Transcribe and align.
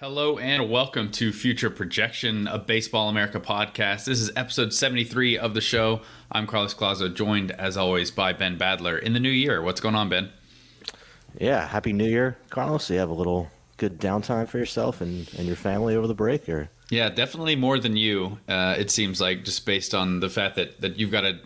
Hello 0.00 0.38
and 0.38 0.70
welcome 0.70 1.10
to 1.10 1.30
Future 1.30 1.68
Projection, 1.68 2.48
a 2.48 2.58
Baseball 2.58 3.10
America 3.10 3.38
podcast. 3.38 4.06
This 4.06 4.18
is 4.18 4.30
episode 4.34 4.72
73 4.72 5.36
of 5.36 5.52
the 5.52 5.60
show. 5.60 6.00
I'm 6.32 6.46
Carlos 6.46 6.72
Collazo, 6.72 7.14
joined 7.14 7.50
as 7.50 7.76
always 7.76 8.10
by 8.10 8.32
Ben 8.32 8.56
Badler 8.56 8.98
in 8.98 9.12
the 9.12 9.20
new 9.20 9.28
year. 9.28 9.60
What's 9.60 9.78
going 9.78 9.94
on, 9.94 10.08
Ben? 10.08 10.30
Yeah, 11.38 11.66
happy 11.66 11.92
new 11.92 12.08
year, 12.08 12.38
Carlos. 12.48 12.88
You 12.88 12.98
have 12.98 13.10
a 13.10 13.14
little 13.14 13.50
good 13.76 14.00
downtime 14.00 14.48
for 14.48 14.56
yourself 14.56 15.02
and, 15.02 15.30
and 15.36 15.46
your 15.46 15.54
family 15.54 15.94
over 15.94 16.06
the 16.06 16.14
break 16.14 16.48
or 16.48 16.70
Yeah, 16.88 17.10
definitely 17.10 17.56
more 17.56 17.78
than 17.78 17.94
you. 17.94 18.38
Uh, 18.48 18.76
it 18.78 18.90
seems 18.90 19.20
like 19.20 19.44
just 19.44 19.66
based 19.66 19.94
on 19.94 20.20
the 20.20 20.30
fact 20.30 20.56
that, 20.56 20.80
that 20.80 20.98
you've 20.98 21.10
got 21.10 21.26
an 21.26 21.40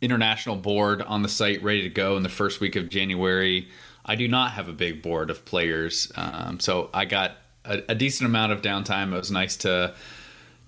international 0.00 0.56
board 0.56 1.02
on 1.02 1.22
the 1.22 1.28
site 1.28 1.62
ready 1.62 1.82
to 1.82 1.88
go 1.88 2.16
in 2.16 2.24
the 2.24 2.28
first 2.28 2.58
week 2.58 2.74
of 2.74 2.88
January. 2.88 3.68
I 4.04 4.16
do 4.16 4.26
not 4.26 4.50
have 4.50 4.68
a 4.68 4.72
big 4.72 5.02
board 5.02 5.30
of 5.30 5.44
players, 5.44 6.10
um, 6.16 6.58
so 6.58 6.90
I 6.92 7.04
got 7.04 7.36
a, 7.64 7.82
a 7.90 7.94
decent 7.94 8.28
amount 8.28 8.52
of 8.52 8.62
downtime. 8.62 9.12
It 9.12 9.18
was 9.18 9.30
nice 9.30 9.56
to 9.58 9.94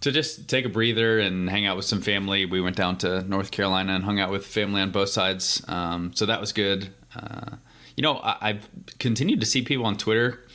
to 0.01 0.13
just 0.13 0.49
take 0.49 0.67
a 0.67 0.69
breather 0.69 1.19
and 1.19 1.49
hang 1.49 1.65
out 1.65 1.77
with 1.77 1.87
some 1.87 2.03
family. 2.03 2.45
We 2.45 2.61
went 2.61 2.77
down 2.77 2.99
to 2.99 3.23
North 3.23 3.51
Carolina 3.51 3.95
and 3.95 4.05
hung 4.05 4.21
out 4.21 4.31
with 4.31 4.45
family 4.47 4.83
on 4.83 4.91
both 4.91 5.09
sides, 5.09 5.65
um, 5.67 6.13
so 6.15 6.27
that 6.27 6.41
was 6.41 6.53
good. 6.53 6.93
Uh, 7.17 7.57
you 7.97 8.03
know, 8.03 8.19
I, 8.19 8.37
I've 8.41 8.69
continued 8.99 9.41
to 9.41 9.47
see 9.47 9.63
people 9.63 9.87
on 9.87 9.97
Twitter 9.97 10.47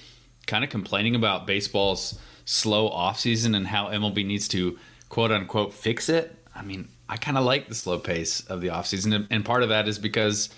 kind 0.46 0.64
of 0.64 0.70
complaining 0.70 1.16
about 1.16 1.48
baseball's 1.48 2.20
slow 2.46 2.90
offseason 2.90 3.56
and 3.56 3.68
how 3.68 3.88
MLB 3.88 4.26
needs 4.26 4.48
to 4.50 4.78
quote 5.08 5.32
unquote 5.32 5.74
fix 5.74 6.10
it. 6.10 6.36
I 6.56 6.64
mean, 6.64 6.90
I 7.08 7.18
kind 7.18 7.38
of 7.38 7.44
like 7.44 7.68
the 7.70 7.76
slow 7.76 8.00
pace 8.00 8.42
of 8.42 8.62
the 8.62 8.68
offseason. 8.68 9.28
And 9.30 9.46
part 9.46 9.64
of 9.64 9.70
that 9.70 9.88
is 9.88 9.98
because, 9.98 10.50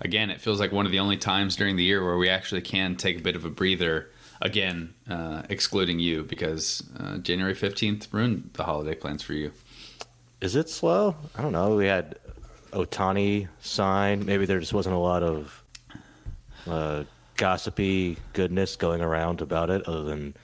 again, 0.00 0.30
it 0.30 0.40
feels 0.40 0.60
like 0.60 0.72
one 0.72 0.86
of 0.86 0.92
the 0.92 0.98
only 0.98 1.16
times 1.16 1.56
during 1.56 1.76
the 1.76 1.84
year 1.84 2.04
where 2.04 2.16
we 2.16 2.28
actually 2.28 2.62
can 2.62 2.96
take 2.96 3.18
a 3.18 3.22
bit 3.22 3.36
of 3.36 3.44
a 3.44 3.50
breather 3.50 4.10
again, 4.40 4.94
uh, 5.08 5.42
excluding 5.48 5.98
you 5.98 6.24
because 6.24 6.82
uh, 6.98 7.18
January 7.18 7.54
15th 7.54 8.12
ruined 8.12 8.50
the 8.54 8.64
holiday 8.64 8.94
plans 8.94 9.22
for 9.22 9.34
you. 9.34 9.52
Is 10.40 10.56
it 10.56 10.68
slow? 10.68 11.14
I 11.36 11.42
don't 11.42 11.52
know. 11.52 11.76
We 11.76 11.86
had 11.86 12.18
Ohtani 12.72 13.48
sign. 13.60 14.24
Maybe 14.24 14.46
there 14.46 14.58
just 14.58 14.72
wasn't 14.72 14.94
a 14.94 14.98
lot 14.98 15.22
of 15.22 15.62
uh, 16.66 17.04
gossipy 17.36 18.16
goodness 18.32 18.76
going 18.76 19.02
around 19.02 19.42
about 19.42 19.70
it, 19.70 19.86
other 19.86 20.04
than 20.04 20.34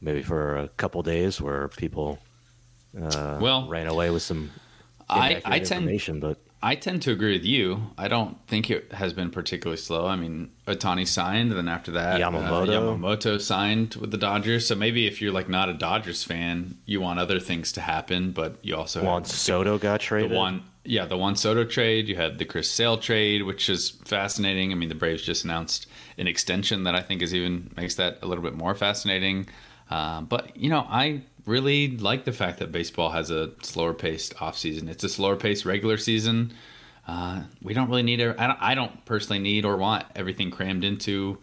maybe 0.00 0.22
for 0.22 0.56
a 0.56 0.68
couple 0.68 1.02
days 1.02 1.40
where 1.40 1.68
people 1.68 2.18
uh, 3.00 3.38
well 3.40 3.68
ran 3.68 3.86
away 3.86 4.10
with 4.10 4.22
some 4.22 4.50
I, 5.08 5.40
I 5.44 5.58
tend, 5.60 5.82
information. 5.82 6.20
But 6.20 6.38
I 6.62 6.74
tend 6.74 7.02
to 7.02 7.12
agree 7.12 7.34
with 7.34 7.44
you. 7.44 7.90
I 7.98 8.08
don't 8.08 8.38
think 8.46 8.70
it 8.70 8.92
has 8.92 9.12
been 9.12 9.30
particularly 9.30 9.76
slow. 9.76 10.06
I 10.06 10.16
mean, 10.16 10.50
Ohtani 10.66 11.06
signed, 11.06 11.50
and 11.50 11.58
then 11.58 11.68
after 11.68 11.92
that, 11.92 12.20
uh, 12.20 12.30
Yamamoto. 12.30 12.68
Uh, 12.68 12.96
Yamamoto 12.96 13.40
signed 13.40 13.94
with 13.96 14.10
the 14.10 14.16
Dodgers. 14.16 14.66
So 14.66 14.74
maybe 14.74 15.06
if 15.06 15.20
you're 15.20 15.32
like 15.32 15.48
not 15.48 15.68
a 15.68 15.74
Dodgers 15.74 16.24
fan, 16.24 16.78
you 16.86 17.00
want 17.00 17.18
other 17.18 17.38
things 17.38 17.72
to 17.72 17.80
happen, 17.82 18.32
but 18.32 18.56
you 18.62 18.74
also 18.74 19.04
Juan 19.04 19.24
Soto 19.24 19.78
got 19.78 20.00
traded. 20.00 20.30
The 20.30 20.36
one, 20.36 20.62
yeah, 20.84 21.04
the 21.04 21.16
Juan 21.16 21.36
Soto 21.36 21.64
trade. 21.64 22.08
You 22.08 22.16
had 22.16 22.38
the 22.38 22.44
Chris 22.44 22.70
Sale 22.70 22.98
trade, 22.98 23.42
which 23.42 23.68
is 23.68 23.90
fascinating. 23.90 24.72
I 24.72 24.76
mean, 24.76 24.88
the 24.88 24.94
Braves 24.94 25.22
just 25.22 25.44
announced 25.44 25.86
an 26.16 26.26
extension 26.26 26.84
that 26.84 26.94
I 26.94 27.02
think 27.02 27.22
is 27.22 27.34
even 27.34 27.70
makes 27.76 27.96
that 27.96 28.18
a 28.22 28.26
little 28.26 28.42
bit 28.42 28.54
more 28.54 28.74
fascinating. 28.74 29.46
Uh, 29.90 30.22
but 30.22 30.56
you 30.56 30.70
know, 30.70 30.86
I 30.88 31.22
really 31.46 31.96
like 31.96 32.24
the 32.24 32.32
fact 32.32 32.58
that 32.58 32.72
baseball 32.72 33.10
has 33.10 33.30
a 33.30 33.52
slower 33.62 33.94
paced 33.94 34.40
off 34.42 34.58
season. 34.58 34.88
It's 34.88 35.04
a 35.04 35.08
slower 35.08 35.36
paced 35.36 35.64
regular 35.64 35.96
season. 35.96 36.52
Uh, 37.06 37.42
we 37.62 37.72
don't 37.72 37.88
really 37.88 38.02
need 38.02 38.20
it. 38.20 38.36
I 38.38 38.46
don't, 38.48 38.58
I 38.60 38.74
don't 38.74 39.04
personally 39.04 39.38
need 39.38 39.64
or 39.64 39.76
want 39.76 40.04
everything 40.16 40.50
crammed 40.50 40.84
into 40.84 41.38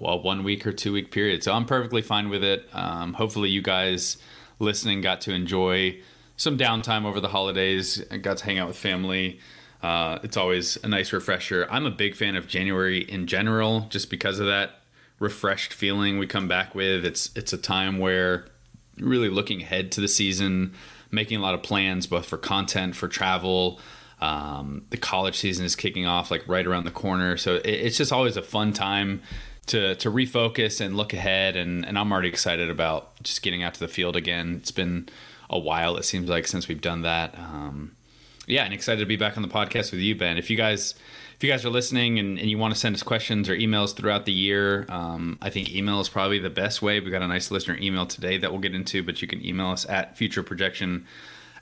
a 0.00 0.16
one 0.16 0.42
week 0.42 0.66
or 0.66 0.72
two 0.72 0.92
week 0.92 1.12
period. 1.12 1.44
So 1.44 1.52
I'm 1.52 1.66
perfectly 1.66 2.02
fine 2.02 2.28
with 2.28 2.42
it. 2.42 2.68
Um, 2.72 3.14
hopefully, 3.14 3.48
you 3.48 3.62
guys 3.62 4.16
listening 4.58 5.00
got 5.00 5.20
to 5.22 5.32
enjoy 5.32 6.00
some 6.36 6.58
downtime 6.58 7.04
over 7.04 7.20
the 7.20 7.28
holidays. 7.28 8.04
got 8.22 8.38
to 8.38 8.44
hang 8.44 8.58
out 8.58 8.66
with 8.66 8.76
family. 8.76 9.38
Uh, 9.82 10.18
it's 10.22 10.36
always 10.36 10.76
a 10.82 10.88
nice 10.88 11.12
refresher. 11.12 11.66
I'm 11.70 11.86
a 11.86 11.90
big 11.90 12.16
fan 12.16 12.34
of 12.34 12.48
January 12.48 13.02
in 13.02 13.26
general, 13.26 13.86
just 13.90 14.10
because 14.10 14.40
of 14.40 14.46
that 14.46 14.80
refreshed 15.20 15.72
feeling 15.72 16.18
we 16.18 16.26
come 16.26 16.48
back 16.48 16.74
with. 16.74 17.04
It's 17.04 17.30
it's 17.36 17.52
a 17.52 17.58
time 17.58 17.98
where 17.98 18.46
really 18.98 19.28
looking 19.28 19.62
ahead 19.62 19.92
to 19.92 20.00
the 20.00 20.08
season, 20.08 20.74
making 21.10 21.38
a 21.38 21.42
lot 21.42 21.54
of 21.54 21.62
plans 21.62 22.06
both 22.06 22.26
for 22.26 22.38
content, 22.38 22.96
for 22.96 23.08
travel. 23.08 23.80
Um, 24.20 24.86
the 24.90 24.96
college 24.96 25.36
season 25.36 25.64
is 25.64 25.76
kicking 25.76 26.06
off 26.06 26.30
like 26.30 26.46
right 26.48 26.66
around 26.66 26.84
the 26.84 26.90
corner, 26.90 27.36
so 27.36 27.56
it, 27.56 27.66
it's 27.66 27.96
just 27.96 28.12
always 28.12 28.36
a 28.36 28.42
fun 28.42 28.72
time 28.72 29.22
to 29.66 29.94
to 29.96 30.10
refocus 30.10 30.80
and 30.80 30.96
look 30.96 31.12
ahead. 31.12 31.56
And, 31.56 31.84
and 31.84 31.98
I'm 31.98 32.12
already 32.12 32.28
excited 32.28 32.70
about 32.70 33.20
just 33.22 33.42
getting 33.42 33.62
out 33.62 33.74
to 33.74 33.80
the 33.80 33.88
field 33.88 34.16
again. 34.16 34.56
It's 34.60 34.70
been 34.70 35.08
a 35.50 35.58
while, 35.58 35.96
it 35.96 36.04
seems 36.04 36.28
like, 36.28 36.46
since 36.46 36.68
we've 36.68 36.80
done 36.80 37.02
that. 37.02 37.38
Um, 37.38 37.96
yeah, 38.46 38.64
and 38.64 38.72
excited 38.72 39.00
to 39.00 39.06
be 39.06 39.16
back 39.16 39.36
on 39.36 39.42
the 39.42 39.48
podcast 39.48 39.90
with 39.90 40.00
you, 40.00 40.14
Ben. 40.14 40.38
If 40.38 40.48
you 40.48 40.56
guys 40.56 40.94
if 41.36 41.42
you 41.42 41.50
guys 41.50 41.64
are 41.64 41.70
listening 41.70 42.18
and, 42.18 42.38
and 42.38 42.48
you 42.48 42.58
want 42.58 42.72
to 42.72 42.78
send 42.78 42.94
us 42.94 43.02
questions 43.02 43.48
or 43.48 43.56
emails 43.56 43.94
throughout 43.94 44.24
the 44.24 44.32
year, 44.32 44.86
um, 44.88 45.36
I 45.42 45.50
think 45.50 45.74
email 45.74 46.00
is 46.00 46.08
probably 46.08 46.38
the 46.38 46.50
best 46.50 46.80
way. 46.80 47.00
We 47.00 47.10
got 47.10 47.22
a 47.22 47.28
nice 47.28 47.50
listener 47.50 47.76
email 47.80 48.06
today 48.06 48.38
that 48.38 48.52
we'll 48.52 48.60
get 48.60 48.74
into, 48.74 49.02
but 49.02 49.20
you 49.20 49.26
can 49.26 49.44
email 49.44 49.68
us 49.68 49.84
at 49.88 50.16
futureprojection 50.16 51.04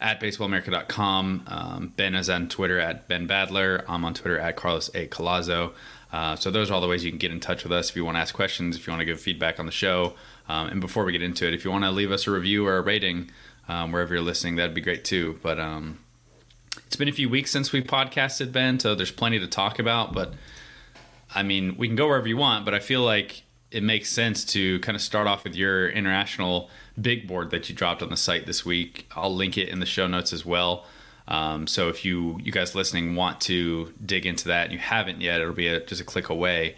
at 0.00 0.20
baseballamerica.com. 0.20 1.44
Um, 1.46 1.92
ben 1.96 2.14
is 2.14 2.28
on 2.28 2.48
Twitter 2.48 2.78
at 2.78 3.08
Ben 3.08 3.26
Badler. 3.26 3.84
I'm 3.88 4.04
on 4.04 4.12
Twitter 4.12 4.38
at 4.38 4.56
Carlos 4.56 4.90
A. 4.94 5.06
Collazo. 5.06 5.72
Uh, 6.12 6.36
so 6.36 6.50
those 6.50 6.70
are 6.70 6.74
all 6.74 6.80
the 6.82 6.88
ways 6.88 7.02
you 7.02 7.10
can 7.10 7.18
get 7.18 7.30
in 7.30 7.40
touch 7.40 7.62
with 7.62 7.72
us 7.72 7.88
if 7.88 7.96
you 7.96 8.04
want 8.04 8.16
to 8.16 8.20
ask 8.20 8.34
questions, 8.34 8.76
if 8.76 8.86
you 8.86 8.90
want 8.90 9.00
to 9.00 9.06
give 9.06 9.20
feedback 9.20 9.58
on 9.58 9.64
the 9.64 9.72
show. 9.72 10.14
Um, 10.48 10.68
and 10.68 10.80
before 10.80 11.04
we 11.04 11.12
get 11.12 11.22
into 11.22 11.46
it, 11.46 11.54
if 11.54 11.64
you 11.64 11.70
want 11.70 11.84
to 11.84 11.90
leave 11.90 12.12
us 12.12 12.26
a 12.26 12.30
review 12.30 12.66
or 12.66 12.76
a 12.76 12.82
rating 12.82 13.30
um, 13.68 13.92
wherever 13.92 14.12
you're 14.12 14.22
listening, 14.22 14.56
that'd 14.56 14.74
be 14.74 14.82
great 14.82 15.04
too. 15.04 15.38
But 15.42 15.58
um, 15.58 16.00
it's 16.86 16.96
been 16.96 17.08
a 17.08 17.12
few 17.12 17.28
weeks 17.28 17.50
since 17.50 17.72
we've 17.72 17.84
podcasted, 17.84 18.52
Ben, 18.52 18.78
so 18.78 18.94
there's 18.94 19.10
plenty 19.10 19.38
to 19.38 19.46
talk 19.46 19.78
about. 19.78 20.12
But 20.12 20.34
I 21.34 21.42
mean, 21.42 21.76
we 21.76 21.86
can 21.86 21.96
go 21.96 22.08
wherever 22.08 22.28
you 22.28 22.36
want, 22.36 22.64
but 22.64 22.74
I 22.74 22.78
feel 22.78 23.02
like 23.02 23.42
it 23.70 23.82
makes 23.82 24.10
sense 24.10 24.44
to 24.44 24.78
kind 24.80 24.94
of 24.94 25.00
start 25.00 25.26
off 25.26 25.44
with 25.44 25.54
your 25.54 25.88
international 25.88 26.68
big 27.00 27.26
board 27.26 27.50
that 27.50 27.70
you 27.70 27.74
dropped 27.74 28.02
on 28.02 28.10
the 28.10 28.16
site 28.16 28.44
this 28.44 28.66
week. 28.66 29.06
I'll 29.16 29.34
link 29.34 29.56
it 29.56 29.70
in 29.70 29.80
the 29.80 29.86
show 29.86 30.06
notes 30.06 30.32
as 30.34 30.44
well. 30.44 30.84
Um, 31.28 31.66
so 31.66 31.88
if 31.88 32.04
you 32.04 32.38
you 32.42 32.52
guys 32.52 32.74
listening 32.74 33.14
want 33.14 33.40
to 33.42 33.94
dig 34.04 34.26
into 34.26 34.48
that 34.48 34.64
and 34.64 34.72
you 34.72 34.78
haven't 34.78 35.20
yet, 35.20 35.40
it'll 35.40 35.54
be 35.54 35.68
a, 35.68 35.80
just 35.86 36.00
a 36.00 36.04
click 36.04 36.28
away. 36.28 36.76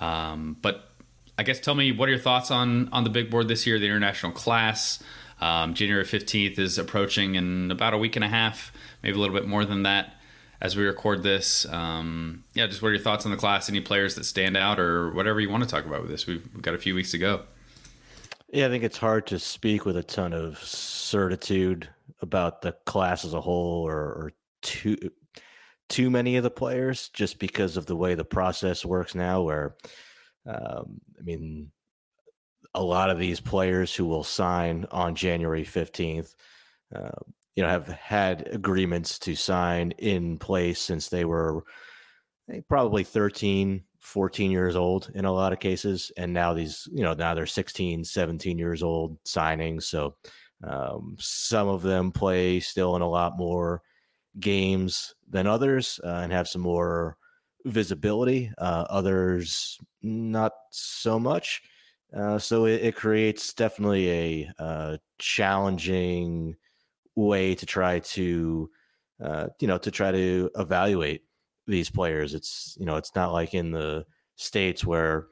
Um, 0.00 0.56
but 0.62 0.88
I 1.36 1.42
guess 1.42 1.60
tell 1.60 1.74
me 1.74 1.92
what 1.92 2.08
are 2.08 2.12
your 2.12 2.20
thoughts 2.20 2.50
on 2.50 2.88
on 2.90 3.04
the 3.04 3.10
big 3.10 3.30
board 3.30 3.48
this 3.48 3.66
year, 3.66 3.78
the 3.78 3.86
international 3.86 4.32
class. 4.32 5.02
Um, 5.40 5.74
January 5.74 6.04
fifteenth 6.04 6.58
is 6.58 6.78
approaching 6.78 7.34
in 7.34 7.70
about 7.70 7.92
a 7.92 7.98
week 7.98 8.14
and 8.16 8.24
a 8.24 8.28
half 8.28 8.72
maybe 9.02 9.16
a 9.16 9.20
little 9.20 9.34
bit 9.34 9.46
more 9.46 9.64
than 9.64 9.82
that 9.84 10.14
as 10.60 10.76
we 10.76 10.84
record 10.84 11.22
this. 11.22 11.66
Um, 11.66 12.44
yeah, 12.54 12.66
just 12.66 12.82
what 12.82 12.88
are 12.88 12.94
your 12.94 13.02
thoughts 13.02 13.24
on 13.24 13.30
the 13.30 13.38
class? 13.38 13.68
Any 13.68 13.80
players 13.80 14.14
that 14.16 14.24
stand 14.24 14.56
out, 14.56 14.78
or 14.78 15.12
whatever 15.12 15.40
you 15.40 15.48
want 15.48 15.64
to 15.64 15.68
talk 15.68 15.86
about 15.86 16.02
with 16.02 16.10
this? 16.10 16.26
We've, 16.26 16.62
got 16.62 16.74
a 16.74 16.78
few 16.78 16.94
weeks 16.94 17.10
to 17.12 17.18
go. 17.18 17.42
Yeah, 18.52 18.66
I 18.66 18.68
think 18.68 18.84
it's 18.84 18.98
hard 18.98 19.26
to 19.28 19.38
speak 19.38 19.84
with 19.84 19.96
a 19.96 20.02
ton 20.02 20.32
of 20.32 20.58
certitude 20.58 21.88
about 22.20 22.62
the 22.62 22.72
class 22.84 23.24
as 23.24 23.32
a 23.32 23.40
whole, 23.40 23.86
or, 23.86 23.96
or 23.96 24.32
too 24.62 24.96
too 25.88 26.10
many 26.10 26.36
of 26.36 26.44
the 26.44 26.50
players, 26.50 27.08
just 27.08 27.38
because 27.38 27.76
of 27.76 27.86
the 27.86 27.96
way 27.96 28.14
the 28.14 28.24
process 28.24 28.84
works 28.84 29.14
now. 29.14 29.42
Where, 29.42 29.76
um, 30.46 31.00
I 31.18 31.22
mean, 31.22 31.70
a 32.74 32.82
lot 32.82 33.10
of 33.10 33.18
these 33.18 33.40
players 33.40 33.94
who 33.94 34.04
will 34.04 34.24
sign 34.24 34.86
on 34.90 35.14
January 35.14 35.64
fifteenth. 35.64 36.34
Uh, 36.94 37.10
you 37.60 37.66
know, 37.66 37.72
have 37.72 37.88
had 37.88 38.48
agreements 38.52 39.18
to 39.18 39.34
sign 39.34 39.90
in 39.98 40.38
place 40.38 40.80
since 40.80 41.10
they 41.10 41.26
were 41.26 41.62
probably 42.70 43.04
13, 43.04 43.84
14 43.98 44.50
years 44.50 44.76
old 44.76 45.10
in 45.14 45.26
a 45.26 45.32
lot 45.32 45.52
of 45.52 45.60
cases. 45.60 46.10
And 46.16 46.32
now 46.32 46.54
these, 46.54 46.88
you 46.90 47.02
know, 47.02 47.12
now 47.12 47.34
they're 47.34 47.44
16, 47.44 48.02
17 48.02 48.56
years 48.56 48.82
old 48.82 49.18
signing. 49.26 49.78
So 49.78 50.16
um, 50.64 51.16
some 51.18 51.68
of 51.68 51.82
them 51.82 52.12
play 52.12 52.60
still 52.60 52.96
in 52.96 53.02
a 53.02 53.08
lot 53.10 53.36
more 53.36 53.82
games 54.38 55.14
than 55.28 55.46
others 55.46 56.00
uh, 56.02 56.20
and 56.22 56.32
have 56.32 56.48
some 56.48 56.62
more 56.62 57.18
visibility. 57.66 58.50
Uh, 58.56 58.86
others, 58.88 59.76
not 60.00 60.52
so 60.70 61.18
much. 61.20 61.60
Uh, 62.16 62.38
so 62.38 62.64
it, 62.64 62.80
it, 62.82 62.96
creates 62.96 63.52
definitely 63.52 64.10
a 64.10 64.50
uh, 64.58 64.96
challenging 65.18 66.56
way 67.26 67.54
to 67.54 67.66
try 67.66 67.98
to 68.00 68.70
uh, 69.22 69.46
you 69.60 69.68
know 69.68 69.78
to 69.78 69.90
try 69.90 70.10
to 70.10 70.50
evaluate 70.56 71.22
these 71.66 71.90
players 71.90 72.34
it's 72.34 72.76
you 72.80 72.86
know 72.86 72.96
it's 72.96 73.14
not 73.14 73.32
like 73.32 73.54
in 73.54 73.70
the 73.70 74.04
states 74.36 74.84
where 74.84 75.26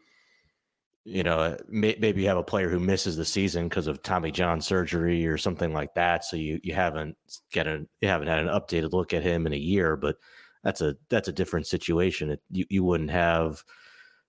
you 1.05 1.23
know 1.23 1.57
may, 1.69 1.97
maybe 1.99 2.23
you 2.23 2.29
have 2.29 2.37
a 2.37 2.43
player 2.43 2.69
who 2.69 2.79
misses 2.79 3.17
the 3.17 3.25
season 3.25 3.69
because 3.69 3.87
of 3.87 4.03
tommy 4.03 4.31
john 4.31 4.61
surgery 4.61 5.27
or 5.27 5.39
something 5.39 5.73
like 5.73 5.95
that 5.95 6.25
so 6.25 6.37
you 6.37 6.61
you 6.63 6.75
haven't 6.75 7.17
get 7.51 7.67
an 7.67 7.89
you 8.01 8.09
haven't 8.09 8.29
had 8.29 8.41
an 8.41 8.49
updated 8.49 8.93
look 8.93 9.13
at 9.13 9.23
him 9.23 9.47
in 9.47 9.53
a 9.53 9.57
year 9.57 9.97
but 9.97 10.17
that's 10.63 10.81
a 10.81 10.95
that's 11.09 11.29
a 11.29 11.33
different 11.33 11.67
situation 11.67 12.31
it, 12.31 12.41
you, 12.51 12.67
you 12.69 12.85
wouldn't 12.85 13.11
have 13.11 13.65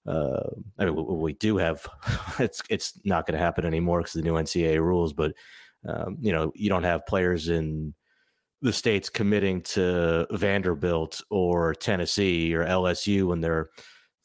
uh, 0.07 0.49
I 0.79 0.85
mean, 0.85 0.95
we, 0.95 1.03
we 1.03 1.33
do 1.33 1.57
have. 1.57 1.87
It's 2.39 2.61
it's 2.69 2.99
not 3.03 3.25
going 3.25 3.37
to 3.37 3.43
happen 3.43 3.65
anymore 3.65 3.99
because 3.99 4.13
the 4.13 4.21
new 4.21 4.33
NCAA 4.33 4.79
rules. 4.79 5.11
But 5.11 5.33
um, 5.87 6.17
you 6.19 6.31
know, 6.31 6.51
you 6.55 6.69
don't 6.69 6.83
have 6.83 7.05
players 7.05 7.49
in 7.49 7.93
the 8.61 8.73
states 8.73 9.09
committing 9.09 9.61
to 9.61 10.27
Vanderbilt 10.31 11.21
or 11.29 11.73
Tennessee 11.73 12.53
or 12.53 12.65
LSU 12.65 13.27
when 13.27 13.39
they're 13.39 13.69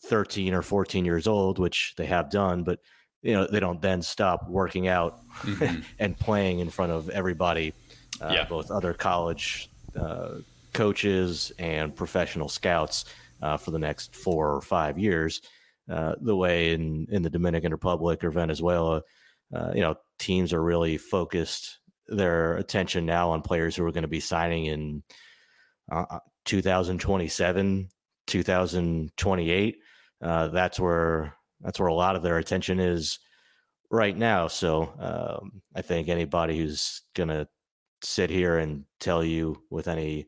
13 0.06 0.54
or 0.54 0.62
14 0.62 1.04
years 1.04 1.26
old, 1.26 1.58
which 1.58 1.94
they 1.96 2.06
have 2.06 2.30
done. 2.30 2.64
But 2.64 2.80
you 3.22 3.32
know, 3.32 3.46
they 3.46 3.60
don't 3.60 3.80
then 3.80 4.02
stop 4.02 4.48
working 4.48 4.88
out 4.88 5.20
mm-hmm. 5.40 5.80
and 5.98 6.18
playing 6.18 6.58
in 6.58 6.68
front 6.68 6.92
of 6.92 7.08
everybody, 7.08 7.72
uh, 8.20 8.32
yeah. 8.32 8.44
both 8.44 8.70
other 8.70 8.92
college 8.92 9.70
uh, 9.98 10.36
coaches 10.74 11.50
and 11.58 11.96
professional 11.96 12.48
scouts 12.48 13.06
uh, 13.40 13.56
for 13.56 13.70
the 13.70 13.78
next 13.78 14.14
four 14.14 14.54
or 14.54 14.60
five 14.60 14.98
years. 14.98 15.40
Uh, 15.90 16.14
the 16.22 16.34
way 16.34 16.72
in 16.72 17.06
in 17.10 17.22
the 17.22 17.30
Dominican 17.30 17.70
Republic 17.70 18.24
or 18.24 18.30
Venezuela, 18.30 19.02
uh, 19.54 19.72
you 19.74 19.80
know, 19.80 19.94
teams 20.18 20.52
are 20.52 20.62
really 20.62 20.96
focused 20.96 21.78
their 22.08 22.56
attention 22.56 23.06
now 23.06 23.30
on 23.30 23.42
players 23.42 23.76
who 23.76 23.84
are 23.84 23.92
going 23.92 24.02
to 24.02 24.08
be 24.08 24.20
signing 24.20 24.66
in 24.66 25.02
uh, 25.90 26.18
2027, 26.44 27.88
2028. 28.26 29.76
that's 30.20 30.80
where 30.80 31.34
that's 31.60 31.80
where 31.80 31.88
a 31.88 31.94
lot 31.94 32.16
of 32.16 32.22
their 32.22 32.38
attention 32.38 32.78
is 32.78 33.18
right 33.90 34.16
now. 34.16 34.48
So 34.48 34.92
um, 34.98 35.62
I 35.74 35.82
think 35.82 36.08
anybody 36.08 36.58
who's 36.58 37.02
going 37.14 37.28
to 37.30 37.48
sit 38.02 38.28
here 38.28 38.58
and 38.58 38.84
tell 39.00 39.24
you 39.24 39.62
with 39.70 39.88
any 39.88 40.26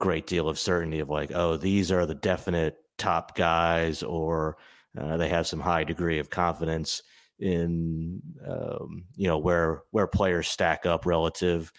great 0.00 0.26
deal 0.26 0.48
of 0.48 0.58
certainty 0.58 1.00
of 1.00 1.08
like, 1.08 1.30
oh, 1.34 1.56
these 1.56 1.90
are 1.90 2.04
the 2.04 2.14
definite 2.14 2.76
top 2.98 3.36
guys, 3.36 4.02
or 4.02 4.58
uh, 4.98 5.16
they 5.16 5.28
have 5.28 5.46
some 5.46 5.60
high 5.60 5.84
degree 5.84 6.18
of 6.18 6.30
confidence 6.30 7.02
in 7.38 8.22
um, 8.46 9.04
you 9.16 9.26
know 9.26 9.38
where 9.38 9.82
where 9.90 10.06
players 10.06 10.48
stack 10.48 10.86
up 10.86 11.06
relative 11.06 11.72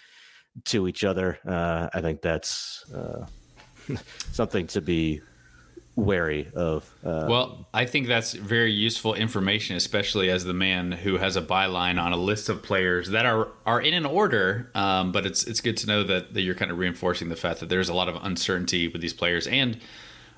to 0.65 0.87
each 0.87 1.03
other. 1.03 1.39
Uh, 1.47 1.89
I 1.93 2.01
think 2.01 2.21
that's 2.21 2.85
uh, 2.93 3.25
something 4.31 4.67
to 4.67 4.81
be 4.81 5.21
wary 5.97 6.49
of. 6.55 6.89
Uh, 7.03 7.25
well, 7.27 7.67
I 7.73 7.85
think 7.85 8.07
that's 8.07 8.33
very 8.33 8.71
useful 8.71 9.15
information, 9.15 9.75
especially 9.75 10.29
as 10.29 10.45
the 10.45 10.53
man 10.53 10.91
who 10.91 11.17
has 11.17 11.35
a 11.35 11.41
byline 11.41 12.01
on 12.01 12.13
a 12.13 12.17
list 12.17 12.49
of 12.49 12.63
players 12.63 13.09
that 13.09 13.25
are 13.25 13.49
are 13.65 13.81
in 13.81 13.93
an 13.93 14.05
order. 14.05 14.71
Um, 14.75 15.11
but 15.11 15.25
it's 15.25 15.43
it's 15.45 15.59
good 15.59 15.77
to 15.77 15.87
know 15.87 16.03
that, 16.03 16.33
that 16.33 16.41
you're 16.41 16.55
kind 16.55 16.71
of 16.71 16.77
reinforcing 16.77 17.29
the 17.29 17.35
fact 17.35 17.59
that 17.59 17.69
there's 17.69 17.89
a 17.89 17.93
lot 17.93 18.07
of 18.07 18.15
uncertainty 18.23 18.87
with 18.87 19.01
these 19.01 19.13
players, 19.13 19.47
and 19.47 19.79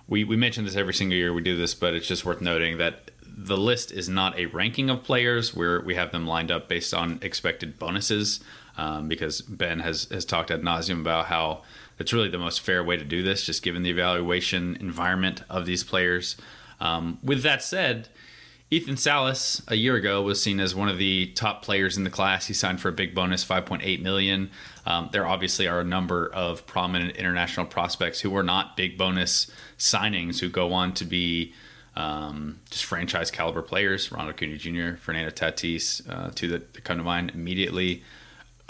we 0.08 0.24
we 0.24 0.36
mention 0.36 0.66
this 0.66 0.76
every 0.76 0.94
single 0.94 1.18
year 1.18 1.34
we 1.34 1.42
do 1.42 1.56
this, 1.56 1.76
but 1.76 1.94
it's 1.94 2.08
just 2.08 2.26
worth 2.26 2.42
noting 2.42 2.78
that 2.80 3.12
the 3.46 3.58
list 3.58 3.92
is 3.92 4.10
not 4.10 4.38
a 4.38 4.48
ranking 4.48 4.90
of 4.90 5.04
players 5.04 5.56
where 5.56 5.82
we 5.82 5.96
have 5.96 6.12
them 6.12 6.28
lined 6.28 6.52
up 6.52 6.68
based 6.68 6.94
on 6.94 7.20
expected 7.22 7.80
bonuses. 7.80 8.40
Um, 8.78 9.10
because 9.10 9.42
Ben 9.42 9.80
has 9.80 10.08
has 10.10 10.24
talked 10.24 10.52
ad 10.52 10.62
nauseum 10.62 11.02
about 11.02 11.26
how 11.26 11.64
it's 11.98 12.14
really 12.14 12.30
the 12.30 12.38
most 12.38 12.62
fair 12.62 12.82
way 12.82 12.96
to 12.96 13.04
do 13.04 13.22
this, 13.22 13.46
just 13.46 13.62
given 13.62 13.84
the 13.84 13.90
evaluation 13.90 14.78
environment 14.80 15.44
of 15.50 15.66
these 15.66 15.84
players. 15.84 16.38
Um, 16.80 17.20
with 17.22 17.44
that 17.44 17.62
said, 17.62 18.08
Ethan 18.72 18.96
Salas 18.96 19.62
a 19.68 19.76
year 19.76 19.96
ago 19.96 20.22
was 20.22 20.42
seen 20.42 20.60
as 20.62 20.76
one 20.76 20.88
of 20.88 20.98
the 20.98 21.28
top 21.36 21.62
players 21.62 21.98
in 21.98 22.06
the 22.06 22.10
class. 22.10 22.48
He 22.48 22.54
signed 22.54 22.80
for 22.80 22.88
a 22.88 22.94
big 22.94 23.14
bonus, 23.14 23.44
5.8 23.44 24.02
million. 24.02 24.50
Um, 24.86 25.10
there 25.12 25.28
obviously 25.28 25.68
are 25.68 25.82
a 25.82 25.84
number 25.84 26.32
of 26.34 26.66
prominent 26.66 27.18
international 27.18 27.66
prospects 27.66 28.22
who 28.22 28.30
were 28.30 28.44
not 28.44 28.78
big 28.78 28.98
bonus 28.98 29.52
signings 29.78 30.40
who 30.40 30.50
go 30.50 30.72
on 30.72 30.94
to 30.94 31.06
be 31.06 31.54
um, 32.00 32.60
just 32.70 32.86
franchise 32.86 33.30
caliber 33.30 33.62
players. 33.62 34.12
Ronald 34.12 34.36
Acuna 34.36 34.58
Jr., 34.58 34.98
Fernando 34.98 35.32
Tatis, 35.32 36.08
uh, 36.10 36.32
two 36.34 36.48
that, 36.50 36.74
that 36.74 36.84
come 36.84 36.98
to 36.98 37.04
mind 37.04 37.32
immediately 37.32 38.04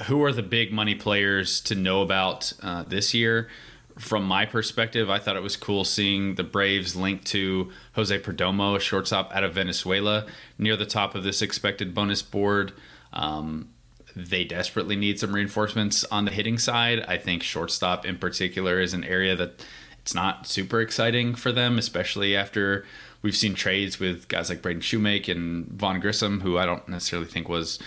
who 0.05 0.23
are 0.23 0.31
the 0.31 0.43
big 0.43 0.71
money 0.71 0.95
players 0.95 1.59
to 1.61 1.75
know 1.75 2.01
about 2.01 2.53
uh, 2.61 2.83
this 2.83 3.13
year? 3.13 3.49
From 3.97 4.23
my 4.23 4.45
perspective, 4.45 5.09
I 5.09 5.19
thought 5.19 5.35
it 5.35 5.43
was 5.43 5.57
cool 5.57 5.83
seeing 5.83 6.35
the 6.35 6.43
Braves 6.43 6.95
linked 6.95 7.25
to 7.27 7.71
Jose 7.93 8.17
Perdomo, 8.19 8.77
a 8.77 8.79
shortstop 8.79 9.35
out 9.35 9.43
of 9.43 9.53
Venezuela, 9.53 10.25
near 10.57 10.77
the 10.77 10.85
top 10.85 11.15
of 11.15 11.23
this 11.23 11.41
expected 11.41 11.93
bonus 11.93 12.21
board. 12.21 12.71
Um, 13.11 13.69
they 14.15 14.45
desperately 14.45 14.95
need 14.95 15.19
some 15.19 15.35
reinforcements 15.35 16.05
on 16.05 16.25
the 16.25 16.31
hitting 16.31 16.57
side. 16.57 17.03
I 17.07 17.17
think 17.17 17.43
shortstop 17.43 18.05
in 18.05 18.17
particular 18.17 18.79
is 18.79 18.93
an 18.93 19.03
area 19.03 19.35
that 19.35 19.65
it's 20.01 20.15
not 20.15 20.47
super 20.47 20.79
exciting 20.79 21.35
for 21.35 21.51
them, 21.51 21.77
especially 21.77 22.37
after 22.37 22.85
we've 23.21 23.35
seen 23.35 23.53
trades 23.53 23.99
with 23.99 24.27
guys 24.27 24.49
like 24.49 24.61
Braden 24.61 24.81
Shewmake 24.81 25.29
and 25.29 25.67
Vaughn 25.67 25.99
Grissom, 25.99 26.41
who 26.41 26.57
I 26.57 26.65
don't 26.65 26.87
necessarily 26.87 27.27
think 27.27 27.49
was 27.49 27.79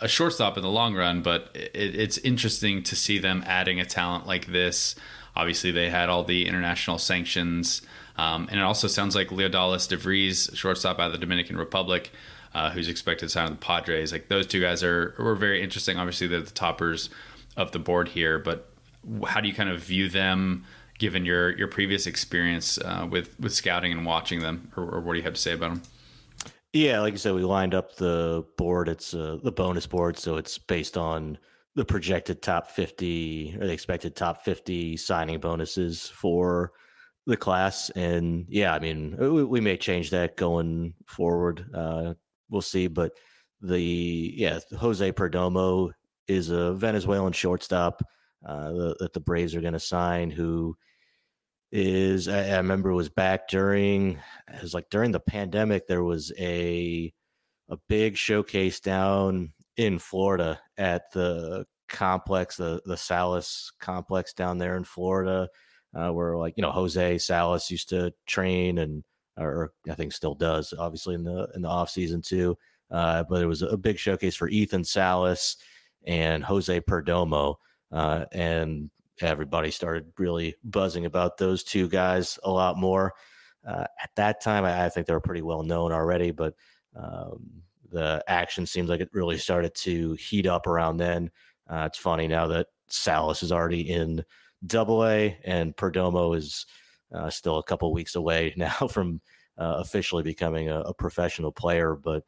a 0.00 0.08
shortstop 0.08 0.56
in 0.56 0.62
the 0.62 0.70
long 0.70 0.94
run, 0.94 1.22
but 1.22 1.50
it, 1.54 1.94
it's 1.94 2.18
interesting 2.18 2.82
to 2.84 2.96
see 2.96 3.18
them 3.18 3.42
adding 3.46 3.80
a 3.80 3.84
talent 3.84 4.26
like 4.26 4.46
this. 4.46 4.94
Obviously, 5.36 5.70
they 5.70 5.88
had 5.90 6.08
all 6.08 6.24
the 6.24 6.46
international 6.46 6.98
sanctions, 6.98 7.82
um, 8.16 8.48
and 8.50 8.58
it 8.58 8.62
also 8.62 8.88
sounds 8.88 9.14
like 9.14 9.28
Leodalis 9.28 9.88
De 9.88 9.96
Vries, 9.96 10.50
shortstop 10.54 10.98
out 10.98 11.06
of 11.06 11.12
the 11.12 11.18
Dominican 11.18 11.56
Republic, 11.56 12.10
uh, 12.54 12.70
who's 12.70 12.88
expected 12.88 13.26
to 13.26 13.30
sign 13.30 13.50
with 13.50 13.60
the 13.60 13.64
Padres. 13.64 14.10
Like 14.10 14.28
those 14.28 14.46
two 14.46 14.60
guys 14.60 14.82
are 14.82 15.14
were 15.18 15.36
very 15.36 15.62
interesting. 15.62 15.96
Obviously, 15.96 16.26
they're 16.26 16.40
the 16.40 16.50
toppers 16.50 17.10
of 17.56 17.70
the 17.72 17.78
board 17.78 18.08
here, 18.08 18.38
but 18.38 18.68
how 19.26 19.40
do 19.40 19.48
you 19.48 19.54
kind 19.54 19.70
of 19.70 19.80
view 19.80 20.08
them? 20.08 20.64
Given 20.98 21.24
your 21.24 21.56
your 21.56 21.68
previous 21.68 22.06
experience 22.06 22.78
uh, 22.78 23.06
with 23.08 23.38
with 23.38 23.54
scouting 23.54 23.92
and 23.92 24.04
watching 24.04 24.40
them, 24.40 24.70
or, 24.76 24.84
or 24.84 25.00
what 25.00 25.12
do 25.12 25.18
you 25.18 25.24
have 25.24 25.34
to 25.34 25.40
say 25.40 25.52
about 25.52 25.70
them? 25.70 25.82
Yeah, 26.72 27.00
like 27.00 27.14
I 27.14 27.16
said, 27.16 27.34
we 27.34 27.42
lined 27.42 27.74
up 27.74 27.96
the 27.96 28.44
board. 28.56 28.88
It's 28.88 29.14
uh, 29.14 29.38
the 29.42 29.52
bonus 29.52 29.86
board, 29.86 30.18
so 30.18 30.36
it's 30.36 30.58
based 30.58 30.98
on 30.98 31.38
the 31.74 31.84
projected 31.84 32.42
top 32.42 32.70
50 32.70 33.56
or 33.60 33.66
the 33.66 33.72
expected 33.72 34.16
top 34.16 34.44
50 34.44 34.96
signing 34.96 35.38
bonuses 35.38 36.08
for 36.08 36.72
the 37.26 37.36
class. 37.36 37.88
And 37.90 38.46
yeah, 38.48 38.74
I 38.74 38.80
mean, 38.80 39.16
we, 39.16 39.44
we 39.44 39.60
may 39.60 39.76
change 39.76 40.10
that 40.10 40.36
going 40.36 40.94
forward. 41.06 41.64
Uh, 41.72 42.14
we'll 42.50 42.62
see. 42.62 42.88
But 42.88 43.12
the, 43.60 44.34
yeah, 44.36 44.58
Jose 44.76 45.12
Perdomo 45.12 45.92
is 46.26 46.50
a 46.50 46.74
Venezuelan 46.74 47.32
shortstop 47.32 48.02
uh, 48.44 48.72
the, 48.72 48.96
that 48.98 49.12
the 49.12 49.20
Braves 49.20 49.54
are 49.54 49.60
going 49.60 49.72
to 49.72 49.80
sign 49.80 50.30
who 50.30 50.76
is 51.70 52.28
I, 52.28 52.48
I 52.50 52.56
remember 52.56 52.92
was 52.92 53.08
back 53.08 53.48
during 53.48 54.18
it 54.52 54.62
was 54.62 54.74
like 54.74 54.88
during 54.90 55.12
the 55.12 55.20
pandemic 55.20 55.86
there 55.86 56.04
was 56.04 56.32
a 56.38 57.12
a 57.68 57.76
big 57.88 58.16
showcase 58.16 58.80
down 58.80 59.52
in 59.76 59.98
Florida 59.98 60.58
at 60.78 61.12
the 61.12 61.66
complex 61.88 62.56
the 62.56 62.80
the 62.86 62.96
Salas 62.96 63.70
complex 63.80 64.32
down 64.32 64.58
there 64.58 64.76
in 64.76 64.84
Florida 64.84 65.48
uh, 65.94 66.10
where 66.10 66.36
like 66.36 66.54
you 66.56 66.62
know 66.62 66.72
Jose 66.72 67.18
Salas 67.18 67.70
used 67.70 67.88
to 67.90 68.12
train 68.26 68.78
and 68.78 69.04
or 69.36 69.72
I 69.88 69.94
think 69.94 70.12
still 70.12 70.34
does 70.34 70.72
obviously 70.78 71.14
in 71.14 71.24
the 71.24 71.48
in 71.54 71.62
the 71.62 71.68
off 71.68 71.90
season 71.90 72.22
too 72.22 72.56
uh, 72.90 73.24
but 73.28 73.42
it 73.42 73.46
was 73.46 73.60
a 73.60 73.76
big 73.76 73.98
showcase 73.98 74.34
for 74.34 74.48
Ethan 74.48 74.84
Salas 74.84 75.56
and 76.06 76.42
Jose 76.42 76.80
Perdomo 76.80 77.56
uh, 77.92 78.24
and 78.32 78.90
everybody 79.22 79.70
started 79.70 80.12
really 80.18 80.54
buzzing 80.64 81.06
about 81.06 81.38
those 81.38 81.64
two 81.64 81.88
guys 81.88 82.38
a 82.44 82.50
lot 82.50 82.76
more. 82.76 83.14
Uh, 83.66 83.84
at 84.02 84.10
that 84.16 84.40
time, 84.40 84.64
I, 84.64 84.86
I, 84.86 84.88
think 84.88 85.06
they 85.06 85.12
were 85.12 85.20
pretty 85.20 85.42
well 85.42 85.62
known 85.62 85.92
already, 85.92 86.30
but 86.30 86.54
um, 86.96 87.62
the 87.90 88.22
action 88.26 88.66
seems 88.66 88.88
like 88.88 89.00
it 89.00 89.10
really 89.12 89.38
started 89.38 89.74
to 89.74 90.14
heat 90.14 90.46
up 90.46 90.66
around 90.66 90.96
then. 90.96 91.30
Uh, 91.68 91.84
it's 91.86 91.98
funny 91.98 92.26
now 92.26 92.46
that 92.46 92.68
Salas 92.88 93.42
is 93.42 93.52
already 93.52 93.90
in 93.90 94.24
Double 94.66 95.06
A 95.06 95.38
and 95.44 95.76
Perdomo 95.76 96.36
is 96.36 96.66
uh, 97.14 97.30
still 97.30 97.58
a 97.58 97.62
couple 97.62 97.92
weeks 97.92 98.14
away 98.14 98.54
now 98.56 98.88
from 98.90 99.20
uh, 99.58 99.76
officially 99.78 100.22
becoming 100.22 100.68
a, 100.68 100.80
a, 100.80 100.94
professional 100.94 101.50
player. 101.50 101.94
But 101.94 102.24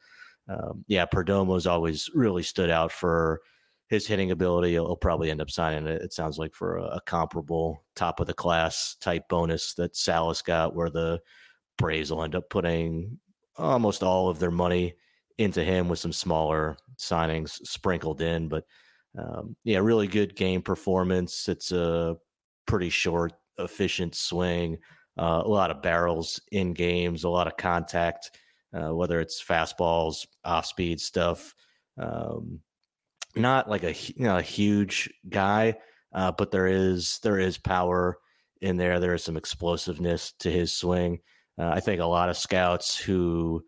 um, 0.49 0.85
yeah, 0.89 1.07
Perdomo's 1.07 1.67
always 1.67 2.11
really 2.15 2.43
stood 2.43 2.71
out 2.71 2.91
for 2.91 3.41
his 3.91 4.07
hitting 4.07 4.31
ability, 4.31 4.71
he'll, 4.71 4.97
probably 4.97 5.31
end 5.31 5.41
up 5.41 5.51
signing 5.51 5.87
it. 5.87 6.01
It 6.01 6.13
sounds 6.13 6.39
like 6.39 6.55
for 6.55 6.79
a, 6.79 6.85
a, 6.85 7.01
comparable 7.07 7.85
top 7.97 8.21
of 8.21 8.29
the 8.29 8.33
class 8.33 8.97
type 9.01 9.29
bonus 9.29 9.75
that 9.75 9.97
Salas 9.97 10.43
got, 10.43 10.77
where 10.77 10.91
the 10.91 11.21
Braves 11.77 12.13
will 12.13 12.23
end 12.23 12.37
up 12.37 12.49
putting 12.51 13.19
almost 13.57 14.05
all 14.05 14.29
of 14.29 14.39
their 14.39 14.53
money 14.53 14.95
into 15.39 15.65
him 15.65 15.89
with 15.89 15.99
some 15.99 16.13
smaller 16.13 16.77
signings 16.99 17.59
sprinkled 17.67 18.21
in. 18.21 18.49
But 18.49 18.65
um, 19.19 19.57
yeah, 19.65 19.79
really 19.79 20.07
good 20.07 20.37
game 20.37 20.63
performance. 20.63 21.49
It's 21.49 21.73
a 21.73 22.17
pretty 22.67 22.91
short, 22.91 23.33
efficient 23.59 24.15
swing. 24.15 24.79
Uh, 25.19 25.43
a 25.45 25.49
lot 25.49 25.73
of 25.73 25.83
barrels 25.83 26.41
in 26.53 26.75
games, 26.75 27.25
a 27.25 27.29
lot 27.29 27.49
of 27.49 27.57
contact, 27.57 28.39
uh, 28.73 28.95
whether 28.95 29.19
it's 29.19 29.43
fastballs, 29.43 30.27
off 30.45 30.67
speed 30.67 31.01
stuff. 31.01 31.55
Um, 31.99 32.61
not 33.37 33.69
like 33.69 33.85
a 33.85 33.93
you 33.93 34.25
know, 34.25 34.39
a 34.39 34.43
huge 34.43 35.11
guy, 35.29 35.77
uh, 36.13 36.33
but 36.33 36.51
there 36.51 36.67
is 36.67 37.19
there 37.23 37.39
is 37.39 37.59
power 37.59 38.19
in 38.61 38.77
there. 38.77 39.01
There 39.01 39.15
is 39.15 39.25
some 39.25 39.37
explosiveness 39.37 40.33
to 40.41 40.51
his 40.51 40.73
swing. 40.73 41.21
uh, 41.59 41.71
I 41.71 41.81
think 41.81 42.01
a 42.01 42.07
lot 42.07 42.29
of 42.29 42.37
scouts 42.37 42.97
who 42.97 43.65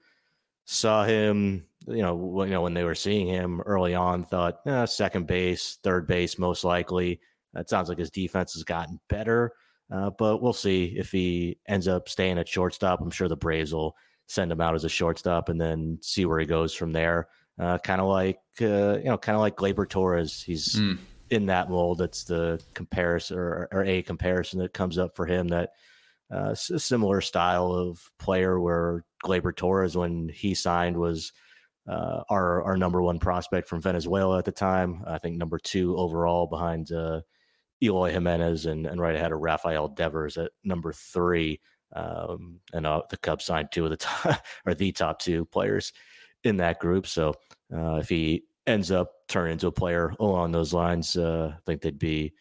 saw 0.65 1.05
him, 1.05 1.67
you 1.87 2.03
know, 2.03 2.15
when, 2.15 2.49
you 2.49 2.55
know, 2.55 2.63
when 2.63 2.75
they 2.75 2.85
were 2.85 2.95
seeing 2.95 3.27
him 3.27 3.61
early 3.63 3.95
on, 3.95 4.25
thought 4.25 4.61
eh, 4.67 4.87
second 4.87 5.27
base, 5.27 5.79
third 5.83 6.07
base, 6.07 6.39
most 6.39 6.65
likely. 6.65 7.21
It 7.55 7.69
sounds 7.69 7.89
like 7.89 7.99
his 7.99 8.11
defense 8.11 8.55
has 8.55 8.65
gotten 8.65 8.99
better, 9.09 9.53
uh, 9.93 10.11
but 10.11 10.41
we'll 10.41 10.55
see 10.55 10.95
if 10.97 11.13
he 11.13 11.59
ends 11.69 11.87
up 11.89 12.09
staying 12.09 12.39
at 12.39 12.49
shortstop. 12.49 13.01
I'm 13.01 13.11
sure 13.11 13.29
the 13.29 13.37
Braves 13.37 13.75
will 13.75 13.95
send 14.27 14.51
him 14.51 14.61
out 14.61 14.75
as 14.75 14.85
a 14.85 14.89
shortstop 14.89 15.51
and 15.51 15.61
then 15.61 15.99
see 16.01 16.25
where 16.25 16.39
he 16.39 16.47
goes 16.47 16.73
from 16.75 16.93
there. 16.93 17.29
Uh, 17.59 17.79
kind 17.79 18.01
of 18.01 18.09
like 18.09 18.41
uh, 18.61 18.99
you 18.99 19.05
know, 19.05 19.19
kind 19.19 19.37
of 19.37 19.41
like 19.41 19.57
Gleyber 19.57 19.89
Torres. 19.89 20.43
He's 20.43 20.77
mm. 20.77 20.99
in 21.31 21.47
that 21.47 21.71
mold. 21.71 21.99
That's 21.99 22.25
the 22.25 22.61
comparison 22.75 23.39
or, 23.39 23.69
or, 23.73 23.85
a 23.85 24.03
comparison 24.03 24.59
that 24.61 24.73
comes 24.73 24.99
up 24.99 25.15
for 25.15 25.27
him. 25.27 25.49
That 25.49 25.71
uh, 26.33 26.51
a 26.51 26.57
similar 26.57 27.21
style 27.21 27.73
of 27.73 28.01
player 28.19 28.59
where 28.59 29.05
Gleyber 29.25 29.55
Torres, 29.55 29.97
when 29.97 30.29
he 30.29 30.55
signed, 30.55 30.97
was 30.97 31.33
uh, 31.87 32.23
our 32.31 32.63
our 32.63 32.77
number 32.77 33.03
one 33.03 33.19
prospect 33.19 33.69
from 33.69 33.83
Venezuela 33.83 34.39
at 34.39 34.45
the 34.45 34.53
time. 34.53 35.05
I 35.07 35.19
think 35.19 35.37
number 35.37 35.59
two 35.59 35.97
overall 35.97 36.47
behind 36.47 36.91
uh, 36.91 37.21
Eloy 37.83 38.13
Jimenez 38.13 38.67
and, 38.67 38.87
and 38.87 39.01
right 39.01 39.17
ahead 39.17 39.33
of 39.33 39.41
Rafael 39.41 39.89
Devers 39.89 40.39
at 40.39 40.53
number 40.65 40.93
three. 40.93 41.61
Um, 41.95 42.61
and 42.73 42.87
uh, 42.87 43.03
the 43.11 43.19
Cubs 43.19 43.45
signed 43.45 43.69
two 43.71 43.85
of 43.85 43.91
the 43.91 43.97
top 43.99 44.43
or 44.65 44.73
the 44.73 44.93
top 44.93 45.19
two 45.19 45.45
players 45.47 45.93
in 46.45 46.57
that 46.59 46.81
group. 46.81 47.07
So 47.07 47.35
uh, 47.75 47.97
if 47.97 48.09
he 48.09 48.45
ends 48.67 48.91
up 48.91 49.13
turning 49.29 49.53
into 49.53 49.67
a 49.67 49.73
player 49.73 50.15
along 50.21 50.53
those 50.53 50.73
lines, 50.73 51.17
uh, 51.17 51.55
I 51.55 51.61
think 51.67 51.83
they'd 51.83 51.99
be 51.99 52.33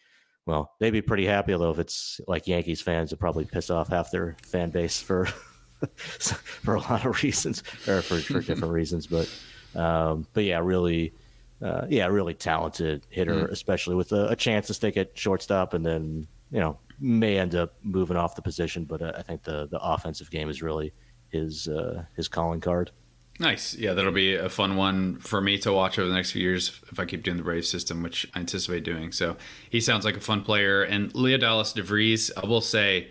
well, 0.44 0.72
they'd 0.80 0.90
be 0.90 1.02
pretty 1.02 1.26
happy. 1.26 1.52
Although 1.52 1.70
if 1.70 1.78
it's 1.78 2.20
like 2.26 2.48
Yankees 2.48 2.82
fans, 2.82 3.12
it 3.12 3.18
probably 3.18 3.44
piss 3.44 3.70
off 3.70 3.88
half 3.88 4.10
their 4.10 4.36
fan 4.42 4.70
base 4.70 5.00
for 5.00 5.26
for 5.86 6.74
a 6.74 6.80
lot 6.80 7.04
of 7.04 7.22
reasons 7.22 7.62
or 7.86 8.02
for, 8.02 8.18
for 8.18 8.40
different 8.40 8.72
reasons. 8.72 9.06
But 9.06 9.30
um, 9.74 10.26
but 10.32 10.44
yeah, 10.44 10.58
really. 10.58 11.14
Uh, 11.62 11.86
yeah, 11.88 12.06
really 12.06 12.34
talented 12.34 13.06
hitter, 13.08 13.46
mm 13.46 13.52
especially 13.52 13.94
with 13.94 14.10
a, 14.10 14.30
a, 14.30 14.34
chance 14.34 14.66
to 14.66 14.74
stick 14.74 14.96
at 14.96 15.16
shortstop, 15.16 15.74
and 15.74 15.86
then 15.86 16.26
you 16.50 16.58
know 16.58 16.76
may 16.98 17.38
end 17.38 17.54
up 17.54 17.74
moving 17.84 18.16
off 18.16 18.34
the 18.34 18.42
position. 18.42 18.84
But 18.84 19.00
uh, 19.00 19.12
I 19.16 19.22
think 19.22 19.44
the 19.44 19.68
the 19.68 19.78
offensive 19.80 20.28
game 20.28 20.50
is 20.50 20.60
really 20.60 20.92
his 21.28 21.68
uh, 21.68 22.04
his 22.16 22.26
calling 22.26 22.60
card. 22.60 22.90
Nice. 23.38 23.74
Yeah, 23.74 23.94
that'll 23.94 24.12
be 24.12 24.34
a 24.34 24.48
fun 24.48 24.76
one 24.76 25.16
for 25.18 25.40
me 25.40 25.58
to 25.58 25.72
watch 25.72 25.98
over 25.98 26.08
the 26.08 26.14
next 26.14 26.32
few 26.32 26.42
years 26.42 26.80
if 26.90 27.00
I 27.00 27.06
keep 27.06 27.22
doing 27.22 27.38
the 27.38 27.42
Brave 27.42 27.64
system, 27.64 28.02
which 28.02 28.30
I 28.34 28.40
anticipate 28.40 28.84
doing. 28.84 29.10
So 29.10 29.36
he 29.70 29.80
sounds 29.80 30.04
like 30.04 30.16
a 30.16 30.20
fun 30.20 30.42
player. 30.42 30.82
And 30.82 31.12
Leodalis 31.14 31.74
De 31.74 31.82
Vries, 31.82 32.30
I 32.36 32.46
will 32.46 32.60
say 32.60 33.08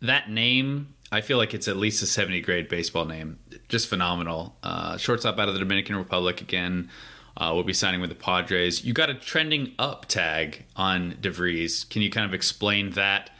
that 0.00 0.30
name, 0.30 0.94
I 1.12 1.20
feel 1.20 1.36
like 1.38 1.54
it's 1.54 1.68
at 1.68 1.76
least 1.76 2.02
a 2.02 2.06
70 2.06 2.40
grade 2.40 2.68
baseball 2.68 3.04
name. 3.04 3.38
Just 3.68 3.88
phenomenal. 3.88 4.56
Uh, 4.62 4.96
shortstop 4.96 5.38
out 5.38 5.48
of 5.48 5.54
the 5.54 5.60
Dominican 5.60 5.96
Republic 5.96 6.40
again. 6.40 6.88
Uh, 7.36 7.52
will 7.54 7.64
be 7.64 7.72
signing 7.72 8.00
with 8.00 8.10
the 8.10 8.16
Padres. 8.16 8.84
You 8.84 8.92
got 8.92 9.08
a 9.08 9.14
trending 9.14 9.72
up 9.78 10.06
tag 10.06 10.64
on 10.76 11.16
De 11.20 11.30
Vries. 11.30 11.84
Can 11.84 12.02
you 12.02 12.10
kind 12.10 12.26
of 12.26 12.34
explain 12.34 12.90
that 12.90 13.30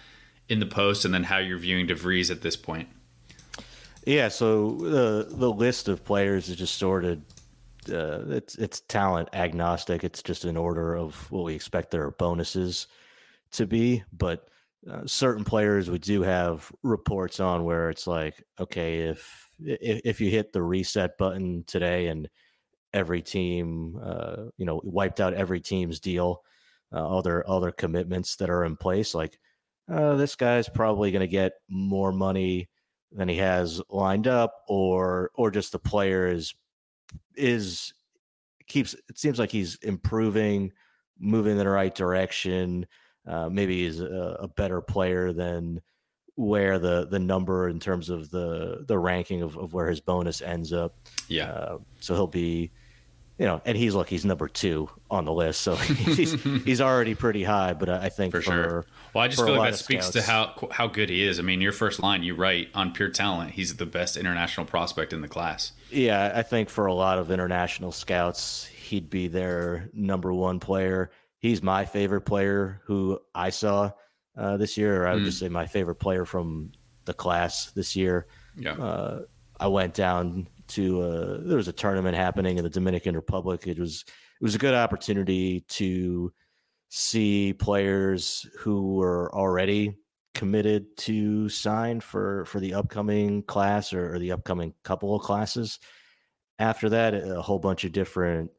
in 0.49 0.59
the 0.61 0.67
post 0.67 1.05
and 1.05 1.13
then 1.13 1.25
how 1.25 1.39
you're 1.39 1.59
viewing 1.59 1.87
De 1.87 1.95
Vries 1.95 2.31
at 2.31 2.41
this 2.41 2.57
point? 2.57 2.89
Yeah, 4.07 4.29
so 4.29 4.73
the 4.77 5.27
the 5.29 5.51
list 5.51 5.89
of 5.89 6.05
players 6.05 6.49
is 6.49 6.57
just 6.57 6.77
sorted. 6.77 7.23
Uh, 7.91 8.25
it's 8.29 8.55
it's 8.57 8.81
talent 8.83 9.29
agnostic. 9.35 10.05
It's 10.05 10.23
just 10.23 10.45
in 10.45 10.57
order 10.57 10.97
of 10.97 11.31
what 11.31 11.45
we 11.45 11.55
expect 11.55 11.91
their 11.91 12.11
bonuses 12.13 12.87
to 13.53 13.67
be. 13.67 14.03
But 14.13 14.49
uh, 14.91 15.07
certain 15.07 15.45
players 15.45 15.91
we 15.91 15.99
do 15.99 16.23
have 16.23 16.73
reports 16.83 17.41
on 17.41 17.65
where 17.65 17.91
it's 17.91 18.07
like, 18.07 18.43
okay, 18.59 19.01
if 19.01 19.49
if, 19.61 20.01
if 20.05 20.21
you 20.21 20.31
hit 20.31 20.53
the 20.53 20.63
reset 20.63 21.19
button 21.19 21.65
today 21.67 22.09
and 22.09 22.29
every 22.95 23.21
team, 23.23 24.01
uh, 24.03 24.45
you 24.57 24.65
know, 24.65 24.81
wiped 24.85 25.21
out 25.21 25.35
every 25.35 25.61
team's 25.61 26.01
deal, 26.01 26.43
uh, 26.93 27.07
all 27.07 27.23
their 27.23 27.47
all 27.47 27.61
their 27.61 27.73
commitments 27.73 28.37
that 28.37 28.49
are 28.51 28.65
in 28.65 28.77
place, 28.77 29.15
like 29.15 29.39
uh, 29.93 30.17
this 30.17 30.37
guy's 30.37 30.71
probably 30.71 31.11
going 31.13 31.21
to 31.21 31.29
get 31.29 31.53
more 31.69 32.13
money 32.13 32.70
than 33.13 33.29
he 33.29 33.37
has 33.37 33.81
lined 33.89 34.27
up, 34.27 34.65
or 34.69 35.31
or 35.35 35.51
just 35.51 35.73
the 35.73 35.79
player 35.79 36.27
is 36.29 36.55
is 37.37 37.93
keeps. 38.67 38.95
It 39.09 39.19
seems 39.19 39.39
like 39.39 39.51
he's 39.51 39.77
improving, 39.77 40.73
moving 41.19 41.53
in 41.53 41.59
the 41.59 41.69
right 41.69 41.95
direction. 41.95 42.87
Uh, 43.27 43.49
maybe 43.49 43.85
he's 43.85 44.01
a, 44.01 44.39
a, 44.41 44.49
better 44.49 44.81
player 44.81 45.33
than 45.33 45.81
where 46.37 46.79
the 46.79 47.07
the 47.07 47.19
number 47.19 47.69
in 47.69 47.79
terms 47.79 48.09
of 48.09 48.31
the 48.31 48.85
the 48.89 48.99
ranking 48.99 49.43
of, 49.43 49.57
of 49.59 49.75
where 49.75 49.89
his 49.89 50.01
bonus 50.01 50.41
ends 50.41 50.73
up. 50.73 50.97
Yeah. 51.29 51.51
Uh, 51.51 51.79
so 52.01 52.15
he'll 52.15 52.27
be 52.27 52.71
you 53.41 53.47
know, 53.47 53.63
and 53.65 53.75
he's 53.75 53.95
look, 53.95 54.11
he's 54.11 54.27
number 54.27 54.49
two 54.49 54.91
on 55.11 55.25
the 55.25 55.33
list, 55.33 55.63
so 55.63 55.75
he's 55.77 56.43
he's 56.43 56.83
already 56.83 57.15
pretty 57.15 57.43
high. 57.43 57.73
But 57.73 57.89
I 57.89 58.11
think 58.11 58.33
for, 58.33 58.43
for 58.43 58.53
sure. 58.53 58.87
Well, 59.15 59.25
I 59.25 59.29
just 59.29 59.43
feel 59.43 59.57
like 59.57 59.71
that 59.71 59.79
speaks 59.79 60.09
scouts, 60.09 60.27
to 60.27 60.31
how 60.31 60.69
how 60.71 60.87
good 60.87 61.09
he 61.09 61.23
is. 61.27 61.39
I 61.39 61.43
mean, 61.43 61.63
your 61.63 61.73
first 61.73 62.01
line, 62.01 62.23
you 62.23 62.35
write 62.35 62.69
on 62.75 62.93
pure 62.93 63.09
talent, 63.09 63.53
he's 63.53 63.75
the 63.77 63.87
best 63.87 64.19
international 64.19 64.67
prospect 64.67 65.15
in 65.15 65.23
the 65.23 65.29
class. 65.29 65.73
Yeah, 65.91 66.33
I 66.35 66.43
think 66.43 66.69
for 66.69 66.85
a 66.85 66.93
lot 66.93 67.19
of 67.19 67.31
international 67.31 67.93
scouts, 67.93 68.67
he'd 68.67 69.09
be 69.09 69.27
their 69.27 69.89
number 69.95 70.35
one 70.35 70.61
player. 70.61 71.11
He's 71.39 71.63
my 71.63 71.87
favorite 71.87 72.27
player 72.27 72.83
who 72.85 73.19
I 73.35 73.49
saw 73.49 73.93
uh, 74.37 74.59
this 74.59 74.77
year, 74.77 75.03
or 75.03 75.07
I 75.07 75.15
would 75.15 75.23
mm. 75.23 75.27
just 75.27 75.39
say 75.39 75.49
my 75.49 75.67
favorite 75.67 75.95
player 75.95 76.27
from 76.27 76.73
the 77.07 77.15
class 77.15 77.71
this 77.71 77.97
year. 77.97 78.27
Yeah. 78.55 78.75
Uh, 78.75 79.23
I 79.59 79.69
went 79.69 79.95
down 79.95 80.47
to 80.71 81.03
uh, 81.03 81.39
there 81.43 81.57
was 81.57 81.69
a 81.69 81.73
tournament 81.73 82.17
happening 82.17 82.59
in 82.59 82.65
the 82.65 82.71
Dominican 82.71 83.15
Republic. 83.15 83.67
It 83.67 83.79
was 83.79 84.05
it 84.41 84.45
was 84.45 84.55
a 84.55 84.59
good 84.59 84.75
opportunity 84.75 85.61
to 85.69 86.33
see 86.89 87.53
players 87.53 88.47
who 88.59 88.95
were 88.95 89.33
already 89.35 89.97
committed 90.35 90.97
to 90.97 91.49
sign 91.49 92.01
for 92.01 92.45
for 92.47 92.61
the 92.61 92.75
upcoming 92.75 93.43
class 93.43 93.93
or, 93.93 94.15
or 94.15 94.19
the 94.19 94.33
upcoming 94.33 94.75
couple 94.85 95.15
of 95.15 95.23
classes. 95.23 95.79
After 96.59 96.89
that, 96.91 97.15
a 97.15 97.43
whole 97.43 97.59
bunch 97.59 97.85
of 97.85 97.93
different 97.93 98.51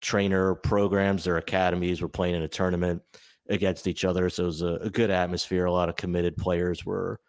trainer 0.00 0.54
programs, 0.54 1.24
their 1.24 1.38
academies 1.38 2.02
were 2.02 2.08
playing 2.08 2.34
in 2.34 2.42
a 2.42 2.48
tournament 2.48 3.02
against 3.48 3.86
each 3.86 4.04
other. 4.04 4.28
So 4.30 4.44
it 4.44 4.46
was 4.46 4.62
a, 4.62 4.74
a 4.82 4.90
good 4.90 5.10
atmosphere. 5.10 5.66
A 5.66 5.72
lot 5.72 5.88
of 5.88 5.96
committed 5.96 6.36
players 6.36 6.84
were 6.84 7.20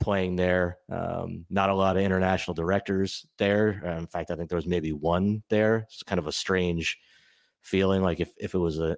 playing 0.00 0.36
there. 0.36 0.78
Um, 0.90 1.46
not 1.50 1.70
a 1.70 1.74
lot 1.74 1.96
of 1.96 2.02
international 2.02 2.54
directors 2.54 3.26
there. 3.38 3.82
Uh, 3.84 3.98
in 3.98 4.06
fact, 4.06 4.30
I 4.30 4.36
think 4.36 4.48
there 4.48 4.56
was 4.56 4.66
maybe 4.66 4.92
one 4.92 5.42
there. 5.48 5.86
It's 5.88 6.02
kind 6.02 6.18
of 6.18 6.26
a 6.26 6.32
strange 6.32 6.98
feeling, 7.62 8.02
like 8.02 8.20
if 8.20 8.30
if 8.38 8.54
it 8.54 8.58
was 8.58 8.78
a 8.78 8.96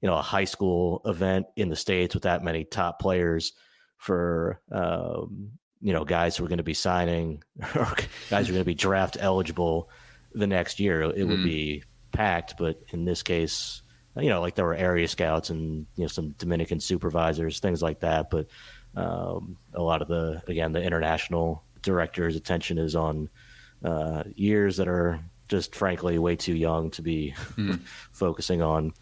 you 0.00 0.08
know 0.08 0.16
a 0.16 0.22
high 0.22 0.44
school 0.44 1.02
event 1.04 1.46
in 1.56 1.68
the 1.68 1.76
states 1.76 2.14
with 2.14 2.24
that 2.24 2.42
many 2.42 2.64
top 2.64 2.98
players 2.98 3.52
for 3.98 4.60
um, 4.72 5.50
you 5.80 5.92
know 5.92 6.04
guys 6.04 6.36
who 6.36 6.44
are 6.44 6.48
going 6.48 6.58
to 6.58 6.64
be 6.64 6.74
signing 6.74 7.42
or 7.74 7.94
guys 8.30 8.46
who 8.46 8.52
are 8.52 8.56
going 8.56 8.58
to 8.58 8.64
be 8.64 8.74
draft 8.74 9.16
eligible 9.20 9.90
the 10.32 10.46
next 10.46 10.80
year. 10.80 11.02
It 11.02 11.16
mm. 11.16 11.28
would 11.28 11.44
be 11.44 11.84
packed, 12.12 12.56
but 12.58 12.80
in 12.88 13.04
this 13.04 13.22
case. 13.22 13.82
You 14.16 14.28
know, 14.28 14.40
like 14.40 14.56
there 14.56 14.64
were 14.64 14.74
area 14.74 15.06
scouts 15.06 15.50
and 15.50 15.86
you 15.94 16.02
know 16.02 16.08
some 16.08 16.30
Dominican 16.32 16.80
supervisors, 16.80 17.60
things 17.60 17.80
like 17.80 18.00
that. 18.00 18.28
But 18.28 18.48
um, 18.96 19.56
a 19.74 19.82
lot 19.82 20.02
of 20.02 20.08
the 20.08 20.42
again 20.46 20.72
the 20.72 20.82
international 20.82 21.62
director's 21.82 22.36
attention 22.36 22.78
is 22.78 22.96
on 22.96 23.28
uh, 23.84 24.24
years 24.34 24.76
that 24.76 24.88
are 24.88 25.20
just 25.48 25.74
frankly 25.74 26.18
way 26.18 26.36
too 26.36 26.54
young 26.54 26.90
to 26.92 27.02
be 27.02 27.34
mm. 27.56 27.80
focusing 28.12 28.62
on 28.62 28.92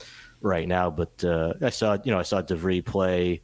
right 0.41 0.69
now. 0.69 0.91
But 0.91 1.23
uh, 1.25 1.55
I 1.63 1.71
saw 1.71 1.99
you 2.03 2.13
know 2.13 2.19
I 2.19 2.23
saw 2.23 2.41
De 2.43 2.57
Vries 2.57 2.83
play 2.83 3.43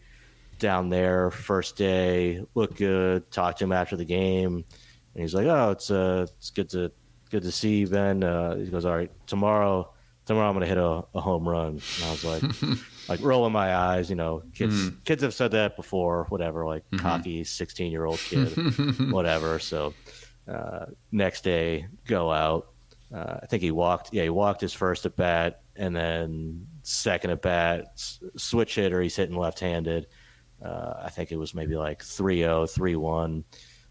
down 0.58 0.88
there 0.88 1.30
first 1.30 1.76
day, 1.76 2.44
look 2.54 2.76
good. 2.76 3.30
Talked 3.30 3.58
to 3.58 3.64
him 3.64 3.72
after 3.72 3.96
the 3.96 4.04
game, 4.04 4.64
and 5.14 5.22
he's 5.22 5.34
like, 5.34 5.46
"Oh, 5.46 5.70
it's 5.70 5.90
uh, 5.90 6.26
it's 6.38 6.50
good 6.50 6.68
to 6.70 6.92
good 7.30 7.42
to 7.42 7.52
see 7.52 7.78
you, 7.78 7.86
Ben." 7.86 8.22
Uh, 8.22 8.56
he 8.56 8.66
goes, 8.66 8.84
"All 8.84 8.96
right, 8.96 9.10
tomorrow." 9.26 9.90
Tomorrow 10.26 10.48
I'm 10.48 10.54
gonna 10.54 10.64
hit 10.64 10.78
a, 10.78 11.04
a 11.14 11.20
home 11.20 11.46
run. 11.46 11.68
And 11.68 12.04
I 12.06 12.10
was 12.10 12.24
like, 12.24 12.42
like 13.08 13.20
rolling 13.22 13.52
my 13.52 13.74
eyes. 13.74 14.10
You 14.10 14.16
know, 14.16 14.42
kids 14.54 14.90
mm. 14.90 15.04
kids 15.04 15.22
have 15.22 15.34
said 15.34 15.52
that 15.52 15.76
before. 15.76 16.26
Whatever, 16.28 16.66
like 16.66 16.84
mm-hmm. 16.86 16.98
cocky 16.98 17.44
sixteen 17.44 17.92
year 17.92 18.04
old 18.04 18.18
kid, 18.18 18.48
whatever. 19.10 19.58
So 19.58 19.94
uh, 20.48 20.86
next 21.12 21.44
day, 21.44 21.86
go 22.06 22.30
out. 22.30 22.68
Uh, 23.14 23.38
I 23.42 23.46
think 23.46 23.62
he 23.62 23.70
walked. 23.70 24.12
Yeah, 24.12 24.24
he 24.24 24.30
walked 24.30 24.60
his 24.60 24.72
first 24.72 25.06
at 25.06 25.16
bat, 25.16 25.62
and 25.76 25.94
then 25.94 26.66
second 26.82 27.30
at 27.30 27.42
bat, 27.42 27.86
s- 27.94 28.20
switch 28.36 28.74
hitter. 28.74 29.00
He's 29.00 29.16
hitting 29.16 29.36
left 29.36 29.60
handed. 29.60 30.06
Uh, 30.62 30.94
I 31.02 31.10
think 31.10 31.30
it 31.30 31.36
was 31.36 31.54
maybe 31.54 31.76
like 31.76 32.02
3-0, 32.02 32.72
3-1. 32.72 33.44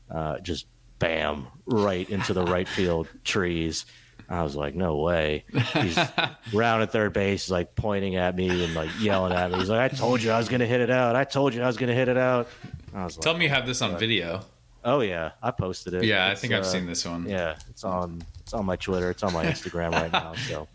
Uh, 0.10 0.40
just 0.40 0.66
bam, 1.00 1.48
right 1.66 2.10
into 2.10 2.34
the 2.34 2.44
right 2.44 2.68
field 2.68 3.08
trees. 3.24 3.86
I 4.30 4.44
was 4.44 4.56
like, 4.56 4.76
no 4.76 4.98
way. 4.98 5.46
He's 5.74 5.98
round 6.54 6.82
at 6.84 6.92
third 6.92 7.14
base, 7.14 7.50
like 7.50 7.76
pointing 7.76 8.16
at 8.16 8.36
me 8.36 8.64
and 8.64 8.74
like 8.74 8.90
yelling 9.00 9.34
at 9.34 9.52
me. 9.52 9.60
He's 9.60 9.70
like, 9.70 9.92
I 9.92 9.96
told 9.96 10.24
you 10.24 10.32
I 10.32 10.38
was 10.38 10.50
going 10.50 10.62
to 10.62 10.68
hit 10.68 10.82
it 10.82 10.90
out. 10.90 11.16
I 11.16 11.24
told 11.24 11.54
you 11.54 11.62
I 11.62 11.68
was 11.68 11.78
going 11.78 11.90
to 11.90 11.96
hit 11.96 12.08
it 12.08 12.18
out. 12.18 12.48
I 12.94 13.04
was 13.04 13.18
Tell 13.18 13.34
like, 13.34 13.40
me 13.40 13.46
you 13.46 13.52
have 13.52 13.66
this 13.66 13.82
on 13.82 13.98
video. 13.98 14.42
Oh 14.86 15.00
yeah, 15.00 15.32
I 15.42 15.52
posted 15.52 15.94
it. 15.94 16.04
Yeah, 16.04 16.32
it's, 16.32 16.40
I 16.40 16.42
think 16.42 16.54
I've 16.54 16.62
uh, 16.62 16.66
seen 16.66 16.86
this 16.86 17.06
one. 17.06 17.28
Yeah, 17.28 17.56
it's 17.70 17.84
on 17.84 18.22
it's 18.42 18.54
on 18.54 18.66
my 18.66 18.76
Twitter. 18.76 19.10
It's 19.12 19.24
on 19.24 19.34
my 19.34 19.46
Instagram 19.46 19.92
right 19.92 20.12
now. 20.12 20.34
So 20.36 20.68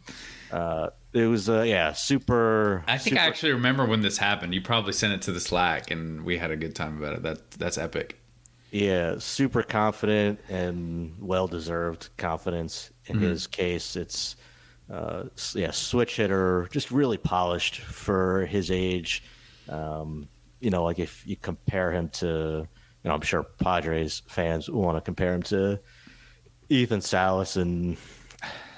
uh, 0.50 0.90
it 1.12 1.26
was 1.26 1.48
uh, 1.48 1.62
yeah, 1.62 1.92
super. 1.92 2.84
I 2.88 2.96
think 2.96 3.14
super... 3.14 3.22
I 3.22 3.26
actually 3.26 3.52
remember 3.52 3.84
when 3.84 4.00
this 4.00 4.16
happened. 4.16 4.54
You 4.54 4.62
probably 4.62 4.92
sent 4.92 5.12
it 5.12 5.22
to 5.22 5.32
the 5.32 5.40
Slack, 5.40 5.90
and 5.90 6.24
we 6.24 6.38
had 6.38 6.50
a 6.50 6.56
good 6.56 6.74
time 6.74 6.96
about 6.96 7.16
it. 7.16 7.22
That 7.22 7.50
that's 7.52 7.76
epic. 7.76 8.18
Yeah, 8.70 9.14
super 9.18 9.62
confident 9.62 10.40
and 10.48 11.14
well 11.18 11.46
deserved 11.46 12.10
confidence 12.18 12.90
in 13.06 13.16
mm-hmm. 13.16 13.24
his 13.24 13.46
case. 13.46 13.96
It's 13.96 14.36
uh, 14.90 15.24
yeah, 15.54 15.70
switch 15.70 16.16
hitter, 16.16 16.68
just 16.70 16.90
really 16.90 17.16
polished 17.18 17.80
for 17.80 18.46
his 18.46 18.70
age. 18.70 19.22
Um, 19.68 20.28
you 20.60 20.70
know, 20.70 20.84
like 20.84 20.98
if 20.98 21.26
you 21.26 21.36
compare 21.36 21.92
him 21.92 22.08
to, 22.10 22.66
you 23.02 23.08
know, 23.08 23.14
I'm 23.14 23.20
sure 23.20 23.42
Padres 23.42 24.22
fans 24.26 24.70
want 24.70 24.96
to 24.96 25.00
compare 25.00 25.34
him 25.34 25.42
to 25.44 25.80
Ethan 26.68 27.00
Salas, 27.00 27.56
and 27.56 27.96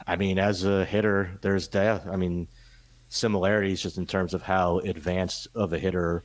I 0.06 0.16
mean, 0.16 0.38
as 0.38 0.64
a 0.64 0.84
hitter, 0.84 1.38
there's 1.42 1.68
death. 1.68 2.06
I 2.06 2.16
mean, 2.16 2.48
similarities 3.08 3.82
just 3.82 3.98
in 3.98 4.06
terms 4.06 4.34
of 4.34 4.42
how 4.42 4.78
advanced 4.78 5.48
of 5.54 5.72
a 5.72 5.78
hitter 5.78 6.24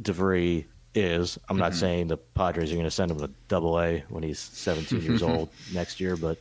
De 0.00 0.12
Vries 0.12 0.64
is. 0.94 1.38
I'm 1.48 1.56
not 1.56 1.72
mm-hmm. 1.72 1.80
saying 1.80 2.06
the 2.08 2.16
Padres 2.16 2.70
are 2.70 2.74
going 2.74 2.84
to 2.84 2.90
send 2.90 3.10
him 3.10 3.18
to 3.18 3.30
Double 3.48 3.80
A 3.80 4.04
when 4.08 4.22
he's 4.22 4.38
17 4.38 5.02
years 5.02 5.22
old 5.22 5.50
next 5.72 6.00
year, 6.00 6.16
but 6.16 6.38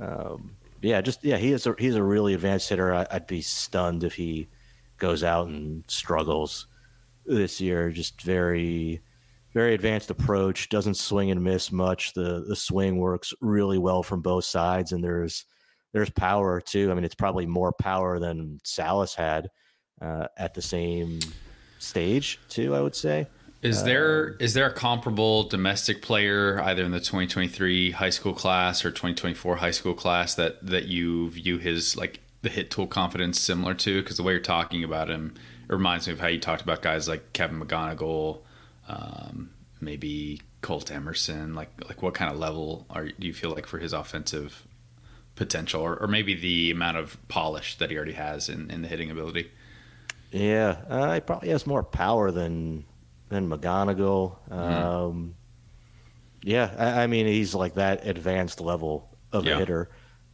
um, 0.00 0.56
yeah, 0.80 1.00
just 1.00 1.24
yeah, 1.24 1.36
he 1.36 1.52
is 1.52 1.66
a 1.66 1.74
he's 1.78 1.94
a 1.94 2.02
really 2.02 2.34
advanced 2.34 2.68
hitter. 2.68 2.92
I, 2.92 3.06
would 3.12 3.26
be 3.26 3.40
stunned 3.40 4.04
if 4.04 4.14
he 4.14 4.48
goes 4.98 5.22
out 5.22 5.46
and 5.46 5.84
struggles 5.86 6.66
this 7.24 7.60
year. 7.60 7.90
Just 7.90 8.20
very 8.22 9.00
very 9.54 9.74
advanced 9.74 10.10
approach. 10.10 10.68
Doesn't 10.68 10.94
swing 10.94 11.30
and 11.30 11.42
miss 11.42 11.70
much. 11.70 12.14
The 12.14 12.44
the 12.48 12.56
swing 12.56 12.98
works 12.98 13.32
really 13.40 13.78
well 13.78 14.02
from 14.02 14.22
both 14.22 14.44
sides, 14.44 14.92
and 14.92 15.04
there's 15.04 15.44
there's 15.92 16.10
power 16.10 16.60
too. 16.60 16.90
I 16.90 16.94
mean, 16.94 17.04
it's 17.04 17.14
probably 17.14 17.46
more 17.46 17.72
power 17.72 18.18
than 18.18 18.58
Salas 18.64 19.14
had 19.14 19.50
uh, 20.00 20.26
at 20.36 20.54
the 20.54 20.62
same 20.62 21.20
stage 21.78 22.40
too. 22.48 22.74
I 22.74 22.80
would 22.80 22.96
say. 22.96 23.28
Is 23.62 23.84
there 23.84 24.30
um, 24.30 24.36
is 24.40 24.54
there 24.54 24.66
a 24.66 24.72
comparable 24.72 25.44
domestic 25.44 26.02
player 26.02 26.60
either 26.60 26.82
in 26.82 26.90
the 26.90 26.98
2023 26.98 27.92
high 27.92 28.10
school 28.10 28.34
class 28.34 28.84
or 28.84 28.90
2024 28.90 29.56
high 29.56 29.70
school 29.70 29.94
class 29.94 30.34
that 30.34 30.64
that 30.66 30.86
you 30.86 31.30
view 31.30 31.58
his 31.58 31.96
like 31.96 32.20
the 32.42 32.48
hit 32.48 32.72
tool 32.72 32.88
confidence 32.88 33.40
similar 33.40 33.74
to? 33.74 34.02
Because 34.02 34.16
the 34.16 34.24
way 34.24 34.32
you're 34.32 34.42
talking 34.42 34.82
about 34.82 35.08
him 35.08 35.34
it 35.68 35.72
reminds 35.72 36.08
me 36.08 36.12
of 36.12 36.18
how 36.18 36.26
you 36.26 36.40
talked 36.40 36.62
about 36.62 36.82
guys 36.82 37.08
like 37.08 37.32
Kevin 37.32 37.60
McGonigle, 37.60 38.40
um, 38.88 39.50
maybe 39.80 40.42
Colt 40.60 40.90
Emerson. 40.90 41.54
Like 41.54 41.70
like 41.86 42.02
what 42.02 42.14
kind 42.14 42.32
of 42.32 42.38
level 42.38 42.84
are 42.90 43.06
do 43.06 43.26
you 43.26 43.32
feel 43.32 43.50
like 43.50 43.68
for 43.68 43.78
his 43.78 43.92
offensive 43.92 44.66
potential, 45.36 45.82
or, 45.82 45.96
or 45.96 46.08
maybe 46.08 46.34
the 46.34 46.72
amount 46.72 46.96
of 46.96 47.16
polish 47.28 47.78
that 47.78 47.90
he 47.90 47.96
already 47.96 48.12
has 48.12 48.48
in, 48.48 48.72
in 48.72 48.82
the 48.82 48.88
hitting 48.88 49.10
ability? 49.10 49.52
Yeah, 50.32 50.78
uh, 50.88 51.14
he 51.14 51.20
probably 51.20 51.50
has 51.50 51.64
more 51.64 51.84
power 51.84 52.32
than 52.32 52.86
then 53.32 53.48
McGonigle. 53.48 54.36
Mm-hmm. 54.50 54.58
Um, 54.58 55.34
yeah, 56.42 56.74
I, 56.76 57.02
I, 57.02 57.06
mean 57.06 57.26
he's 57.26 57.54
like 57.54 57.74
that 57.74 58.06
advanced 58.06 58.60
level 58.60 59.16
of 59.32 59.46
yeah. 59.46 59.54
a 59.54 59.58
hitter, 59.58 59.90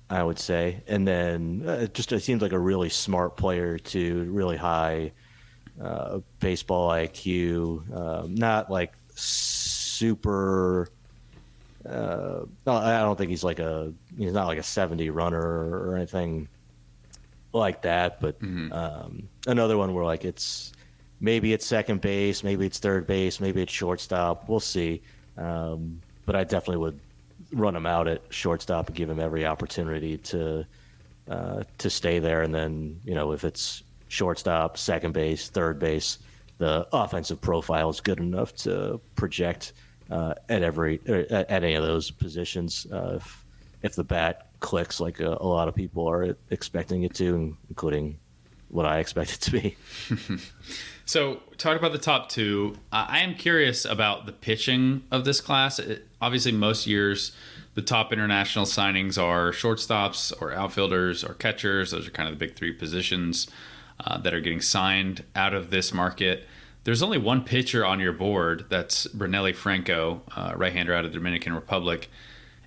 I 0.08 0.22
would 0.22 0.38
say. 0.38 0.82
And 0.86 1.06
then 1.06 1.64
uh, 1.66 1.72
it 1.72 1.94
just 1.94 2.12
it 2.12 2.20
seems 2.20 2.42
like 2.42 2.52
a 2.52 2.58
really 2.58 2.88
smart 2.88 3.36
player 3.36 3.78
too, 3.78 4.24
really 4.30 4.56
high 4.56 5.12
uh, 5.80 6.20
baseball 6.40 6.90
IQ. 6.90 7.94
Um, 7.96 8.34
not 8.34 8.70
like 8.70 8.94
super. 9.14 10.88
Uh, 11.88 12.42
I 12.66 13.00
don't 13.00 13.16
think 13.16 13.30
he's 13.30 13.44
like 13.44 13.60
a 13.60 13.92
he's 14.16 14.32
not 14.32 14.46
like 14.46 14.58
a 14.58 14.62
seventy 14.62 15.10
runner 15.10 15.40
or 15.40 15.96
anything 15.96 16.48
like 17.52 17.82
that. 17.82 18.20
But 18.20 18.40
mm-hmm. 18.40 18.72
um, 18.72 19.28
another 19.46 19.76
one 19.76 19.94
where 19.94 20.04
like 20.04 20.24
it's 20.24 20.72
maybe 21.20 21.52
it's 21.52 21.66
second 21.66 22.00
base, 22.00 22.42
maybe 22.42 22.66
it's 22.66 22.78
third 22.78 23.06
base, 23.06 23.40
maybe 23.40 23.62
it's 23.62 23.72
shortstop. 23.72 24.48
We'll 24.48 24.60
see. 24.60 25.02
Um, 25.36 26.00
but 26.26 26.36
I 26.36 26.44
definitely 26.44 26.78
would 26.78 27.00
run 27.52 27.74
him 27.74 27.86
out 27.86 28.08
at 28.08 28.22
shortstop 28.30 28.88
and 28.88 28.96
give 28.96 29.08
him 29.08 29.20
every 29.20 29.46
opportunity 29.46 30.18
to 30.18 30.66
uh, 31.30 31.62
to 31.78 31.90
stay 31.90 32.18
there. 32.18 32.42
And 32.42 32.54
then 32.54 33.00
you 33.04 33.14
know 33.14 33.32
if 33.32 33.44
it's 33.44 33.82
shortstop, 34.08 34.78
second 34.78 35.12
base, 35.12 35.48
third 35.48 35.78
base, 35.78 36.18
the 36.58 36.86
offensive 36.92 37.40
profile 37.40 37.90
is 37.90 38.00
good 38.00 38.18
enough 38.18 38.54
to 38.56 39.00
project 39.16 39.72
uh, 40.10 40.34
at 40.48 40.62
every 40.62 41.00
at, 41.06 41.50
any 41.50 41.74
of 41.74 41.82
those 41.82 42.10
positions. 42.10 42.86
Uh, 42.92 43.14
if 43.16 43.44
if 43.82 43.94
the 43.94 44.04
bat 44.04 44.48
clicks 44.60 45.00
like 45.00 45.20
a, 45.20 45.38
a 45.40 45.46
lot 45.46 45.68
of 45.68 45.74
people 45.74 46.08
are 46.08 46.36
expecting 46.50 47.04
it 47.04 47.14
to, 47.14 47.56
including 47.68 48.18
what 48.70 48.86
I 48.86 48.98
expect 48.98 49.34
it 49.34 49.40
to 49.42 49.50
be. 49.52 49.76
So, 51.08 51.40
talk 51.56 51.78
about 51.78 51.92
the 51.92 51.98
top 51.98 52.28
two. 52.28 52.76
Uh, 52.92 53.06
I 53.08 53.20
am 53.20 53.34
curious 53.34 53.86
about 53.86 54.26
the 54.26 54.32
pitching 54.32 55.04
of 55.10 55.24
this 55.24 55.40
class. 55.40 55.78
It, 55.78 56.06
obviously, 56.20 56.52
most 56.52 56.86
years 56.86 57.32
the 57.72 57.80
top 57.80 58.12
international 58.12 58.66
signings 58.66 59.16
are 59.16 59.50
shortstops 59.52 60.34
or 60.38 60.52
outfielders 60.52 61.24
or 61.24 61.32
catchers. 61.32 61.92
Those 61.92 62.06
are 62.06 62.10
kind 62.10 62.28
of 62.28 62.38
the 62.38 62.44
big 62.44 62.56
three 62.56 62.72
positions 62.72 63.48
uh, 64.04 64.18
that 64.18 64.34
are 64.34 64.40
getting 64.42 64.60
signed 64.60 65.24
out 65.34 65.54
of 65.54 65.70
this 65.70 65.94
market. 65.94 66.46
There's 66.84 67.02
only 67.02 67.16
one 67.16 67.42
pitcher 67.42 67.86
on 67.86 68.00
your 68.00 68.12
board. 68.12 68.66
That's 68.68 69.06
Brunelli 69.06 69.54
Franco, 69.54 70.20
uh, 70.36 70.52
right-hander 70.56 70.92
out 70.92 71.06
of 71.06 71.12
the 71.12 71.18
Dominican 71.18 71.54
Republic. 71.54 72.10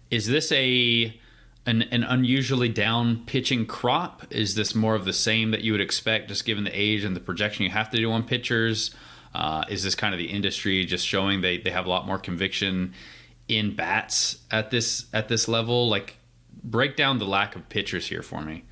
Is 0.10 0.26
this 0.26 0.52
a 0.52 1.16
an, 1.66 1.84
an 1.84 2.04
unusually 2.04 2.70
down 2.70 3.24
pitching 3.26 3.66
crop? 3.66 4.26
Is 4.32 4.56
this 4.56 4.74
more 4.74 4.96
of 4.96 5.06
the 5.06 5.14
same 5.14 5.52
that 5.52 5.62
you 5.62 5.72
would 5.72 5.82
expect, 5.82 6.30
just 6.30 6.46
given 6.46 6.64
the 6.64 6.72
age 6.74 7.04
and 7.04 7.16
the 7.16 7.20
projection 7.20 7.64
you 7.64 7.72
have 7.72 7.90
to 7.92 7.98
do 7.98 8.12
on 8.12 8.24
pitchers? 8.24 8.92
Uh, 9.34 9.64
is 9.70 9.84
this 9.84 9.96
kind 9.96 10.14
of 10.14 10.18
the 10.18 10.26
industry 10.26 10.84
just 10.86 11.06
showing 11.06 11.42
they, 11.42 11.58
they 11.58 11.70
have 11.70 11.86
a 11.86 11.90
lot 11.90 12.06
more 12.06 12.18
conviction 12.18 12.94
in 13.48 13.76
bats 13.76 14.40
at 14.50 14.72
this 14.72 15.06
at 15.14 15.28
this 15.28 15.48
level? 15.48 15.88
Like, 15.90 16.18
break 16.64 16.96
down 16.96 17.20
the 17.20 17.26
lack 17.26 17.56
of 17.56 17.70
pitchers 17.70 18.08
here 18.08 18.22
for 18.22 18.42
me. 18.42 18.64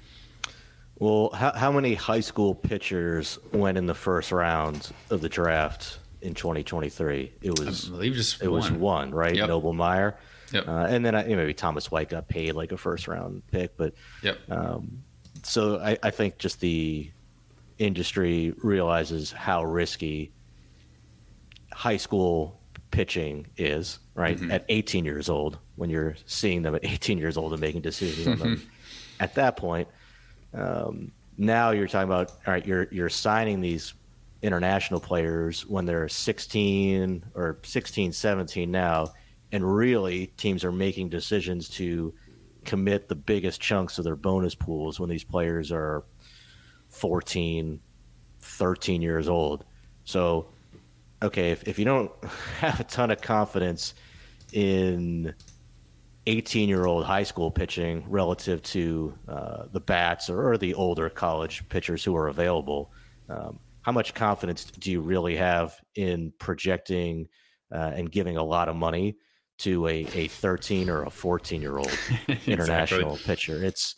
Well, 0.98 1.30
how, 1.34 1.54
how 1.54 1.72
many 1.72 1.94
high 1.94 2.20
school 2.20 2.54
pitchers 2.54 3.40
went 3.54 3.78
in 3.78 3.86
the 3.86 3.94
first 3.94 4.34
round 4.34 4.92
of 5.10 5.22
the 5.22 5.30
draft 5.30 6.00
in 6.22 6.34
2023? 6.34 7.32
It 7.42 7.58
was 7.58 7.88
I 7.88 7.92
believe 7.92 8.16
just 8.16 8.42
it 8.44 8.50
one. 8.50 8.60
was 8.60 8.72
one, 8.72 9.12
right? 9.12 9.36
Yep. 9.36 9.48
Noble 9.48 9.74
Meyer. 9.74 10.18
Yep. 10.52 10.68
Uh, 10.68 10.88
and 10.90 11.06
then 11.06 11.16
I, 11.16 11.24
you 11.24 11.36
know, 11.36 11.42
maybe 11.44 11.54
Thomas 11.54 11.92
White 11.92 12.10
got 12.10 12.28
paid 12.28 12.54
like 12.54 12.72
a 12.72 12.78
first 12.78 13.08
round 13.08 13.46
pick, 13.52 13.78
but 13.78 13.94
yep. 14.24 14.40
Um, 14.50 15.04
so 15.44 15.80
I, 15.80 15.98
I 16.04 16.12
think 16.12 16.38
just 16.38 16.60
the 16.60 17.10
industry 17.78 18.54
realizes 18.62 19.32
how 19.32 19.64
risky 19.64 20.32
high 21.72 21.98
school 21.98 22.60
pitching 22.92 23.48
is, 23.58 24.00
right? 24.16 24.38
Mm-hmm. 24.38 24.52
At 24.52 24.66
18 24.70 25.06
years 25.06 25.30
old, 25.30 25.58
when 25.76 25.90
you're 25.90 26.16
seeing 26.26 26.62
them 26.62 26.76
at 26.76 26.84
18 26.84 27.18
years 27.18 27.38
old 27.38 27.54
and 27.54 27.62
making 27.62 27.82
decisions 27.82 28.28
on 28.28 28.40
them, 28.40 28.70
at 29.20 29.36
that 29.36 29.56
point, 29.56 29.88
um, 30.54 31.12
now 31.38 31.72
you're 31.72 31.88
talking 31.88 32.10
about 32.10 32.32
all 32.46 32.54
right, 32.54 32.66
you're 32.66 32.88
you're 32.92 33.10
signing 33.10 33.62
these 33.62 33.94
international 34.42 35.00
players 35.00 35.66
when 35.66 35.86
they're 35.86 36.10
16 36.10 37.24
or 37.36 37.60
16, 37.64 38.12
17 38.12 38.72
now 38.72 39.14
and 39.52 39.76
really 39.76 40.28
teams 40.28 40.64
are 40.64 40.72
making 40.72 41.10
decisions 41.10 41.70
to 41.70 42.14
commit 42.66 43.08
the 43.08 43.16
biggest 43.16 43.62
chunks 43.62 43.98
of 43.98 44.04
their 44.04 44.16
bonus 44.16 44.56
pools 44.56 45.00
when 45.00 45.10
these 45.10 45.24
players 45.24 45.72
are 45.72 46.04
14 46.90 47.80
13 48.42 49.02
years 49.02 49.28
old. 49.28 49.66
So 50.04 50.50
okay 51.22 51.52
if, 51.52 51.68
if 51.68 51.80
you 51.80 51.86
don't 51.86 52.12
have 52.60 52.80
a 52.80 52.84
ton 52.84 53.12
of 53.12 53.22
confidence 53.22 53.94
in 54.54 55.34
18 56.28 56.70
year 56.70 56.86
old 56.86 57.06
high 57.06 57.24
school 57.24 57.52
pitching 57.52 58.04
relative 58.08 58.62
to 58.62 59.14
uh, 59.28 59.64
the 59.72 59.80
bats 59.80 60.30
or, 60.30 60.52
or, 60.52 60.58
the 60.58 60.74
older 60.74 61.10
college 61.10 61.68
pitchers 61.70 62.04
who 62.04 62.16
are 62.16 62.28
available 62.28 62.92
um, 63.30 63.60
how 63.82 63.92
much 63.92 64.14
confidence 64.14 64.66
do 64.66 64.92
you 64.92 65.02
really 65.02 65.36
have 65.36 65.76
in 65.96 66.34
projecting 66.40 67.28
uh, 67.72 67.92
and 67.96 68.12
giving 68.12 68.38
a 68.38 68.44
lot 68.44 68.68
of 68.68 68.76
money 68.76 69.16
to 69.60 69.88
a, 69.88 70.06
a 70.14 70.28
13 70.28 70.90
or 70.90 71.04
a 71.04 71.10
14 71.10 71.62
year 71.62 71.78
old 71.78 71.92
international 72.46 73.12
exactly. 73.14 73.24
pitcher. 73.26 73.64
It's, 73.64 73.96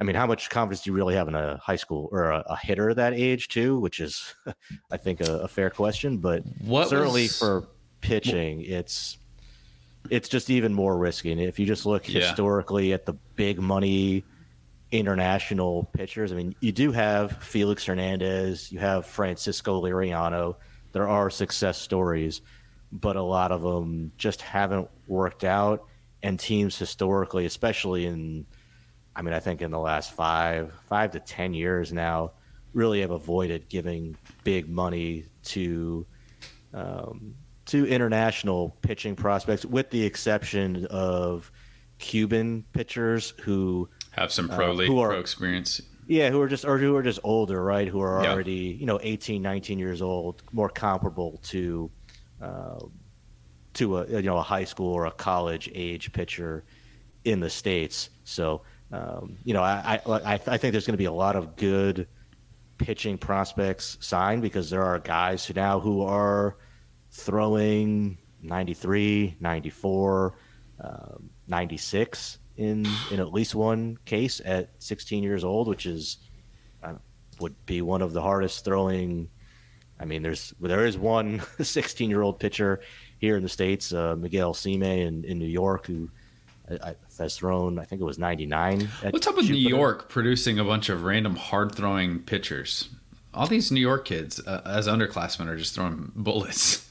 I 0.00 0.04
mean, 0.04 0.16
how 0.16 0.26
much 0.26 0.50
confidence 0.50 0.82
do 0.82 0.90
you 0.90 0.94
really 0.94 1.14
have 1.14 1.28
in 1.28 1.34
a 1.34 1.58
high 1.58 1.76
school 1.76 2.08
or 2.10 2.30
a, 2.30 2.44
a 2.48 2.56
hitter 2.56 2.92
that 2.94 3.12
age 3.12 3.48
too? 3.48 3.78
Which 3.78 4.00
is, 4.00 4.34
I 4.90 4.96
think, 4.96 5.20
a, 5.20 5.40
a 5.40 5.48
fair 5.48 5.70
question. 5.70 6.18
But 6.18 6.42
what 6.60 6.88
certainly 6.88 7.22
was, 7.22 7.38
for 7.38 7.68
pitching, 8.00 8.58
what, 8.58 8.66
it's 8.66 9.18
it's 10.10 10.28
just 10.28 10.50
even 10.50 10.74
more 10.74 10.96
risky. 10.96 11.32
And 11.32 11.40
if 11.40 11.58
you 11.58 11.66
just 11.66 11.86
look 11.86 12.08
yeah. 12.08 12.20
historically 12.20 12.92
at 12.92 13.06
the 13.06 13.14
big 13.36 13.60
money 13.60 14.24
international 14.90 15.88
pitchers, 15.92 16.32
I 16.32 16.36
mean, 16.36 16.54
you 16.60 16.72
do 16.72 16.92
have 16.92 17.42
Felix 17.42 17.86
Hernandez, 17.86 18.72
you 18.72 18.78
have 18.78 19.06
Francisco 19.06 19.82
Liriano. 19.82 20.56
There 20.92 21.08
are 21.08 21.30
success 21.30 21.78
stories, 21.78 22.42
but 22.92 23.16
a 23.16 23.22
lot 23.22 23.50
of 23.50 23.62
them 23.62 24.12
just 24.18 24.42
haven't 24.42 24.88
worked 25.06 25.44
out. 25.44 25.86
And 26.22 26.38
teams 26.38 26.78
historically, 26.78 27.46
especially 27.46 28.06
in, 28.06 28.46
I 29.16 29.22
mean, 29.22 29.34
I 29.34 29.40
think 29.40 29.62
in 29.62 29.70
the 29.70 29.78
last 29.78 30.12
five, 30.12 30.72
five 30.88 31.10
to 31.12 31.20
10 31.20 31.54
years 31.54 31.92
now, 31.92 32.32
really 32.74 33.00
have 33.00 33.10
avoided 33.10 33.68
giving 33.68 34.16
big 34.44 34.68
money 34.68 35.24
to, 35.44 36.06
um, 36.72 37.34
to 37.66 37.86
international 37.86 38.76
pitching 38.82 39.16
prospects, 39.16 39.64
with 39.64 39.90
the 39.90 40.04
exception 40.04 40.86
of 40.86 41.50
Cuban 41.98 42.64
pitchers 42.72 43.34
who 43.42 43.88
have 44.10 44.32
some 44.32 44.48
pro 44.48 44.70
uh, 44.70 44.74
league, 44.74 44.90
are, 44.90 45.08
pro 45.08 45.20
experience. 45.20 45.80
Yeah, 46.06 46.30
who 46.30 46.40
are 46.40 46.48
just 46.48 46.64
or 46.64 46.78
who 46.78 46.96
are 46.96 47.02
just 47.02 47.20
older, 47.22 47.62
right? 47.62 47.86
Who 47.86 48.00
are 48.00 48.24
already 48.26 48.76
you 48.78 48.86
know 48.86 48.98
18, 49.02 49.40
19 49.40 49.78
years 49.78 50.02
old, 50.02 50.42
more 50.52 50.68
comparable 50.68 51.38
to 51.44 51.90
uh, 52.42 52.80
to 53.74 53.98
a 53.98 54.06
you 54.08 54.22
know 54.22 54.36
a 54.36 54.42
high 54.42 54.64
school 54.64 54.92
or 54.92 55.06
a 55.06 55.10
college 55.10 55.70
age 55.74 56.12
pitcher 56.12 56.64
in 57.24 57.40
the 57.40 57.48
states. 57.48 58.10
So 58.24 58.62
um, 58.90 59.38
you 59.44 59.54
know 59.54 59.62
I 59.62 60.00
I, 60.06 60.34
I 60.34 60.36
think 60.36 60.72
there's 60.72 60.86
going 60.86 60.94
to 60.94 60.98
be 60.98 61.06
a 61.06 61.12
lot 61.12 61.36
of 61.36 61.56
good 61.56 62.08
pitching 62.78 63.16
prospects 63.16 63.96
signed 64.00 64.42
because 64.42 64.68
there 64.68 64.82
are 64.82 64.98
guys 64.98 65.46
who 65.46 65.54
now 65.54 65.78
who 65.78 66.02
are 66.02 66.56
throwing 67.12 68.18
93, 68.42 69.36
94, 69.38 70.34
um, 70.80 71.30
96 71.46 72.38
in 72.56 72.86
in 73.10 73.20
at 73.20 73.32
least 73.32 73.54
one 73.54 73.96
case 74.04 74.40
at 74.44 74.70
16 74.78 75.22
years 75.22 75.44
old, 75.44 75.68
which 75.68 75.86
is 75.86 76.18
uh, 76.82 76.94
would 77.40 77.54
be 77.66 77.82
one 77.82 78.02
of 78.02 78.12
the 78.12 78.20
hardest 78.20 78.64
throwing. 78.64 79.28
I 80.02 80.04
mean, 80.04 80.22
there's 80.22 80.52
there 80.60 80.84
is 80.84 80.98
one 80.98 81.40
16 81.62 82.10
year 82.10 82.22
old 82.22 82.40
pitcher 82.40 82.80
here 83.18 83.36
in 83.36 83.42
the 83.44 83.48
states, 83.48 83.92
uh, 83.92 84.16
Miguel 84.16 84.52
Sime 84.52 84.82
in, 84.82 85.24
in 85.24 85.38
New 85.38 85.46
York, 85.46 85.86
who 85.86 86.10
has 87.18 87.36
thrown. 87.36 87.78
I 87.78 87.84
think 87.84 88.02
it 88.02 88.04
was 88.04 88.18
99. 88.18 88.88
What's 89.10 89.26
up 89.28 89.36
with 89.36 89.46
Jupiter. 89.46 89.62
New 89.62 89.76
York 89.76 90.08
producing 90.08 90.58
a 90.58 90.64
bunch 90.64 90.88
of 90.88 91.04
random 91.04 91.36
hard 91.36 91.74
throwing 91.74 92.18
pitchers? 92.18 92.88
All 93.32 93.46
these 93.46 93.70
New 93.70 93.80
York 93.80 94.04
kids, 94.04 94.40
uh, 94.44 94.62
as 94.66 94.88
underclassmen, 94.88 95.46
are 95.46 95.56
just 95.56 95.74
throwing 95.74 96.10
bullets. 96.16 96.88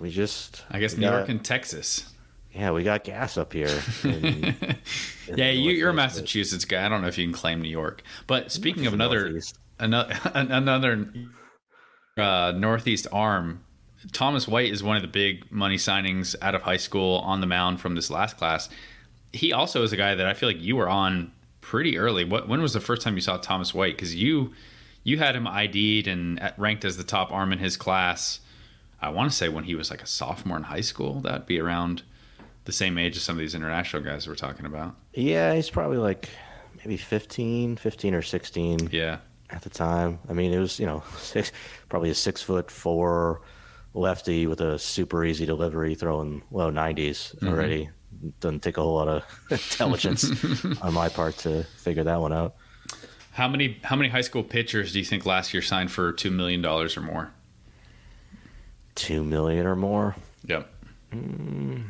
We 0.00 0.10
just, 0.10 0.64
I 0.68 0.80
guess, 0.80 0.96
New 0.96 1.02
got, 1.02 1.16
York 1.16 1.28
and 1.28 1.44
Texas. 1.44 2.12
Yeah, 2.52 2.72
we 2.72 2.82
got 2.82 3.04
gas 3.04 3.38
up 3.38 3.52
here. 3.52 3.80
In, 4.02 4.12
in 4.14 4.56
yeah, 5.36 5.50
you, 5.50 5.86
are 5.86 5.90
a 5.90 5.94
Massachusetts 5.94 6.64
guy. 6.64 6.84
I 6.84 6.88
don't 6.88 7.02
know 7.02 7.08
if 7.08 7.18
you 7.18 7.26
can 7.26 7.34
claim 7.34 7.60
New 7.62 7.68
York. 7.68 8.02
But 8.26 8.50
speaking 8.50 8.86
of 8.86 8.94
another, 8.94 9.40
another 9.78 10.14
another 10.34 11.08
uh, 12.18 12.52
Northeast 12.52 13.06
arm, 13.12 13.64
Thomas 14.12 14.46
White 14.46 14.72
is 14.72 14.82
one 14.82 14.96
of 14.96 15.02
the 15.02 15.08
big 15.08 15.50
money 15.50 15.76
signings 15.76 16.36
out 16.40 16.54
of 16.54 16.62
high 16.62 16.76
school 16.76 17.18
on 17.18 17.40
the 17.40 17.46
mound 17.46 17.80
from 17.80 17.94
this 17.94 18.10
last 18.10 18.36
class. 18.36 18.68
He 19.32 19.52
also 19.52 19.82
is 19.82 19.92
a 19.92 19.96
guy 19.96 20.14
that 20.14 20.26
I 20.26 20.34
feel 20.34 20.48
like 20.48 20.60
you 20.60 20.76
were 20.76 20.88
on 20.88 21.32
pretty 21.60 21.98
early. 21.98 22.24
What 22.24 22.48
when 22.48 22.62
was 22.62 22.72
the 22.72 22.80
first 22.80 23.02
time 23.02 23.14
you 23.14 23.20
saw 23.20 23.36
Thomas 23.36 23.74
White? 23.74 23.96
Because 23.96 24.14
you 24.14 24.52
you 25.02 25.18
had 25.18 25.36
him 25.36 25.46
ID'd 25.46 26.06
and 26.06 26.52
ranked 26.56 26.84
as 26.84 26.96
the 26.96 27.04
top 27.04 27.32
arm 27.32 27.52
in 27.52 27.58
his 27.58 27.76
class. 27.76 28.40
I 29.00 29.10
want 29.10 29.30
to 29.30 29.36
say 29.36 29.48
when 29.48 29.64
he 29.64 29.74
was 29.74 29.90
like 29.90 30.02
a 30.02 30.06
sophomore 30.06 30.56
in 30.56 30.64
high 30.64 30.80
school. 30.80 31.20
That'd 31.20 31.46
be 31.46 31.60
around 31.60 32.02
the 32.64 32.72
same 32.72 32.98
age 32.98 33.16
as 33.16 33.22
some 33.22 33.36
of 33.36 33.40
these 33.40 33.54
international 33.54 34.02
guys 34.02 34.26
we're 34.26 34.34
talking 34.34 34.66
about. 34.66 34.94
Yeah, 35.14 35.54
he's 35.54 35.70
probably 35.70 35.98
like 35.98 36.28
maybe 36.78 36.96
15, 36.96 37.76
15 37.76 38.14
or 38.14 38.22
16. 38.22 38.90
Yeah. 38.92 39.18
At 39.50 39.62
the 39.62 39.70
time. 39.70 40.18
I 40.28 40.34
mean, 40.34 40.52
it 40.52 40.58
was, 40.58 40.78
you 40.78 40.86
know, 40.86 41.02
six, 41.18 41.52
probably 41.88 42.10
a 42.10 42.14
six 42.14 42.42
foot 42.42 42.70
four 42.70 43.42
lefty 43.94 44.46
with 44.46 44.60
a 44.60 44.78
super 44.78 45.24
easy 45.24 45.46
delivery 45.46 45.94
throwing 45.94 46.42
low 46.50 46.70
90s 46.70 47.34
mm-hmm. 47.36 47.48
already. 47.48 47.90
Doesn't 48.40 48.62
take 48.62 48.76
a 48.76 48.82
whole 48.82 48.94
lot 48.94 49.08
of 49.08 49.24
intelligence 49.50 50.30
on 50.82 50.94
my 50.94 51.08
part 51.08 51.36
to 51.38 51.64
figure 51.76 52.04
that 52.04 52.20
one 52.20 52.32
out. 52.32 52.56
How 53.32 53.46
many 53.46 53.78
how 53.84 53.94
many 53.94 54.08
high 54.08 54.22
school 54.22 54.42
pitchers 54.42 54.92
do 54.92 54.98
you 54.98 55.04
think 55.04 55.24
last 55.24 55.54
year 55.54 55.62
signed 55.62 55.92
for 55.92 56.12
two 56.12 56.30
million 56.30 56.60
dollars 56.60 56.96
or 56.96 57.02
more? 57.02 57.30
Two 58.96 59.22
million 59.22 59.64
or 59.64 59.76
more. 59.76 60.16
Yep. 60.46 60.68
Mm, 61.12 61.84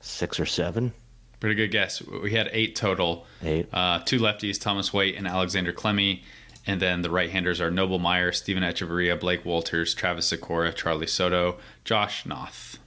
six 0.00 0.40
or 0.40 0.46
seven. 0.46 0.94
Pretty 1.40 1.54
good 1.54 1.70
guess. 1.70 2.02
We 2.02 2.32
had 2.32 2.48
eight 2.52 2.74
total. 2.74 3.26
Eight. 3.42 3.68
Uh, 3.72 4.00
two 4.00 4.18
lefties, 4.18 4.60
Thomas 4.60 4.92
White 4.92 5.14
and 5.16 5.26
Alexander 5.26 5.72
Clemmey. 5.72 6.22
And 6.66 6.82
then 6.82 7.02
the 7.02 7.10
right 7.10 7.30
handers 7.30 7.60
are 7.60 7.70
Noble 7.70 7.98
Meyer, 7.98 8.32
Steven 8.32 8.62
Echavarria, 8.62 9.18
Blake 9.18 9.44
Wolters, 9.44 9.94
Travis 9.96 10.30
Sykora, 10.30 10.74
Charlee 10.74 11.08
Soto, 11.08 11.58
Josh 11.84 12.26
Knoth. 12.26 12.78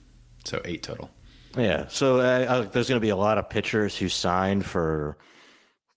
So 0.43 0.61
eight 0.65 0.83
total. 0.83 1.09
Yeah. 1.57 1.87
So 1.87 2.19
uh, 2.19 2.21
uh 2.21 2.61
there's 2.63 2.89
going 2.89 2.99
to 2.99 3.05
be 3.05 3.09
a 3.09 3.15
lot 3.15 3.37
of 3.37 3.49
pitchers 3.49 3.97
who 3.97 4.09
signed 4.09 4.65
for 4.65 5.17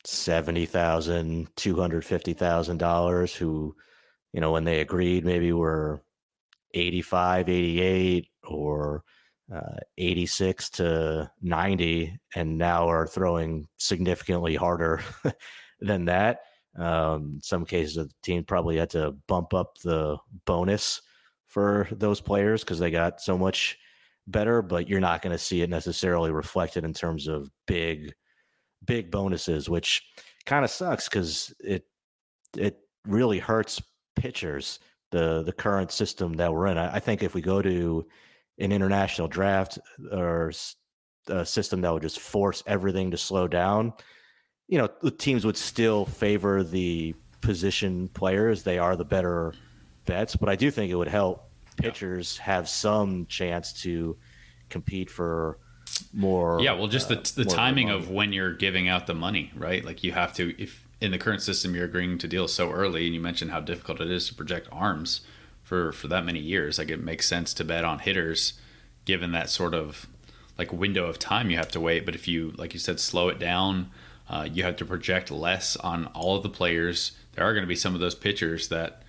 seventy 0.04 0.66
thousand, 0.66 1.48
two 1.56 1.76
hundred 1.76 2.04
fifty 2.04 2.32
thousand 2.32 2.78
dollars. 2.78 3.34
Who, 3.34 3.74
you 4.32 4.40
know, 4.40 4.52
when 4.52 4.64
they 4.64 4.80
agreed, 4.80 5.24
maybe 5.24 5.52
were 5.52 6.02
85, 6.74 7.48
88, 7.48 8.28
or 8.44 9.04
uh, 9.54 9.76
86 9.98 10.70
to 10.70 11.30
90 11.42 12.18
and 12.34 12.58
now 12.58 12.88
are 12.88 13.06
throwing 13.06 13.68
significantly 13.76 14.56
harder 14.56 15.00
than 15.80 16.06
that. 16.06 16.40
Um, 16.76 17.38
some 17.42 17.64
cases, 17.64 17.94
the 17.94 18.10
team 18.22 18.44
probably 18.44 18.78
had 18.78 18.90
to 18.90 19.12
bump 19.28 19.54
up 19.54 19.78
the 19.84 20.16
bonus 20.44 21.00
for 21.46 21.86
those 21.92 22.20
players 22.20 22.64
because 22.64 22.80
they 22.80 22.90
got 22.90 23.20
so 23.20 23.38
much 23.38 23.78
better, 24.26 24.60
but 24.60 24.88
you're 24.88 25.00
not 25.00 25.22
going 25.22 25.30
to 25.30 25.38
see 25.38 25.62
it 25.62 25.70
necessarily 25.70 26.32
reflected 26.32 26.84
in 26.84 26.92
terms 26.92 27.28
of 27.28 27.48
big, 27.66 28.12
big 28.84 29.10
bonuses, 29.10 29.68
which 29.68 30.02
kind 30.46 30.64
of 30.64 30.70
sucks 30.70 31.08
because 31.08 31.54
it 31.60 31.84
it 32.56 32.78
really 33.06 33.38
hurts 33.38 33.80
pitchers. 34.16 34.80
The 35.12 35.44
the 35.44 35.52
current 35.52 35.92
system 35.92 36.32
that 36.34 36.52
we're 36.52 36.66
in. 36.66 36.78
I, 36.78 36.96
I 36.96 36.98
think 36.98 37.22
if 37.22 37.34
we 37.34 37.40
go 37.40 37.62
to 37.62 38.04
an 38.58 38.72
international 38.72 39.28
draft 39.28 39.78
or 40.12 40.52
a 41.28 41.44
system 41.44 41.80
that 41.80 41.92
would 41.92 42.02
just 42.02 42.20
force 42.20 42.62
everything 42.66 43.10
to 43.10 43.16
slow 43.16 43.48
down, 43.48 43.92
you 44.68 44.78
know, 44.78 44.88
the 45.02 45.10
teams 45.10 45.44
would 45.44 45.56
still 45.56 46.04
favor 46.04 46.62
the 46.62 47.14
position 47.40 48.08
players. 48.08 48.62
They 48.62 48.78
are 48.78 48.96
the 48.96 49.04
better 49.04 49.54
bets, 50.06 50.36
but 50.36 50.48
I 50.48 50.56
do 50.56 50.70
think 50.70 50.90
it 50.90 50.96
would 50.96 51.08
help 51.08 51.48
pitchers 51.76 52.36
yeah. 52.38 52.44
have 52.44 52.68
some 52.68 53.26
chance 53.26 53.72
to 53.82 54.16
compete 54.68 55.10
for 55.10 55.58
more. 56.12 56.60
Yeah, 56.60 56.72
well, 56.72 56.88
just 56.88 57.10
uh, 57.10 57.16
the 57.16 57.44
the 57.44 57.44
timing 57.44 57.90
of 57.90 58.10
when 58.10 58.32
you're 58.32 58.54
giving 58.54 58.88
out 58.88 59.06
the 59.06 59.14
money, 59.14 59.52
right? 59.56 59.84
Like 59.84 60.02
you 60.02 60.12
have 60.12 60.32
to 60.34 60.60
if 60.60 60.86
in 61.00 61.10
the 61.10 61.18
current 61.18 61.42
system 61.42 61.74
you're 61.74 61.84
agreeing 61.84 62.18
to 62.18 62.28
deal 62.28 62.48
so 62.48 62.70
early, 62.70 63.06
and 63.06 63.14
you 63.14 63.20
mentioned 63.20 63.50
how 63.50 63.60
difficult 63.60 64.00
it 64.00 64.10
is 64.10 64.28
to 64.28 64.34
project 64.34 64.68
arms 64.72 65.22
for 65.64 65.90
for 65.92 66.06
that 66.08 66.24
many 66.24 66.38
years. 66.38 66.78
Like 66.78 66.90
it 66.90 67.02
makes 67.02 67.26
sense 67.26 67.52
to 67.54 67.64
bet 67.64 67.84
on 67.84 67.98
hitters 67.98 68.54
given 69.04 69.32
that 69.32 69.50
sort 69.50 69.74
of 69.74 70.06
like 70.56 70.72
window 70.72 71.06
of 71.06 71.18
time 71.18 71.50
you 71.50 71.56
have 71.56 71.72
to 71.72 71.80
wait. 71.80 72.04
But 72.04 72.14
if 72.14 72.28
you 72.28 72.52
like 72.56 72.74
you 72.74 72.80
said 72.80 73.00
slow 73.00 73.28
it 73.28 73.40
down, 73.40 73.90
uh, 74.28 74.48
you 74.50 74.62
have 74.62 74.76
to 74.76 74.84
project 74.84 75.30
less 75.30 75.76
on 75.76 76.06
all 76.08 76.36
of 76.36 76.42
the 76.42 76.48
players. 76.48 77.12
There 77.32 77.44
are 77.44 77.52
going 77.52 77.64
to 77.64 77.68
be 77.68 77.74
some 77.74 77.94
of 77.94 78.00
those 78.00 78.14
pitchers 78.14 78.68
that 78.68 79.02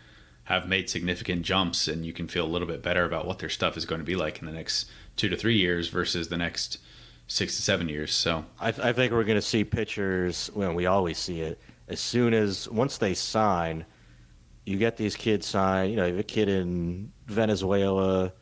have 0.46 0.68
made 0.68 0.90
significant 0.90 1.42
jumps, 1.42 1.88
and 1.88 2.06
you 2.06 2.14
can 2.14 2.28
feel 2.28 2.46
a 2.46 2.48
little 2.48 2.68
bit 2.68 2.82
better 2.82 3.04
about 3.04 3.26
what 3.26 3.40
their 3.40 3.50
stuff 3.50 3.78
is 3.78 3.86
going 3.86 4.02
to 4.02 4.06
be 4.06 4.16
like 4.16 4.40
in 4.40 4.46
the 4.46 4.52
next 4.52 4.90
two 5.16 5.30
to 5.30 5.36
three 5.36 5.58
years 5.58 5.90
versus 5.90 6.30
the 6.30 6.38
next 6.38 6.80
six 7.28 7.56
to 7.56 7.62
seven 7.62 7.90
years. 7.90 8.14
So 8.14 8.46
I, 8.60 8.68
I 8.68 8.94
think 8.94 9.12
we're 9.12 9.24
going 9.24 9.38
to 9.38 9.42
see 9.42 9.64
pitchers 9.64 10.50
when 10.54 10.70
well, 10.70 10.76
we 10.76 10.86
always 10.86 11.18
see 11.18 11.42
it 11.42 11.60
as 11.88 12.00
soon 12.00 12.34
as 12.34 12.70
once 12.70 12.98
they 12.98 13.14
sign 13.14 13.86
you 14.66 14.78
get 14.78 14.98
these 14.98 15.16
kids 15.16 15.46
signed. 15.46 15.92
You 15.92 15.98
know, 15.98 16.06
you 16.06 16.14
have 16.14 16.20
a 16.20 16.24
kid 16.24 16.50
in 16.50 17.12
Venezuela, 17.28 18.34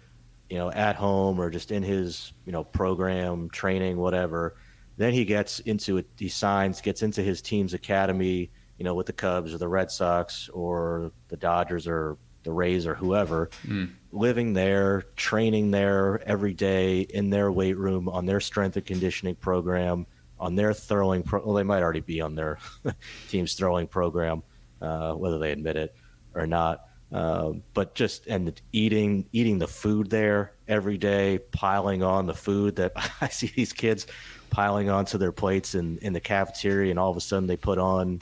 you 0.49 0.57
know, 0.57 0.71
at 0.71 0.95
home 0.95 1.39
or 1.39 1.49
just 1.49 1.71
in 1.71 1.83
his 1.83 2.33
you 2.45 2.51
know 2.51 2.63
program 2.63 3.49
training, 3.49 3.97
whatever. 3.97 4.55
Then 4.95 5.13
he 5.13 5.25
gets 5.25 5.59
into 5.59 5.97
it. 5.97 6.07
He 6.17 6.29
signs, 6.29 6.81
gets 6.81 7.01
into 7.01 7.21
his 7.21 7.41
team's 7.41 7.73
academy. 7.73 8.51
You 8.77 8.85
know, 8.85 8.95
with 8.95 9.05
the 9.05 9.13
Cubs 9.13 9.53
or 9.53 9.57
the 9.57 9.67
Red 9.67 9.91
Sox 9.91 10.49
or 10.49 11.11
the 11.27 11.37
Dodgers 11.37 11.87
or 11.87 12.17
the 12.43 12.51
Rays 12.51 12.87
or 12.87 12.95
whoever, 12.95 13.49
mm. 13.65 13.89
living 14.11 14.51
there, 14.51 15.03
training 15.15 15.71
there 15.71 16.21
every 16.27 16.53
day 16.53 17.01
in 17.01 17.29
their 17.29 17.51
weight 17.51 17.77
room 17.77 18.09
on 18.09 18.25
their 18.25 18.39
strength 18.39 18.75
and 18.75 18.85
conditioning 18.85 19.35
program, 19.35 20.05
on 20.39 20.55
their 20.55 20.73
throwing. 20.73 21.21
Pro- 21.21 21.45
well, 21.45 21.53
they 21.53 21.63
might 21.63 21.83
already 21.83 22.01
be 22.01 22.19
on 22.19 22.35
their 22.35 22.57
team's 23.29 23.53
throwing 23.53 23.87
program, 23.87 24.41
uh, 24.81 25.13
whether 25.13 25.37
they 25.37 25.51
admit 25.51 25.77
it 25.77 25.95
or 26.35 26.47
not. 26.47 26.85
Uh, 27.11 27.53
but 27.75 27.93
just 27.93 28.25
and 28.25 28.59
eating 28.71 29.23
eating 29.33 29.59
the 29.59 29.67
food 29.67 30.09
there 30.09 30.53
every 30.67 30.97
day, 30.97 31.39
piling 31.51 32.01
on 32.01 32.25
the 32.25 32.33
food 32.33 32.75
that 32.77 32.93
I 33.21 33.27
see 33.27 33.51
these 33.55 33.71
kids 33.71 34.07
piling 34.53 34.89
onto 34.89 35.17
their 35.17 35.31
plates 35.31 35.73
in, 35.73 35.97
in 35.99 36.13
the 36.13 36.19
cafeteria, 36.19 36.91
and 36.91 36.99
all 36.99 37.09
of 37.09 37.17
a 37.17 37.21
sudden 37.21 37.47
they 37.47 37.57
put 37.57 37.79
on, 37.79 38.21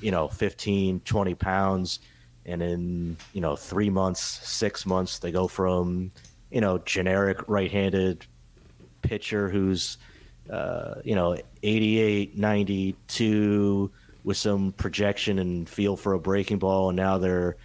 you 0.00 0.10
know, 0.10 0.28
15, 0.28 1.00
20 1.00 1.34
pounds. 1.36 2.00
And 2.44 2.60
in, 2.60 3.16
you 3.32 3.40
know, 3.40 3.54
three 3.54 3.88
months, 3.88 4.20
six 4.20 4.84
months, 4.84 5.20
they 5.20 5.30
go 5.30 5.46
from, 5.46 6.10
you 6.50 6.60
know, 6.60 6.78
generic 6.78 7.38
right-handed 7.46 8.26
pitcher 9.02 9.48
who's, 9.48 9.98
uh, 10.50 10.96
you 11.04 11.14
know, 11.14 11.36
88, 11.62 12.36
92 12.36 13.92
with 14.24 14.36
some 14.36 14.72
projection 14.72 15.38
and 15.38 15.68
feel 15.68 15.96
for 15.96 16.14
a 16.14 16.18
breaking 16.18 16.58
ball, 16.58 16.90
and 16.90 16.96
now 16.96 17.18
they're, 17.18 17.56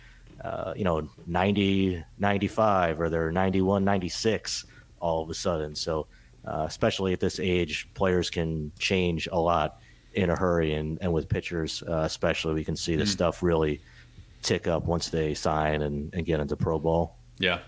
uh, 0.43 0.73
you 0.75 0.83
know, 0.83 1.07
90, 1.25 2.03
95, 2.17 3.01
or 3.01 3.09
they're 3.09 3.31
91, 3.31 3.83
96 3.83 4.65
all 4.99 5.23
of 5.23 5.29
a 5.29 5.33
sudden. 5.33 5.75
So, 5.75 6.07
uh, 6.45 6.65
especially 6.67 7.13
at 7.13 7.19
this 7.19 7.39
age, 7.39 7.87
players 7.93 8.29
can 8.29 8.71
change 8.79 9.27
a 9.31 9.39
lot 9.39 9.79
in 10.13 10.29
a 10.29 10.35
hurry, 10.35 10.73
and, 10.73 10.97
and 11.01 11.13
with 11.13 11.29
pitchers, 11.29 11.83
uh, 11.87 12.01
especially, 12.05 12.53
we 12.53 12.63
can 12.63 12.75
see 12.75 12.95
mm. 12.95 12.99
the 12.99 13.05
stuff 13.05 13.43
really 13.43 13.81
tick 14.41 14.67
up 14.67 14.85
once 14.85 15.09
they 15.09 15.33
sign 15.33 15.83
and, 15.83 16.13
and 16.13 16.25
get 16.25 16.39
into 16.39 16.55
pro 16.55 16.79
ball. 16.79 17.17
Yeah. 17.37 17.59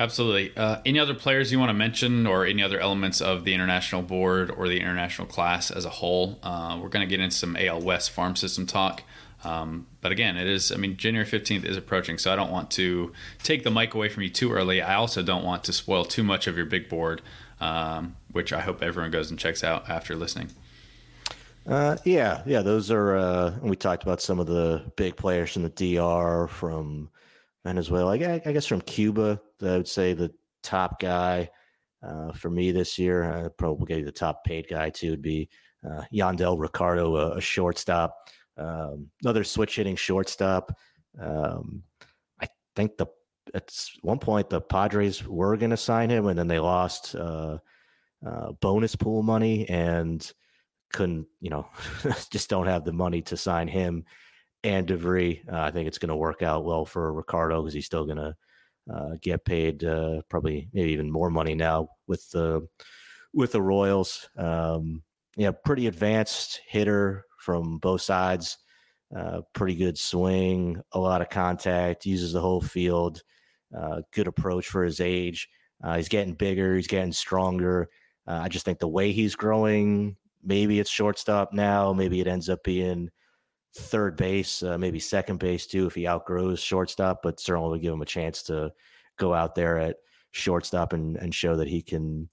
Absolutely. 0.00 0.56
Uh, 0.56 0.80
any 0.86 0.98
other 0.98 1.12
players 1.12 1.52
you 1.52 1.58
want 1.58 1.68
to 1.68 1.74
mention, 1.74 2.26
or 2.26 2.46
any 2.46 2.62
other 2.62 2.80
elements 2.80 3.20
of 3.20 3.44
the 3.44 3.52
international 3.52 4.00
board 4.00 4.50
or 4.50 4.66
the 4.66 4.80
international 4.80 5.28
class 5.28 5.70
as 5.70 5.84
a 5.84 5.90
whole? 5.90 6.38
Uh, 6.42 6.78
we're 6.82 6.88
going 6.88 7.06
to 7.06 7.10
get 7.10 7.20
into 7.20 7.36
some 7.36 7.54
AL 7.54 7.82
West 7.82 8.10
farm 8.10 8.34
system 8.34 8.66
talk. 8.66 9.02
Um, 9.44 9.86
but 10.00 10.10
again, 10.10 10.38
it 10.38 10.46
is, 10.46 10.72
I 10.72 10.76
mean, 10.76 10.96
January 10.96 11.28
15th 11.28 11.66
is 11.66 11.76
approaching, 11.76 12.16
so 12.16 12.32
I 12.32 12.36
don't 12.36 12.50
want 12.50 12.70
to 12.72 13.12
take 13.42 13.62
the 13.62 13.70
mic 13.70 13.92
away 13.92 14.08
from 14.08 14.22
you 14.22 14.30
too 14.30 14.50
early. 14.52 14.80
I 14.80 14.94
also 14.94 15.22
don't 15.22 15.44
want 15.44 15.64
to 15.64 15.72
spoil 15.74 16.06
too 16.06 16.22
much 16.22 16.46
of 16.46 16.56
your 16.56 16.66
big 16.66 16.88
board, 16.88 17.20
um, 17.60 18.16
which 18.32 18.54
I 18.54 18.60
hope 18.60 18.82
everyone 18.82 19.10
goes 19.10 19.28
and 19.28 19.38
checks 19.38 19.62
out 19.62 19.90
after 19.90 20.16
listening. 20.16 20.48
Uh, 21.66 21.98
yeah, 22.06 22.42
yeah, 22.46 22.62
those 22.62 22.90
are, 22.90 23.16
uh, 23.16 23.54
we 23.60 23.76
talked 23.76 24.02
about 24.02 24.22
some 24.22 24.40
of 24.40 24.46
the 24.46 24.82
big 24.96 25.16
players 25.16 25.52
from 25.52 25.62
the 25.62 25.68
DR, 25.68 26.48
from 26.48 27.10
Venezuela. 27.64 28.12
I, 28.12 28.40
I 28.46 28.52
guess 28.52 28.64
from 28.64 28.80
Cuba, 28.80 29.40
I 29.62 29.76
would 29.76 29.88
say 29.88 30.12
the 30.12 30.32
top 30.62 31.00
guy 31.00 31.50
uh, 32.02 32.32
for 32.32 32.50
me 32.50 32.72
this 32.72 32.98
year, 32.98 33.24
uh, 33.24 33.48
probably 33.50 34.02
the 34.02 34.12
top 34.12 34.44
paid 34.44 34.68
guy 34.68 34.90
too, 34.90 35.10
would 35.10 35.22
be 35.22 35.48
uh, 35.84 36.02
Yandel 36.12 36.58
Ricardo, 36.58 37.16
a, 37.16 37.36
a 37.36 37.40
shortstop, 37.40 38.16
um, 38.56 39.08
another 39.22 39.44
switch 39.44 39.76
hitting 39.76 39.96
shortstop. 39.96 40.72
Um, 41.20 41.82
I 42.40 42.46
think 42.76 42.96
the 42.96 43.06
at 43.54 43.72
one 44.02 44.18
point 44.18 44.48
the 44.48 44.60
Padres 44.60 45.26
were 45.26 45.56
going 45.56 45.70
to 45.70 45.76
sign 45.76 46.10
him, 46.10 46.26
and 46.26 46.38
then 46.38 46.48
they 46.48 46.58
lost 46.58 47.14
uh, 47.14 47.58
uh, 48.26 48.52
bonus 48.60 48.94
pool 48.96 49.22
money 49.22 49.68
and 49.68 50.30
couldn't, 50.92 51.26
you 51.40 51.50
know, 51.50 51.66
just 52.30 52.50
don't 52.50 52.66
have 52.66 52.84
the 52.84 52.92
money 52.92 53.22
to 53.22 53.36
sign 53.36 53.68
him 53.68 54.04
and 54.64 54.86
De 54.86 54.96
Vries. 54.96 55.38
Uh, 55.50 55.60
I 55.60 55.70
think 55.70 55.88
it's 55.88 55.98
going 55.98 56.10
to 56.10 56.16
work 56.16 56.42
out 56.42 56.64
well 56.64 56.84
for 56.84 57.12
Ricardo 57.12 57.62
because 57.62 57.74
he's 57.74 57.86
still 57.86 58.04
going 58.04 58.18
to 58.18 58.36
uh, 58.92 59.16
get 59.20 59.44
paid 59.44 59.84
uh, 59.84 60.22
probably 60.28 60.68
maybe 60.72 60.92
even 60.92 61.10
more 61.10 61.30
money 61.30 61.54
now 61.54 61.88
with 62.06 62.28
the 62.30 62.66
with 63.32 63.52
the 63.52 63.62
Royals. 63.62 64.28
Um, 64.36 65.02
yeah, 65.36 65.52
pretty 65.64 65.86
advanced 65.86 66.60
hitter 66.66 67.24
from 67.38 67.78
both 67.78 68.02
sides. 68.02 68.58
Uh, 69.16 69.40
pretty 69.54 69.74
good 69.74 69.98
swing, 69.98 70.80
a 70.92 70.98
lot 70.98 71.20
of 71.20 71.28
contact, 71.28 72.06
uses 72.06 72.32
the 72.32 72.40
whole 72.40 72.60
field. 72.60 73.22
Uh, 73.76 74.02
good 74.12 74.26
approach 74.26 74.66
for 74.66 74.84
his 74.84 75.00
age. 75.00 75.48
Uh, 75.82 75.96
he's 75.96 76.08
getting 76.08 76.34
bigger. 76.34 76.76
He's 76.76 76.86
getting 76.86 77.12
stronger. 77.12 77.88
I 78.26 78.48
just 78.48 78.64
think 78.64 78.78
the 78.78 78.86
way 78.86 79.10
he's 79.10 79.34
growing, 79.34 80.16
maybe 80.44 80.78
it's 80.78 80.90
shortstop 80.90 81.52
now. 81.52 81.92
Maybe 81.92 82.20
it 82.20 82.28
ends 82.28 82.48
up 82.48 82.62
being 82.62 83.10
third 83.76 84.16
base, 84.16 84.62
uh, 84.62 84.76
maybe 84.78 84.98
second 84.98 85.38
base 85.38 85.66
too, 85.66 85.86
if 85.86 85.94
he 85.94 86.06
outgrows 86.06 86.60
shortstop, 86.60 87.22
but 87.22 87.40
certainly 87.40 87.70
would 87.70 87.82
give 87.82 87.92
him 87.92 88.02
a 88.02 88.06
chance 88.06 88.42
to 88.44 88.72
go 89.18 89.32
out 89.32 89.54
there 89.54 89.78
at 89.78 89.96
shortstop 90.32 90.92
and, 90.92 91.16
and 91.16 91.34
show 91.34 91.56
that 91.56 91.68
he 91.68 91.82
can, 91.82 92.28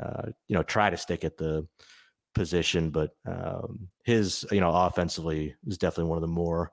uh, 0.00 0.28
you 0.48 0.56
know, 0.56 0.62
try 0.62 0.90
to 0.90 0.96
stick 0.96 1.24
at 1.24 1.36
the 1.36 1.66
position. 2.34 2.90
But 2.90 3.10
um, 3.26 3.88
his, 4.04 4.44
you 4.50 4.60
know, 4.60 4.72
offensively 4.72 5.54
is 5.66 5.78
definitely 5.78 6.10
one 6.10 6.18
of 6.18 6.22
the 6.22 6.28
more 6.28 6.72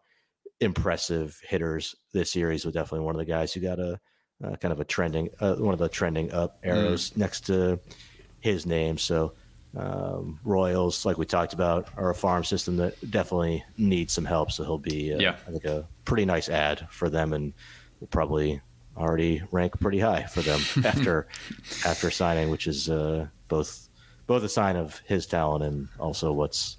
impressive 0.59 1.39
hitters 1.47 1.95
this 2.13 2.35
year. 2.35 2.51
He's 2.51 2.63
definitely 2.63 3.01
one 3.01 3.15
of 3.15 3.19
the 3.19 3.25
guys 3.25 3.53
who 3.53 3.59
got 3.59 3.79
a, 3.79 3.99
uh, 4.43 4.55
kind 4.55 4.71
of 4.71 4.79
a 4.79 4.85
trending, 4.85 5.29
uh, 5.39 5.55
one 5.55 5.73
of 5.73 5.79
the 5.79 5.89
trending 5.89 6.31
up 6.31 6.61
mm. 6.63 6.69
arrows 6.69 7.11
mm. 7.11 7.17
next 7.17 7.45
to 7.47 7.79
his 8.39 8.65
name. 8.65 8.97
So, 8.97 9.33
um, 9.75 10.39
Royals, 10.43 11.05
like 11.05 11.17
we 11.17 11.25
talked 11.25 11.53
about, 11.53 11.89
are 11.97 12.09
a 12.09 12.15
farm 12.15 12.43
system 12.43 12.77
that 12.77 13.11
definitely 13.11 13.63
needs 13.77 14.13
some 14.13 14.25
help. 14.25 14.51
So 14.51 14.63
he'll 14.63 14.77
be, 14.77 15.13
uh, 15.13 15.19
yeah. 15.19 15.35
I 15.47 15.51
think, 15.51 15.65
a 15.65 15.87
pretty 16.05 16.25
nice 16.25 16.49
ad 16.49 16.87
for 16.89 17.09
them, 17.09 17.33
and 17.33 17.53
will 17.99 18.07
probably 18.07 18.61
already 18.95 19.43
rank 19.51 19.79
pretty 19.79 19.99
high 19.99 20.23
for 20.23 20.41
them 20.41 20.59
after 20.85 21.27
after 21.85 22.09
signing, 22.11 22.49
which 22.49 22.67
is 22.67 22.89
uh, 22.89 23.27
both 23.47 23.89
both 24.25 24.43
a 24.43 24.49
sign 24.49 24.75
of 24.75 25.01
his 25.05 25.25
talent 25.25 25.63
and 25.63 25.87
also 25.99 26.31
what's 26.31 26.77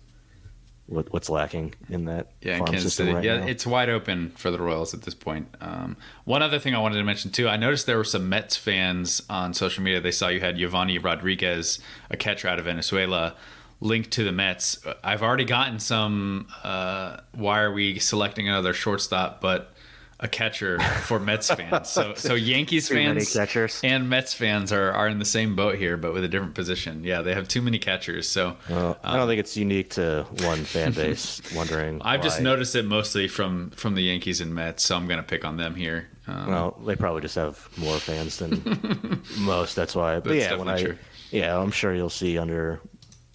what, 0.88 1.12
what's 1.12 1.28
lacking 1.28 1.74
in 1.90 2.06
that 2.06 2.32
yeah, 2.40 2.58
farm 2.58 2.70
Kansas 2.70 2.94
system 2.94 3.06
City. 3.06 3.14
Right 3.16 3.24
yeah, 3.24 3.40
now. 3.40 3.46
it's 3.46 3.66
wide 3.66 3.90
open 3.90 4.30
for 4.30 4.50
the 4.50 4.58
Royals 4.58 4.94
at 4.94 5.02
this 5.02 5.14
point. 5.14 5.48
Um, 5.60 5.96
one 6.24 6.42
other 6.42 6.58
thing 6.58 6.74
I 6.74 6.78
wanted 6.78 6.96
to 6.96 7.04
mention 7.04 7.30
too, 7.30 7.48
I 7.48 7.56
noticed 7.56 7.86
there 7.86 7.98
were 7.98 8.04
some 8.04 8.28
Mets 8.28 8.56
fans 8.56 9.22
on 9.28 9.52
social 9.54 9.84
media. 9.84 10.00
They 10.00 10.10
saw 10.10 10.28
you 10.28 10.40
had 10.40 10.56
Yovani 10.56 11.02
Rodriguez, 11.02 11.78
a 12.10 12.16
catcher 12.16 12.48
out 12.48 12.58
of 12.58 12.64
Venezuela, 12.64 13.34
linked 13.80 14.10
to 14.12 14.24
the 14.24 14.32
Mets. 14.32 14.84
I've 15.04 15.22
already 15.22 15.44
gotten 15.44 15.78
some. 15.78 16.48
Uh, 16.64 17.18
why 17.32 17.60
are 17.60 17.72
we 17.72 17.98
selecting 17.98 18.48
another 18.48 18.72
shortstop? 18.72 19.40
But 19.42 19.74
a 20.20 20.28
catcher 20.28 20.80
for 20.80 21.20
Mets 21.20 21.50
fans. 21.54 21.88
So 21.88 22.14
so 22.14 22.34
Yankees 22.34 22.88
fans 22.88 23.36
and 23.84 24.08
Mets 24.08 24.34
fans 24.34 24.72
are, 24.72 24.92
are 24.92 25.08
in 25.08 25.18
the 25.18 25.24
same 25.24 25.54
boat 25.54 25.76
here, 25.76 25.96
but 25.96 26.12
with 26.12 26.24
a 26.24 26.28
different 26.28 26.54
position. 26.54 27.04
Yeah, 27.04 27.22
they 27.22 27.34
have 27.34 27.46
too 27.46 27.62
many 27.62 27.78
catchers. 27.78 28.28
So 28.28 28.56
well, 28.68 28.98
I 29.04 29.12
don't 29.12 29.22
um, 29.22 29.28
think 29.28 29.40
it's 29.40 29.56
unique 29.56 29.90
to 29.90 30.26
one 30.42 30.64
fan 30.64 30.92
base. 30.92 31.40
wondering, 31.54 32.00
I've 32.02 32.20
why. 32.20 32.24
just 32.24 32.40
noticed 32.40 32.74
it 32.74 32.84
mostly 32.84 33.28
from 33.28 33.70
from 33.70 33.94
the 33.94 34.02
Yankees 34.02 34.40
and 34.40 34.54
Mets, 34.54 34.84
so 34.84 34.96
I'm 34.96 35.06
going 35.06 35.18
to 35.20 35.26
pick 35.26 35.44
on 35.44 35.56
them 35.56 35.74
here. 35.74 36.08
Um, 36.26 36.48
well, 36.48 36.80
they 36.84 36.96
probably 36.96 37.22
just 37.22 37.36
have 37.36 37.68
more 37.78 37.96
fans 37.98 38.38
than 38.38 39.22
most. 39.38 39.76
That's 39.76 39.94
why. 39.94 40.20
But 40.20 40.34
yeah, 40.34 40.56
when 40.56 40.68
I 40.68 40.82
true. 40.82 40.98
yeah, 41.30 41.58
I'm 41.58 41.70
sure 41.70 41.94
you'll 41.94 42.10
see 42.10 42.38
under 42.38 42.80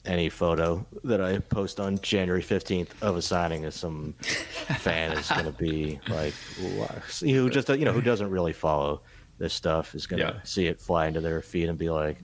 any 0.06 0.30
photo 0.30 0.86
that 1.04 1.22
I 1.22 1.40
post 1.40 1.80
on 1.80 1.98
January 2.00 2.42
15th 2.42 2.90
of 3.02 3.16
a 3.16 3.22
signing 3.22 3.66
of 3.66 3.74
some 3.74 4.14
fan 4.20 5.18
is 5.18 5.30
going 5.30 5.46
to 5.46 5.52
be 5.52 6.00
like, 6.10 6.34
who 7.22 7.50
just, 7.50 7.70
you 7.70 7.86
know, 7.86 7.94
who 7.94 8.02
doesn't 8.02 8.30
really 8.30 8.54
follow 8.54 9.02
this 9.38 9.54
stuff 9.54 9.96
is 9.96 10.06
going 10.06 10.20
to 10.20 10.34
yeah. 10.36 10.44
see 10.44 10.68
it 10.68 10.80
fly 10.80 11.08
into 11.08 11.22
their 11.22 11.42
feet 11.42 11.70
and 11.70 11.78
be 11.78 11.90
like, 11.90 12.18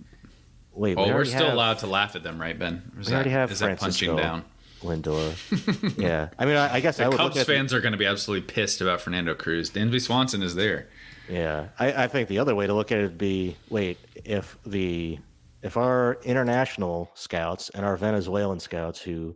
wait, 0.73 0.97
well, 0.97 1.07
we 1.07 1.11
are 1.11 1.25
still 1.25 1.45
have, 1.45 1.53
allowed 1.53 1.79
to 1.79 1.87
laugh 1.87 2.15
at 2.15 2.23
them, 2.23 2.39
right, 2.39 2.57
Ben? 2.57 2.91
Is 2.99 3.07
we 3.07 3.11
that, 3.11 3.15
already 3.15 3.29
have 3.31 3.51
is 3.51 3.59
Francisco 3.59 3.85
punching 3.87 4.15
down. 4.15 4.45
Lindor. 4.81 5.97
yeah. 5.97 6.29
I 6.37 6.45
mean, 6.45 6.55
I, 6.55 6.75
I 6.75 6.79
guess 6.79 6.97
the 6.97 7.05
I 7.05 7.07
would 7.09 7.17
Cubs 7.17 7.43
fans 7.43 7.71
the, 7.71 7.77
are 7.77 7.81
going 7.81 7.91
to 7.91 7.97
be 7.97 8.05
absolutely 8.05 8.47
pissed 8.47 8.81
about 8.81 9.01
Fernando 9.01 9.35
Cruz. 9.35 9.69
Dansby 9.69 10.01
Swanson 10.01 10.41
is 10.41 10.55
there. 10.55 10.87
Yeah. 11.29 11.67
I, 11.77 12.05
I 12.05 12.07
think 12.07 12.29
the 12.29 12.39
other 12.39 12.55
way 12.55 12.65
to 12.67 12.73
look 12.73 12.91
at 12.91 12.99
it 12.99 13.03
would 13.03 13.17
be 13.17 13.57
wait, 13.69 13.97
if 14.23 14.57
the 14.65 15.19
if 15.61 15.77
our 15.77 16.17
international 16.23 17.11
scouts 17.15 17.69
and 17.71 17.85
our 17.85 17.97
Venezuelan 17.97 18.59
scouts 18.59 19.01
who 19.01 19.35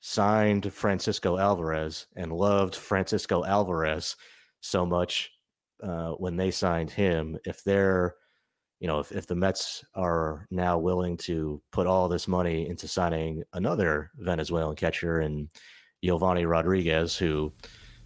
signed 0.00 0.72
Francisco 0.72 1.38
Alvarez 1.38 2.06
and 2.16 2.32
loved 2.32 2.74
Francisco 2.76 3.44
Alvarez 3.44 4.16
so 4.60 4.86
much 4.86 5.30
uh, 5.82 6.10
when 6.12 6.36
they 6.36 6.50
signed 6.50 6.90
him, 6.90 7.38
if 7.44 7.64
they're, 7.64 8.14
you 8.78 8.86
know, 8.86 9.00
if, 9.00 9.12
if 9.12 9.26
the 9.26 9.34
Mets 9.34 9.84
are 9.94 10.46
now 10.50 10.78
willing 10.78 11.16
to 11.18 11.60
put 11.72 11.86
all 11.86 12.08
this 12.08 12.28
money 12.28 12.68
into 12.68 12.88
signing 12.88 13.42
another 13.52 14.10
Venezuelan 14.16 14.76
catcher 14.76 15.20
and 15.20 15.50
Yovani 16.04 16.48
Rodriguez, 16.48 17.16
who 17.16 17.52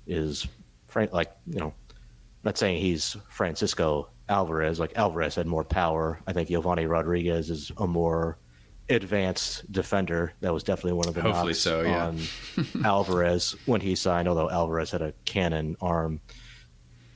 is, 0.06 0.46
frank, 0.88 1.12
like, 1.12 1.30
you 1.46 1.60
know, 1.60 1.74
not 2.42 2.58
saying 2.58 2.80
he's 2.80 3.16
Francisco 3.28 4.08
Alvarez. 4.28 4.80
Like 4.80 4.92
Alvarez 4.96 5.34
had 5.34 5.46
more 5.46 5.64
power. 5.64 6.20
I 6.26 6.32
think 6.32 6.48
Yovani 6.48 6.88
Rodriguez 6.88 7.50
is 7.50 7.70
a 7.76 7.86
more 7.86 8.38
advanced 8.88 9.70
defender. 9.72 10.32
That 10.40 10.52
was 10.52 10.62
definitely 10.62 10.92
one 10.94 11.08
of 11.08 11.14
the 11.14 11.22
hopefully 11.22 11.54
so. 11.54 11.82
Yeah. 11.82 12.06
on 12.06 12.20
Alvarez 12.84 13.56
when 13.66 13.80
he 13.80 13.94
signed. 13.94 14.28
Although 14.28 14.50
Alvarez 14.50 14.90
had 14.90 15.02
a 15.02 15.12
cannon 15.24 15.76
arm 15.80 16.20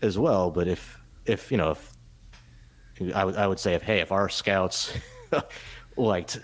as 0.02 0.18
well. 0.18 0.50
But 0.50 0.68
if 0.68 0.98
if 1.26 1.50
you 1.50 1.56
know 1.58 1.70
if 1.70 1.94
I 3.14 3.24
would 3.24 3.36
I 3.36 3.46
would 3.46 3.60
say 3.60 3.74
if 3.74 3.82
hey 3.82 4.00
if 4.00 4.12
our 4.12 4.28
scouts 4.28 4.92
liked 5.96 6.40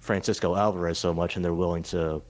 Francisco 0.00 0.56
Alvarez 0.56 0.98
so 0.98 1.12
much 1.12 1.36
and 1.36 1.44
they're 1.44 1.54
willing 1.54 1.82
to 1.84 2.22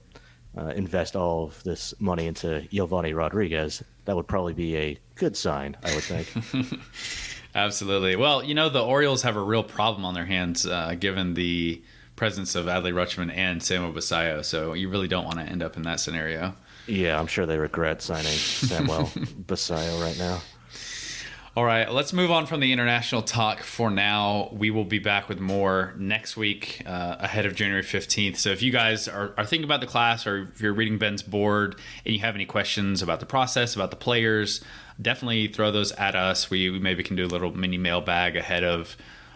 uh, 0.57 0.67
invest 0.67 1.15
all 1.15 1.45
of 1.45 1.63
this 1.63 1.93
money 1.99 2.27
into 2.27 2.67
Yovani 2.71 3.15
Rodriguez, 3.15 3.81
that 4.05 4.15
would 4.15 4.27
probably 4.27 4.53
be 4.53 4.75
a 4.75 4.97
good 5.15 5.35
sign, 5.37 5.77
I 5.83 5.95
would 5.95 6.03
think. 6.03 6.27
Absolutely. 7.53 8.15
Well, 8.15 8.43
you 8.43 8.53
know, 8.53 8.69
the 8.69 8.83
Orioles 8.83 9.23
have 9.23 9.35
a 9.35 9.41
real 9.41 9.63
problem 9.63 10.05
on 10.05 10.13
their 10.13 10.25
hands 10.25 10.65
uh, 10.65 10.95
given 10.97 11.33
the 11.33 11.81
presence 12.15 12.55
of 12.55 12.67
Adley 12.67 12.93
Rutschman 12.93 13.35
and 13.35 13.61
Samuel 13.61 13.91
Basallo. 13.91 14.45
So 14.45 14.73
you 14.73 14.89
really 14.89 15.07
don't 15.07 15.25
want 15.25 15.39
to 15.39 15.45
end 15.45 15.63
up 15.63 15.75
in 15.75 15.83
that 15.83 15.99
scenario. 15.99 16.55
Yeah, 16.87 17.19
I'm 17.19 17.27
sure 17.27 17.45
they 17.45 17.57
regret 17.57 18.01
signing 18.01 18.31
Samuel 18.31 19.05
Basallo 19.47 20.01
right 20.01 20.17
now. 20.17 20.41
All 21.53 21.65
right, 21.65 21.91
let's 21.91 22.13
move 22.13 22.31
on 22.31 22.45
from 22.45 22.61
the 22.61 22.71
international 22.71 23.21
talk 23.21 23.61
for 23.61 23.89
now. 23.91 24.47
We 24.53 24.71
will 24.71 24.85
be 24.85 24.99
back 24.99 25.27
with 25.27 25.41
more 25.41 25.93
next 25.97 26.37
week 26.37 26.81
uh, 26.85 27.17
ahead 27.19 27.45
of 27.45 27.55
January 27.55 27.83
15th. 27.83 28.37
So 28.37 28.51
if 28.51 28.61
you 28.61 28.71
guys 28.71 29.09
are, 29.09 29.33
are 29.37 29.45
thinking 29.45 29.65
about 29.65 29.81
the 29.81 29.87
class 29.87 30.25
or 30.25 30.43
if 30.53 30.61
you're 30.61 30.73
reading 30.73 30.97
Ben's 30.97 31.21
board 31.21 31.75
and 32.05 32.15
you 32.15 32.21
have 32.21 32.35
any 32.35 32.45
questions 32.45 33.01
about 33.01 33.19
the 33.19 33.25
process, 33.25 33.75
about 33.75 33.89
the 33.89 33.97
players, 33.97 34.63
definitely 35.01 35.47
throw 35.47 35.71
those 35.71 35.91
at 35.93 36.15
us. 36.15 36.49
We, 36.49 36.69
we 36.69 36.79
maybe 36.79 37.03
can 37.03 37.15
do 37.15 37.25
a 37.25 37.27
little 37.27 37.55
mini 37.55 37.77
mailbag 37.77 38.35
ahead 38.35 38.63
of 38.63 38.95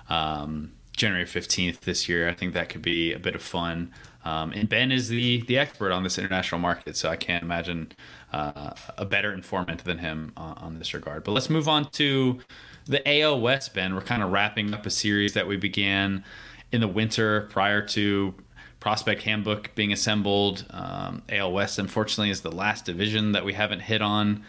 um, 0.10 0.74
January 0.96 1.26
15th 1.26 1.82
this 1.82 2.08
year. 2.08 2.30
I 2.30 2.34
think 2.34 2.54
that 2.54 2.70
could 2.70 2.82
be 2.82 3.14
a 3.14 3.20
bit 3.20 3.36
of 3.36 3.42
fun. 3.42 3.92
Um, 4.24 4.52
and 4.54 4.68
Ben 4.68 4.92
is 4.92 5.08
the 5.08 5.42
the 5.42 5.60
expert 5.60 5.92
on 5.92 6.02
this 6.02 6.18
international 6.18 6.60
market, 6.60 6.98
so 6.98 7.10
I 7.10 7.16
can't 7.16 7.44
imagine 7.44 7.92
uh, 8.34 8.72
a 8.98 9.06
better 9.06 9.32
informant 9.32 9.84
than 9.84 10.00
him 10.00 10.34
uh, 10.36 10.56
on 10.58 10.80
this 10.80 10.96
regard. 10.96 11.24
But 11.24 11.34
let's 11.34 11.50
move 11.50 11.68
on 11.68 11.90
to 11.92 12.40
the 12.86 13.08
AL 13.22 13.40
West, 13.40 13.76
Ben. 13.76 13.94
We're 13.94 14.02
kind 14.02 14.24
of 14.24 14.32
wrapping 14.32 14.74
up 14.74 14.86
a 14.86 14.90
series 14.90 15.34
that 15.34 15.48
we 15.48 15.58
began 15.58 16.24
in 16.72 16.82
the 16.82 16.88
winter 16.88 17.42
prior 17.52 17.82
to 17.90 18.34
prospect 18.80 19.22
handbook 19.24 19.74
being 19.76 19.94
assembled. 19.94 20.66
Um, 20.72 21.22
AL 21.30 21.54
West, 21.54 21.78
unfortunately, 21.78 22.32
is 22.32 22.42
the 22.42 22.52
last 22.52 22.86
division 22.86 23.32
that 23.34 23.46
we 23.46 23.54
haven't 23.54 23.82
hit 23.82 24.02
on. 24.02 24.44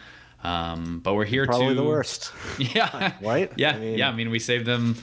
Um, 0.46 1.00
but 1.02 1.14
we're 1.14 1.24
here 1.24 1.44
Probably 1.44 1.68
to 1.68 1.74
the 1.74 1.82
worst. 1.84 2.32
Yeah, 2.58 3.12
Right? 3.20 3.52
Yeah, 3.56 3.72
I 3.74 3.78
mean- 3.78 3.98
yeah. 3.98 4.08
I 4.08 4.12
mean, 4.12 4.30
we 4.30 4.38
saved 4.38 4.64
them. 4.64 4.96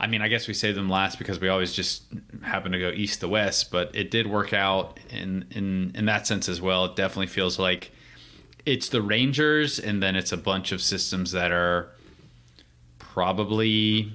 I 0.00 0.08
mean, 0.08 0.20
I 0.22 0.26
guess 0.26 0.48
we 0.48 0.54
saved 0.54 0.76
them 0.76 0.90
last 0.90 1.18
because 1.18 1.38
we 1.38 1.48
always 1.48 1.72
just 1.72 2.02
happen 2.42 2.72
to 2.72 2.78
go 2.80 2.90
east 2.90 3.20
to 3.20 3.28
west, 3.28 3.70
but 3.70 3.94
it 3.94 4.10
did 4.10 4.26
work 4.26 4.52
out 4.52 4.98
in 5.10 5.44
in 5.52 5.92
in 5.94 6.06
that 6.06 6.26
sense 6.26 6.48
as 6.48 6.60
well. 6.60 6.86
It 6.86 6.96
definitely 6.96 7.28
feels 7.28 7.58
like 7.60 7.92
it's 8.66 8.88
the 8.88 9.00
Rangers, 9.02 9.78
and 9.78 10.02
then 10.02 10.16
it's 10.16 10.32
a 10.32 10.36
bunch 10.36 10.72
of 10.72 10.82
systems 10.82 11.30
that 11.32 11.52
are 11.52 11.90
probably 12.98 14.12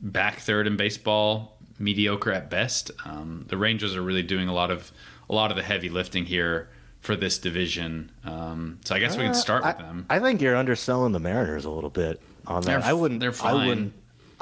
back 0.00 0.38
third 0.38 0.66
in 0.66 0.76
baseball, 0.78 1.58
mediocre 1.78 2.32
at 2.32 2.48
best. 2.48 2.90
Um, 3.04 3.44
the 3.48 3.58
Rangers 3.58 3.94
are 3.96 4.02
really 4.02 4.22
doing 4.22 4.48
a 4.48 4.54
lot 4.54 4.70
of 4.70 4.90
a 5.28 5.34
lot 5.34 5.50
of 5.50 5.56
the 5.58 5.62
heavy 5.62 5.90
lifting 5.90 6.24
here 6.24 6.68
for 7.00 7.16
this 7.16 7.38
division. 7.38 8.10
Um, 8.24 8.78
so 8.84 8.94
I 8.94 8.98
guess 8.98 9.16
we 9.16 9.24
can 9.24 9.34
start 9.34 9.64
with 9.64 9.76
Uh, 9.76 9.78
I, 9.78 9.82
them. 9.82 10.06
I 10.10 10.18
think 10.18 10.40
you're 10.40 10.56
underselling 10.56 11.12
the 11.12 11.20
Mariners 11.20 11.64
a 11.64 11.70
little 11.70 11.90
bit 11.90 12.20
on 12.46 12.62
that. 12.62 12.80
They're- 12.82 12.90
I 12.90 12.92
wouldn't. 12.92 13.20
they're 13.20 13.32
fine. 13.32 13.54
I 13.56 13.66
wouldn't. 13.66 13.92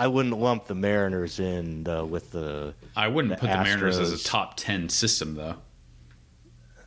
I 0.00 0.06
wouldn't 0.06 0.38
lump 0.38 0.66
the 0.68 0.76
Mariners 0.76 1.40
in 1.40 1.88
uh, 1.88 2.04
with 2.04 2.30
the. 2.30 2.74
I 2.96 3.08
wouldn't 3.08 3.34
the 3.34 3.40
put 3.40 3.50
the 3.50 3.56
Mariners 3.56 3.98
as 3.98 4.12
a 4.12 4.22
top 4.24 4.56
ten 4.56 4.88
system 4.88 5.34
though. 5.34 5.56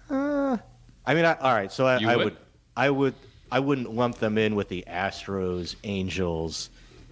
Uh, 0.09 0.57
I 1.05 1.13
mean, 1.13 1.25
I, 1.25 1.33
all 1.35 1.53
right. 1.53 1.71
So 1.71 1.85
I, 1.85 2.01
I 2.03 2.15
would? 2.15 2.25
would. 2.25 2.37
I 2.77 2.89
would. 2.89 3.13
I 3.51 3.59
wouldn't 3.59 3.93
lump 3.93 4.17
them 4.19 4.37
in 4.37 4.55
with 4.55 4.69
the 4.69 4.85
Astros, 4.87 5.75
Angels, 5.83 6.69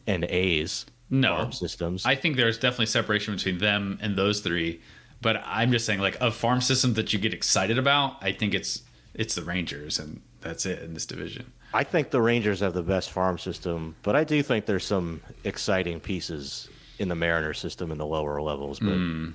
and 0.07 0.23
A's 0.25 0.85
No. 1.09 1.49
systems. 1.51 2.05
I 2.05 2.15
think 2.15 2.37
there's 2.37 2.57
definitely 2.57 2.85
separation 2.85 3.35
between 3.35 3.57
them 3.57 3.99
and 4.01 4.15
those 4.15 4.39
three, 4.39 4.79
but 5.21 5.41
I'm 5.45 5.71
just 5.71 5.86
saying 5.86 5.99
like 5.99 6.17
a 6.21 6.32
farm 6.32 6.62
system 6.62 6.93
that 6.95 7.13
you 7.13 7.19
get 7.19 7.34
excited 7.34 7.77
about. 7.77 8.17
I 8.21 8.32
think 8.32 8.53
it's 8.53 8.84
it's 9.13 9.36
the 9.36 9.43
Rangers, 9.43 9.99
and 9.99 10.21
that's 10.41 10.65
it 10.65 10.82
in 10.84 10.93
this 10.93 11.05
division. 11.05 11.51
I 11.73 11.84
think 11.84 12.10
the 12.10 12.21
Rangers 12.21 12.62
have 12.62 12.73
the 12.73 12.82
best 12.84 13.12
farm 13.12 13.38
system, 13.38 13.95
but 14.03 14.15
I 14.15 14.23
do 14.23 14.41
think 14.41 14.65
there's 14.65 14.86
some 14.86 15.21
exciting 15.43 15.99
pieces 15.99 16.67
in 16.97 17.08
the 17.10 17.15
Mariner 17.15 17.53
system 17.53 17.91
in 17.91 17.97
the 17.97 18.05
lower 18.05 18.41
levels. 18.41 18.79
But 18.79 18.95
Hmm. 18.95 19.29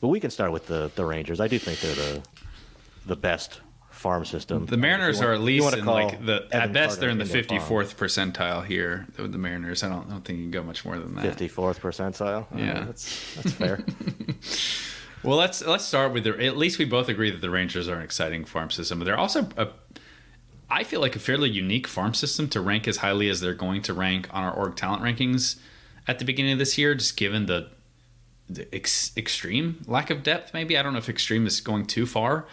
but 0.00 0.08
we 0.08 0.20
can 0.20 0.30
start 0.30 0.52
with 0.52 0.66
the 0.66 0.90
the 0.94 1.04
Rangers. 1.04 1.40
I 1.40 1.48
do 1.48 1.58
think 1.58 1.80
they're 1.80 1.94
the 1.94 2.22
the 3.06 3.16
best 3.16 3.60
farm 4.06 4.24
system. 4.24 4.66
The 4.66 4.76
Mariners 4.76 5.18
If 5.20 5.26
are 5.26 5.32
at 5.32 5.40
least 5.40 5.74
in 5.76 5.84
like 5.84 6.24
the 6.24 6.46
Evan 6.52 6.60
at 6.60 6.72
best 6.72 6.86
Carter 6.86 7.00
they're 7.00 7.10
in 7.10 7.18
the 7.18 7.24
in 7.24 7.46
their 7.48 7.60
farm. 7.60 7.84
54th 7.84 7.96
percentile 7.96 8.64
here 8.64 9.06
with 9.18 9.32
the 9.32 9.38
Mariners. 9.38 9.82
I 9.82 9.88
don't 9.88 10.06
I 10.06 10.10
don't 10.10 10.24
think 10.24 10.38
you 10.38 10.44
can 10.44 10.52
go 10.52 10.62
much 10.62 10.84
more 10.84 10.98
than 10.98 11.14
that. 11.16 11.36
54th 11.36 11.80
percentile. 11.80 12.42
Uh, 12.54 12.58
Yeah. 12.58 12.84
that's 12.84 13.34
that's 13.34 13.52
fair. 13.52 13.80
Well, 15.22 15.38
let's 15.38 15.60
let's 15.66 15.84
start 15.84 16.12
with 16.12 16.22
the. 16.22 16.44
At 16.44 16.56
least 16.56 16.78
we 16.78 16.84
both 16.84 17.08
agree 17.08 17.30
that 17.32 17.40
the 17.40 17.50
Rangers 17.50 17.88
are 17.88 17.96
an 17.96 18.02
exciting 18.02 18.44
farm 18.44 18.70
system, 18.70 19.00
but 19.00 19.06
they're 19.06 19.18
also 19.18 19.48
a. 19.56 19.68
I 20.70 20.84
feel 20.84 21.00
like 21.00 21.16
a 21.16 21.18
fairly 21.18 21.50
unique 21.50 21.88
farm 21.88 22.14
system 22.14 22.48
to 22.50 22.60
rank 22.60 22.86
as 22.86 22.98
highly 22.98 23.28
as 23.28 23.40
they're 23.40 23.54
going 23.54 23.82
to 23.82 23.94
rank 23.94 24.28
on 24.32 24.44
our 24.44 24.52
org 24.52 24.76
talent 24.76 25.02
rankings 25.02 25.58
at 26.06 26.20
the 26.20 26.24
beginning 26.24 26.52
of 26.52 26.58
this 26.60 26.78
year, 26.78 26.94
just 26.94 27.16
given 27.16 27.46
the, 27.46 27.70
the 28.48 28.72
ex, 28.72 29.10
extreme 29.16 29.82
lack 29.88 30.10
of 30.10 30.22
depth. 30.22 30.54
Maybe 30.54 30.78
I 30.78 30.82
don't 30.82 30.92
know 30.92 31.00
if 31.00 31.08
extreme 31.08 31.44
is 31.46 31.60
going 31.60 31.86
too 31.86 32.06
far, 32.06 32.46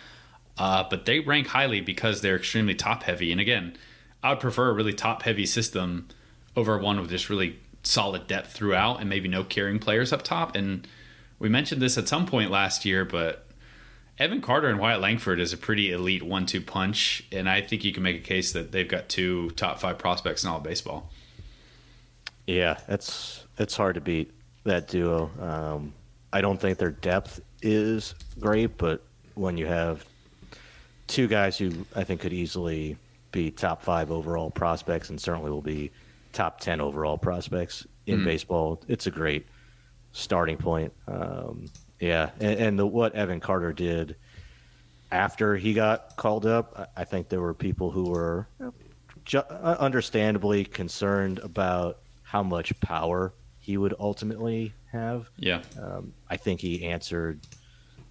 uh, 0.58 0.84
but 0.90 1.06
they 1.06 1.20
rank 1.20 1.48
highly 1.48 1.82
because 1.82 2.22
they're 2.22 2.36
extremely 2.36 2.76
top 2.76 3.04
heavy. 3.04 3.32
And 3.32 3.42
again, 3.42 3.76
I 4.22 4.30
would 4.30 4.40
prefer 4.40 4.70
a 4.70 4.74
really 4.74 4.94
top 4.94 5.24
heavy 5.24 5.46
system 5.46 6.08
over 6.56 6.78
one 6.78 7.00
with 7.00 7.10
just 7.10 7.30
really 7.30 7.60
solid 7.84 8.28
depth 8.28 8.54
throughout 8.54 9.02
and 9.02 9.10
maybe 9.10 9.28
no 9.28 9.44
carrying 9.44 9.80
players 9.80 10.14
up 10.14 10.22
top. 10.22 10.56
And 10.56 10.88
we 11.40 11.50
mentioned 11.50 11.82
this 11.82 11.98
at 11.98 12.08
some 12.08 12.26
point 12.26 12.52
last 12.52 12.86
year, 12.86 13.04
but 13.04 13.48
Evan 14.20 14.42
Carter 14.42 14.70
and 14.70 14.80
Wyatt 14.80 15.02
Langford 15.02 15.40
is 15.40 15.54
a 15.54 15.58
pretty 15.58 15.92
elite 15.92 16.24
one-two 16.24 16.62
punch, 16.62 17.26
and 17.32 17.50
I 17.50 17.62
think 17.62 17.84
you 17.84 17.92
can 17.92 18.04
make 18.04 18.16
a 18.16 18.24
case 18.24 18.54
that 18.54 18.72
they've 18.72 18.88
got 18.88 19.10
two 19.10 19.50
top 19.52 19.80
five 19.80 19.98
prospects 19.98 20.44
in 20.44 20.50
all 20.50 20.58
of 20.58 20.64
baseball. 20.64 21.10
Yeah, 22.46 22.78
it's 22.88 23.44
it's 23.58 23.76
hard 23.76 23.96
to 23.96 24.02
beat 24.02 24.32
that 24.66 24.88
duo. 24.88 25.32
Um, 25.42 25.94
I 26.32 26.42
don't 26.42 26.62
think 26.62 26.78
their 26.78 26.92
depth 26.92 27.42
is 27.62 28.14
great, 28.40 28.78
but 28.78 29.02
when 29.34 29.58
you 29.58 29.66
have 29.66 30.06
two 31.08 31.28
guys 31.28 31.58
who 31.58 31.72
I 31.96 32.04
think 32.04 32.22
could 32.22 32.34
easily 32.34 32.98
be 33.32 33.52
top 33.52 33.82
five 33.82 34.12
overall 34.12 34.50
prospects 34.52 35.10
and 35.10 35.20
certainly 35.20 35.50
will 35.52 35.62
be 35.62 35.92
top 36.34 36.60
ten 36.60 36.80
overall 36.82 37.18
prospects 37.18 37.86
in 38.06 38.24
baseball, 38.26 38.82
it's 38.88 39.08
a 39.08 39.12
great 39.12 39.46
starting 40.12 40.58
point. 40.58 40.92
Um, 41.08 41.66
yeah, 42.00 42.32
and, 42.40 42.60
and 42.60 42.80
the, 42.80 42.86
what 42.86 43.16
Evan 43.16 43.40
Carter 43.40 43.72
did 43.74 44.16
after 45.12 45.56
he 45.56 45.74
got 45.74 46.16
called 46.18 46.46
up, 46.46 46.74
I 46.98 47.02
I 47.02 47.04
think 47.06 47.30
there 47.30 47.42
were 47.42 47.54
people 47.54 47.92
who 47.92 48.06
were 48.10 48.48
ju- 49.26 49.38
uh, 49.40 49.78
understandably 49.80 50.66
concerned 50.66 51.40
about 51.40 52.00
how 52.24 52.44
much 52.44 52.78
power 52.82 53.34
he 53.60 53.78
would 53.78 53.94
ultimately 54.00 54.74
have. 54.92 55.30
Yeah, 55.38 55.62
Um, 55.82 56.14
I 56.30 56.36
think 56.38 56.60
he 56.60 56.84
answered, 56.86 57.40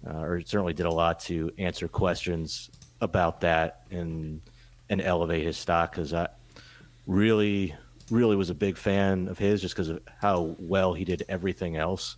uh, 0.07 0.17
or 0.19 0.41
certainly 0.41 0.73
did 0.73 0.85
a 0.85 0.91
lot 0.91 1.19
to 1.21 1.51
answer 1.57 1.87
questions 1.87 2.69
about 3.03 3.41
that 3.41 3.83
and 3.91 4.41
and 4.89 5.01
elevate 5.01 5.45
his 5.45 5.57
stock 5.57 5.91
because 5.91 6.13
I 6.13 6.27
really, 7.07 7.75
really 8.09 8.35
was 8.35 8.49
a 8.49 8.55
big 8.55 8.77
fan 8.77 9.27
of 9.27 9.37
his 9.37 9.61
just 9.61 9.75
because 9.75 9.89
of 9.89 10.01
how 10.19 10.55
well 10.59 10.93
he 10.93 11.05
did 11.05 11.23
everything 11.29 11.77
else 11.77 12.17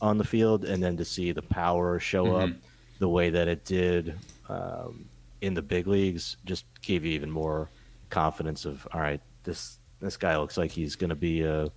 on 0.00 0.18
the 0.18 0.24
field, 0.24 0.64
and 0.64 0.82
then 0.82 0.96
to 0.96 1.04
see 1.04 1.32
the 1.32 1.42
power 1.42 1.98
show 1.98 2.36
up 2.36 2.50
the 2.98 3.08
way 3.08 3.30
that 3.30 3.48
it 3.48 3.64
did 3.64 4.18
um, 4.48 5.06
in 5.40 5.54
the 5.54 5.62
big 5.62 5.86
leagues 5.86 6.36
just 6.44 6.64
gave 6.82 7.04
you 7.04 7.12
even 7.12 7.30
more 7.30 7.70
confidence 8.10 8.64
of 8.64 8.86
all 8.92 9.00
right, 9.00 9.20
this 9.42 9.78
this 10.00 10.16
guy 10.16 10.36
looks 10.36 10.56
like 10.56 10.70
he's 10.70 10.96
going 10.96 11.10
to 11.10 11.16
be 11.16 11.42
a 11.42 11.68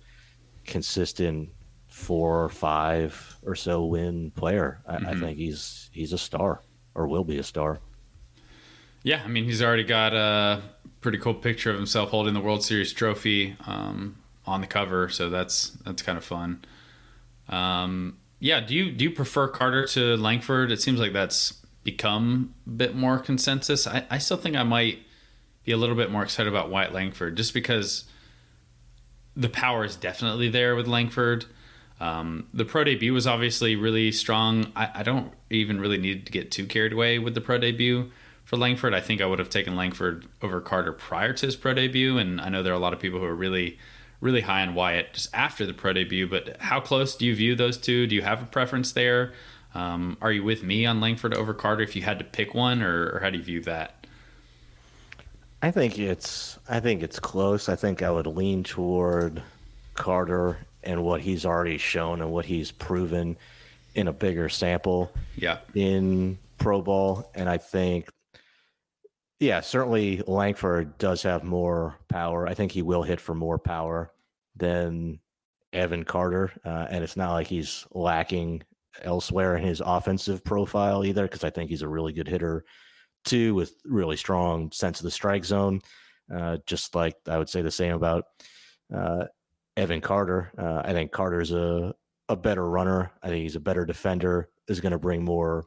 consistent 0.64 1.48
four 1.88 2.44
or 2.44 2.48
five 2.48 3.36
or 3.44 3.54
so 3.54 3.84
win 3.84 4.30
player. 4.32 4.80
I, 4.86 4.96
I 4.96 5.14
think 5.14 5.38
he's 5.38 5.90
he's 5.92 6.12
a 6.12 6.18
star 6.18 6.62
or 6.94 7.08
will 7.08 7.24
be 7.24 7.38
a 7.38 7.42
star. 7.42 7.80
Yeah. 9.02 9.22
I 9.24 9.28
mean, 9.28 9.44
he's 9.44 9.62
already 9.62 9.84
got 9.84 10.14
a 10.14 10.62
pretty 11.00 11.18
cool 11.18 11.34
picture 11.34 11.70
of 11.70 11.76
himself 11.76 12.10
holding 12.10 12.34
the 12.34 12.40
World 12.40 12.62
Series 12.62 12.92
trophy 12.92 13.56
um, 13.66 14.16
on 14.46 14.60
the 14.60 14.66
cover, 14.66 15.08
so 15.08 15.30
that's 15.30 15.70
that's 15.84 16.02
kind 16.02 16.18
of 16.18 16.24
fun. 16.24 16.64
Um, 17.48 18.18
yeah, 18.38 18.60
do 18.60 18.74
you 18.74 18.90
do 18.90 19.04
you 19.04 19.10
prefer 19.10 19.48
Carter 19.48 19.86
to 19.88 20.16
Langford? 20.16 20.70
It 20.70 20.80
seems 20.80 21.00
like 21.00 21.12
that's 21.12 21.54
become 21.84 22.54
a 22.66 22.70
bit 22.70 22.94
more 22.94 23.18
consensus. 23.18 23.86
I, 23.86 24.04
I 24.10 24.18
still 24.18 24.36
think 24.36 24.56
I 24.56 24.62
might 24.62 24.98
be 25.64 25.72
a 25.72 25.76
little 25.76 25.96
bit 25.96 26.10
more 26.10 26.22
excited 26.22 26.50
about 26.50 26.70
Wyatt 26.70 26.92
Langford 26.92 27.36
just 27.36 27.54
because 27.54 28.04
the 29.36 29.48
power 29.48 29.84
is 29.84 29.96
definitely 29.96 30.48
there 30.48 30.76
with 30.76 30.86
Langford. 30.86 31.46
Um, 32.00 32.48
the 32.54 32.64
pro 32.64 32.84
debut 32.84 33.12
was 33.12 33.26
obviously 33.26 33.76
really 33.76 34.10
strong. 34.10 34.72
I, 34.74 34.90
I 34.96 35.02
don't 35.02 35.32
even 35.50 35.80
really 35.80 35.98
need 35.98 36.26
to 36.26 36.32
get 36.32 36.50
too 36.50 36.66
carried 36.66 36.92
away 36.92 37.18
with 37.18 37.34
the 37.34 37.40
pro 37.42 37.58
debut 37.58 38.10
for 38.50 38.56
Langford. 38.56 38.92
I 38.94 39.00
think 39.00 39.20
I 39.20 39.26
would 39.26 39.38
have 39.38 39.48
taken 39.48 39.76
Langford 39.76 40.26
over 40.42 40.60
Carter 40.60 40.92
prior 40.92 41.32
to 41.32 41.46
his 41.46 41.54
pro 41.54 41.72
debut, 41.72 42.18
and 42.18 42.40
I 42.40 42.48
know 42.48 42.64
there 42.64 42.72
are 42.72 42.76
a 42.76 42.80
lot 42.80 42.92
of 42.92 42.98
people 42.98 43.20
who 43.20 43.24
are 43.26 43.34
really, 43.34 43.78
really 44.20 44.40
high 44.40 44.62
on 44.62 44.74
Wyatt 44.74 45.12
just 45.12 45.32
after 45.32 45.64
the 45.64 45.72
pro 45.72 45.92
debut. 45.92 46.26
But 46.26 46.56
how 46.58 46.80
close 46.80 47.14
do 47.14 47.26
you 47.26 47.36
view 47.36 47.54
those 47.54 47.78
two? 47.78 48.08
Do 48.08 48.16
you 48.16 48.22
have 48.22 48.42
a 48.42 48.46
preference 48.46 48.90
there? 48.90 49.34
Um, 49.72 50.18
are 50.20 50.32
you 50.32 50.42
with 50.42 50.64
me 50.64 50.84
on 50.84 51.00
Langford 51.00 51.32
over 51.32 51.54
Carter 51.54 51.84
if 51.84 51.94
you 51.94 52.02
had 52.02 52.18
to 52.18 52.24
pick 52.24 52.52
one, 52.52 52.82
or, 52.82 53.10
or 53.10 53.20
how 53.20 53.30
do 53.30 53.38
you 53.38 53.44
view 53.44 53.60
that? 53.62 54.04
I 55.62 55.70
think 55.70 55.96
it's 55.96 56.58
I 56.68 56.80
think 56.80 57.04
it's 57.04 57.20
close. 57.20 57.68
I 57.68 57.76
think 57.76 58.02
I 58.02 58.10
would 58.10 58.26
lean 58.26 58.64
toward 58.64 59.44
Carter 59.94 60.58
and 60.82 61.04
what 61.04 61.20
he's 61.20 61.46
already 61.46 61.78
shown 61.78 62.20
and 62.20 62.32
what 62.32 62.46
he's 62.46 62.72
proven 62.72 63.36
in 63.94 64.08
a 64.08 64.12
bigger 64.12 64.48
sample 64.48 65.12
Yeah. 65.36 65.58
in 65.72 66.38
pro 66.58 66.80
ball 66.82 67.30
and 67.36 67.48
I 67.48 67.58
think 67.58 68.08
Yeah, 69.40 69.60
certainly 69.60 70.22
Langford 70.26 70.98
does 70.98 71.22
have 71.22 71.44
more 71.44 71.96
power. 72.10 72.46
I 72.46 72.52
think 72.52 72.72
he 72.72 72.82
will 72.82 73.02
hit 73.02 73.20
for 73.20 73.34
more 73.34 73.58
power 73.58 74.12
than 74.54 75.18
Evan 75.72 76.04
Carter, 76.04 76.52
uh, 76.64 76.86
and 76.90 77.02
it's 77.02 77.16
not 77.16 77.32
like 77.32 77.46
he's 77.46 77.86
lacking 77.92 78.62
elsewhere 79.02 79.56
in 79.56 79.64
his 79.64 79.80
offensive 79.84 80.44
profile 80.44 81.04
either, 81.06 81.22
because 81.22 81.42
I 81.42 81.48
think 81.48 81.70
he's 81.70 81.80
a 81.80 81.88
really 81.88 82.12
good 82.12 82.28
hitter 82.28 82.64
too, 83.24 83.54
with 83.54 83.74
really 83.84 84.16
strong 84.16 84.70
sense 84.72 85.00
of 85.00 85.04
the 85.04 85.10
strike 85.10 85.44
zone. 85.44 85.80
Uh, 86.32 86.58
just 86.66 86.94
like 86.94 87.16
I 87.26 87.38
would 87.38 87.48
say 87.48 87.62
the 87.62 87.70
same 87.70 87.94
about 87.94 88.24
uh, 88.94 89.24
Evan 89.76 90.00
Carter. 90.02 90.52
Uh, 90.58 90.82
I 90.84 90.92
think 90.92 91.12
Carter's 91.12 91.52
a 91.52 91.94
a 92.28 92.36
better 92.36 92.68
runner. 92.68 93.10
I 93.22 93.28
think 93.28 93.42
he's 93.42 93.56
a 93.56 93.60
better 93.60 93.86
defender. 93.86 94.50
Is 94.68 94.80
going 94.80 94.92
to 94.92 94.98
bring 94.98 95.24
more 95.24 95.64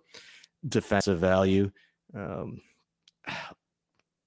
defensive 0.69 1.19
value. 1.19 1.71
Um, 2.15 2.61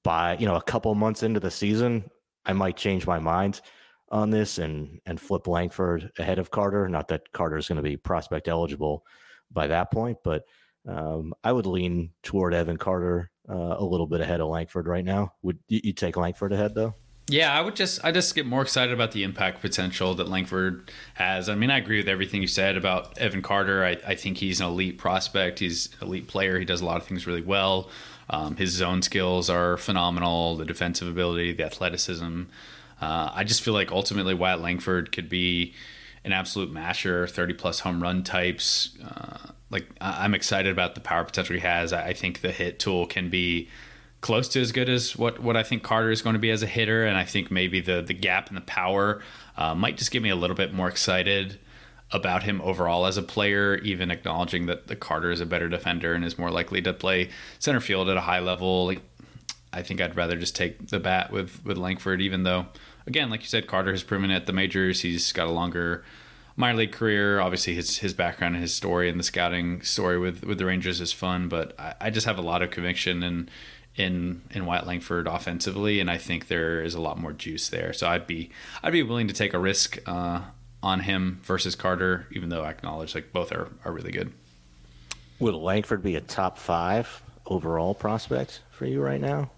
by 0.07 0.37
you 0.39 0.47
know 0.47 0.55
a 0.55 0.63
couple 0.63 0.95
months 0.95 1.25
into 1.25 1.41
the 1.41 1.51
season, 1.51 2.09
I 2.47 2.53
might 2.53 2.77
change 2.77 3.07
my 3.07 3.19
mind 3.19 3.61
on 4.09 4.31
this 4.31 4.59
and 4.59 5.01
and 5.05 5.21
flip 5.21 5.49
Langford 5.49 6.13
ahead 6.19 6.39
of 6.39 6.51
Carter. 6.51 6.89
Not 6.89 7.09
that 7.09 7.33
Carter 7.33 7.59
is 7.59 7.67
going 7.67 7.77
to 7.77 7.83
be 7.83 7.97
prospect 7.97 8.47
eligible 8.47 9.05
by 9.51 9.67
that 9.67 9.91
point, 9.91 10.19
but 10.23 10.45
um, 10.89 11.35
I 11.43 11.51
would 11.51 11.67
lean 11.67 12.13
toward 12.23 12.55
Evan 12.55 12.77
Carter 12.77 13.33
uh, 13.49 13.75
a 13.79 13.85
little 13.85 14.07
bit 14.07 14.21
ahead 14.21 14.41
of 14.41 14.49
Langford 14.49 14.87
right 14.87 15.05
now. 15.05 15.33
Would 15.43 15.59
you 15.69 15.93
take 15.93 16.17
Langford 16.17 16.53
ahead 16.53 16.75
though? 16.77 16.95
Yeah, 17.29 17.53
I 17.53 17.61
would 17.61 17.75
just 17.75 18.05
I 18.05 18.13
just 18.13 18.37
get 18.37 18.47
more 18.47 18.63
excited 18.63 18.95
about 18.95 19.11
the 19.11 19.25
impact 19.25 19.61
potential 19.61 20.15
that 20.15 20.29
Langford 20.29 20.93
has. 21.15 21.49
I 21.49 21.57
mean, 21.57 21.73
I 21.73 21.79
agree 21.79 21.97
with 21.97 22.09
everything 22.09 22.41
you 22.41 22.47
said 22.47 22.77
about 22.77 23.19
Evan 23.19 23.43
Carter. 23.43 23.85
I, 23.85 23.99
I 24.07 24.15
think 24.15 24.37
he's 24.37 24.61
an 24.61 24.69
elite 24.69 24.99
prospect. 24.99 25.59
He's 25.59 25.89
an 26.01 26.07
elite 26.07 26.29
player. 26.29 26.61
He 26.61 26.65
does 26.65 26.81
a 26.81 26.85
lot 26.85 26.99
of 26.99 27.03
things 27.09 27.27
really 27.27 27.43
well. 27.43 27.91
Um, 28.29 28.57
his 28.57 28.70
zone 28.70 29.03
skills 29.03 29.49
are 29.49 29.77
phenomenal. 29.77 30.57
The 30.57 30.64
defensive 30.64 31.09
ability, 31.09 31.53
the 31.53 31.64
athleticism. 31.64 32.43
Uh, 33.01 33.31
I 33.33 33.45
just 33.45 33.62
feel 33.62 33.74
like 33.74 33.93
ultimately 33.93 34.35
Wyatt 34.35 34.61
Langford 34.61 35.12
could 35.12 35.29
be 35.29 35.74
an 36.24 36.33
absolute 36.33 36.72
masher, 36.72 37.27
30 37.27 37.55
plus 37.55 37.81
home 37.81 38.03
run 38.03 38.24
types. 38.24 38.97
Uh, 39.05 39.53
like 39.70 39.87
I'm 40.01 40.35
excited 40.35 40.72
about 40.72 40.95
the 40.95 41.01
power 41.01 41.24
potential 41.24 41.55
he 41.55 41.61
has. 41.61 41.93
I 41.93 42.12
think 42.12 42.41
the 42.41 42.51
hit 42.51 42.79
tool 42.79 43.07
can 43.07 43.31
be 43.31 43.68
close 44.20 44.49
to 44.49 44.61
as 44.61 44.72
good 44.72 44.89
as 44.89 45.16
what, 45.16 45.41
what 45.41 45.57
I 45.57 45.62
think 45.62 45.83
Carter 45.83 46.11
is 46.11 46.22
going 46.22 46.35
to 46.35 46.41
be 46.41 46.51
as 46.51 46.62
a 46.62 46.66
hitter, 46.66 47.05
and 47.05 47.16
I 47.16 47.24
think 47.24 47.51
maybe 47.51 47.81
the 47.81 48.03
the 48.03 48.14
gap 48.14 48.49
in 48.49 48.55
the 48.55 48.61
power 48.61 49.22
uh, 49.57 49.74
might 49.74 49.97
just 49.97 50.11
get 50.11 50.22
me 50.22 50.31
a 50.31 50.37
little 50.37 50.57
bit 50.57 50.72
more 50.72 50.89
excited 50.89 51.59
about 52.13 52.45
him 52.45 52.61
overall 52.63 53.07
as 53.07 53.17
a 53.17 53.23
player, 53.23 53.77
even 53.79 54.11
acknowledging 54.11 54.67
that 54.67 54.87
the 54.87 54.97
Carter 54.97 55.31
is 55.31 55.41
a 55.41 55.47
better 55.47 55.69
defender 55.69 56.15
and 56.15 56.25
is 56.25 56.39
more 56.39 56.51
likely 56.51 56.81
to 56.83 56.93
play 56.93 57.31
center 57.59 57.81
field 57.81 58.09
at 58.09 58.17
a 58.17 58.23
high 58.23 58.39
level. 58.39 58.87
Like, 58.87 59.03
I 59.73 59.83
think 59.83 60.01
I'd 60.01 60.17
rather 60.17 60.37
just 60.37 60.55
take 60.55 60.89
the 60.89 61.01
bat 61.01 61.33
with 61.33 61.65
with 61.65 61.77
Langford, 61.77 62.23
even 62.23 62.45
though, 62.45 62.67
again, 63.07 63.29
like 63.29 63.43
you 63.43 63.49
said, 63.49 63.67
Carter 63.67 63.91
has 63.91 64.03
proven 64.03 64.31
at 64.31 64.47
the 64.47 64.53
majors. 64.53 65.01
He's 65.01 65.33
got 65.33 65.49
a 65.49 65.53
longer 65.53 66.05
minor 66.57 66.79
league 66.79 66.93
career. 66.93 67.41
Obviously, 67.41 67.75
his 67.75 67.99
his 67.99 68.15
background 68.15 68.55
and 68.55 68.63
his 68.63 68.75
story 68.75 69.11
and 69.11 69.19
the 69.19 69.25
scouting 69.25 69.83
story 69.83 70.19
with 70.19 70.45
with 70.45 70.59
the 70.59 70.65
Rangers 70.65 71.01
is 71.01 71.13
fun. 71.13 71.49
But 71.49 71.79
I, 71.79 71.95
I 72.03 72.11
just 72.11 72.27
have 72.27 72.39
a 72.39 72.43
lot 72.43 72.63
of 72.63 72.71
conviction 72.71 73.23
in 73.23 73.51
in 73.97 74.43
in 74.51 74.65
Wyatt 74.65 74.87
Langford 74.87 75.27
offensively, 75.27 76.01
and 76.01 76.11
I 76.11 76.19
think 76.19 76.49
there 76.49 76.83
is 76.83 76.95
a 76.95 77.01
lot 77.01 77.19
more 77.19 77.33
juice 77.33 77.69
there. 77.69 77.93
So 77.93 78.09
I'd 78.09 78.27
be 78.27 78.51
I'd 78.83 78.93
be 78.93 79.03
willing 79.03 79.29
to 79.29 79.35
take 79.35 79.53
a 79.53 79.59
risk 79.59 79.99
uh, 80.07 80.43
on 80.87 81.01
him 81.01 81.41
versus 81.43 81.74
Carter, 81.74 82.28
even 82.30 82.49
though 82.49 82.62
I 82.62 82.70
acknowledge 82.70 83.14
like 83.14 83.32
both 83.32 83.51
are 83.53 83.68
are 83.84 83.93
really 83.93 84.12
good. 84.12 84.32
Would 85.41 85.55
Langford 85.55 86.03
be 86.03 86.14
a 86.14 86.20
top 86.20 86.57
five 86.57 87.22
overall 87.45 87.95
prospect 87.95 88.62
for 88.70 88.87
you 88.87 89.03
right 89.03 89.20
now? 89.20 89.51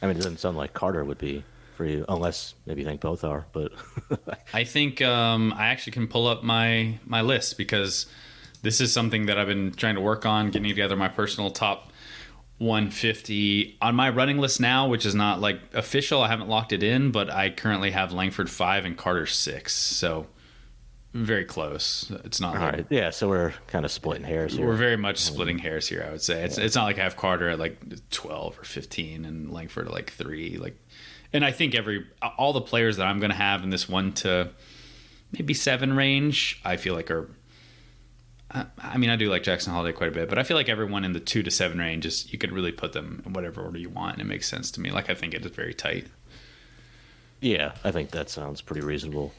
I 0.00 0.06
mean, 0.06 0.16
it 0.16 0.20
doesn't 0.20 0.38
sound 0.38 0.56
like 0.56 0.72
Carter 0.72 1.04
would 1.04 1.18
be 1.18 1.44
for 1.74 1.84
you, 1.84 2.04
unless 2.08 2.54
maybe 2.64 2.82
you 2.82 2.86
think 2.86 3.00
both 3.00 3.24
are. 3.24 3.46
But 3.52 3.72
I 4.54 4.64
think 4.64 5.02
um, 5.02 5.52
I 5.56 5.66
actually 5.66 5.92
can 5.92 6.06
pull 6.06 6.28
up 6.28 6.44
my 6.44 6.98
my 7.04 7.20
list 7.20 7.58
because 7.58 8.06
this 8.62 8.80
is 8.80 8.92
something 8.92 9.26
that 9.26 9.38
I've 9.38 9.48
been 9.48 9.72
trying 9.72 9.96
to 9.96 10.00
work 10.00 10.24
on, 10.24 10.50
getting 10.50 10.68
together 10.68 10.96
my 10.96 11.08
personal 11.08 11.50
top 11.50 11.92
150 12.58 13.76
on 13.82 13.94
my 13.96 14.08
running 14.08 14.38
list 14.38 14.60
now, 14.60 14.88
which 14.88 15.04
is 15.04 15.14
not 15.14 15.40
like 15.40 15.60
official. 15.74 16.22
I 16.22 16.28
haven't 16.28 16.48
locked 16.48 16.72
it 16.72 16.84
in, 16.84 17.10
but 17.10 17.28
I 17.28 17.50
currently 17.50 17.90
have 17.90 18.12
Langford 18.12 18.48
five 18.48 18.84
and 18.84 18.96
Carter 18.96 19.26
six. 19.26 19.74
So 19.74 20.28
very 21.24 21.44
close. 21.44 22.10
It's 22.24 22.40
not. 22.40 22.56
All 22.56 22.62
like, 22.62 22.72
right. 22.72 22.86
Yeah. 22.90 23.10
So 23.10 23.28
we're 23.28 23.54
kind 23.68 23.84
of 23.84 23.90
splitting 23.90 24.24
hairs 24.24 24.54
here. 24.54 24.66
We're 24.66 24.76
very 24.76 24.96
much 24.96 25.28
um, 25.28 25.34
splitting 25.34 25.58
hairs 25.58 25.88
here. 25.88 26.04
I 26.06 26.10
would 26.10 26.22
say 26.22 26.44
it's 26.44 26.58
yeah. 26.58 26.64
it's 26.64 26.74
not 26.74 26.84
like 26.84 26.98
I 26.98 27.02
have 27.02 27.16
Carter 27.16 27.48
at 27.48 27.58
like 27.58 28.10
12 28.10 28.58
or 28.58 28.64
15 28.64 29.24
and 29.24 29.52
Langford 29.52 29.86
at 29.86 29.92
like 29.92 30.10
three. 30.10 30.56
Like, 30.58 30.76
and 31.32 31.44
I 31.44 31.52
think 31.52 31.74
every 31.74 32.06
all 32.36 32.52
the 32.52 32.60
players 32.60 32.96
that 32.98 33.06
I'm 33.06 33.18
going 33.18 33.30
to 33.30 33.36
have 33.36 33.62
in 33.62 33.70
this 33.70 33.88
one 33.88 34.12
to 34.14 34.50
maybe 35.32 35.54
seven 35.54 35.94
range, 35.94 36.60
I 36.64 36.76
feel 36.76 36.94
like 36.94 37.10
are. 37.10 37.30
I 38.78 38.96
mean, 38.96 39.10
I 39.10 39.16
do 39.16 39.28
like 39.28 39.42
Jackson 39.42 39.72
Holliday 39.72 39.92
quite 39.92 40.08
a 40.08 40.12
bit, 40.12 40.28
but 40.28 40.38
I 40.38 40.44
feel 40.44 40.56
like 40.56 40.68
everyone 40.68 41.04
in 41.04 41.12
the 41.12 41.20
two 41.20 41.42
to 41.42 41.50
seven 41.50 41.78
range 41.78 42.06
is 42.06 42.32
you 42.32 42.38
could 42.38 42.52
really 42.52 42.70
put 42.70 42.92
them 42.92 43.20
in 43.26 43.32
whatever 43.32 43.60
order 43.60 43.76
you 43.76 43.90
want. 43.90 44.12
And 44.14 44.22
it 44.22 44.24
makes 44.24 44.48
sense 44.48 44.70
to 44.72 44.80
me. 44.80 44.90
Like 44.90 45.10
I 45.10 45.14
think 45.14 45.34
it 45.34 45.44
is 45.44 45.50
very 45.50 45.74
tight. 45.74 46.06
Yeah, 47.40 47.72
I 47.84 47.90
think 47.90 48.10
that 48.12 48.30
sounds 48.30 48.62
pretty 48.62 48.82
reasonable. 48.82 49.32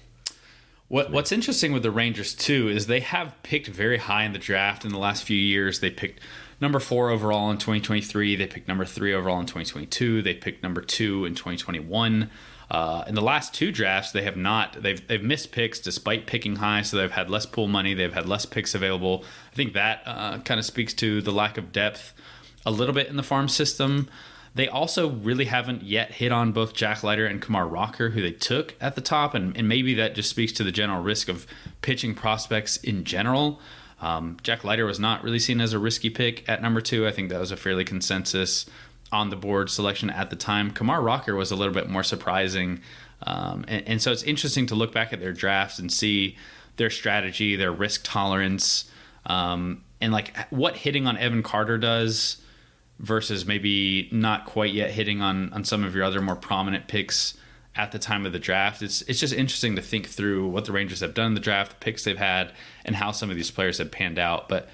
What 0.88 1.12
What's 1.12 1.32
interesting 1.32 1.74
with 1.74 1.84
the 1.84 1.92
Rangers 1.92 2.34
too 2.34 2.70
is 2.70 2.88
they 2.88 3.02
have 3.02 3.34
picked 3.44 3.68
very 3.68 3.98
high 3.98 4.24
in 4.24 4.34
the 4.34 4.40
draft 4.40 4.86
in 4.86 4.92
the 4.92 5.00
last 5.00 5.24
few 5.24 5.38
years. 5.38 5.80
They 5.80 5.90
picked 5.90 6.22
number 6.62 6.80
four 6.80 7.10
overall 7.10 7.52
in 7.52 7.58
2023. 7.58 8.36
They 8.36 8.48
picked 8.48 8.68
number 8.68 8.86
three 8.86 9.14
overall 9.14 9.40
in 9.40 9.46
2022. 9.46 10.22
They 10.22 10.34
picked 10.34 10.64
number 10.64 10.82
two 10.82 11.26
in 11.26 11.36
2021. 11.36 12.30
Uh, 12.70 13.04
in 13.08 13.16
the 13.16 13.22
last 13.22 13.54
two 13.54 13.72
drafts, 13.72 14.12
they 14.12 14.24
have 14.24 14.38
not 14.38 14.82
they've 14.82 15.06
they've 15.08 15.24
missed 15.24 15.52
picks 15.52 15.80
despite 15.80 16.26
picking 16.26 16.58
high, 16.58 16.82
so 16.82 16.98
they've 16.98 17.12
had 17.12 17.30
less 17.30 17.46
pool 17.46 17.68
money. 17.68 17.94
They've 17.94 18.14
had 18.14 18.28
less 18.28 18.46
picks 18.46 18.74
available. 18.74 19.26
I 19.52 19.56
think 19.56 19.74
that 19.74 20.04
uh, 20.06 20.40
kind 20.40 20.60
of 20.60 20.66
speaks 20.66 20.94
to 20.96 21.22
the 21.22 21.32
lack 21.32 21.58
of 21.58 21.72
depth 21.72 22.14
a 22.66 22.72
little 22.72 22.94
bit 22.94 23.08
in 23.08 23.18
the 23.18 23.24
farm 23.24 23.50
system. 23.50 24.10
They 24.58 24.68
also 24.68 25.12
really 25.12 25.46
haven't 25.46 25.84
yet 25.84 26.12
hit 26.12 26.32
on 26.32 26.52
both 26.52 26.74
Jack 26.74 27.04
Leiter 27.04 27.28
and 27.28 27.40
Kumar 27.40 27.68
Rocker, 27.68 28.10
who 28.10 28.24
they 28.24 28.32
took 28.32 28.74
at 28.82 28.96
the 28.96 29.02
top, 29.02 29.36
and, 29.36 29.56
and 29.56 29.70
maybe 29.70 29.94
that 29.94 30.16
just 30.16 30.32
speaks 30.32 30.52
to 30.54 30.64
the 30.64 30.72
general 30.72 31.04
risk 31.04 31.30
of 31.30 31.46
pitching 31.82 32.16
prospects 32.16 32.78
in 32.78 33.04
general. 33.04 33.62
Um, 34.02 34.38
Jack 34.42 34.64
Leiter 34.64 34.88
was 34.88 35.00
not 35.00 35.24
really 35.24 35.38
seen 35.38 35.62
as 35.62 35.74
a 35.74 35.80
risky 35.80 36.10
pick 36.10 36.48
at 36.50 36.64
number 36.64 36.82
two. 36.82 37.06
I 37.06 37.12
think 37.12 37.30
that 37.30 37.40
was 37.40 37.52
a 37.52 37.58
fairly 37.58 37.84
consensus 37.84 38.66
on 39.12 39.30
the 39.30 39.36
board 39.36 39.70
selection 39.70 40.10
at 40.10 40.32
the 40.32 40.36
time. 40.36 40.72
Kumar 40.72 41.04
Rocker 41.04 41.36
was 41.36 41.52
a 41.52 41.56
little 41.56 41.74
bit 41.74 41.88
more 41.88 42.04
surprising. 42.04 42.82
Um, 43.24 43.64
and, 43.68 43.88
and, 43.88 44.02
so 44.02 44.12
it's 44.12 44.24
interesting 44.24 44.66
to 44.68 44.76
look 44.76 44.92
back 44.92 45.14
at 45.14 45.20
their 45.20 45.34
drafts 45.34 45.78
and 45.78 45.92
see 45.92 46.36
their 46.78 46.90
strategy, 46.90 47.56
their 47.56 47.72
risk 47.72 48.02
tolerance, 48.04 48.90
um, 49.28 49.84
and 50.02 50.12
like 50.12 50.36
what 50.50 50.76
hitting 50.76 51.06
on 51.06 51.18
Evan 51.18 51.44
Carter 51.44 51.78
does 51.78 52.38
versus 53.00 53.46
maybe 53.46 54.10
not 54.12 54.46
quite 54.46 54.74
yet 54.74 54.92
hitting 54.92 55.22
on 55.22 55.54
on 55.54 55.64
some 55.64 55.84
of 55.84 55.96
your 55.96 56.04
other 56.04 56.22
more 56.22 56.36
prominent 56.36 56.88
picks 56.88 57.38
at 57.76 57.92
the 57.92 58.00
time 58.00 58.26
of 58.26 58.34
the 58.34 58.40
draft. 58.40 58.82
It's 58.82 59.02
it's 59.04 59.20
just 59.20 59.34
interesting 59.34 59.76
to 59.76 59.82
think 59.82 60.08
through 60.08 60.48
what 60.48 60.66
the 60.66 60.72
Rangers 60.72 61.02
have 61.02 61.14
done 61.14 61.28
in 61.28 61.34
the 61.36 61.40
draft, 61.40 61.72
the 61.72 61.78
picks 61.78 62.04
they've 62.04 62.18
had, 62.18 62.52
and 62.86 62.96
how 62.96 63.12
some 63.12 63.30
of 63.30 63.36
these 63.36 63.52
players 63.52 63.78
have 63.78 63.92
panned 63.92 64.20
out. 64.20 64.50
But 64.50 64.68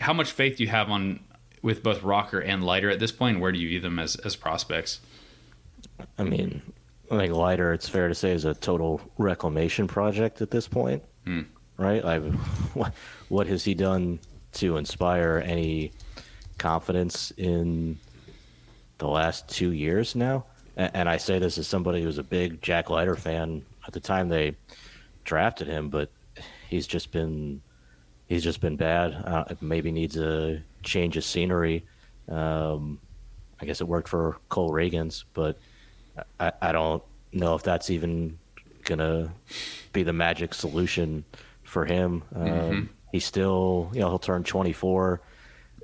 how 0.00 0.12
much 0.12 0.30
faith 0.30 0.58
do 0.58 0.62
you 0.62 0.68
have 0.68 0.90
on 0.90 1.20
with 1.62 1.82
both 1.82 2.02
Rocker 2.02 2.38
and 2.38 2.64
Leiter 2.64 2.90
at 2.90 3.00
this 3.00 3.12
point? 3.12 3.40
Where 3.40 3.52
do 3.52 3.58
you 3.58 3.68
view 3.68 3.80
them 3.80 3.98
as 3.98 4.16
as 4.16 4.36
prospects? 4.36 5.00
I 6.18 6.24
mean, 6.24 6.62
I 7.10 7.18
think 7.18 7.32
Leiter, 7.32 7.72
it's 7.72 7.88
fair 7.88 8.08
to 8.08 8.14
say, 8.14 8.32
is 8.32 8.44
a 8.44 8.54
total 8.54 9.00
reclamation 9.18 9.86
project 9.86 10.40
at 10.40 10.50
this 10.50 10.68
point, 10.68 11.02
hmm. 11.24 11.42
right? 11.76 12.04
I, 12.04 12.18
what, 12.74 12.92
what 13.28 13.46
has 13.46 13.64
he 13.64 13.74
done 13.74 14.20
to 14.54 14.76
inspire 14.76 15.42
any 15.44 15.92
confidence 16.58 17.32
in 17.36 17.98
the 18.98 19.08
last 19.08 19.48
two 19.48 19.72
years 19.72 20.14
now. 20.14 20.44
And 20.76 21.08
I 21.08 21.16
say 21.16 21.38
this 21.38 21.56
as 21.56 21.66
somebody 21.66 22.02
who's 22.02 22.18
a 22.18 22.22
big 22.22 22.60
Jack 22.60 22.90
Leiter 22.90 23.16
fan 23.16 23.64
at 23.86 23.94
the 23.94 24.00
time 24.00 24.28
they 24.28 24.56
drafted 25.24 25.68
him, 25.68 25.88
but 25.88 26.10
he's 26.68 26.86
just 26.86 27.12
been 27.12 27.62
he's 28.26 28.42
just 28.42 28.60
been 28.60 28.76
bad. 28.76 29.12
Uh, 29.24 29.44
maybe 29.60 29.90
needs 29.90 30.18
a 30.18 30.62
change 30.82 31.16
of 31.16 31.24
scenery. 31.24 31.86
Um, 32.28 32.98
I 33.60 33.64
guess 33.64 33.80
it 33.80 33.88
worked 33.88 34.08
for 34.08 34.36
Cole 34.50 34.70
Ragans, 34.70 35.24
but 35.32 35.58
I, 36.38 36.52
I 36.60 36.72
don't 36.72 37.02
know 37.32 37.54
if 37.54 37.62
that's 37.62 37.88
even 37.88 38.38
gonna 38.84 39.32
be 39.92 40.02
the 40.02 40.12
magic 40.12 40.52
solution 40.52 41.24
for 41.62 41.86
him. 41.86 42.22
Um, 42.34 42.46
mm-hmm. 42.46 42.84
He's 43.12 43.24
still, 43.24 43.90
you 43.94 44.00
know, 44.00 44.10
he'll 44.10 44.18
turn 44.18 44.44
24 44.44 45.22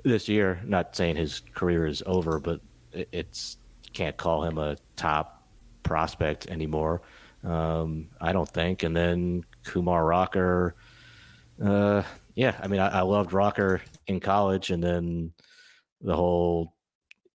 this 0.03 0.29
year. 0.29 0.61
Not 0.65 0.95
saying 0.95 1.15
his 1.15 1.41
career 1.53 1.85
is 1.87 2.03
over, 2.05 2.39
but 2.39 2.61
it's 2.91 3.57
can't 3.93 4.17
call 4.17 4.43
him 4.43 4.57
a 4.57 4.77
top 4.95 5.47
prospect 5.83 6.47
anymore. 6.47 7.01
Um, 7.43 8.09
I 8.19 8.33
don't 8.33 8.49
think. 8.49 8.83
And 8.83 8.95
then 8.95 9.43
Kumar 9.65 10.03
Rocker, 10.03 10.75
uh, 11.63 12.03
yeah, 12.35 12.55
I 12.61 12.67
mean, 12.67 12.79
I, 12.79 12.99
I, 12.99 13.01
loved 13.01 13.33
Rocker 13.33 13.81
in 14.07 14.19
college, 14.19 14.71
and 14.71 14.83
then 14.83 15.33
the 16.01 16.15
whole 16.15 16.73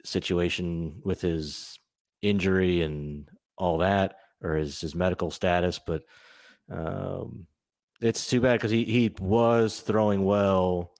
situation 0.04 1.00
with 1.04 1.20
his 1.20 1.78
injury 2.22 2.82
and 2.82 3.28
all 3.56 3.78
that, 3.78 4.16
or 4.42 4.54
his 4.56 4.80
his 4.80 4.94
medical 4.94 5.30
status. 5.30 5.78
But 5.78 6.02
um, 6.70 7.46
it's 8.00 8.28
too 8.28 8.40
bad 8.40 8.54
because 8.54 8.72
he 8.72 8.84
he 8.84 9.14
was 9.20 9.80
throwing 9.80 10.24
well 10.24 10.92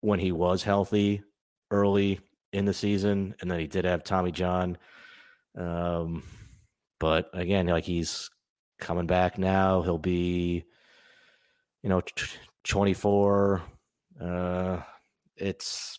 when 0.00 0.18
he 0.18 0.32
was 0.32 0.62
healthy 0.62 1.22
early 1.70 2.20
in 2.52 2.64
the 2.64 2.74
season, 2.74 3.34
and 3.40 3.50
then 3.50 3.58
he 3.60 3.66
did 3.66 3.84
have 3.84 4.04
Tommy 4.04 4.32
John. 4.32 4.78
Um, 5.56 6.22
but 6.98 7.30
again, 7.32 7.66
like 7.66 7.84
he's 7.84 8.30
coming 8.78 9.06
back 9.06 9.38
now. 9.38 9.82
He'll 9.82 9.98
be, 9.98 10.64
you 11.82 11.88
know, 11.88 12.02
24. 12.64 13.62
Uh, 14.20 14.80
it's 15.36 15.98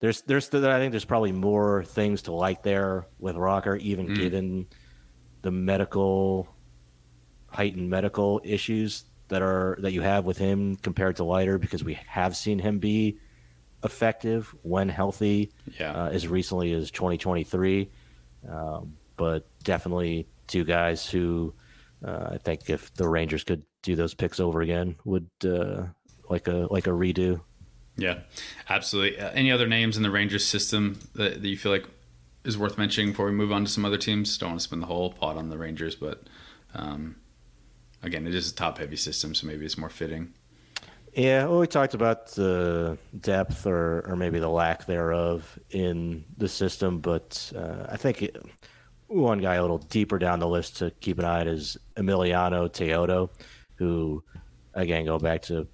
there's 0.00 0.22
there's 0.22 0.52
I 0.52 0.78
think 0.78 0.90
there's 0.90 1.04
probably 1.04 1.32
more 1.32 1.84
things 1.84 2.22
to 2.22 2.32
like 2.32 2.62
there 2.62 3.06
with 3.18 3.36
Rocker, 3.36 3.76
even 3.76 4.08
mm. 4.08 4.16
given 4.16 4.66
the 5.42 5.50
medical 5.50 6.48
heightened 7.48 7.90
medical 7.90 8.40
issues 8.44 9.04
that 9.32 9.40
are 9.40 9.78
that 9.80 9.92
you 9.92 10.02
have 10.02 10.26
with 10.26 10.36
him 10.36 10.76
compared 10.76 11.16
to 11.16 11.24
Leiter 11.24 11.56
because 11.56 11.82
we 11.82 11.94
have 12.06 12.36
seen 12.36 12.58
him 12.58 12.78
be 12.78 13.18
effective 13.82 14.54
when 14.60 14.90
healthy, 14.90 15.50
yeah. 15.80 15.92
uh, 15.92 16.10
as 16.10 16.28
recently 16.28 16.74
as 16.74 16.90
2023. 16.90 17.90
Um, 18.46 18.98
but 19.16 19.48
definitely 19.64 20.28
two 20.48 20.64
guys 20.64 21.08
who 21.08 21.54
uh, 22.04 22.28
I 22.32 22.38
think 22.38 22.68
if 22.68 22.92
the 22.92 23.08
Rangers 23.08 23.42
could 23.42 23.62
do 23.82 23.96
those 23.96 24.12
picks 24.12 24.38
over 24.38 24.60
again, 24.60 24.96
would 25.06 25.30
uh, 25.46 25.84
like 26.28 26.46
a 26.46 26.68
like 26.70 26.86
a 26.86 26.90
redo. 26.90 27.40
Yeah, 27.96 28.18
absolutely. 28.68 29.18
Uh, 29.18 29.30
any 29.30 29.50
other 29.50 29.66
names 29.66 29.96
in 29.96 30.02
the 30.02 30.10
Rangers 30.10 30.44
system 30.44 30.98
that, 31.14 31.40
that, 31.40 31.48
you 31.48 31.56
feel 31.56 31.72
like 31.72 31.86
is 32.44 32.58
worth 32.58 32.76
mentioning 32.76 33.10
before 33.10 33.26
we 33.26 33.32
move 33.32 33.52
on 33.52 33.64
to 33.64 33.70
some 33.70 33.86
other 33.86 33.98
teams? 33.98 34.36
Don't 34.36 34.50
want 34.50 34.60
to 34.60 34.64
spend 34.64 34.82
the 34.82 34.86
whole 34.86 35.12
pot 35.12 35.36
on 35.36 35.48
the 35.48 35.56
Rangers, 35.56 35.94
but 35.94 36.24
um, 36.74 37.16
again, 38.02 38.26
it 38.26 38.34
is 38.34 38.50
a 38.50 38.54
top 38.54 38.78
heavy 38.78 38.96
system, 38.96 39.34
so 39.34 39.46
maybe 39.46 39.64
it's 39.64 39.78
more 39.78 39.90
fitting. 39.90 40.32
Yeah, 41.14 41.44
well, 41.44 41.60
we 41.60 41.66
talked 41.66 41.92
about 41.92 42.28
the 42.28 42.96
depth 43.20 43.66
or, 43.66 44.00
or 44.06 44.16
maybe 44.16 44.38
the 44.38 44.48
lack 44.48 44.86
thereof 44.86 45.58
in 45.70 46.24
the 46.38 46.48
system, 46.48 47.00
but 47.00 47.52
uh, 47.54 47.86
I 47.90 47.98
think 47.98 48.22
it, 48.22 48.42
one 49.08 49.38
guy 49.38 49.56
a 49.56 49.60
little 49.60 49.78
deeper 49.78 50.18
down 50.18 50.38
the 50.38 50.48
list 50.48 50.78
to 50.78 50.90
keep 51.00 51.18
an 51.18 51.26
eye 51.26 51.40
on 51.40 51.48
is 51.48 51.76
Emiliano 51.96 52.70
Teodo, 52.70 53.28
who, 53.74 54.24
again, 54.72 55.04
go 55.04 55.18
back 55.18 55.42
to 55.42 55.68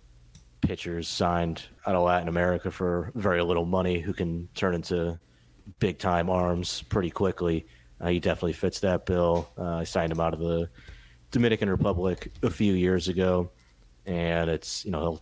pitchers 0.61 1.07
signed 1.07 1.63
out 1.87 1.95
of 1.95 2.03
Latin 2.03 2.29
America 2.29 2.71
for 2.71 3.13
very 3.15 3.43
little 3.43 3.65
money 3.65 4.01
who 4.01 4.13
can 4.13 4.49
turn 4.55 4.75
into 4.75 5.19
big 5.79 5.99
time 5.99 6.29
arms 6.29 6.83
pretty 6.83 7.11
quickly. 7.11 7.67
Uh, 8.01 8.09
he 8.09 8.19
definitely 8.19 8.53
fits 8.53 8.81
that 8.81 9.07
bill. 9.07 9.49
Uh, 9.57 9.77
I 9.77 9.85
signed 9.85 10.11
him 10.11 10.21
out 10.21 10.35
of 10.35 10.41
the 10.41 10.69
Dominican 11.31 11.69
Republic 11.71 12.33
a 12.43 12.51
few 12.51 12.73
years 12.73 13.09
ago, 13.09 13.51
and 14.07 14.49
it's 14.51 14.85
you 14.85 14.91
know 14.91 15.21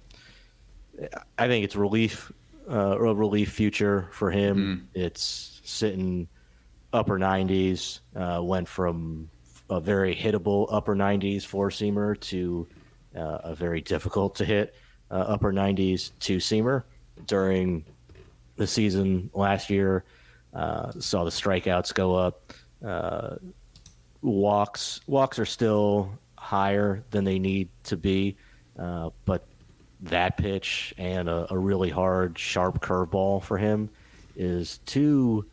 I 1.38 1.46
think 1.46 1.64
it's 1.64 1.76
relief 1.76 2.32
uh, 2.70 2.98
a 2.98 3.14
relief 3.14 3.52
future 3.52 4.08
for 4.12 4.30
him. 4.30 4.88
Mm. 4.94 5.00
It's 5.02 5.60
sitting 5.64 6.28
upper 6.92 7.18
90s, 7.18 8.00
uh, 8.14 8.42
went 8.42 8.68
from 8.68 9.28
a 9.68 9.80
very 9.80 10.14
hittable 10.14 10.68
upper 10.70 10.94
90s 10.94 11.44
four 11.44 11.70
seamer 11.70 12.18
to 12.20 12.66
uh, 13.16 13.38
a 13.44 13.54
very 13.54 13.80
difficult 13.80 14.34
to 14.36 14.44
hit 14.44 14.74
uh, 15.10 15.14
upper 15.14 15.52
90s 15.52 16.12
two 16.20 16.36
seamer 16.36 16.84
during 17.26 17.84
the 18.56 18.66
season 18.66 19.30
last 19.34 19.70
year. 19.70 20.04
Uh, 20.54 20.90
saw 20.98 21.24
the 21.24 21.30
strikeouts 21.30 21.92
go 21.92 22.14
up. 22.14 22.52
Walks 24.22 25.00
walks 25.06 25.38
are 25.38 25.46
still 25.46 26.18
higher 26.36 27.04
than 27.10 27.24
they 27.24 27.38
need 27.38 27.68
to 27.84 27.96
be, 27.96 28.36
uh, 28.78 29.10
but 29.24 29.46
that 30.02 30.36
pitch 30.36 30.94
and 30.98 31.28
a, 31.28 31.46
a 31.50 31.58
really 31.58 31.90
hard, 31.90 32.38
sharp 32.38 32.80
curveball 32.80 33.42
for 33.42 33.58
him 33.58 33.90
is 34.36 34.78
two 34.86 35.46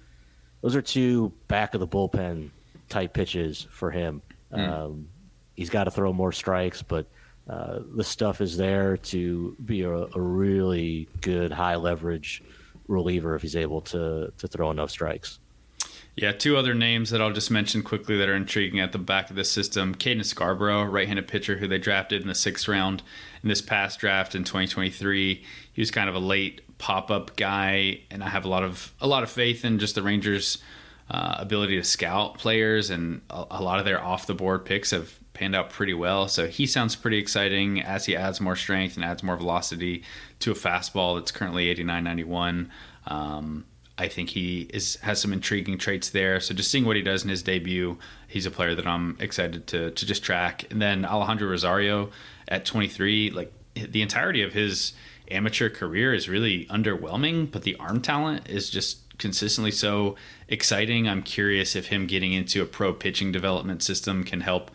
those 0.62 0.76
are 0.76 0.82
two 0.82 1.34
back 1.48 1.74
of 1.74 1.80
the 1.80 1.88
bullpen 1.88 2.50
type 2.90 3.14
pitches 3.14 3.68
for 3.70 3.92
him. 3.92 4.22
Mm. 4.52 4.70
Um, 4.70 5.08
he's 5.56 5.70
got 5.70 5.86
to 5.86 5.92
throw 5.92 6.14
more 6.14 6.32
strikes, 6.32 6.82
but 6.82 7.08
uh, 7.50 7.80
the 7.96 8.04
stuff 8.04 8.40
is 8.40 8.56
there 8.56 8.96
to 8.96 9.56
be 9.66 9.82
a, 9.82 9.92
a, 9.92 10.22
really 10.22 11.10
good 11.20 11.52
high 11.52 11.76
leverage 11.76 12.42
reliever 12.88 13.36
if 13.36 13.42
he's 13.42 13.58
able 13.58 13.82
to 13.82 14.32
to 14.38 14.48
throw 14.48 14.72
enough 14.72 14.90
strikes. 14.90 15.40
Yeah, 16.16 16.32
two 16.32 16.58
other 16.58 16.76
names 16.76 17.10
that 17.10 17.22
I'll 17.22 17.34
just 17.34 17.50
mention 17.50 17.82
quickly 17.82 18.18
that 18.18 18.30
are 18.30 18.36
intriguing 18.36 18.80
at 18.80 18.92
the 18.92 19.00
back 19.00 19.32
of 19.32 19.36
the 19.36 19.44
system. 19.44 19.96
Caden 19.96 20.24
Scarborough, 20.24 20.84
right-handed 20.84 21.28
pitcher 21.28 21.58
who 21.58 21.68
they 21.68 21.80
drafted 21.80 22.22
in 22.22 22.28
the 22.28 22.36
sixth 22.36 22.68
round 22.68 23.02
in 23.42 23.50
this 23.50 23.64
past 23.64 24.00
draft 24.00 24.36
in 24.36 24.44
2023. 24.44 25.44
He 25.74 25.82
was 25.82 25.90
kind 25.90 26.08
of 26.08 26.16
a 26.16 26.20
late 26.20 26.62
pop-up 26.78 27.36
guy, 27.36 28.02
and 28.12 28.24
I 28.24 28.30
have 28.30 28.46
a 28.46 28.48
lot 28.48 28.64
of 28.64 28.94
a 29.02 29.08
lot 29.08 29.24
of 29.24 29.32
faith 29.32 29.66
in 29.66 29.80
just 29.80 29.96
the 29.96 30.04
Rangers' 30.04 30.60
uh, 31.10 31.36
ability 31.40 31.78
to 31.78 31.84
scout 31.84 32.38
players, 32.38 32.92
and 32.92 33.22
a, 33.32 33.46
a 33.50 33.64
lot 33.64 33.80
of 33.80 33.86
their 33.86 34.04
off-the-board 34.04 34.66
picks 34.66 34.92
have 34.92 35.20
panned 35.34 35.56
out 35.56 35.72
pretty 35.72 35.96
well. 35.96 36.28
So 36.28 36.46
he 36.48 36.68
sounds 36.68 36.96
pretty 36.96 37.18
exciting 37.18 37.82
as 37.82 38.06
he 38.06 38.16
adds 38.16 38.40
more 38.40 38.56
strength 38.56 38.98
and 38.98 39.04
adds 39.04 39.24
more 39.24 39.36
velocity 39.36 40.04
to 40.42 40.52
a 40.52 40.56
fastball 40.56 41.18
that's 41.18 41.32
currently 41.32 41.70
89, 41.70 42.04
91. 42.04 42.72
Um, 43.08 43.66
I 43.98 44.08
think 44.08 44.32
he 44.32 44.62
is 44.74 44.96
has 44.98 45.22
some 45.22 45.34
intriguing 45.34 45.78
traits 45.78 46.10
there. 46.10 46.40
So 46.40 46.54
just 46.54 46.72
seeing 46.72 46.86
what 46.86 46.96
he 46.96 47.02
does 47.02 47.24
in 47.24 47.30
his 47.30 47.44
debut, 47.44 47.98
he's 48.28 48.46
a 48.46 48.52
player 48.52 48.74
that 48.76 48.88
I'm 48.88 49.18
excited 49.20 49.68
to 49.68 49.92
to 49.92 50.06
just 50.06 50.24
track. 50.24 50.66
And 50.72 50.82
then 50.82 51.06
Alejandro 51.06 51.48
Rosario 51.48 52.10
at 52.48 52.66
23, 52.66 53.30
like 53.32 53.54
the 53.76 54.02
entirety 54.02 54.42
of 54.42 54.54
his 54.54 54.94
amateur 55.30 55.70
career 55.70 56.14
is 56.14 56.28
really 56.28 56.66
underwhelming, 56.66 57.50
but 57.52 57.64
the 57.64 57.76
arm 57.78 58.02
talent 58.02 58.50
is 58.50 58.70
just 58.70 59.00
consistently 59.18 59.72
so 59.72 60.16
exciting. 60.48 61.08
I'm 61.08 61.22
curious 61.22 61.76
if 61.76 61.88
him 61.88 62.08
getting 62.08 62.34
into 62.34 62.62
a 62.62 62.66
pro 62.66 62.94
pitching 62.94 63.32
development 63.32 63.84
system 63.84 64.24
can 64.24 64.42
help 64.42 64.72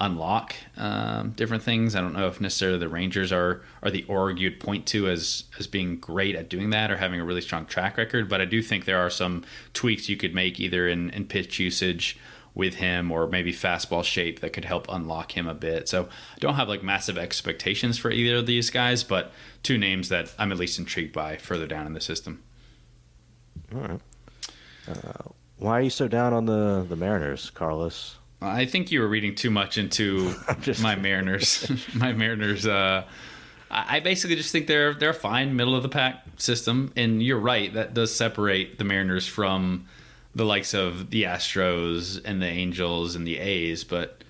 unlock 0.00 0.54
um, 0.76 1.30
different 1.30 1.62
things. 1.62 1.94
I 1.96 2.00
don't 2.00 2.12
know 2.12 2.28
if 2.28 2.40
necessarily 2.40 2.78
the 2.78 2.88
Rangers 2.88 3.32
are 3.32 3.62
are 3.82 3.90
the 3.90 4.04
org 4.04 4.38
you'd 4.38 4.60
point 4.60 4.86
to 4.86 5.08
as 5.08 5.44
as 5.58 5.66
being 5.66 5.98
great 5.98 6.34
at 6.34 6.48
doing 6.48 6.70
that 6.70 6.90
or 6.90 6.96
having 6.96 7.20
a 7.20 7.24
really 7.24 7.40
strong 7.40 7.66
track 7.66 7.96
record, 7.96 8.28
but 8.28 8.40
I 8.40 8.44
do 8.44 8.62
think 8.62 8.84
there 8.84 8.98
are 8.98 9.10
some 9.10 9.44
tweaks 9.72 10.08
you 10.08 10.16
could 10.16 10.34
make 10.34 10.60
either 10.60 10.88
in, 10.88 11.10
in 11.10 11.26
pitch 11.26 11.58
usage 11.58 12.18
with 12.54 12.76
him 12.76 13.12
or 13.12 13.26
maybe 13.26 13.52
fastball 13.52 14.02
shape 14.02 14.40
that 14.40 14.52
could 14.52 14.64
help 14.64 14.86
unlock 14.88 15.36
him 15.36 15.46
a 15.46 15.54
bit. 15.54 15.88
So 15.88 16.04
I 16.04 16.38
don't 16.38 16.54
have 16.54 16.68
like 16.68 16.82
massive 16.82 17.18
expectations 17.18 17.98
for 17.98 18.10
either 18.10 18.36
of 18.36 18.46
these 18.46 18.70
guys, 18.70 19.04
but 19.04 19.30
two 19.62 19.76
names 19.76 20.08
that 20.08 20.32
I'm 20.38 20.50
at 20.52 20.58
least 20.58 20.78
intrigued 20.78 21.12
by 21.12 21.36
further 21.36 21.66
down 21.66 21.86
in 21.86 21.92
the 21.92 22.00
system. 22.00 22.42
All 23.74 23.80
right. 23.82 24.00
Uh, 24.88 25.30
why 25.58 25.78
are 25.78 25.82
you 25.82 25.90
so 25.90 26.08
down 26.08 26.32
on 26.32 26.46
the 26.46 26.86
the 26.88 26.96
Mariners, 26.96 27.50
Carlos? 27.50 28.16
I 28.40 28.66
think 28.66 28.92
you 28.92 29.00
were 29.00 29.08
reading 29.08 29.34
too 29.34 29.50
much 29.50 29.78
into 29.78 30.34
my 30.80 30.94
Mariners. 30.94 31.70
my 31.94 32.12
Mariners. 32.12 32.66
Uh, 32.66 33.04
I 33.70 34.00
basically 34.00 34.36
just 34.36 34.52
think 34.52 34.68
they're 34.68 34.94
they're 34.94 35.10
a 35.10 35.14
fine 35.14 35.56
middle 35.56 35.74
of 35.74 35.82
the 35.82 35.88
pack 35.88 36.24
system, 36.36 36.92
and 36.96 37.22
you're 37.22 37.38
right 37.38 37.72
that 37.74 37.94
does 37.94 38.14
separate 38.14 38.78
the 38.78 38.84
Mariners 38.84 39.26
from 39.26 39.86
the 40.34 40.44
likes 40.44 40.72
of 40.72 41.10
the 41.10 41.24
Astros 41.24 42.20
and 42.24 42.40
the 42.40 42.46
Angels 42.46 43.16
and 43.16 43.26
the 43.26 43.38
A's. 43.38 43.82
But 43.82 44.22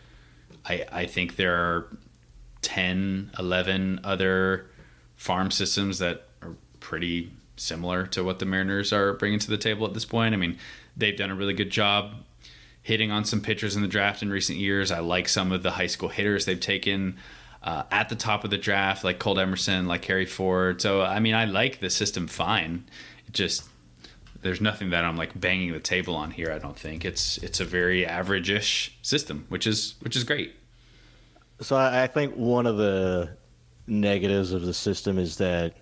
I 0.64 0.86
I 0.90 1.06
think 1.06 1.36
there 1.36 1.54
are 1.54 1.86
10, 2.62 3.32
11 3.38 4.00
other 4.04 4.66
farm 5.16 5.50
systems 5.50 5.98
that 5.98 6.28
are 6.42 6.54
pretty 6.80 7.30
similar 7.56 8.06
to 8.06 8.24
what 8.24 8.38
the 8.38 8.46
Mariners 8.46 8.92
are 8.92 9.12
bringing 9.14 9.38
to 9.38 9.50
the 9.50 9.58
table 9.58 9.86
at 9.86 9.94
this 9.94 10.04
point. 10.04 10.34
I 10.34 10.38
mean, 10.38 10.58
they've 10.96 11.16
done 11.16 11.30
a 11.30 11.34
really 11.34 11.54
good 11.54 11.70
job 11.70 12.14
hitting 12.86 13.10
on 13.10 13.24
some 13.24 13.40
pitchers 13.40 13.74
in 13.74 13.82
the 13.82 13.88
draft 13.88 14.22
in 14.22 14.30
recent 14.30 14.58
years. 14.58 14.92
I 14.92 15.00
like 15.00 15.28
some 15.28 15.50
of 15.50 15.64
the 15.64 15.72
high 15.72 15.88
school 15.88 16.08
hitters 16.08 16.44
they've 16.44 16.60
taken 16.60 17.16
uh, 17.60 17.82
at 17.90 18.08
the 18.08 18.14
top 18.14 18.44
of 18.44 18.50
the 18.50 18.58
draft, 18.58 19.02
like 19.02 19.18
Colt 19.18 19.38
Emerson, 19.40 19.88
like 19.88 20.04
Harry 20.04 20.24
Ford. 20.24 20.80
So, 20.80 21.02
I 21.02 21.18
mean, 21.18 21.34
I 21.34 21.46
like 21.46 21.80
the 21.80 21.90
system 21.90 22.28
fine. 22.28 22.84
It 23.26 23.34
just 23.34 23.64
there's 24.40 24.60
nothing 24.60 24.90
that 24.90 25.04
I'm 25.04 25.16
like 25.16 25.38
banging 25.38 25.72
the 25.72 25.80
table 25.80 26.14
on 26.14 26.30
here. 26.30 26.52
I 26.52 26.60
don't 26.60 26.78
think 26.78 27.04
it's 27.04 27.38
it's 27.38 27.58
a 27.58 27.64
very 27.64 28.06
average-ish 28.06 28.96
system, 29.02 29.46
which 29.48 29.66
is 29.66 29.96
which 29.98 30.14
is 30.14 30.22
great. 30.22 30.54
So 31.60 31.74
I 31.74 32.06
think 32.06 32.36
one 32.36 32.66
of 32.66 32.76
the 32.76 33.36
negatives 33.88 34.52
of 34.52 34.62
the 34.62 34.74
system 34.74 35.18
is 35.18 35.38
that 35.38 35.74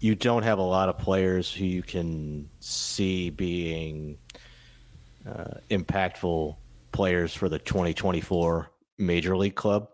you 0.00 0.14
don't 0.14 0.44
have 0.44 0.58
a 0.58 0.62
lot 0.62 0.88
of 0.88 0.96
players 0.96 1.52
who 1.52 1.66
you 1.66 1.82
can 1.82 2.48
see 2.60 3.28
being 3.28 4.16
uh, 5.26 5.54
impactful 5.70 6.56
players 6.92 7.34
for 7.34 7.48
the 7.48 7.58
2024 7.58 8.70
Major 8.98 9.36
League 9.36 9.54
Club. 9.54 9.92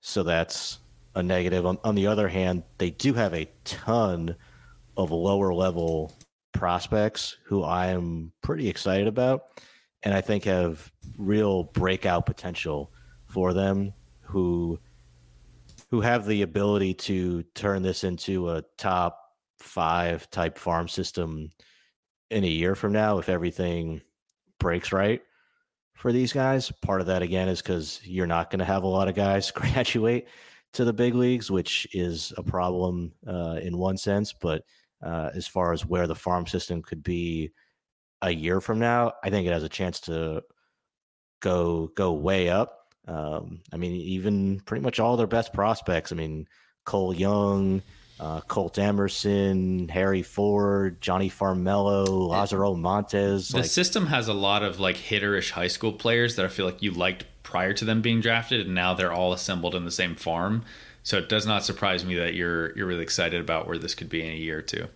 So 0.00 0.22
that's 0.22 0.78
a 1.14 1.22
negative. 1.22 1.64
On, 1.66 1.78
on 1.84 1.94
the 1.94 2.06
other 2.06 2.28
hand, 2.28 2.62
they 2.78 2.90
do 2.90 3.14
have 3.14 3.34
a 3.34 3.48
ton 3.64 4.36
of 4.96 5.10
lower 5.10 5.54
level 5.54 6.12
prospects 6.52 7.36
who 7.44 7.62
I 7.62 7.88
am 7.88 8.32
pretty 8.42 8.68
excited 8.68 9.06
about, 9.06 9.60
and 10.02 10.14
I 10.14 10.20
think 10.20 10.44
have 10.44 10.92
real 11.18 11.64
breakout 11.64 12.26
potential 12.26 12.92
for 13.26 13.52
them. 13.52 13.92
Who 14.22 14.78
who 15.90 16.00
have 16.00 16.26
the 16.26 16.42
ability 16.42 16.94
to 16.94 17.42
turn 17.54 17.82
this 17.82 18.04
into 18.04 18.50
a 18.50 18.64
top 18.78 19.36
five 19.58 20.28
type 20.30 20.58
farm 20.58 20.88
system 20.88 21.50
in 22.30 22.42
a 22.42 22.48
year 22.48 22.74
from 22.74 22.92
now 22.92 23.18
if 23.18 23.28
everything 23.28 24.00
breaks 24.58 24.92
right 24.92 25.22
for 25.94 26.12
these 26.12 26.32
guys. 26.32 26.72
Part 26.82 27.00
of 27.00 27.06
that 27.06 27.22
again 27.22 27.48
is 27.48 27.62
because 27.62 28.00
you're 28.04 28.26
not 28.26 28.50
going 28.50 28.58
to 28.58 28.64
have 28.64 28.82
a 28.82 28.88
lot 28.88 29.08
of 29.08 29.14
guys 29.14 29.50
graduate 29.50 30.28
to 30.74 30.84
the 30.84 30.92
big 30.92 31.14
leagues, 31.14 31.50
which 31.50 31.86
is 31.92 32.32
a 32.36 32.42
problem 32.42 33.12
uh, 33.26 33.58
in 33.62 33.78
one 33.78 33.96
sense. 33.96 34.32
But 34.32 34.62
uh, 35.02 35.30
as 35.34 35.46
far 35.46 35.72
as 35.72 35.86
where 35.86 36.06
the 36.06 36.14
farm 36.14 36.46
system 36.46 36.82
could 36.82 37.02
be 37.02 37.52
a 38.22 38.30
year 38.30 38.60
from 38.60 38.78
now, 38.78 39.12
I 39.22 39.30
think 39.30 39.46
it 39.46 39.52
has 39.52 39.62
a 39.62 39.68
chance 39.68 40.00
to 40.00 40.42
go 41.40 41.88
go 41.94 42.12
way 42.12 42.48
up. 42.48 42.80
Um, 43.06 43.60
I 43.72 43.76
mean, 43.76 43.92
even 43.92 44.60
pretty 44.60 44.82
much 44.82 44.98
all 44.98 45.16
their 45.16 45.26
best 45.26 45.52
prospects. 45.52 46.10
I 46.10 46.14
mean, 46.14 46.46
Cole 46.84 47.14
Young, 47.14 47.82
uh, 48.20 48.40
Colt 48.42 48.78
Emerson, 48.78 49.88
Harry 49.88 50.22
Ford, 50.22 51.00
Johnny 51.00 51.30
Farmelo, 51.30 52.28
Lazaro 52.28 52.74
Montes. 52.74 53.48
The 53.48 53.58
like, 53.58 53.66
system 53.66 54.06
has 54.06 54.28
a 54.28 54.34
lot 54.34 54.62
of 54.62 54.78
like 54.80 54.96
hitterish 54.96 55.50
high 55.50 55.68
school 55.68 55.92
players 55.92 56.36
that 56.36 56.44
I 56.44 56.48
feel 56.48 56.66
like 56.66 56.82
you 56.82 56.92
liked 56.92 57.24
prior 57.42 57.72
to 57.72 57.84
them 57.84 58.02
being 58.02 58.20
drafted, 58.20 58.66
and 58.66 58.74
now 58.74 58.94
they're 58.94 59.12
all 59.12 59.32
assembled 59.32 59.74
in 59.74 59.84
the 59.84 59.90
same 59.90 60.14
farm. 60.14 60.64
So 61.02 61.18
it 61.18 61.28
does 61.28 61.46
not 61.46 61.64
surprise 61.64 62.04
me 62.04 62.14
that 62.16 62.34
you're 62.34 62.76
you're 62.76 62.86
really 62.86 63.02
excited 63.02 63.40
about 63.40 63.66
where 63.66 63.78
this 63.78 63.94
could 63.94 64.08
be 64.08 64.22
in 64.22 64.32
a 64.32 64.36
year 64.36 64.58
or 64.58 64.62
two. 64.62 64.86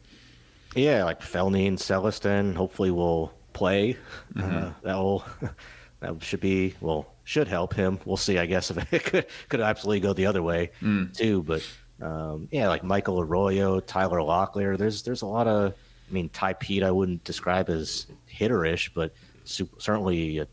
Yeah, 0.75 1.05
like 1.05 1.21
Felnin 1.21 1.75
Celesten 1.75 2.55
hopefully 2.55 2.91
will 2.91 3.33
play. 3.53 3.97
Mm-hmm. 4.35 4.57
Uh, 4.57 4.73
that 4.83 4.95
will 4.97 5.25
that 6.01 6.23
should 6.23 6.41
be 6.41 6.75
well 6.81 7.13
should 7.25 7.49
help 7.49 7.75
him. 7.75 7.99
We'll 8.05 8.17
see. 8.17 8.39
I 8.39 8.47
guess 8.47 8.71
if 8.73 8.93
it 8.93 9.05
could 9.05 9.27
could 9.49 9.61
absolutely 9.61 10.01
go 10.01 10.13
the 10.13 10.27
other 10.27 10.43
way 10.43 10.71
mm. 10.81 11.15
too, 11.15 11.43
but 11.43 11.63
um, 12.01 12.49
yeah, 12.51 12.69
like 12.69 12.85
Michael 12.85 13.21
Arroyo, 13.21 13.81
Tyler 13.81 14.21
Locklear. 14.21 14.77
There's 14.77 15.03
there's 15.03 15.23
a 15.23 15.27
lot 15.27 15.47
of. 15.47 15.73
I 15.73 16.13
mean, 16.13 16.31
Tai 16.31 16.55
Peete, 16.55 16.83
I 16.83 16.91
wouldn't 16.91 17.23
describe 17.25 17.69
as 17.69 18.07
hitterish, 18.33 18.91
but 18.95 19.13
super, 19.45 19.79
certainly 19.79 20.39
a 20.39 20.49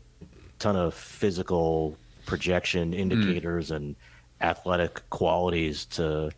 ton 0.58 0.76
of 0.76 0.92
physical 0.92 1.96
projection 2.26 2.92
hmm. 2.92 2.98
indicators 2.98 3.70
mm. 3.70 3.76
and 3.76 3.96
athletic 4.40 5.08
qualities 5.08 5.86
to 5.86 6.30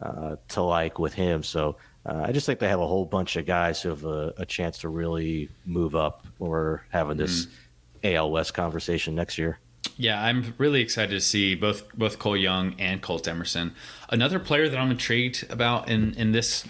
uh, 0.00 0.36
to 0.48 0.62
like 0.62 0.98
with 0.98 1.14
him. 1.14 1.42
So 1.42 1.76
uh, 2.06 2.24
I 2.26 2.32
just 2.32 2.46
think 2.46 2.60
they 2.60 2.68
have 2.68 2.80
a 2.80 2.86
whole 2.86 3.04
bunch 3.04 3.36
of 3.36 3.46
guys 3.46 3.82
who 3.82 3.88
have 3.90 4.04
a, 4.04 4.34
a 4.38 4.46
chance 4.46 4.78
to 4.78 4.88
really 4.88 5.48
move 5.66 5.96
up. 5.96 6.26
When 6.38 6.50
we're 6.50 6.80
having 6.90 7.16
this 7.16 7.46
mm. 7.46 8.14
AL 8.14 8.30
West 8.30 8.54
conversation 8.54 9.14
next 9.14 9.36
year. 9.38 9.58
Yeah, 10.00 10.24
I'm 10.24 10.54
really 10.56 10.80
excited 10.80 11.10
to 11.10 11.20
see 11.20 11.54
both 11.54 11.92
both 11.94 12.18
Cole 12.18 12.34
Young 12.34 12.74
and 12.78 13.02
Colt 13.02 13.28
Emerson. 13.28 13.74
Another 14.08 14.38
player 14.38 14.66
that 14.66 14.78
I'm 14.78 14.90
intrigued 14.90 15.44
about 15.50 15.90
in 15.90 16.14
in 16.14 16.32
this 16.32 16.64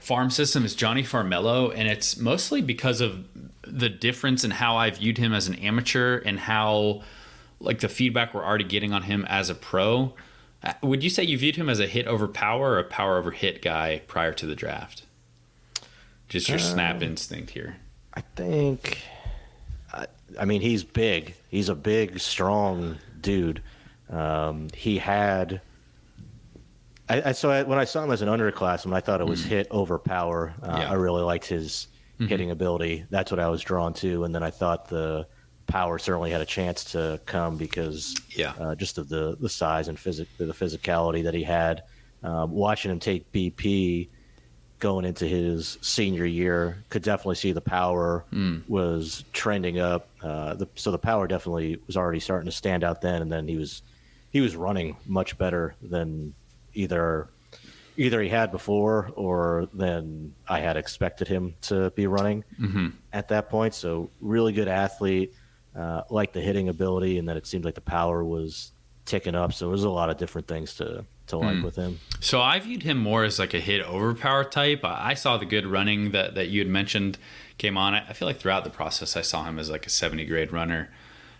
farm 0.00 0.30
system 0.30 0.64
is 0.64 0.74
Johnny 0.74 1.04
Farmelo, 1.04 1.72
and 1.72 1.86
it's 1.86 2.16
mostly 2.16 2.60
because 2.60 3.00
of 3.00 3.24
the 3.62 3.88
difference 3.88 4.42
in 4.42 4.50
how 4.50 4.76
I 4.76 4.90
viewed 4.90 5.16
him 5.16 5.32
as 5.32 5.46
an 5.46 5.54
amateur 5.54 6.18
and 6.18 6.40
how 6.40 7.02
like 7.60 7.78
the 7.78 7.88
feedback 7.88 8.34
we're 8.34 8.44
already 8.44 8.64
getting 8.64 8.92
on 8.92 9.02
him 9.02 9.24
as 9.28 9.48
a 9.48 9.54
pro. 9.54 10.14
Uh, 10.60 10.72
would 10.82 11.04
you 11.04 11.10
say 11.10 11.22
you 11.22 11.38
viewed 11.38 11.54
him 11.54 11.68
as 11.68 11.78
a 11.78 11.86
hit 11.86 12.08
over 12.08 12.26
power 12.26 12.72
or 12.72 12.78
a 12.80 12.84
power 12.84 13.16
over 13.16 13.30
hit 13.30 13.62
guy 13.62 14.02
prior 14.08 14.32
to 14.32 14.44
the 14.44 14.56
draft? 14.56 15.04
Just 16.28 16.48
your 16.48 16.58
uh, 16.58 16.60
snap 16.60 17.00
instinct 17.00 17.50
here. 17.50 17.76
I 18.12 18.22
think 18.34 18.98
I 20.38 20.44
mean, 20.44 20.60
he's 20.60 20.84
big. 20.84 21.34
He's 21.48 21.68
a 21.68 21.74
big, 21.74 22.18
strong 22.20 22.98
dude. 23.20 23.62
Um, 24.10 24.68
he 24.74 24.98
had. 24.98 25.60
I, 27.08 27.30
I 27.30 27.32
so 27.32 27.50
I, 27.50 27.62
when 27.62 27.78
I 27.78 27.84
saw 27.84 28.02
him 28.02 28.10
as 28.10 28.22
an 28.22 28.28
underclassman, 28.28 28.92
I 28.92 29.00
thought 29.00 29.20
it 29.20 29.26
was 29.26 29.42
mm. 29.42 29.48
hit 29.48 29.68
over 29.70 29.98
power. 29.98 30.54
Uh, 30.62 30.78
yeah. 30.80 30.90
I 30.90 30.94
really 30.94 31.22
liked 31.22 31.46
his 31.46 31.88
mm-hmm. 32.14 32.26
hitting 32.26 32.50
ability. 32.50 33.04
That's 33.10 33.30
what 33.30 33.40
I 33.40 33.48
was 33.48 33.62
drawn 33.62 33.94
to, 33.94 34.24
and 34.24 34.34
then 34.34 34.42
I 34.42 34.50
thought 34.50 34.88
the 34.88 35.26
power 35.66 35.98
certainly 35.98 36.30
had 36.30 36.40
a 36.40 36.46
chance 36.46 36.84
to 36.92 37.20
come 37.26 37.56
because 37.56 38.20
yeah, 38.30 38.54
uh, 38.58 38.74
just 38.74 38.98
of 38.98 39.08
the 39.08 39.36
the 39.40 39.48
size 39.48 39.88
and 39.88 39.98
physic 39.98 40.28
the 40.38 40.46
physicality 40.46 41.24
that 41.24 41.34
he 41.34 41.42
had. 41.42 41.84
Um, 42.22 42.50
watching 42.50 42.90
him 42.90 42.98
take 42.98 43.30
BP 43.30 44.08
going 44.78 45.04
into 45.04 45.26
his 45.26 45.78
senior 45.80 46.24
year. 46.24 46.84
Could 46.88 47.02
definitely 47.02 47.36
see 47.36 47.52
the 47.52 47.60
power 47.60 48.24
mm. 48.32 48.68
was 48.68 49.24
trending 49.32 49.78
up. 49.78 50.08
Uh, 50.26 50.54
the, 50.54 50.68
so 50.74 50.90
the 50.90 50.98
power 50.98 51.28
definitely 51.28 51.78
was 51.86 51.96
already 51.96 52.18
starting 52.18 52.46
to 52.46 52.52
stand 52.52 52.82
out 52.82 53.00
then, 53.00 53.22
and 53.22 53.30
then 53.30 53.46
he 53.46 53.56
was 53.56 53.82
he 54.30 54.40
was 54.40 54.56
running 54.56 54.96
much 55.06 55.38
better 55.38 55.74
than 55.80 56.34
either 56.74 57.28
either 57.96 58.20
he 58.20 58.28
had 58.28 58.50
before 58.50 59.10
or 59.14 59.68
than 59.72 60.34
I 60.48 60.60
had 60.60 60.76
expected 60.76 61.28
him 61.28 61.54
to 61.62 61.90
be 61.90 62.06
running 62.06 62.44
mm-hmm. 62.60 62.88
at 63.12 63.28
that 63.28 63.48
point. 63.48 63.74
So 63.74 64.10
really 64.20 64.52
good 64.52 64.68
athlete, 64.68 65.32
uh, 65.74 66.02
like 66.10 66.32
the 66.32 66.40
hitting 66.40 66.68
ability, 66.68 67.18
and 67.18 67.28
then 67.28 67.36
it 67.36 67.46
seemed 67.46 67.64
like 67.64 67.74
the 67.74 67.80
power 67.80 68.24
was 68.24 68.72
ticking 69.04 69.34
up. 69.36 69.52
So 69.52 69.68
it 69.68 69.70
was 69.70 69.84
a 69.84 69.90
lot 69.90 70.10
of 70.10 70.16
different 70.16 70.48
things 70.48 70.74
to 70.74 71.04
to 71.28 71.38
like 71.38 71.56
mm. 71.56 71.64
with 71.64 71.76
him. 71.76 71.98
So 72.20 72.40
I 72.40 72.58
viewed 72.58 72.82
him 72.82 72.98
more 72.98 73.24
as 73.24 73.38
like 73.38 73.54
a 73.54 73.60
hit 73.60 73.82
overpower 73.82 74.44
type. 74.44 74.80
I 74.84 75.14
saw 75.14 75.38
the 75.38 75.46
good 75.46 75.66
running 75.66 76.10
that 76.12 76.34
that 76.34 76.48
you 76.48 76.60
had 76.60 76.68
mentioned 76.68 77.16
came 77.58 77.76
on. 77.76 77.94
I 77.94 78.12
feel 78.12 78.26
like 78.26 78.38
throughout 78.38 78.64
the 78.64 78.70
process 78.70 79.16
I 79.16 79.22
saw 79.22 79.44
him 79.44 79.58
as 79.58 79.70
like 79.70 79.86
a 79.86 79.90
70 79.90 80.24
grade 80.26 80.52
runner 80.52 80.90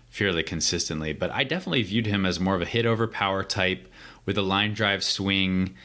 fairly 0.09 0.43
consistently, 0.43 1.13
but 1.13 1.31
I 1.31 1.43
definitely 1.43 1.83
viewed 1.83 2.07
him 2.07 2.25
as 2.25 2.39
more 2.39 2.55
of 2.55 2.61
a 2.61 2.65
hit 2.65 2.85
over 2.85 3.07
power 3.07 3.43
type 3.43 3.87
with 4.25 4.37
a 4.37 4.41
line 4.41 4.73
drive 4.73 5.03
swing. 5.03 5.75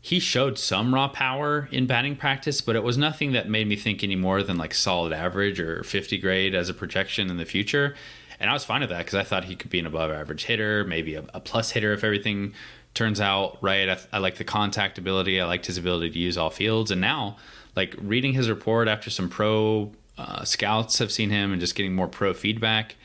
He 0.00 0.18
showed 0.18 0.58
some 0.58 0.94
raw 0.94 1.08
power 1.08 1.68
in 1.72 1.86
batting 1.86 2.16
practice, 2.16 2.60
but 2.60 2.76
it 2.76 2.82
was 2.82 2.96
nothing 2.96 3.32
that 3.32 3.48
made 3.48 3.68
me 3.68 3.76
think 3.76 4.02
any 4.02 4.16
more 4.16 4.42
than 4.42 4.56
like 4.56 4.74
solid 4.74 5.12
average 5.12 5.60
or 5.60 5.82
50 5.82 6.18
grade 6.18 6.54
as 6.54 6.68
a 6.68 6.74
projection 6.74 7.30
in 7.30 7.36
the 7.36 7.44
future. 7.44 7.94
And 8.38 8.48
I 8.48 8.54
was 8.54 8.64
fine 8.64 8.80
with 8.80 8.90
that 8.90 8.98
because 8.98 9.14
I 9.14 9.24
thought 9.24 9.44
he 9.44 9.56
could 9.56 9.70
be 9.70 9.78
an 9.78 9.86
above 9.86 10.10
average 10.10 10.44
hitter, 10.44 10.84
maybe 10.84 11.14
a, 11.14 11.24
a 11.34 11.40
plus 11.40 11.70
hitter 11.72 11.92
if 11.92 12.02
everything 12.02 12.54
turns 12.94 13.20
out 13.20 13.58
right. 13.62 13.88
I, 13.88 13.98
I 14.14 14.18
like 14.18 14.36
the 14.36 14.44
contact 14.44 14.98
ability. 14.98 15.40
I 15.40 15.44
liked 15.44 15.66
his 15.66 15.76
ability 15.76 16.10
to 16.10 16.18
use 16.18 16.38
all 16.38 16.50
fields. 16.50 16.90
And 16.90 17.00
now, 17.00 17.36
like 17.76 17.94
reading 18.00 18.32
his 18.32 18.48
report 18.48 18.88
after 18.88 19.10
some 19.10 19.28
pro 19.28 19.92
uh, 20.18 20.44
scouts 20.44 20.98
have 20.98 21.10
seen 21.10 21.30
him 21.30 21.52
and 21.52 21.60
just 21.60 21.74
getting 21.74 21.94
more 21.94 22.08
pro 22.08 22.34
feedback, 22.34 22.96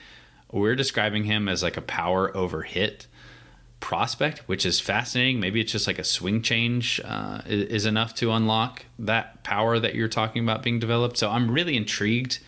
we're 0.52 0.76
describing 0.76 1.24
him 1.24 1.48
as 1.48 1.64
like 1.64 1.78
a 1.78 1.82
power 1.82 2.36
over 2.36 2.64
hit 2.64 3.08
prospect, 3.80 4.40
which 4.48 4.66
is 4.66 4.80
fascinating. 4.80 5.40
Maybe 5.40 5.62
it's 5.62 5.72
just 5.72 5.88
like 5.88 6.00
a 6.00 6.04
swing 6.04 6.42
change 6.42 7.00
uh, 7.04 7.42
is 7.46 7.86
enough 7.86 8.16
to 8.16 8.32
unlock 8.32 8.86
that 9.00 9.44
power 9.44 9.80
that 9.80 9.96
you're 9.96 10.08
talking 10.08 10.44
about 10.44 10.64
being 10.64 10.80
developed. 10.80 11.18
So 11.18 11.30
I'm 11.30 11.52
really 11.52 11.78
intrigued 11.78 12.40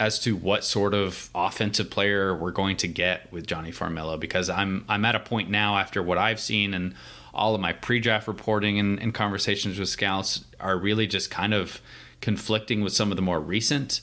as 0.00 0.18
to 0.20 0.36
what 0.36 0.64
sort 0.64 0.94
of 0.94 1.28
offensive 1.34 1.90
player 1.90 2.34
we're 2.34 2.52
going 2.52 2.76
to 2.78 2.88
get 2.88 3.30
with 3.32 3.46
Johnny 3.46 3.72
Farmelo 3.72 4.18
because 4.18 4.48
I'm 4.48 4.84
I'm 4.88 5.04
at 5.04 5.14
a 5.14 5.20
point 5.20 5.50
now 5.50 5.76
after 5.76 6.02
what 6.02 6.18
I've 6.18 6.40
seen 6.40 6.72
and 6.72 6.94
all 7.34 7.54
of 7.54 7.60
my 7.60 7.72
pre-draft 7.72 8.28
reporting 8.28 8.78
and, 8.78 9.00
and 9.00 9.14
conversations 9.14 9.78
with 9.78 9.88
scouts 9.88 10.44
are 10.60 10.78
really 10.78 11.06
just 11.06 11.30
kind 11.30 11.54
of 11.54 11.80
conflicting 12.20 12.80
with 12.80 12.92
some 12.92 13.10
of 13.10 13.16
the 13.16 13.22
more 13.22 13.40
recent 13.40 14.00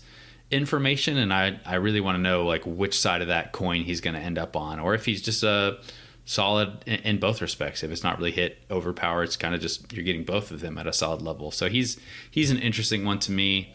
information. 0.52 1.18
And 1.18 1.34
I, 1.34 1.60
I 1.66 1.76
really 1.76 2.02
want 2.02 2.18
to 2.18 2.22
know 2.22 2.46
like 2.46 2.64
which 2.66 2.98
side 2.98 3.22
of 3.22 3.28
that 3.28 3.52
coin 3.52 3.84
he's 3.84 4.02
going 4.02 4.16
to 4.16 4.20
end 4.20 4.38
up 4.38 4.56
on 4.56 4.80
or 4.80 4.94
if 4.94 5.06
he's 5.06 5.22
just 5.22 5.44
a 5.44 5.80
solid 6.26 6.84
in, 6.86 7.00
in, 7.02 7.20
both 7.20 7.42
respects. 7.42 7.84
If 7.84 7.92
it's 7.92 8.04
not 8.04 8.18
really 8.18 8.32
hit 8.32 8.58
overpower 8.72 9.24
it's 9.24 9.38
kind 9.38 9.54
of 9.54 9.62
just 9.62 9.92
you're 9.94 10.06
getting 10.06 10.24
both 10.24 10.52
of 10.52 10.62
them 10.62 10.78
at 10.78 10.88
a 10.88 10.94
solid 10.94 11.22
level. 11.22 11.52
So 11.52 11.68
he's 11.68 12.00
he's 12.30 12.52
an 12.52 12.60
interesting 12.60 13.06
one 13.06 13.20
to 13.20 13.32
me. 13.32 13.74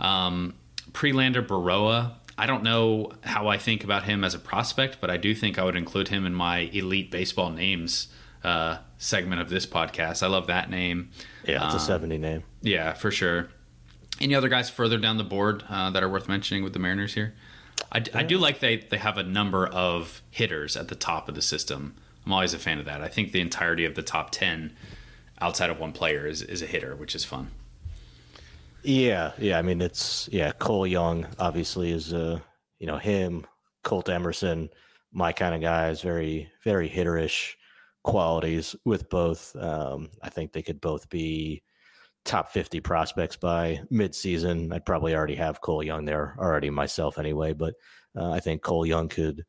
Um, 0.00 0.54
Prelander 0.92 1.46
Berroa 1.46 2.12
I 2.38 2.46
don't 2.46 2.62
know 2.62 3.12
how 3.22 3.48
I 3.48 3.56
think 3.56 3.82
about 3.82 4.02
him 4.02 4.22
as 4.22 4.34
a 4.34 4.38
prospect, 4.38 4.98
but 5.00 5.10
I 5.10 5.16
do 5.16 5.34
think 5.34 5.58
I 5.58 5.64
would 5.64 5.76
include 5.76 6.08
him 6.08 6.26
in 6.26 6.34
my 6.34 6.70
elite 6.72 7.10
baseball 7.10 7.50
names 7.50 8.08
uh, 8.46 8.78
segment 8.96 9.40
of 9.40 9.50
this 9.50 9.66
podcast. 9.66 10.22
I 10.22 10.28
love 10.28 10.46
that 10.46 10.70
name. 10.70 11.10
Yeah, 11.44 11.64
it's 11.66 11.74
um, 11.74 11.80
a 11.80 11.84
70 11.84 12.18
name. 12.18 12.44
Yeah, 12.62 12.92
for 12.92 13.10
sure. 13.10 13.48
Any 14.20 14.34
other 14.34 14.48
guys 14.48 14.70
further 14.70 14.98
down 14.98 15.18
the 15.18 15.24
board 15.24 15.64
uh, 15.68 15.90
that 15.90 16.02
are 16.02 16.08
worth 16.08 16.28
mentioning 16.28 16.62
with 16.62 16.72
the 16.72 16.78
Mariners 16.78 17.14
here? 17.14 17.34
I, 17.92 18.02
I 18.14 18.22
do 18.22 18.38
like 18.38 18.60
they, 18.60 18.76
they 18.76 18.98
have 18.98 19.18
a 19.18 19.24
number 19.24 19.66
of 19.66 20.22
hitters 20.30 20.76
at 20.76 20.88
the 20.88 20.94
top 20.94 21.28
of 21.28 21.34
the 21.34 21.42
system. 21.42 21.96
I'm 22.24 22.32
always 22.32 22.54
a 22.54 22.58
fan 22.58 22.78
of 22.78 22.84
that. 22.84 23.02
I 23.02 23.08
think 23.08 23.32
the 23.32 23.40
entirety 23.40 23.84
of 23.84 23.96
the 23.96 24.02
top 24.02 24.30
10 24.30 24.74
outside 25.40 25.68
of 25.68 25.80
one 25.80 25.92
player 25.92 26.26
is, 26.26 26.40
is 26.40 26.62
a 26.62 26.66
hitter, 26.66 26.94
which 26.94 27.16
is 27.16 27.24
fun. 27.24 27.50
Yeah, 28.84 29.32
yeah. 29.38 29.58
I 29.58 29.62
mean, 29.62 29.82
it's 29.82 30.28
yeah. 30.30 30.52
Cole 30.52 30.86
Young 30.86 31.26
obviously 31.40 31.90
is 31.90 32.14
uh 32.14 32.38
you 32.78 32.86
know 32.86 32.98
him, 32.98 33.44
Colt 33.82 34.08
Emerson, 34.08 34.70
my 35.10 35.32
kind 35.32 35.56
of 35.56 35.60
guys. 35.60 36.02
Very 36.02 36.52
very 36.62 36.88
hitterish 36.88 37.56
qualities 38.06 38.74
with 38.84 39.10
both. 39.10 39.54
Um, 39.56 40.08
I 40.22 40.30
think 40.30 40.52
they 40.52 40.62
could 40.62 40.80
both 40.80 41.10
be 41.10 41.62
top 42.24 42.50
50 42.50 42.80
prospects 42.80 43.36
by 43.36 43.80
midseason. 43.92 44.72
I'd 44.72 44.86
probably 44.86 45.14
already 45.14 45.34
have 45.34 45.60
Cole 45.60 45.82
Young 45.82 46.04
there 46.04 46.36
already 46.38 46.70
myself 46.70 47.18
anyway, 47.18 47.52
but 47.52 47.74
uh, 48.16 48.30
I 48.30 48.40
think 48.40 48.62
Cole 48.62 48.86
Young 48.86 49.08
could 49.08 49.44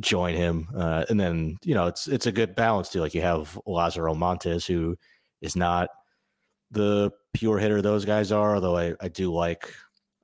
join 0.00 0.34
him. 0.34 0.68
Uh, 0.76 1.04
and 1.08 1.18
then, 1.18 1.56
you 1.64 1.74
know, 1.74 1.86
it's 1.86 2.06
it's 2.06 2.26
a 2.26 2.32
good 2.32 2.54
balance 2.54 2.90
too. 2.90 3.00
Like 3.00 3.14
you 3.14 3.22
have 3.22 3.58
Lazaro 3.66 4.14
Montes, 4.14 4.66
who 4.66 4.96
is 5.40 5.56
not 5.56 5.88
the 6.70 7.10
pure 7.32 7.58
hitter 7.58 7.80
those 7.80 8.04
guys 8.04 8.32
are, 8.32 8.54
although 8.54 8.76
I, 8.76 8.94
I 9.00 9.08
do 9.08 9.32
like 9.32 9.72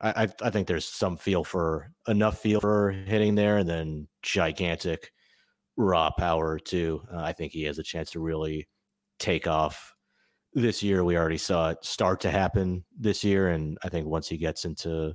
I, 0.03 0.29
I 0.43 0.49
think 0.51 0.67
there's 0.67 0.87
some 0.87 1.19
feel 1.19 1.45
for 1.45 1.93
enough 2.09 2.39
feel 2.39 2.61
for 2.61 2.91
hitting 2.91 3.35
there 3.35 3.59
and 3.59 3.69
then 3.69 4.09
gigantic 4.23 5.13
raw 5.77 6.11
power 6.11 6.59
too. 6.59 7.03
Uh, 7.13 7.21
I 7.21 7.33
think 7.33 7.53
he 7.53 7.65
has 7.65 7.79
a 7.79 7.83
chance 7.83 8.11
to 8.13 8.21
really 8.21 8.69
take 9.19 9.47
off 9.47 9.95
this 10.55 10.83
year. 10.83 11.05
We 11.05 11.17
already 11.17 11.39
saw 11.39 11.71
it 11.71 11.79
start 11.83 12.21
to 12.21 12.31
happen 12.31 12.85
this 12.99 13.25
year, 13.25 13.49
and 13.49 13.79
I 13.85 13.89
think 13.89 14.07
once 14.07 14.29
he 14.29 14.37
gets 14.37 14.65
into 14.65 15.15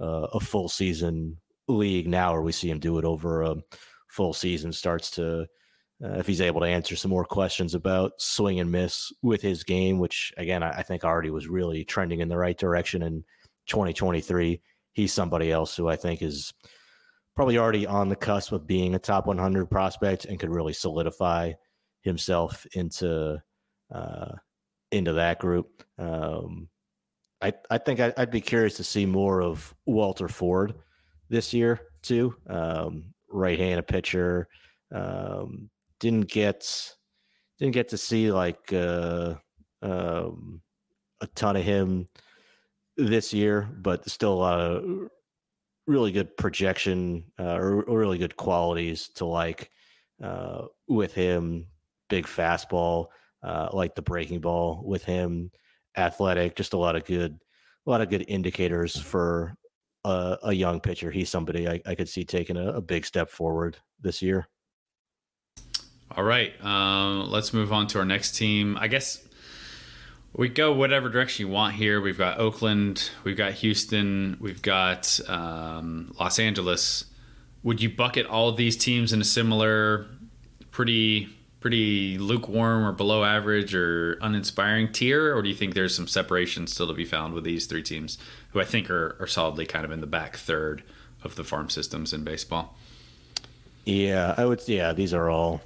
uh, 0.00 0.26
a 0.32 0.40
full 0.40 0.68
season 0.68 1.36
league 1.66 2.08
now, 2.08 2.34
or 2.34 2.42
we 2.42 2.52
see 2.52 2.70
him 2.70 2.78
do 2.78 2.98
it 2.98 3.04
over 3.04 3.42
a 3.42 3.56
full 4.08 4.32
season, 4.32 4.72
starts 4.72 5.10
to 5.12 5.46
uh, 6.02 6.12
if 6.12 6.26
he's 6.28 6.40
able 6.40 6.60
to 6.60 6.66
answer 6.66 6.94
some 6.94 7.10
more 7.10 7.24
questions 7.24 7.74
about 7.74 8.12
swing 8.18 8.60
and 8.60 8.70
miss 8.70 9.12
with 9.22 9.42
his 9.42 9.64
game, 9.64 9.98
which 9.98 10.32
again 10.36 10.62
I, 10.62 10.70
I 10.70 10.82
think 10.82 11.04
already 11.04 11.30
was 11.30 11.48
really 11.48 11.84
trending 11.84 12.20
in 12.20 12.28
the 12.28 12.36
right 12.36 12.56
direction 12.56 13.02
in 13.02 13.24
2023. 13.66 14.60
He's 14.92 15.12
somebody 15.12 15.50
else 15.50 15.76
who 15.76 15.88
I 15.88 15.96
think 15.96 16.22
is 16.22 16.52
probably 17.38 17.56
already 17.56 17.86
on 17.86 18.08
the 18.08 18.16
cusp 18.16 18.50
of 18.50 18.66
being 18.66 18.96
a 18.96 18.98
top 18.98 19.28
100 19.28 19.66
prospect 19.66 20.24
and 20.24 20.40
could 20.40 20.50
really 20.50 20.72
solidify 20.72 21.52
himself 22.02 22.66
into 22.72 23.40
uh, 23.94 24.32
into 24.90 25.12
that 25.12 25.38
group. 25.38 25.84
Um, 25.98 26.68
I 27.40 27.52
I 27.70 27.78
think 27.78 28.00
I, 28.00 28.12
would 28.18 28.32
be 28.32 28.40
curious 28.40 28.74
to 28.78 28.82
see 28.82 29.06
more 29.06 29.40
of 29.40 29.72
Walter 29.86 30.26
Ford 30.26 30.74
this 31.28 31.54
year 31.54 31.80
too. 32.02 32.34
Um, 32.48 33.14
right-handed 33.30 33.86
pitcher. 33.86 34.48
Um, 34.92 35.70
didn't 36.00 36.28
get 36.28 36.92
didn't 37.60 37.74
get 37.74 37.88
to 37.90 37.98
see 37.98 38.32
like 38.32 38.72
uh, 38.72 39.34
um, 39.80 40.60
a 41.20 41.28
ton 41.36 41.54
of 41.54 41.62
him 41.62 42.08
this 42.96 43.32
year, 43.32 43.70
but 43.80 44.10
still 44.10 44.32
a 44.32 44.34
lot 44.34 44.60
of 44.60 45.08
really 45.88 46.12
good 46.12 46.36
projection 46.36 47.24
uh, 47.40 47.56
or, 47.56 47.82
really 47.86 48.18
good 48.18 48.36
qualities 48.36 49.08
to 49.08 49.24
like 49.24 49.70
uh, 50.22 50.66
with 50.86 51.14
him. 51.14 51.66
Big 52.08 52.26
fastball, 52.26 53.06
uh, 53.42 53.68
like 53.72 53.94
the 53.94 54.02
breaking 54.02 54.40
ball 54.40 54.82
with 54.84 55.04
him. 55.04 55.50
Athletic, 55.96 56.54
just 56.54 56.74
a 56.74 56.78
lot 56.78 56.94
of 56.94 57.04
good, 57.04 57.38
a 57.86 57.90
lot 57.90 58.00
of 58.00 58.10
good 58.10 58.24
indicators 58.28 58.96
for 58.96 59.54
a, 60.04 60.38
a 60.44 60.52
young 60.52 60.78
pitcher. 60.80 61.10
He's 61.10 61.28
somebody 61.28 61.68
I, 61.68 61.80
I 61.86 61.94
could 61.94 62.08
see 62.08 62.24
taking 62.24 62.56
a, 62.56 62.74
a, 62.74 62.80
big 62.80 63.04
step 63.04 63.30
forward 63.30 63.76
this 64.00 64.22
year. 64.22 64.46
All 66.12 66.24
right, 66.24 66.52
um, 66.64 67.30
let's 67.30 67.52
move 67.52 67.72
on 67.72 67.86
to 67.88 67.98
our 67.98 68.04
next 68.04 68.36
team. 68.36 68.76
I 68.78 68.88
guess 68.88 69.27
we 70.34 70.48
go 70.48 70.72
whatever 70.72 71.08
direction 71.08 71.46
you 71.46 71.52
want 71.52 71.74
here. 71.74 72.00
We've 72.00 72.18
got 72.18 72.38
Oakland, 72.38 73.10
we've 73.24 73.36
got 73.36 73.52
Houston, 73.54 74.36
we've 74.40 74.62
got 74.62 75.18
um, 75.28 76.14
Los 76.18 76.38
Angeles. 76.38 77.04
Would 77.62 77.82
you 77.82 77.90
bucket 77.90 78.26
all 78.26 78.48
of 78.48 78.56
these 78.56 78.76
teams 78.76 79.12
in 79.12 79.20
a 79.20 79.24
similar, 79.24 80.06
pretty 80.70 81.28
pretty 81.60 82.18
lukewarm 82.18 82.84
or 82.84 82.92
below 82.92 83.24
average 83.24 83.74
or 83.74 84.12
uninspiring 84.20 84.92
tier, 84.92 85.36
or 85.36 85.42
do 85.42 85.48
you 85.48 85.54
think 85.54 85.74
there's 85.74 85.94
some 85.94 86.06
separation 86.06 86.68
still 86.68 86.86
to 86.86 86.94
be 86.94 87.04
found 87.04 87.34
with 87.34 87.42
these 87.42 87.66
three 87.66 87.82
teams, 87.82 88.16
who 88.52 88.60
I 88.60 88.64
think 88.64 88.88
are, 88.90 89.16
are 89.18 89.26
solidly 89.26 89.66
kind 89.66 89.84
of 89.84 89.90
in 89.90 90.00
the 90.00 90.06
back 90.06 90.36
third 90.36 90.84
of 91.24 91.34
the 91.34 91.42
farm 91.42 91.68
systems 91.68 92.12
in 92.12 92.22
baseball? 92.22 92.76
Yeah, 93.84 94.34
I 94.36 94.44
would. 94.44 94.66
Yeah, 94.68 94.92
these 94.92 95.12
are 95.12 95.28
all 95.28 95.60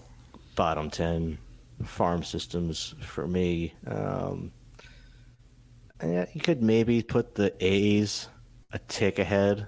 bottom 0.54 0.88
ten 0.88 1.38
farm 1.85 2.22
systems 2.22 2.95
for 3.01 3.26
me. 3.26 3.74
Um, 3.87 4.53
yeah, 6.03 6.26
you 6.33 6.41
could 6.41 6.62
maybe 6.62 7.03
put 7.03 7.35
the 7.35 7.55
A's 7.61 8.28
a 8.72 8.78
tick 8.80 9.18
ahead 9.18 9.66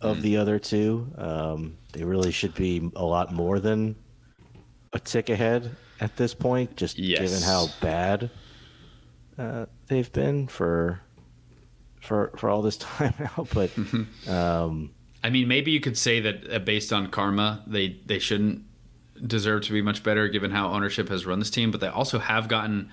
of 0.00 0.18
mm. 0.18 0.22
the 0.22 0.36
other 0.36 0.58
two. 0.58 1.12
Um, 1.16 1.76
they 1.92 2.04
really 2.04 2.30
should 2.30 2.54
be 2.54 2.90
a 2.94 3.04
lot 3.04 3.32
more 3.32 3.58
than 3.58 3.96
a 4.92 4.98
tick 4.98 5.28
ahead 5.28 5.74
at 6.00 6.16
this 6.16 6.34
point, 6.34 6.76
just 6.76 6.98
yes. 6.98 7.20
given 7.20 7.42
how 7.42 7.66
bad 7.80 8.30
uh, 9.38 9.66
they've 9.88 10.12
been 10.12 10.46
for 10.46 11.00
for 12.00 12.32
for 12.36 12.48
all 12.48 12.62
this 12.62 12.76
time 12.78 13.14
now. 13.18 13.46
But 13.52 13.70
um, 14.28 14.92
I 15.22 15.30
mean, 15.30 15.48
maybe 15.48 15.70
you 15.70 15.80
could 15.80 15.98
say 15.98 16.20
that 16.20 16.52
uh, 16.52 16.58
based 16.60 16.92
on 16.92 17.08
karma, 17.10 17.64
they 17.66 18.00
they 18.06 18.18
shouldn't 18.18 18.64
deserve 19.26 19.62
to 19.64 19.72
be 19.72 19.82
much 19.82 20.02
better 20.02 20.28
given 20.28 20.50
how 20.50 20.72
ownership 20.72 21.08
has 21.08 21.26
run 21.26 21.38
this 21.38 21.50
team, 21.50 21.70
but 21.70 21.80
they 21.80 21.88
also 21.88 22.18
have 22.18 22.48
gotten 22.48 22.90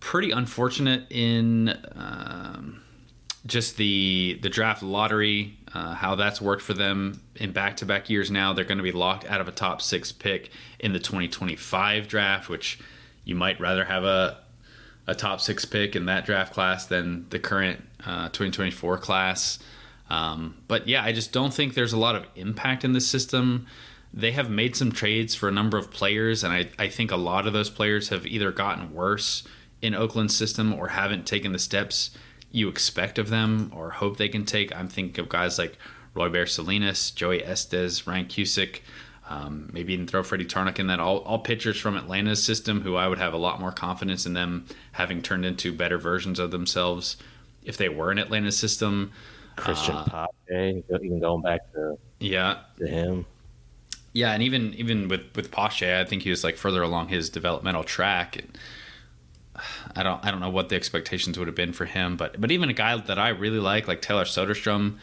pretty 0.00 0.30
unfortunate 0.30 1.06
in 1.10 1.78
um, 1.96 2.82
just 3.46 3.76
the 3.76 4.38
the 4.42 4.48
draft 4.48 4.82
lottery, 4.82 5.56
uh, 5.72 5.94
how 5.94 6.14
that's 6.14 6.40
worked 6.40 6.62
for 6.62 6.74
them 6.74 7.20
in 7.36 7.52
back 7.52 7.76
to 7.78 7.86
back 7.86 8.08
years. 8.10 8.30
Now 8.30 8.52
they're 8.52 8.64
going 8.64 8.78
to 8.78 8.84
be 8.84 8.92
locked 8.92 9.24
out 9.26 9.40
of 9.40 9.48
a 9.48 9.52
top 9.52 9.82
six 9.82 10.12
pick 10.12 10.50
in 10.78 10.92
the 10.92 10.98
2025 10.98 12.08
draft, 12.08 12.48
which 12.48 12.78
you 13.24 13.34
might 13.34 13.60
rather 13.60 13.84
have 13.84 14.04
a 14.04 14.38
a 15.06 15.14
top 15.14 15.40
six 15.40 15.64
pick 15.64 15.96
in 15.96 16.06
that 16.06 16.24
draft 16.24 16.52
class 16.52 16.86
than 16.86 17.26
the 17.30 17.38
current 17.38 17.82
uh, 18.06 18.28
2024 18.28 18.98
class. 18.98 19.58
Um, 20.08 20.56
but 20.68 20.88
yeah, 20.88 21.02
I 21.02 21.12
just 21.12 21.32
don't 21.32 21.52
think 21.52 21.74
there's 21.74 21.92
a 21.92 21.98
lot 21.98 22.14
of 22.14 22.26
impact 22.36 22.84
in 22.84 22.92
the 22.92 23.00
system 23.00 23.66
they 24.16 24.30
have 24.30 24.48
made 24.48 24.76
some 24.76 24.92
trades 24.92 25.34
for 25.34 25.48
a 25.48 25.52
number 25.52 25.76
of 25.76 25.90
players, 25.90 26.44
and 26.44 26.52
I, 26.52 26.68
I 26.78 26.88
think 26.88 27.10
a 27.10 27.16
lot 27.16 27.48
of 27.48 27.52
those 27.52 27.68
players 27.68 28.10
have 28.10 28.24
either 28.24 28.52
gotten 28.52 28.94
worse 28.94 29.42
in 29.82 29.92
Oakland's 29.92 30.36
system 30.36 30.72
or 30.72 30.88
haven't 30.88 31.26
taken 31.26 31.50
the 31.50 31.58
steps 31.58 32.16
you 32.52 32.68
expect 32.68 33.18
of 33.18 33.28
them 33.28 33.72
or 33.74 33.90
hope 33.90 34.16
they 34.16 34.28
can 34.28 34.44
take. 34.44 34.74
I'm 34.74 34.86
thinking 34.86 35.20
of 35.20 35.28
guys 35.28 35.58
like 35.58 35.76
Royber 36.14 36.48
Salinas, 36.48 37.10
Joey 37.10 37.44
Estes, 37.44 38.06
Ryan 38.06 38.26
Cusick, 38.26 38.82
um, 39.28 39.68
maybe 39.72 39.92
even 39.94 40.06
throw 40.06 40.22
Freddy 40.22 40.44
Tarnok 40.44 40.78
in 40.78 40.86
that. 40.86 41.00
All, 41.00 41.18
all 41.18 41.40
pitchers 41.40 41.80
from 41.80 41.96
Atlanta's 41.96 42.42
system 42.42 42.82
who 42.82 42.94
I 42.94 43.08
would 43.08 43.18
have 43.18 43.34
a 43.34 43.38
lot 43.38 43.58
more 43.58 43.72
confidence 43.72 44.26
in 44.26 44.34
them 44.34 44.66
having 44.92 45.22
turned 45.22 45.44
into 45.44 45.72
better 45.72 45.98
versions 45.98 46.38
of 46.38 46.52
themselves 46.52 47.16
if 47.64 47.76
they 47.76 47.88
were 47.88 48.12
in 48.12 48.18
Atlanta's 48.18 48.56
system. 48.56 49.10
Cristian 49.56 49.96
uh, 49.96 50.26
Pache, 50.48 50.84
even 51.02 51.18
going 51.18 51.42
back 51.42 51.60
to 51.72 51.98
yeah 52.20 52.60
to 52.78 52.86
him. 52.86 53.26
Yeah, 54.14 54.32
and 54.32 54.44
even 54.44 54.72
even 54.74 55.08
with 55.08 55.22
with 55.34 55.50
Pache, 55.50 56.00
I 56.00 56.04
think 56.04 56.22
he 56.22 56.30
was 56.30 56.44
like 56.44 56.56
further 56.56 56.82
along 56.82 57.08
his 57.08 57.28
developmental 57.28 57.82
track. 57.82 58.36
And 58.36 58.58
I 59.96 60.04
don't 60.04 60.24
I 60.24 60.30
don't 60.30 60.40
know 60.40 60.50
what 60.50 60.68
the 60.68 60.76
expectations 60.76 61.36
would 61.36 61.48
have 61.48 61.56
been 61.56 61.72
for 61.72 61.84
him, 61.84 62.16
but 62.16 62.40
but 62.40 62.52
even 62.52 62.70
a 62.70 62.72
guy 62.72 62.96
that 62.96 63.18
I 63.18 63.30
really 63.30 63.58
like, 63.58 63.88
like 63.88 64.00
Tyler 64.00 64.24
Soderstrom, 64.24 64.98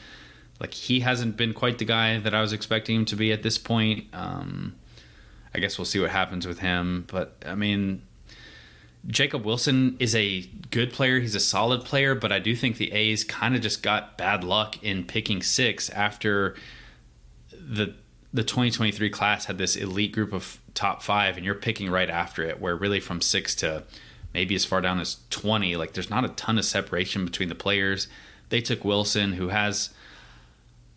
like 0.62 0.74
he 0.74 1.01
hasn't 1.01 1.36
been 1.36 1.53
quite 1.53 1.78
the 1.78 1.86
guy 1.86 2.20
that 2.20 2.34
I 2.34 2.39
was 2.39 2.53
expecting 2.53 2.95
him 2.95 3.05
to 3.05 3.18
be 3.18 3.34
at 3.34 3.43
this 3.43 3.57
point. 3.57 4.05
Um, 4.14 4.76
I 5.53 5.59
guess 5.59 5.78
we'll 5.78 5.86
see 5.86 5.99
what 5.99 6.12
happens 6.12 6.47
with 6.47 6.59
him, 6.59 7.05
but 7.07 7.36
I 7.45 7.53
mean. 7.55 8.03
Jacob 9.07 9.43
Wilson 9.43 9.95
is 9.97 10.14
a 10.14 10.41
good 10.70 10.93
player. 10.93 11.20
He's 11.20 11.34
a 11.34 11.39
solid 11.39 11.84
player, 11.84 12.14
but 12.14 12.32
I 12.32 12.38
do 12.38 12.55
think 12.55 12.78
the 12.78 12.91
A's 12.91 13.24
kind 13.24 13.55
of 13.55 13.62
just 13.62 13.82
got 13.82 14.16
bad 14.16 14.43
luck 14.43 14.76
in 14.84 15.05
picking 15.05 15.41
six 15.41 15.89
after 15.89 16.55
the 17.51 17.95
the 18.34 18.43
2023 18.43 19.09
class 19.09 19.45
had 19.45 19.57
this 19.57 19.75
elite 19.75 20.13
group 20.13 20.34
of 20.34 20.59
top 20.73 21.01
five, 21.01 21.36
and 21.38 21.45
you're 21.45 21.55
picking 21.55 21.89
right 21.89 22.09
after 22.09 22.43
it, 22.43 22.61
where 22.61 22.75
really 22.75 22.99
from 22.99 23.21
six 23.21 23.55
to 23.55 23.84
maybe 24.34 24.55
as 24.55 24.65
far 24.65 24.82
down 24.82 24.99
as 24.99 25.17
20, 25.29 25.75
like 25.75 25.93
there's 25.93 26.09
not 26.09 26.23
a 26.23 26.29
ton 26.29 26.57
of 26.57 26.65
separation 26.65 27.25
between 27.25 27.49
the 27.49 27.55
players. 27.55 28.07
They 28.49 28.61
took 28.61 28.86
Wilson, 28.86 29.34
who 29.34 29.49
has, 29.49 29.89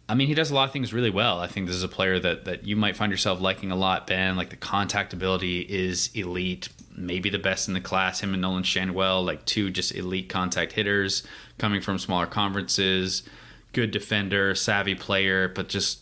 I 0.09 0.15
mean, 0.15 0.29
he 0.29 0.35
does 0.35 0.51
a 0.51 0.55
lot 0.55 0.69
of 0.69 0.73
things 0.73 0.93
really 0.93 1.11
well. 1.11 1.41
I 1.41 1.49
think 1.49 1.67
this 1.67 1.75
is 1.75 1.83
a 1.83 1.89
player 1.89 2.21
that 2.21 2.45
that 2.45 2.65
you 2.65 2.77
might 2.77 2.97
find 2.97 3.11
yourself 3.11 3.41
liking 3.41 3.73
a 3.73 3.77
lot, 3.77 4.07
Ben. 4.07 4.37
Like 4.37 4.51
the 4.51 4.57
contact 4.57 5.13
ability 5.13 5.61
is 5.61 6.11
elite, 6.15 6.69
maybe 6.97 7.31
the 7.31 7.39
best 7.39 7.67
in 7.67 7.75
the 7.75 7.81
class. 7.81 8.21
Him 8.21 8.33
and 8.33 8.43
Nolan 8.43 8.63
Schanuel, 8.63 9.25
like 9.25 9.45
two 9.45 9.71
just 9.71 9.95
elite 9.95 10.29
contact 10.29 10.73
hitters 10.73 11.25
coming 11.59 11.81
from 11.81 11.99
smaller 11.99 12.27
conferences. 12.27 13.25
Good 13.73 13.91
defender, 13.91 14.55
savvy 14.55 14.95
player, 14.95 15.49
but 15.49 15.69
just 15.69 15.99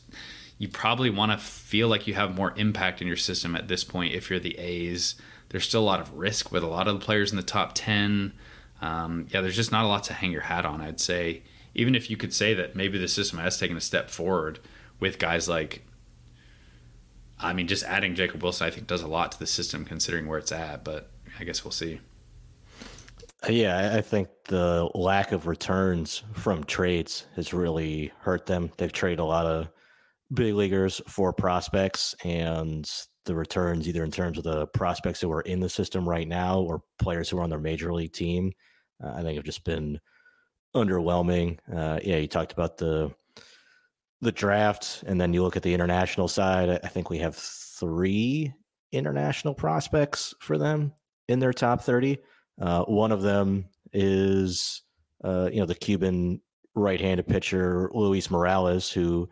you 0.62 0.68
probably 0.68 1.10
want 1.10 1.32
to 1.32 1.38
feel 1.38 1.88
like 1.88 2.06
you 2.06 2.14
have 2.14 2.36
more 2.36 2.54
impact 2.56 3.00
in 3.00 3.08
your 3.08 3.16
system 3.16 3.56
at 3.56 3.66
this 3.66 3.82
point 3.82 4.14
if 4.14 4.30
you're 4.30 4.38
the 4.38 4.56
A's. 4.58 5.16
There's 5.48 5.66
still 5.66 5.80
a 5.80 5.82
lot 5.82 5.98
of 5.98 6.14
risk 6.14 6.52
with 6.52 6.62
a 6.62 6.68
lot 6.68 6.86
of 6.86 7.00
the 7.00 7.04
players 7.04 7.32
in 7.32 7.36
the 7.36 7.42
top 7.42 7.72
10. 7.74 8.32
Um, 8.80 9.26
yeah, 9.30 9.40
there's 9.40 9.56
just 9.56 9.72
not 9.72 9.84
a 9.84 9.88
lot 9.88 10.04
to 10.04 10.12
hang 10.12 10.30
your 10.30 10.42
hat 10.42 10.64
on, 10.64 10.80
I'd 10.80 11.00
say. 11.00 11.42
Even 11.74 11.96
if 11.96 12.08
you 12.08 12.16
could 12.16 12.32
say 12.32 12.54
that 12.54 12.76
maybe 12.76 12.96
the 12.96 13.08
system 13.08 13.40
has 13.40 13.58
taken 13.58 13.76
a 13.76 13.80
step 13.80 14.08
forward 14.08 14.60
with 15.00 15.18
guys 15.18 15.48
like, 15.48 15.84
I 17.40 17.52
mean, 17.54 17.66
just 17.66 17.82
adding 17.82 18.14
Jacob 18.14 18.40
Wilson, 18.44 18.68
I 18.68 18.70
think, 18.70 18.86
does 18.86 19.02
a 19.02 19.08
lot 19.08 19.32
to 19.32 19.40
the 19.40 19.48
system 19.48 19.84
considering 19.84 20.28
where 20.28 20.38
it's 20.38 20.52
at, 20.52 20.84
but 20.84 21.10
I 21.40 21.42
guess 21.42 21.64
we'll 21.64 21.72
see. 21.72 21.98
Yeah, 23.48 23.96
I 23.96 24.00
think 24.00 24.28
the 24.44 24.88
lack 24.94 25.32
of 25.32 25.48
returns 25.48 26.22
from 26.34 26.62
trades 26.62 27.26
has 27.34 27.52
really 27.52 28.12
hurt 28.20 28.46
them. 28.46 28.70
They've 28.76 28.92
traded 28.92 29.18
a 29.18 29.24
lot 29.24 29.46
of 29.46 29.68
big 30.32 30.54
leaguers 30.54 31.00
for 31.08 31.32
prospects, 31.32 32.14
and 32.24 32.90
the 33.24 33.34
returns, 33.34 33.88
either 33.88 34.02
in 34.04 34.10
terms 34.10 34.38
of 34.38 34.44
the 34.44 34.66
prospects 34.68 35.20
who 35.20 35.30
are 35.30 35.42
in 35.42 35.60
the 35.60 35.68
system 35.68 36.08
right 36.08 36.26
now 36.26 36.60
or 36.60 36.82
players 36.98 37.28
who 37.28 37.38
are 37.38 37.42
on 37.42 37.50
their 37.50 37.58
major 37.58 37.92
league 37.92 38.12
team, 38.12 38.52
uh, 39.02 39.12
I 39.14 39.22
think 39.22 39.36
have 39.36 39.44
just 39.44 39.64
been 39.64 40.00
underwhelming. 40.74 41.58
Uh, 41.72 42.00
yeah, 42.02 42.16
you 42.16 42.26
talked 42.26 42.52
about 42.52 42.78
the 42.78 43.12
the 44.20 44.32
draft, 44.32 45.02
and 45.06 45.20
then 45.20 45.32
you 45.32 45.42
look 45.42 45.56
at 45.56 45.64
the 45.64 45.74
international 45.74 46.28
side. 46.28 46.80
I 46.84 46.88
think 46.88 47.10
we 47.10 47.18
have 47.18 47.34
three 47.36 48.52
international 48.92 49.54
prospects 49.54 50.32
for 50.40 50.58
them 50.58 50.92
in 51.28 51.40
their 51.40 51.52
top 51.52 51.82
thirty. 51.82 52.18
Uh, 52.60 52.84
one 52.84 53.12
of 53.12 53.22
them 53.22 53.66
is, 53.92 54.82
uh, 55.24 55.48
you 55.52 55.60
know, 55.60 55.66
the 55.66 55.74
Cuban 55.74 56.40
right-handed 56.74 57.26
pitcher 57.26 57.90
Luis 57.92 58.30
Morales, 58.30 58.90
who 58.90 59.28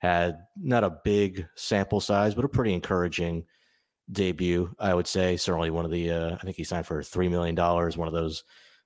had 0.00 0.38
not 0.56 0.84
a 0.84 0.98
big 1.04 1.46
sample 1.54 2.00
size, 2.00 2.34
but 2.34 2.44
a 2.44 2.48
pretty 2.48 2.74
encouraging 2.74 3.44
debut, 4.12 4.74
I 4.78 4.94
would 4.94 5.06
say. 5.06 5.36
Certainly 5.36 5.70
one 5.70 5.84
of 5.84 5.90
the, 5.90 6.10
uh, 6.10 6.34
I 6.34 6.38
think 6.38 6.56
he 6.56 6.64
signed 6.64 6.86
for 6.86 7.02
$3 7.02 7.30
million, 7.30 7.54
one 7.54 8.08
of 8.08 8.14
those 8.14 8.44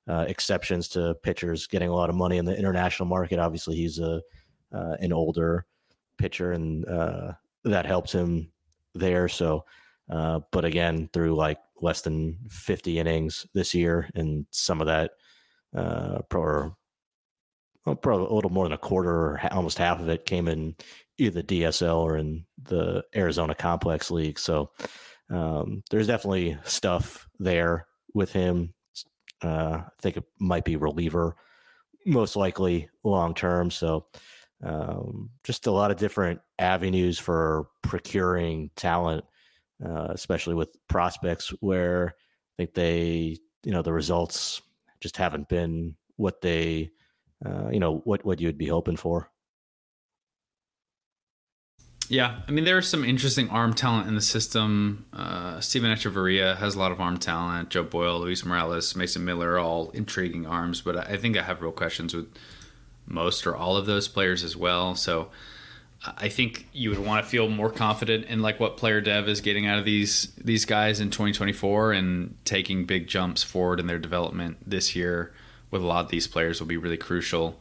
uh, 0.09 0.25
exceptions 0.29 0.89
to 0.89 1.15
pitchers 1.23 1.67
getting 1.67 1.89
a 1.89 1.95
lot 1.95 2.11
of 2.11 2.17
money 2.17 2.39
in 2.39 2.45
the 2.45 2.57
international 2.57 3.09
market. 3.09 3.39
Obviously, 3.39 3.77
he's 3.77 3.99
a, 3.99 4.21
uh, 4.73 4.97
an 5.01 5.13
older 5.13 5.67
pitcher, 6.19 6.53
and 6.53 6.87
uh, 6.87 7.33
that 7.65 7.87
helps 7.87 8.13
him 8.13 8.51
there. 8.95 9.29
So, 9.29 9.65
uh, 10.11 10.41
but 10.51 10.65
again, 10.65 11.09
through 11.13 11.37
like 11.37 11.59
less 11.81 12.03
than 12.03 12.39
50 12.51 12.99
innings 12.99 13.47
this 13.55 13.73
year, 13.75 14.11
and 14.15 14.47
some 14.51 14.81
of 14.81 14.89
that, 14.89 15.13
uh, 15.77 16.21
pro, 16.29 16.77
well, 17.87 17.97
probably 17.97 18.27
a 18.27 18.33
little 18.33 18.51
more 18.51 18.65
than 18.65 18.73
a 18.73 18.79
quarter 18.79 19.11
or 19.11 19.41
almost 19.51 19.79
half 19.79 20.01
of 20.01 20.09
it 20.09 20.27
came 20.27 20.49
in 20.49 20.75
either 21.19 21.43
DSL 21.43 21.99
or 21.99 22.17
in 22.17 22.45
the 22.63 23.05
Arizona 23.15 23.55
Complex 23.55 24.11
League. 24.11 24.39
So 24.39 24.71
um, 25.31 25.83
there's 25.91 26.07
definitely 26.07 26.59
stuff 26.65 27.29
there 27.39 27.87
with 28.15 28.33
him. 28.33 28.75
Uh, 29.43 29.83
I 29.83 29.91
think 30.01 30.17
it 30.17 30.25
might 30.39 30.65
be 30.65 30.77
reliever, 30.77 31.37
most 32.07 32.37
likely 32.37 32.89
long 33.03 33.35
term. 33.35 33.71
So 33.71 34.07
um, 34.63 35.31
just 35.43 35.67
a 35.67 35.71
lot 35.71 35.91
of 35.91 35.97
different 35.97 36.41
avenues 36.59 37.19
for 37.19 37.69
procuring 37.83 38.71
talent, 38.77 39.25
uh, 39.85 40.09
especially 40.11 40.55
with 40.55 40.77
prospects 40.89 41.51
where 41.61 42.09
I 42.09 42.63
think 42.63 42.75
they, 42.75 43.39
you 43.65 43.73
know, 43.73 43.83
the 43.83 43.93
results 43.93 44.63
just 45.01 45.17
haven't 45.17 45.49
been 45.49 45.97
what 46.17 46.41
they, 46.41 46.91
uh, 47.45 47.69
you 47.71 47.81
know, 47.81 47.99
what 48.05 48.25
what 48.25 48.41
you 48.41 48.49
would 48.49 48.59
be 48.59 48.69
hoping 48.69 48.97
for. 48.97 49.31
Yeah, 52.15 52.43
I 52.47 52.53
mean, 52.53 52.65
there's 52.65 52.87
some 52.87 53.05
interesting 53.05 53.51
arm 53.51 53.75
talent 53.75 54.07
in 54.07 54.15
the 54.15 54.21
system. 54.21 55.05
Uh, 55.13 55.59
Steven 55.59 55.91
Echavarria 55.91 56.57
has 56.59 56.77
a 56.77 56.79
lot 56.79 56.93
of 56.93 57.01
arm 57.01 57.17
talent. 57.17 57.71
Joe 57.71 57.83
Boyle, 57.83 58.21
Luis 58.21 58.45
Morales, 58.45 58.95
Mason 58.95 59.25
Miller, 59.25 59.59
all 59.59 59.91
intriguing 59.91 60.47
arms. 60.47 60.81
But 60.81 60.97
I 60.97 61.17
think 61.17 61.37
I 61.37 61.43
have 61.43 61.61
real 61.61 61.73
questions 61.73 62.15
with 62.15 62.33
most 63.05 63.49
or 63.49 63.57
all 63.57 63.77
of 63.77 63.87
those 63.87 64.07
players 64.07 64.45
as 64.45 64.57
well. 64.57 64.95
So 64.95 65.31
I 66.05 66.29
think 66.29 66.69
you 66.73 66.91
would 66.91 67.01
want 67.01 67.25
to 67.25 67.29
feel 67.29 67.49
more 67.49 67.69
confident 67.69 68.27
in 68.27 68.43
like 68.43 68.61
what 68.61 68.77
player 68.77 69.01
dev 69.01 69.29
is 69.29 69.41
getting 69.41 69.67
out 69.67 69.81
of 69.81 69.85
these 69.85 70.33
these 70.37 70.65
guys 70.65 71.01
in 71.01 71.11
2024 71.11 71.95
and 71.95 72.37
taking 72.45 72.85
big 72.85 73.09
jumps 73.09 73.43
forward 73.43 73.81
in 73.81 73.89
their 73.89 73.99
development 73.99 74.59
this 74.65 74.95
year 74.95 75.35
with 75.73 75.83
a 75.83 75.85
lot 75.85 76.05
of 76.05 76.13
these 76.13 76.29
players 76.29 76.61
will 76.61 76.69
be 76.69 76.77
really 76.77 76.97
crucial. 76.97 77.61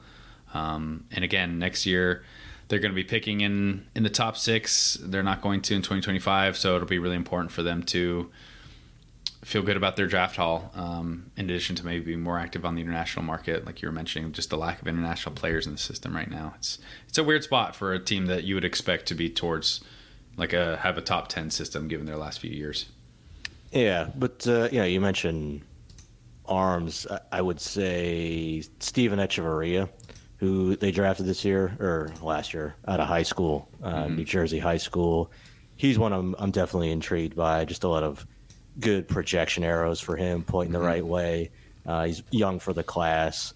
Um, 0.54 1.06
and 1.12 1.24
again, 1.24 1.58
next 1.58 1.88
year 1.88 2.24
they're 2.68 2.80
going 2.80 2.92
to 2.92 2.96
be 2.96 3.04
picking 3.04 3.42
in 3.42 3.86
in 3.96 4.04
the 4.04 4.10
top 4.10 4.38
six. 4.38 4.98
They're 5.02 5.24
not 5.24 5.42
going 5.42 5.62
to 5.64 5.76
in 5.76 5.82
2025, 5.82 6.58
so 6.58 6.76
it'll 6.76 6.88
be 6.88 7.00
really 7.00 7.16
important 7.16 7.52
for 7.52 7.64
them 7.64 7.84
to 7.84 8.32
feel 9.44 9.62
good 9.62 9.76
about 9.76 9.98
their 9.98 10.08
draft 10.08 10.38
haul. 10.38 10.72
Um, 10.74 11.32
in 11.36 11.46
addition 11.46 11.76
to 11.78 11.86
maybe 11.86 12.06
being 12.06 12.22
more 12.22 12.40
active 12.40 12.66
on 12.66 12.76
the 12.76 12.82
international 12.82 13.26
market, 13.26 13.66
like 13.66 13.82
you 13.82 13.88
were 13.88 13.94
mentioning, 13.94 14.32
just 14.32 14.50
the 14.50 14.58
lack 14.58 14.82
of 14.82 14.88
international 14.88 15.36
players 15.36 15.66
in 15.66 15.74
the 15.74 15.78
system 15.78 16.16
right 16.16 16.30
now. 16.30 16.54
It's 16.58 16.80
it's 17.08 17.18
a 17.18 17.24
weird 17.24 17.44
spot 17.44 17.76
for 17.76 17.94
a 17.94 18.00
team 18.00 18.28
that 18.28 18.44
you 18.44 18.56
would 18.56 18.66
expect 18.66 19.06
to 19.08 19.16
be 19.16 19.30
towards 19.30 19.82
like 20.38 20.54
a 20.54 20.78
have 20.78 20.98
a 20.98 21.02
top 21.02 21.28
10 21.28 21.52
system 21.52 21.88
given 21.88 22.06
their 22.06 22.18
last 22.18 22.40
few 22.40 22.52
years. 22.52 22.88
Yeah, 23.72 24.10
but 24.16 24.48
uh, 24.48 24.70
know, 24.72 24.86
you 24.86 25.02
mentioned 25.02 25.62
arms. 26.46 27.08
I 27.32 27.42
would 27.42 27.60
say 27.60 28.64
Steven 28.80 29.20
Echavarria 29.20 29.90
who 30.44 30.76
they 30.76 30.92
drafted 30.92 31.26
this 31.26 31.46
year 31.46 31.78
or 31.80 32.12
last 32.22 32.54
year 32.54 32.76
out 32.86 33.00
of 33.00 33.08
high 33.08 33.24
school, 33.24 33.70
uh, 33.82 34.04
mm-hmm. 34.04 34.18
New 34.18 34.26
Jersey 34.26 34.60
high 34.60 34.76
school. 34.76 35.32
He's 35.78 35.98
one 35.98 36.12
I'm, 36.12 36.36
I'm 36.38 36.52
definitely 36.52 36.92
intrigued 36.92 37.34
by. 37.34 37.64
Just 37.64 37.86
a 37.86 37.88
lot 37.88 38.04
of 38.04 38.28
good 38.78 39.08
projection 39.08 39.64
arrows 39.64 40.02
for 40.02 40.18
him, 40.18 40.44
pointing 40.44 40.74
mm-hmm. 40.74 40.82
the 40.82 40.86
right 40.86 41.06
way. 41.06 41.52
Uh, 41.86 42.04
he's 42.04 42.24
young 42.32 42.60
for 42.60 42.74
the 42.74 42.84
class, 42.84 43.54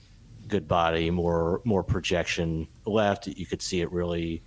good 0.48 0.66
body, 0.66 1.12
more 1.12 1.60
more 1.66 1.84
projection 1.84 2.70
left. 2.86 3.28
You 3.28 3.46
could 3.46 3.62
see 3.62 3.82
it 3.82 3.92
really 3.92 4.42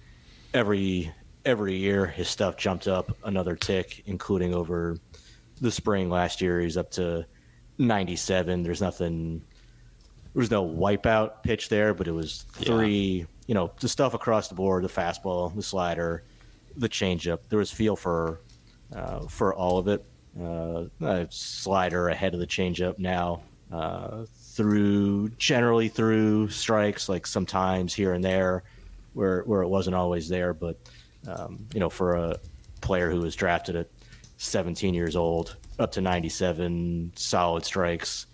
every 0.54 1.12
every 1.44 1.76
year. 1.76 2.06
His 2.06 2.28
stuff 2.28 2.56
jumped 2.56 2.88
up 2.88 3.14
another 3.22 3.54
tick, 3.54 4.02
including 4.06 4.54
over 4.54 4.96
the 5.60 5.70
spring 5.70 6.08
last 6.08 6.40
year. 6.40 6.58
He's 6.60 6.78
up 6.78 6.90
to 6.92 7.26
97. 7.76 8.62
There's 8.62 8.80
nothing 8.80 9.42
there 10.32 10.40
was 10.40 10.50
no 10.50 10.64
wipeout 10.64 11.42
pitch 11.42 11.68
there, 11.68 11.92
but 11.92 12.06
it 12.06 12.12
was 12.12 12.44
three, 12.52 13.18
yeah. 13.20 13.24
you 13.46 13.54
know, 13.54 13.72
the 13.80 13.88
stuff 13.88 14.14
across 14.14 14.48
the 14.48 14.54
board, 14.54 14.84
the 14.84 14.88
fastball, 14.88 15.54
the 15.54 15.62
slider, 15.62 16.22
the 16.76 16.88
changeup. 16.88 17.40
There 17.48 17.58
was 17.58 17.72
feel 17.72 17.96
for 17.96 18.40
uh, 18.94 19.20
for 19.26 19.54
all 19.54 19.78
of 19.78 19.88
it. 19.88 20.04
Uh, 20.40 21.26
slider 21.30 22.08
ahead 22.08 22.34
of 22.34 22.40
the 22.40 22.46
changeup 22.46 22.98
now. 22.98 23.42
Uh, 23.72 24.24
through 24.36 25.28
generally 25.30 25.88
through 25.88 26.48
strikes, 26.48 27.08
like 27.08 27.26
sometimes 27.26 27.94
here 27.94 28.12
and 28.12 28.22
there, 28.22 28.62
where 29.14 29.42
where 29.42 29.62
it 29.62 29.68
wasn't 29.68 29.96
always 29.96 30.28
there. 30.28 30.54
But 30.54 30.76
um, 31.26 31.66
you 31.74 31.80
know, 31.80 31.90
for 31.90 32.14
a 32.14 32.36
player 32.80 33.10
who 33.10 33.20
was 33.20 33.34
drafted 33.34 33.76
at 33.76 33.88
17 34.38 34.94
years 34.94 35.16
old, 35.16 35.56
up 35.78 35.92
to 35.92 36.00
97 36.00 37.12
solid 37.16 37.64
strikes, 37.64 38.26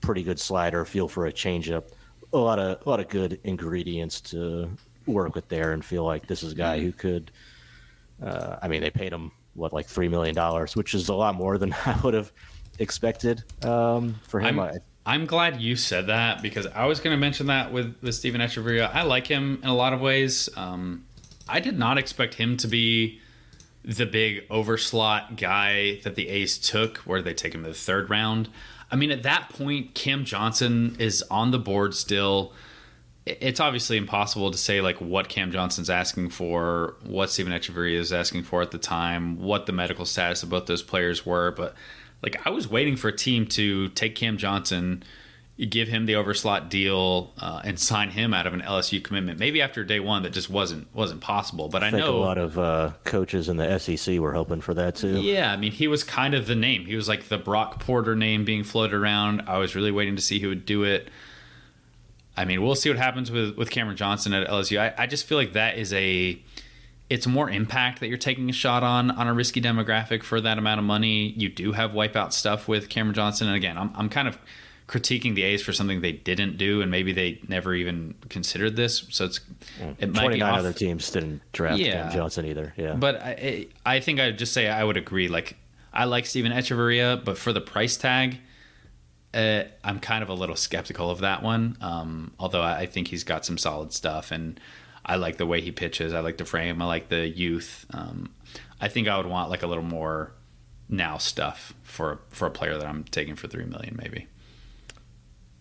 pretty 0.00 0.22
good 0.22 0.38
slider, 0.38 0.84
feel 0.84 1.08
for 1.08 1.26
a 1.26 1.32
changeup. 1.32 1.84
A 2.32 2.38
lot 2.38 2.58
of 2.58 2.86
a 2.86 2.90
lot 2.90 3.00
of 3.00 3.08
good 3.08 3.40
ingredients 3.44 4.20
to 4.22 4.70
work 5.06 5.34
with 5.34 5.48
there, 5.48 5.72
and 5.72 5.84
feel 5.84 6.04
like 6.04 6.26
this 6.26 6.42
is 6.42 6.52
a 6.52 6.56
guy 6.56 6.80
who 6.80 6.92
could. 6.92 7.30
Uh, 8.22 8.56
I 8.60 8.68
mean, 8.68 8.80
they 8.80 8.90
paid 8.90 9.12
him 9.12 9.30
what 9.54 9.72
like 9.72 9.86
three 9.86 10.08
million 10.08 10.34
dollars, 10.34 10.76
which 10.76 10.94
is 10.94 11.08
a 11.08 11.14
lot 11.14 11.34
more 11.34 11.58
than 11.58 11.74
I 11.86 11.98
would 12.02 12.14
have 12.14 12.32
expected 12.78 13.42
um, 13.64 14.16
for 14.22 14.40
him. 14.40 14.58
I'm, 14.58 14.80
I'm, 15.04 15.26
glad 15.26 15.60
you 15.60 15.76
said 15.76 16.06
that 16.06 16.42
because 16.42 16.66
I 16.66 16.86
was 16.86 17.00
going 17.00 17.14
to 17.14 17.20
mention 17.20 17.46
that 17.46 17.72
with 17.72 17.96
with 18.02 18.14
Steven 18.14 18.40
Echavarria. 18.40 18.90
I 18.92 19.02
like 19.02 19.26
him 19.26 19.60
in 19.62 19.68
a 19.68 19.74
lot 19.74 19.92
of 19.92 20.00
ways. 20.00 20.48
Um, 20.56 21.04
I 21.48 21.60
did 21.60 21.78
not 21.78 21.98
expect 21.98 22.34
him 22.34 22.56
to 22.58 22.68
be 22.68 23.20
the 23.84 24.04
big 24.04 24.46
overslot 24.48 25.36
guy 25.36 26.00
that 26.04 26.14
the 26.14 26.28
A's 26.28 26.58
took, 26.58 26.98
where 26.98 27.22
they 27.22 27.32
take 27.32 27.54
him 27.54 27.62
to 27.62 27.70
the 27.70 27.74
third 27.74 28.10
round. 28.10 28.50
I 28.90 28.96
mean, 28.96 29.10
at 29.10 29.22
that 29.24 29.50
point, 29.50 29.94
Cam 29.94 30.24
Johnson 30.24 30.96
is 30.98 31.22
on 31.30 31.50
the 31.50 31.58
board 31.58 31.94
still. 31.94 32.52
It's 33.26 33.60
obviously 33.60 33.98
impossible 33.98 34.50
to 34.50 34.56
say 34.56 34.80
like 34.80 35.00
what 35.00 35.28
Cam 35.28 35.52
Johnson's 35.52 35.90
asking 35.90 36.30
for, 36.30 36.94
what 37.04 37.30
Steven 37.30 37.52
Echavarria 37.52 37.98
is 37.98 38.12
asking 38.12 38.44
for 38.44 38.62
at 38.62 38.70
the 38.70 38.78
time, 38.78 39.38
what 39.38 39.66
the 39.66 39.72
medical 39.72 40.06
status 40.06 40.42
of 40.42 40.48
both 40.48 40.66
those 40.66 40.82
players 40.82 41.26
were. 41.26 41.50
But 41.50 41.74
like, 42.22 42.40
I 42.46 42.50
was 42.50 42.68
waiting 42.68 42.96
for 42.96 43.08
a 43.08 43.16
team 43.16 43.46
to 43.48 43.88
take 43.90 44.14
Cam 44.14 44.38
Johnson 44.38 45.02
you 45.58 45.66
give 45.66 45.88
him 45.88 46.06
the 46.06 46.12
overslot 46.12 46.68
deal 46.68 47.32
uh, 47.40 47.60
and 47.64 47.80
sign 47.80 48.10
him 48.10 48.32
out 48.32 48.46
of 48.46 48.54
an 48.54 48.60
LSU 48.60 49.02
commitment. 49.02 49.40
Maybe 49.40 49.60
after 49.60 49.82
day 49.82 49.98
one, 49.98 50.22
that 50.22 50.30
just 50.30 50.48
wasn't 50.48 50.86
wasn't 50.94 51.20
possible. 51.20 51.68
But 51.68 51.82
I, 51.82 51.88
I 51.88 51.90
know 51.90 52.16
a 52.16 52.16
lot 52.16 52.38
of 52.38 52.56
uh, 52.56 52.92
coaches 53.02 53.48
in 53.48 53.56
the 53.56 53.78
SEC 53.80 54.20
were 54.20 54.32
hoping 54.32 54.60
for 54.60 54.72
that 54.74 54.94
too. 54.94 55.20
Yeah, 55.20 55.52
I 55.52 55.56
mean, 55.56 55.72
he 55.72 55.88
was 55.88 56.04
kind 56.04 56.34
of 56.34 56.46
the 56.46 56.54
name. 56.54 56.86
He 56.86 56.94
was 56.94 57.08
like 57.08 57.26
the 57.26 57.38
Brock 57.38 57.80
Porter 57.80 58.14
name 58.14 58.44
being 58.44 58.62
floated 58.62 58.94
around. 58.94 59.42
I 59.48 59.58
was 59.58 59.74
really 59.74 59.90
waiting 59.90 60.14
to 60.14 60.22
see 60.22 60.38
who 60.38 60.48
would 60.48 60.64
do 60.64 60.84
it. 60.84 61.08
I 62.36 62.44
mean, 62.44 62.62
we'll 62.62 62.76
see 62.76 62.88
what 62.88 62.98
happens 62.98 63.32
with 63.32 63.56
with 63.56 63.68
Cameron 63.68 63.96
Johnson 63.96 64.32
at 64.32 64.46
LSU. 64.46 64.78
I, 64.78 64.94
I 64.96 65.06
just 65.08 65.26
feel 65.26 65.38
like 65.38 65.54
that 65.54 65.76
is 65.76 65.92
a 65.92 66.40
it's 67.10 67.26
more 67.26 67.50
impact 67.50 67.98
that 67.98 68.06
you're 68.06 68.16
taking 68.16 68.48
a 68.48 68.52
shot 68.52 68.84
on 68.84 69.10
on 69.10 69.26
a 69.26 69.34
risky 69.34 69.60
demographic 69.60 70.22
for 70.22 70.40
that 70.40 70.56
amount 70.56 70.78
of 70.78 70.84
money. 70.84 71.34
You 71.36 71.48
do 71.48 71.72
have 71.72 71.90
wipeout 71.90 72.32
stuff 72.32 72.68
with 72.68 72.88
Cameron 72.88 73.16
Johnson, 73.16 73.48
and 73.48 73.56
again, 73.56 73.76
I'm 73.76 73.90
I'm 73.96 74.08
kind 74.08 74.28
of 74.28 74.38
critiquing 74.88 75.34
the 75.34 75.42
A's 75.42 75.62
for 75.62 75.72
something 75.72 76.00
they 76.00 76.12
didn't 76.12 76.56
do, 76.56 76.80
and 76.80 76.90
maybe 76.90 77.12
they 77.12 77.40
never 77.46 77.74
even 77.74 78.14
considered 78.30 78.74
this. 78.74 79.06
So 79.10 79.26
it's 79.26 79.40
it 79.98 80.12
might 80.12 80.22
twenty 80.22 80.38
nine 80.38 80.58
other 80.58 80.72
teams 80.72 81.10
didn't 81.10 81.42
draft 81.52 81.78
yeah. 81.78 82.04
Cam 82.04 82.12
Johnson 82.12 82.46
either. 82.46 82.72
Yeah, 82.76 82.94
but 82.94 83.16
I 83.16 83.68
I 83.86 84.00
think 84.00 84.18
I'd 84.18 84.38
just 84.38 84.52
say 84.52 84.68
I 84.68 84.82
would 84.82 84.96
agree. 84.96 85.28
Like 85.28 85.56
I 85.92 86.06
like 86.06 86.26
Steven 86.26 86.50
Echavarria, 86.50 87.22
but 87.22 87.36
for 87.38 87.52
the 87.52 87.60
price 87.60 87.96
tag, 87.98 88.38
uh, 89.34 89.64
I'm 89.84 90.00
kind 90.00 90.22
of 90.22 90.30
a 90.30 90.34
little 90.34 90.56
skeptical 90.56 91.10
of 91.10 91.20
that 91.20 91.42
one. 91.42 91.76
Um, 91.82 92.32
although 92.38 92.62
I, 92.62 92.80
I 92.80 92.86
think 92.86 93.08
he's 93.08 93.24
got 93.24 93.44
some 93.44 93.58
solid 93.58 93.92
stuff, 93.92 94.32
and 94.32 94.58
I 95.04 95.16
like 95.16 95.36
the 95.36 95.46
way 95.46 95.60
he 95.60 95.70
pitches. 95.70 96.14
I 96.14 96.20
like 96.20 96.38
the 96.38 96.46
frame. 96.46 96.80
I 96.80 96.86
like 96.86 97.08
the 97.10 97.28
youth. 97.28 97.84
Um, 97.92 98.30
I 98.80 98.88
think 98.88 99.06
I 99.06 99.18
would 99.18 99.26
want 99.26 99.50
like 99.50 99.62
a 99.62 99.66
little 99.66 99.84
more 99.84 100.32
now 100.88 101.18
stuff 101.18 101.74
for 101.82 102.20
for 102.30 102.46
a 102.46 102.50
player 102.50 102.78
that 102.78 102.86
I'm 102.86 103.04
taking 103.04 103.36
for 103.36 103.48
three 103.48 103.66
million, 103.66 103.94
maybe. 104.02 104.28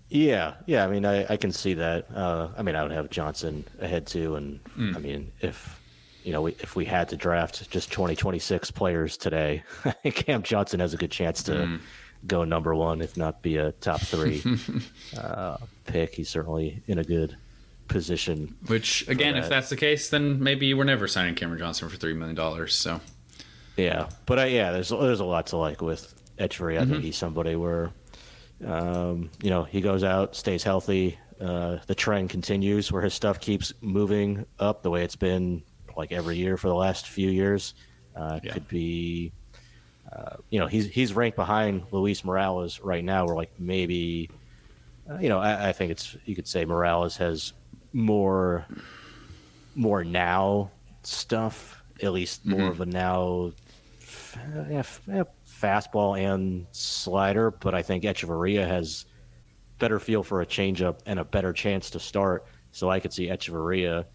Yeah, 0.10 0.56
yeah. 0.66 0.86
I 0.86 0.88
mean, 0.88 1.06
I, 1.06 1.26
I 1.34 1.38
can 1.38 1.52
see 1.52 1.74
that. 1.76 2.08
Uh, 2.14 2.50
I 2.58 2.62
mean, 2.62 2.76
I 2.76 2.84
would 2.84 2.92
have 2.92 3.10
Johnson 3.10 3.66
ahead 3.80 4.08
too, 4.08 4.36
and 4.36 4.64
mm. 4.78 4.96
I 4.96 5.00
mean, 5.00 5.32
if 5.42 5.80
you 6.24 6.34
know, 6.34 6.42
we, 6.42 6.52
if 6.60 6.76
we 6.76 6.86
had 6.86 7.10
to 7.10 7.18
draft 7.18 7.70
just 7.70 7.92
2026 7.92 8.72
players 8.72 9.18
today, 9.18 9.64
I 9.86 10.10
Cam 10.12 10.44
Johnson 10.44 10.80
has 10.80 10.94
a 10.94 10.98
good 10.98 11.12
chance 11.12 11.44
to 11.44 11.52
mm. 11.54 11.80
go 12.26 12.44
number 12.44 12.76
one, 12.76 13.02
if 13.02 13.18
not 13.18 13.42
be 13.42 13.58
a 13.58 13.74
top 13.74 14.02
three 14.02 14.44
uh, 15.18 15.58
pick. 15.86 16.16
He's 16.16 16.30
certainly 16.30 16.84
in 16.88 17.00
a 17.00 17.04
good 17.04 17.36
position. 17.88 18.56
Which, 18.68 19.08
again, 19.08 19.36
that. 19.36 19.44
if 19.44 19.50
that's 19.50 19.70
the 19.70 19.78
case, 19.78 20.10
then 20.10 20.42
maybe 20.42 20.74
we're 20.74 20.84
never 20.84 21.08
signing 21.08 21.36
Cameron 21.36 21.60
Johnson 21.60 21.90
for 21.90 21.96
three 21.98 22.14
million 22.14 22.36
dollars. 22.36 22.76
So, 22.76 23.02
yeah, 23.76 24.10
but 24.26 24.40
uh, 24.40 24.44
yeah, 24.44 24.72
there's 24.72 24.90
there's 24.90 25.20
a 25.20 25.26
lot 25.26 25.48
to 25.48 25.58
like 25.58 25.82
with 25.82 26.14
Echavarria. 26.38 26.80
I 26.80 26.82
mm-hmm. 26.82 26.92
think 26.92 27.04
he's 27.04 27.18
somebody 27.18 27.56
where 27.56 27.92
um, 28.66 29.30
you 29.42 29.50
know, 29.50 29.64
he 29.64 29.82
goes 29.82 30.04
out, 30.04 30.36
stays 30.36 30.64
healthy. 30.64 31.18
Uh, 31.40 31.78
the 31.86 31.96
trend 31.96 32.30
continues 32.30 32.92
where 32.92 33.02
his 33.02 33.14
stuff 33.14 33.40
keeps 33.40 33.74
moving 33.82 34.46
up 34.60 34.82
the 34.82 34.90
way 34.90 35.04
it's 35.04 35.16
been 35.16 35.62
like 35.96 36.12
every 36.12 36.38
year 36.38 36.58
for 36.58 36.68
the 36.68 36.76
last 36.76 37.08
few 37.08 37.30
years. 37.30 37.74
Uh, 38.16 38.40
yeah. 38.44 38.54
Could 38.54 38.68
be, 38.68 39.32
uh, 40.12 40.38
you 40.50 40.60
know, 40.60 40.66
he's 40.66 40.88
he's 40.88 41.14
ranked 41.14 41.36
behind 41.36 41.84
Luis 41.92 42.24
Morales 42.24 42.80
right 42.80 43.04
now. 43.04 43.26
We're 43.26 43.36
like 43.36 43.52
maybe, 43.60 44.30
uh, 45.10 45.20
you 45.20 45.30
know, 45.30 45.38
I, 45.38 45.70
I, 45.70 45.74
think 45.74 45.92
it's 45.92 46.18
you 46.26 46.36
could 46.36 46.48
say 46.48 46.66
Morales 46.66 47.18
has 47.18 47.54
more, 47.94 48.66
more 49.76 50.04
now 50.04 50.72
stuff, 51.04 51.84
at 52.02 52.12
least 52.12 52.44
more 52.44 52.62
mm-hmm. 52.62 52.70
of 52.70 52.82
a 52.82 52.86
now. 52.88 53.52
Yeah, 54.70 54.84
fastball 55.60 56.20
and 56.20 56.68
slider, 56.72 57.52
but 57.52 57.74
I 57.74 57.82
think 57.82 58.04
Echavarria 58.04 58.68
has 58.68 59.06
better 59.80 60.00
feel 60.00 60.24
for 60.24 60.42
a 60.42 60.46
changeup 60.46 61.00
and 61.06 61.20
a 61.20 61.26
better 61.26 61.54
chance 61.54 61.90
to 61.92 62.00
start. 62.00 62.46
So 62.72 62.90
I 62.90 63.00
could 63.00 63.14
see 63.14 63.28
Echavarria 63.28 64.06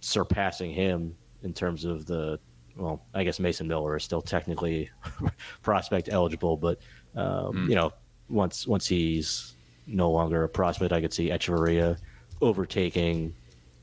surpassing 0.00 0.72
him 0.72 1.16
in 1.42 1.52
terms 1.52 1.84
of 1.84 2.06
the 2.06 2.38
well, 2.76 3.02
I 3.14 3.24
guess 3.24 3.40
Mason 3.40 3.66
Miller 3.66 3.96
is 3.96 4.04
still 4.04 4.20
technically 4.20 4.90
prospect 5.62 6.10
eligible, 6.10 6.58
but 6.58 6.78
um, 7.14 7.54
mm. 7.54 7.68
you 7.70 7.74
know, 7.74 7.92
once 8.28 8.66
once 8.66 8.86
he's 8.86 9.54
no 9.86 10.10
longer 10.10 10.44
a 10.44 10.48
prospect, 10.48 10.92
I 10.92 11.00
could 11.00 11.12
see 11.12 11.30
Echavarria 11.30 11.96
overtaking 12.42 13.34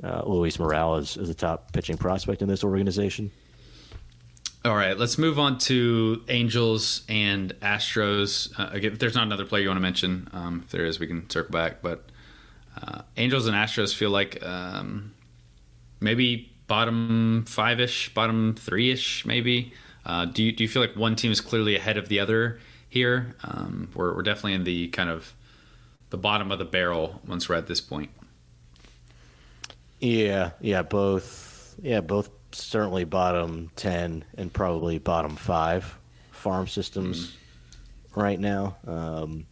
uh, 0.04 0.22
Luis 0.26 0.60
Morales 0.60 1.18
as 1.18 1.28
the 1.28 1.34
top 1.34 1.72
pitching 1.74 1.98
prospect 1.98 2.42
in 2.42 2.48
this 2.48 2.64
organization. 2.64 3.32
All 4.66 4.76
right, 4.76 4.98
let's 4.98 5.18
move 5.18 5.40
on 5.40 5.58
to 5.60 6.24
Angels 6.30 7.04
and 7.10 7.52
Astros. 7.60 8.58
Uh, 8.58 8.70
again, 8.72 8.94
if 8.94 9.00
there's 9.00 9.14
not 9.14 9.24
another 9.24 9.44
player 9.46 9.64
you 9.64 9.68
want 9.68 9.76
to 9.78 9.82
mention, 9.82 10.30
um, 10.32 10.62
if 10.64 10.72
there 10.72 10.86
is, 10.86 11.02
we 11.02 11.08
can 11.08 11.30
circle 11.30 11.52
back. 11.52 11.82
But 11.82 12.06
uh, 12.82 13.02
Angels 13.18 13.46
and 13.46 13.58
Astros 13.58 13.94
feel 13.94 14.10
like 14.10 14.42
um, 14.42 15.14
maybe 16.00 16.50
bottom 16.68 17.44
five 17.46 17.82
ish, 17.82 18.14
bottom 18.14 18.56
three 18.56 18.92
ish, 18.92 19.26
maybe. 19.26 19.74
Uh, 20.06 20.26
do 20.26 20.42
you 20.42 20.54
do 20.54 20.64
you 20.64 20.70
feel 20.70 20.82
like 20.82 20.96
one 20.96 21.18
team 21.18 21.34
is 21.34 21.42
clearly 21.42 21.76
ahead 21.76 21.98
of 21.98 22.08
the 22.08 22.22
other 22.22 22.58
here? 22.88 23.36
Um, 23.44 23.90
we're, 23.94 24.16
we're 24.16 24.24
definitely 24.24 24.54
in 24.54 24.64
the 24.64 24.88
kind 24.88 25.10
of 25.10 25.34
the 26.10 26.18
bottom 26.18 26.54
of 26.54 26.60
the 26.60 26.66
barrel 26.66 27.20
once 27.28 27.50
we're 27.50 27.56
at 27.56 27.68
this 27.68 27.82
point. 27.82 28.12
Yeah, 30.00 30.52
yeah, 30.62 30.84
both. 30.84 31.76
Yeah, 31.82 32.00
both 32.00 32.30
certainly 32.54 33.04
bottom 33.04 33.72
10 33.76 34.26
and 34.38 34.54
probably 34.54 35.00
bottom 35.00 35.36
five 35.36 35.98
farm 36.32 36.68
systems 36.68 37.28
mm-hmm. 37.28 38.20
right 38.20 38.40
now. 38.40 38.78
Um, 38.86 39.46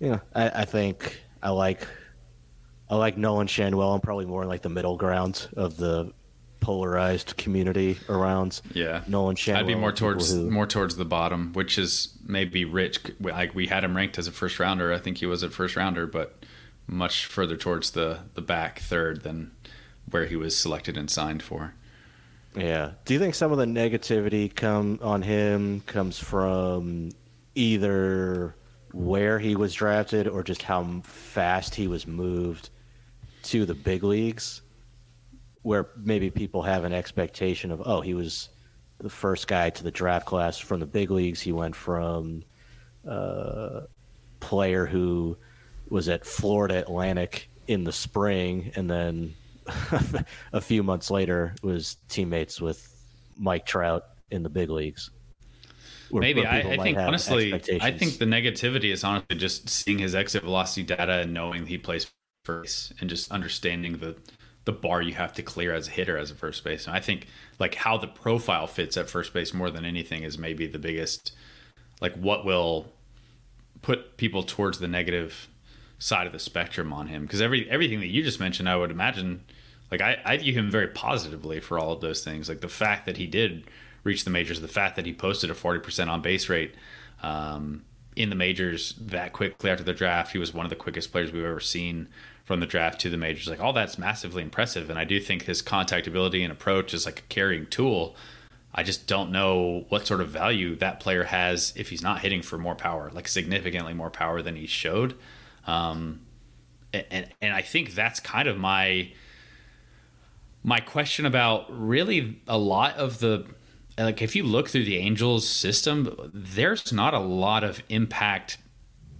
yeah, 0.00 0.20
I, 0.34 0.62
I, 0.62 0.64
think 0.64 1.20
I 1.42 1.50
like 1.50 1.86
I 2.88 2.96
like 2.96 3.16
Nolan 3.16 3.46
Schanuel. 3.46 3.94
I'm 3.94 4.00
probably 4.00 4.26
more 4.26 4.42
in 4.42 4.48
like 4.48 4.62
the 4.62 4.68
middle 4.68 4.96
ground 4.96 5.48
of 5.56 5.76
the 5.76 6.12
polarized 6.60 7.36
community 7.36 7.98
around. 8.08 8.60
Yeah, 8.72 9.02
Nolan 9.08 9.36
Schanuel. 9.36 9.56
I'd 9.56 9.66
be 9.66 9.74
more 9.74 9.92
towards 9.92 10.32
who, 10.32 10.50
more 10.50 10.66
towards 10.66 10.96
the 10.96 11.04
bottom, 11.04 11.52
which 11.52 11.78
is 11.78 12.16
maybe 12.24 12.64
Rich. 12.64 13.00
Like 13.20 13.54
we 13.54 13.66
had 13.66 13.84
him 13.84 13.96
ranked 13.96 14.18
as 14.18 14.26
a 14.26 14.32
first 14.32 14.58
rounder. 14.58 14.92
I 14.92 14.98
think 14.98 15.18
he 15.18 15.26
was 15.26 15.42
a 15.42 15.50
first 15.50 15.76
rounder, 15.76 16.06
but 16.06 16.44
much 16.86 17.26
further 17.26 17.56
towards 17.56 17.90
the 17.90 18.20
the 18.34 18.42
back 18.42 18.78
third 18.80 19.22
than 19.22 19.50
where 20.10 20.26
he 20.26 20.36
was 20.36 20.56
selected 20.56 20.96
and 20.96 21.10
signed 21.10 21.42
for. 21.42 21.74
Yeah. 22.54 22.92
Do 23.04 23.14
you 23.14 23.20
think 23.20 23.34
some 23.34 23.52
of 23.52 23.58
the 23.58 23.66
negativity 23.66 24.54
come 24.54 24.98
on 25.02 25.22
him 25.22 25.80
comes 25.82 26.18
from 26.18 27.10
either 27.54 28.54
where 28.92 29.38
he 29.38 29.54
was 29.54 29.74
drafted 29.74 30.26
or 30.26 30.42
just 30.42 30.62
how 30.62 31.00
fast 31.04 31.74
he 31.74 31.86
was 31.88 32.06
moved 32.06 32.70
to 33.44 33.66
the 33.66 33.74
big 33.74 34.02
leagues? 34.02 34.62
Where 35.62 35.88
maybe 35.96 36.30
people 36.30 36.62
have 36.62 36.84
an 36.84 36.92
expectation 36.92 37.70
of, 37.70 37.82
oh, 37.84 38.00
he 38.00 38.14
was 38.14 38.48
the 38.98 39.10
first 39.10 39.46
guy 39.46 39.70
to 39.70 39.84
the 39.84 39.90
draft 39.90 40.26
class 40.26 40.58
from 40.58 40.80
the 40.80 40.86
big 40.86 41.10
leagues. 41.10 41.40
He 41.40 41.52
went 41.52 41.76
from 41.76 42.42
a 43.04 43.10
uh, 43.10 43.86
player 44.40 44.86
who 44.86 45.36
was 45.88 46.08
at 46.08 46.26
Florida 46.26 46.78
Atlantic 46.78 47.50
in 47.66 47.84
the 47.84 47.92
spring 47.92 48.72
and 48.74 48.90
then 48.90 49.34
a 50.52 50.60
few 50.60 50.82
months 50.82 51.10
later 51.10 51.54
was 51.62 51.96
teammates 52.08 52.60
with 52.60 52.94
Mike 53.36 53.66
Trout 53.66 54.04
in 54.30 54.42
the 54.42 54.48
big 54.48 54.70
leagues. 54.70 55.10
Where, 56.10 56.20
Maybe 56.22 56.40
where 56.40 56.50
I, 56.50 56.60
I 56.60 56.76
think 56.78 56.96
honestly, 56.98 57.52
I 57.52 57.90
think 57.90 58.18
the 58.18 58.24
negativity 58.24 58.92
is 58.92 59.04
honestly 59.04 59.36
just 59.36 59.68
seeing 59.68 59.98
his 59.98 60.14
exit 60.14 60.42
velocity 60.42 60.82
data 60.82 61.20
and 61.20 61.34
knowing 61.34 61.66
he 61.66 61.76
plays 61.76 62.10
first 62.44 62.94
and 63.00 63.10
just 63.10 63.30
understanding 63.30 63.98
the 63.98 64.16
the 64.64 64.72
bar 64.72 65.00
you 65.00 65.14
have 65.14 65.32
to 65.32 65.42
clear 65.42 65.72
as 65.72 65.88
a 65.88 65.90
hitter 65.90 66.18
as 66.18 66.30
a 66.30 66.34
first 66.34 66.62
base. 66.62 66.86
And 66.86 66.94
I 66.94 67.00
think 67.00 67.26
like 67.58 67.74
how 67.74 67.96
the 67.96 68.06
profile 68.06 68.66
fits 68.66 68.96
at 68.96 69.08
first 69.08 69.32
base 69.32 69.54
more 69.54 69.70
than 69.70 69.84
anything 69.84 70.24
is 70.24 70.36
maybe 70.36 70.66
the 70.66 70.78
biggest 70.78 71.32
like 72.00 72.14
what 72.14 72.44
will 72.44 72.92
put 73.80 74.16
people 74.16 74.42
towards 74.42 74.78
the 74.78 74.88
negative 74.88 75.48
side 75.98 76.26
of 76.26 76.32
the 76.32 76.38
spectrum 76.38 76.92
on 76.92 77.08
him 77.08 77.22
because 77.22 77.40
every 77.40 77.68
everything 77.70 78.00
that 78.00 78.08
you 78.08 78.22
just 78.22 78.40
mentioned 78.40 78.68
I 78.68 78.76
would 78.76 78.90
imagine 78.90 79.44
like 79.90 80.00
I, 80.00 80.18
I 80.24 80.36
view 80.36 80.52
him 80.52 80.70
very 80.70 80.88
positively 80.88 81.60
for 81.60 81.78
all 81.78 81.92
of 81.92 82.00
those 82.00 82.22
things. 82.22 82.48
Like 82.48 82.60
the 82.60 82.68
fact 82.68 83.06
that 83.06 83.16
he 83.16 83.26
did 83.26 83.64
reach 84.04 84.24
the 84.24 84.30
majors, 84.30 84.60
the 84.60 84.68
fact 84.68 84.96
that 84.96 85.06
he 85.06 85.12
posted 85.12 85.50
a 85.50 85.54
40% 85.54 86.08
on 86.08 86.22
base 86.22 86.48
rate 86.48 86.74
um, 87.22 87.84
in 88.16 88.30
the 88.30 88.34
majors 88.34 88.94
that 89.00 89.32
quickly 89.32 89.70
after 89.70 89.84
the 89.84 89.92
draft. 89.92 90.32
He 90.32 90.38
was 90.38 90.52
one 90.52 90.66
of 90.66 90.70
the 90.70 90.76
quickest 90.76 91.12
players 91.12 91.32
we've 91.32 91.44
ever 91.44 91.60
seen 91.60 92.08
from 92.44 92.60
the 92.60 92.66
draft 92.66 93.00
to 93.02 93.10
the 93.10 93.16
majors. 93.16 93.48
Like 93.48 93.60
all 93.60 93.72
that's 93.72 93.98
massively 93.98 94.42
impressive. 94.42 94.90
And 94.90 94.98
I 94.98 95.04
do 95.04 95.20
think 95.20 95.42
his 95.42 95.62
contact 95.62 96.06
ability 96.06 96.42
and 96.42 96.52
approach 96.52 96.94
is 96.94 97.06
like 97.06 97.20
a 97.20 97.28
carrying 97.28 97.66
tool. 97.66 98.16
I 98.74 98.82
just 98.82 99.06
don't 99.06 99.32
know 99.32 99.86
what 99.88 100.06
sort 100.06 100.20
of 100.20 100.28
value 100.28 100.76
that 100.76 101.00
player 101.00 101.24
has 101.24 101.72
if 101.76 101.88
he's 101.88 102.02
not 102.02 102.20
hitting 102.20 102.42
for 102.42 102.58
more 102.58 102.74
power, 102.74 103.10
like 103.12 103.26
significantly 103.26 103.94
more 103.94 104.10
power 104.10 104.42
than 104.42 104.56
he 104.56 104.66
showed. 104.66 105.14
Um, 105.66 106.20
and, 106.92 107.28
and 107.42 107.54
I 107.54 107.62
think 107.62 107.94
that's 107.94 108.20
kind 108.20 108.48
of 108.48 108.56
my 108.56 109.12
my 110.68 110.80
question 110.80 111.24
about 111.24 111.64
really 111.70 112.42
a 112.46 112.58
lot 112.58 112.94
of 112.96 113.20
the 113.20 113.46
like 113.96 114.20
if 114.20 114.36
you 114.36 114.44
look 114.44 114.68
through 114.68 114.84
the 114.84 114.98
Angels 114.98 115.48
system, 115.48 116.30
there's 116.32 116.92
not 116.92 117.14
a 117.14 117.18
lot 117.18 117.64
of 117.64 117.82
impact 117.88 118.58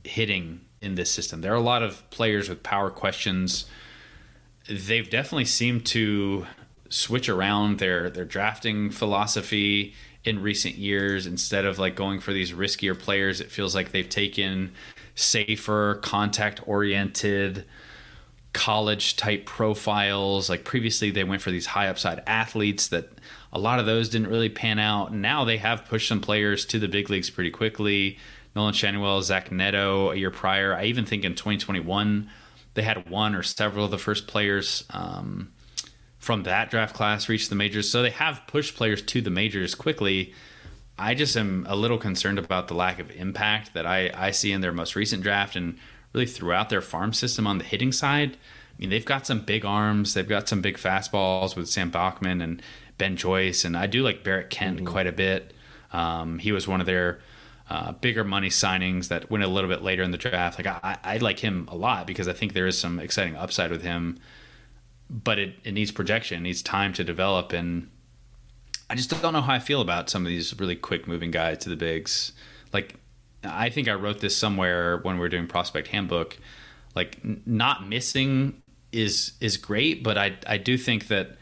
hitting 0.04 0.60
in 0.82 0.94
this 0.94 1.10
system. 1.10 1.40
There 1.40 1.52
are 1.52 1.56
a 1.56 1.60
lot 1.60 1.82
of 1.82 2.08
players 2.10 2.50
with 2.50 2.62
power 2.62 2.90
questions. 2.90 3.64
They've 4.68 5.08
definitely 5.08 5.46
seemed 5.46 5.86
to 5.86 6.46
switch 6.90 7.30
around 7.30 7.78
their 7.78 8.10
their 8.10 8.26
drafting 8.26 8.90
philosophy 8.90 9.94
in 10.24 10.42
recent 10.42 10.74
years 10.74 11.26
instead 11.26 11.64
of 11.64 11.78
like 11.78 11.96
going 11.96 12.20
for 12.20 12.32
these 12.32 12.52
riskier 12.52 12.98
players 12.98 13.42
it 13.42 13.50
feels 13.50 13.74
like 13.74 13.92
they've 13.92 14.08
taken 14.08 14.72
safer 15.14 16.00
contact 16.02 16.66
oriented 16.66 17.66
college 18.58 19.14
type 19.14 19.46
profiles. 19.46 20.50
Like 20.50 20.64
previously, 20.64 21.12
they 21.12 21.22
went 21.22 21.40
for 21.40 21.52
these 21.52 21.66
high 21.66 21.86
upside 21.86 22.24
athletes 22.26 22.88
that 22.88 23.08
a 23.52 23.58
lot 23.58 23.78
of 23.78 23.86
those 23.86 24.08
didn't 24.08 24.26
really 24.26 24.48
pan 24.48 24.80
out. 24.80 25.14
Now 25.14 25.44
they 25.44 25.58
have 25.58 25.84
pushed 25.84 26.08
some 26.08 26.20
players 26.20 26.66
to 26.66 26.80
the 26.80 26.88
big 26.88 27.08
leagues 27.08 27.30
pretty 27.30 27.52
quickly. 27.52 28.18
Nolan 28.56 28.74
Schanuel, 28.74 29.22
Zach 29.22 29.52
Neto 29.52 30.10
a 30.10 30.16
year 30.16 30.32
prior. 30.32 30.74
I 30.74 30.84
even 30.86 31.06
think 31.06 31.24
in 31.24 31.36
2021 31.36 32.28
they 32.74 32.82
had 32.82 33.08
one 33.08 33.36
or 33.36 33.44
several 33.44 33.84
of 33.84 33.92
the 33.92 33.98
first 33.98 34.26
players 34.26 34.82
um, 34.90 35.52
from 36.18 36.42
that 36.42 36.68
draft 36.68 36.96
class 36.96 37.28
reach 37.28 37.50
the 37.50 37.54
majors. 37.54 37.88
So 37.88 38.02
they 38.02 38.10
have 38.10 38.42
pushed 38.48 38.74
players 38.74 39.02
to 39.02 39.20
the 39.20 39.30
majors 39.30 39.76
quickly. 39.76 40.34
I 40.98 41.14
just 41.14 41.36
am 41.36 41.64
a 41.68 41.76
little 41.76 41.98
concerned 41.98 42.40
about 42.40 42.66
the 42.66 42.74
lack 42.74 42.98
of 42.98 43.08
impact 43.12 43.74
that 43.74 43.86
I, 43.86 44.10
I 44.12 44.32
see 44.32 44.50
in 44.50 44.62
their 44.62 44.72
most 44.72 44.96
recent 44.96 45.22
draft 45.22 45.54
and 45.54 45.78
really 46.12 46.26
throughout 46.26 46.68
their 46.68 46.80
farm 46.80 47.12
system 47.12 47.46
on 47.46 47.58
the 47.58 47.64
hitting 47.64 47.92
side. 47.92 48.36
I 48.36 48.80
mean, 48.80 48.90
they've 48.90 49.04
got 49.04 49.26
some 49.26 49.40
big 49.40 49.64
arms, 49.64 50.14
they've 50.14 50.28
got 50.28 50.48
some 50.48 50.60
big 50.60 50.76
fastballs 50.76 51.56
with 51.56 51.68
Sam 51.68 51.90
Bachman 51.90 52.40
and 52.40 52.62
Ben 52.96 53.16
Joyce, 53.16 53.64
and 53.64 53.76
I 53.76 53.86
do 53.86 54.02
like 54.02 54.24
Barrett 54.24 54.50
Kent 54.50 54.76
mm-hmm. 54.78 54.86
quite 54.86 55.06
a 55.06 55.12
bit. 55.12 55.52
Um, 55.92 56.38
he 56.38 56.52
was 56.52 56.68
one 56.68 56.80
of 56.80 56.86
their 56.86 57.20
uh, 57.70 57.92
bigger 57.92 58.24
money 58.24 58.48
signings 58.48 59.08
that 59.08 59.30
went 59.30 59.44
a 59.44 59.48
little 59.48 59.68
bit 59.68 59.82
later 59.82 60.02
in 60.02 60.10
the 60.10 60.18
draft. 60.18 60.58
Like 60.58 60.66
I, 60.66 60.98
I 61.02 61.16
like 61.18 61.40
him 61.40 61.68
a 61.70 61.76
lot 61.76 62.06
because 62.06 62.28
I 62.28 62.32
think 62.32 62.52
there 62.52 62.66
is 62.66 62.78
some 62.78 62.98
exciting 62.98 63.36
upside 63.36 63.70
with 63.70 63.82
him, 63.82 64.18
but 65.10 65.38
it, 65.38 65.54
it 65.64 65.72
needs 65.72 65.90
projection, 65.90 66.38
it 66.38 66.42
needs 66.42 66.62
time 66.62 66.92
to 66.94 67.04
develop, 67.04 67.52
and 67.52 67.90
I 68.90 68.94
just 68.94 69.10
don't 69.10 69.32
know 69.32 69.42
how 69.42 69.52
I 69.52 69.58
feel 69.58 69.80
about 69.80 70.08
some 70.08 70.24
of 70.24 70.28
these 70.28 70.58
really 70.58 70.76
quick 70.76 71.06
moving 71.06 71.30
guys 71.30 71.58
to 71.58 71.68
the 71.68 71.76
bigs. 71.76 72.32
Like 72.72 72.96
I 73.44 73.70
think 73.70 73.88
I 73.88 73.94
wrote 73.94 74.20
this 74.20 74.36
somewhere 74.36 74.98
when 74.98 75.16
we 75.16 75.20
were 75.20 75.28
doing 75.28 75.46
prospect 75.46 75.88
handbook. 75.88 76.36
Like 76.94 77.18
not 77.46 77.88
missing 77.88 78.62
is 78.92 79.32
is 79.40 79.56
great, 79.56 80.02
but 80.02 80.18
I 80.18 80.36
I 80.46 80.58
do 80.58 80.76
think 80.76 81.08
that 81.08 81.36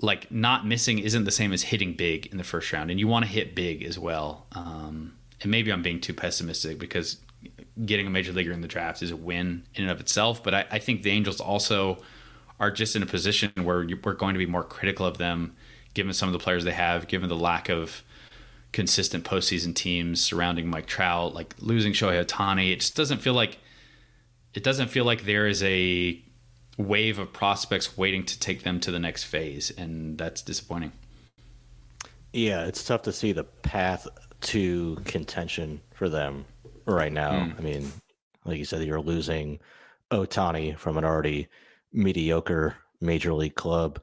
like 0.00 0.30
not 0.30 0.66
missing 0.66 0.98
isn't 0.98 1.24
the 1.24 1.30
same 1.30 1.52
as 1.52 1.62
hitting 1.62 1.94
big 1.94 2.26
in 2.26 2.36
the 2.36 2.44
first 2.44 2.72
round, 2.72 2.90
and 2.90 3.00
you 3.00 3.08
want 3.08 3.24
to 3.24 3.30
hit 3.30 3.54
big 3.54 3.82
as 3.82 3.98
well. 3.98 4.46
Um, 4.52 5.14
and 5.40 5.50
maybe 5.50 5.72
I'm 5.72 5.82
being 5.82 6.00
too 6.00 6.14
pessimistic 6.14 6.78
because 6.78 7.18
getting 7.84 8.06
a 8.06 8.10
major 8.10 8.32
leaguer 8.32 8.52
in 8.52 8.60
the 8.60 8.68
draft 8.68 9.02
is 9.02 9.10
a 9.10 9.16
win 9.16 9.64
in 9.74 9.82
and 9.82 9.90
of 9.90 10.00
itself. 10.00 10.42
But 10.42 10.54
I, 10.54 10.66
I 10.70 10.78
think 10.78 11.02
the 11.02 11.10
Angels 11.10 11.40
also 11.40 11.98
are 12.60 12.70
just 12.70 12.94
in 12.96 13.02
a 13.02 13.06
position 13.06 13.50
where 13.62 13.86
we're 14.04 14.14
going 14.14 14.34
to 14.34 14.38
be 14.38 14.46
more 14.46 14.62
critical 14.62 15.06
of 15.06 15.18
them, 15.18 15.56
given 15.94 16.12
some 16.12 16.28
of 16.28 16.32
the 16.32 16.38
players 16.38 16.64
they 16.64 16.72
have, 16.72 17.08
given 17.08 17.28
the 17.28 17.36
lack 17.36 17.68
of 17.68 18.02
consistent 18.74 19.24
postseason 19.24 19.72
teams 19.72 20.20
surrounding 20.20 20.68
Mike 20.68 20.86
Trout, 20.86 21.32
like 21.32 21.54
losing 21.60 21.92
Shohei 21.92 22.22
Ohtani. 22.22 22.72
It 22.72 22.80
just 22.80 22.96
doesn't 22.96 23.18
feel 23.18 23.32
like 23.32 23.58
it 24.52 24.64
doesn't 24.64 24.88
feel 24.88 25.04
like 25.04 25.24
there 25.24 25.46
is 25.46 25.62
a 25.62 26.20
wave 26.76 27.20
of 27.20 27.32
prospects 27.32 27.96
waiting 27.96 28.24
to 28.26 28.38
take 28.38 28.64
them 28.64 28.80
to 28.80 28.90
the 28.90 28.98
next 28.98 29.24
phase, 29.24 29.70
and 29.70 30.18
that's 30.18 30.42
disappointing. 30.42 30.90
Yeah, 32.32 32.64
it's 32.66 32.84
tough 32.84 33.02
to 33.02 33.12
see 33.12 33.30
the 33.30 33.44
path 33.44 34.08
to 34.40 34.96
contention 35.04 35.80
for 35.94 36.08
them 36.08 36.44
right 36.84 37.12
now. 37.12 37.30
Mm. 37.30 37.58
I 37.58 37.62
mean, 37.62 37.92
like 38.44 38.58
you 38.58 38.64
said, 38.64 38.82
you're 38.82 39.00
losing 39.00 39.60
Ohtani 40.10 40.76
from 40.76 40.98
an 40.98 41.04
already 41.04 41.46
mediocre 41.92 42.76
major 43.00 43.32
league 43.34 43.54
club, 43.54 44.00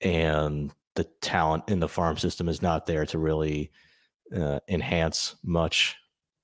and 0.00 0.70
the 0.94 1.04
talent 1.20 1.64
in 1.66 1.80
the 1.80 1.88
farm 1.88 2.16
system 2.16 2.48
is 2.48 2.62
not 2.62 2.86
there 2.86 3.04
to 3.06 3.18
really 3.18 3.72
uh, 4.34 4.60
enhance 4.68 5.36
much 5.44 5.96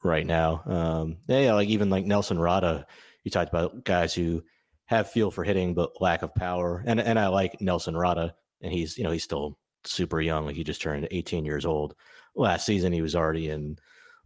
right 0.05 0.27
now. 0.27 0.63
Um, 0.67 1.17
yeah, 1.29 1.55
like 1.55 1.69
even 1.69 1.91
like 1.91 2.05
Nelson 2.05 2.39
Rada, 2.39 2.87
you 3.25 3.31
talked 3.31 3.51
about 3.51 3.85
guys 3.85 4.15
who 4.15 4.43
have 4.87 5.11
feel 5.11 5.31
for 5.31 5.45
hitting 5.45 5.75
but 5.75 6.01
lack 6.01 6.23
of 6.23 6.35
power. 6.35 6.83
And 6.87 7.01
and 7.01 7.19
I 7.19 7.29
like 7.29 7.61
Nelson 7.61 7.97
Rada, 7.97 8.35
and 8.61 8.73
he's 8.73 8.99
you 8.99 9.05
know 9.05 9.11
he's 9.11 9.25
still 9.25 9.59
super 9.85 10.21
young. 10.21 10.47
Like 10.47 10.57
he 10.57 10.65
just 10.65 10.83
turned 10.83 11.09
18 11.11 11.45
years 11.45 11.65
old. 11.65 11.95
Last 12.35 12.67
season 12.67 12.93
he 12.93 13.03
was 13.03 13.17
already 13.17 13.51
in 13.51 13.79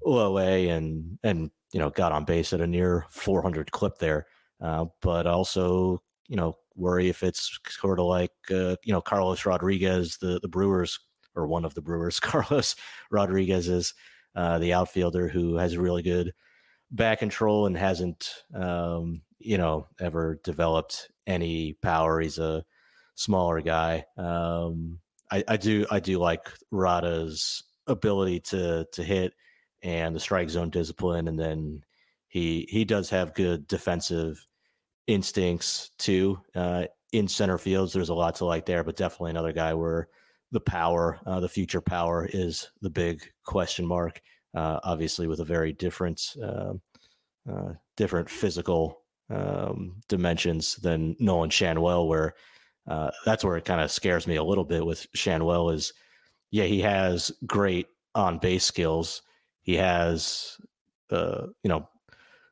OA 0.05 0.69
and 0.69 1.19
and 1.23 1.51
you 1.73 1.81
know 1.81 1.91
got 1.91 2.13
on 2.13 2.25
base 2.25 2.53
at 2.53 2.61
a 2.61 2.67
near 2.67 3.07
400 3.11 3.71
clip 3.73 3.99
there. 3.99 4.27
Uh, 4.61 4.87
but 5.03 5.27
also 5.27 6.03
you 6.29 6.37
know 6.37 6.55
worry 6.75 7.09
if 7.09 7.23
it's 7.23 7.59
sort 7.69 7.99
of 7.99 8.07
like 8.07 8.33
uh, 8.51 8.77
you 8.85 8.93
know 8.93 9.01
Carlos 9.01 9.47
Rodriguez, 9.47 10.19
the 10.19 10.41
the 10.41 10.49
Brewers 10.49 10.99
or 11.37 11.47
one 11.47 11.65
of 11.65 11.75
the 11.75 11.83
Brewers, 11.83 12.21
Carlos 12.21 12.77
Rodriguez 13.11 13.69
is 13.69 13.95
uh, 14.35 14.59
the 14.59 14.73
outfielder 14.73 15.29
who 15.29 15.57
has 15.57 15.77
really 15.77 16.03
good 16.03 16.33
back 16.91 17.19
control 17.19 17.67
and 17.67 17.77
hasn't 17.77 18.45
um, 18.55 19.23
you 19.39 19.59
know, 19.59 19.87
ever 20.01 20.41
developed 20.43 21.11
any 21.27 21.75
power. 21.75 22.21
He's 22.21 22.39
a 22.39 22.65
smaller 23.15 23.61
guy. 23.61 24.05
Um, 24.17 24.99
I, 25.31 25.45
I 25.49 25.57
do 25.57 25.87
I 25.91 26.01
do 26.01 26.19
like 26.19 26.51
Rada's 26.71 27.65
ability 27.87 28.41
to 28.41 28.87
to 28.93 29.05
hit 29.05 29.33
and 29.83 30.15
the 30.15 30.21
strike 30.21 30.51
zone 30.51 30.71
discipline, 30.71 31.29
and 31.29 31.39
then 31.39 31.83
he 32.29 32.67
he 32.71 32.85
does 32.85 33.11
have 33.11 33.35
good 33.35 33.67
defensive 33.67 34.45
instincts 35.07 35.91
too. 35.99 36.41
Uh, 36.55 36.87
in 37.13 37.29
center 37.29 37.59
fields, 37.59 37.93
there's 37.93 38.09
a 38.09 38.15
lot 38.15 38.35
to 38.37 38.45
like 38.45 38.67
there, 38.67 38.85
but 38.85 38.97
definitely 38.97 39.31
another 39.31 39.53
guy 39.53 39.75
where 39.75 40.09
the 40.53 40.61
power, 40.61 41.19
uh, 41.27 41.41
the 41.41 41.49
future 41.49 41.81
power, 41.81 42.29
is 42.33 42.71
the 42.81 42.91
big 42.91 43.23
question 43.45 43.87
mark. 43.87 44.21
Uh, 44.55 44.81
obviously, 44.85 45.27
with 45.27 45.41
a 45.41 45.45
very 45.45 45.73
different 45.73 46.37
uh, 46.43 46.73
uh, 47.51 47.73
different 47.97 48.29
physical 48.29 49.03
um, 49.31 49.97
dimensions 50.09 50.77
than 50.77 51.17
Nolan 51.19 51.51
Schanuel, 51.51 52.09
where 52.09 52.35
uh, 52.89 53.11
that's 53.25 53.45
where 53.45 53.57
it 53.57 53.65
kind 53.65 53.81
of 53.81 53.91
scares 53.91 54.27
me 54.27 54.37
a 54.37 54.45
little 54.45 54.65
bit 54.65 54.85
with 54.85 55.07
Schanuel 55.17 55.75
is, 55.75 55.93
yeah, 56.51 56.65
he 56.65 56.81
has 56.81 57.33
great 57.47 57.87
on 58.15 58.39
base 58.39 58.65
skills. 58.65 59.23
He 59.63 59.75
has, 59.75 60.57
uh, 61.11 61.47
you 61.63 61.69
know, 61.69 61.89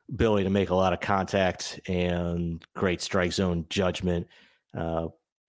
ability 0.09 0.43
to 0.43 0.49
make 0.49 0.69
a 0.69 0.75
lot 0.75 0.93
of 0.93 0.99
contact 0.99 1.79
and 1.87 2.63
great 2.75 3.01
strike 3.01 3.31
zone 3.31 3.65
judgment. 3.69 4.27
Uh, 4.77 5.07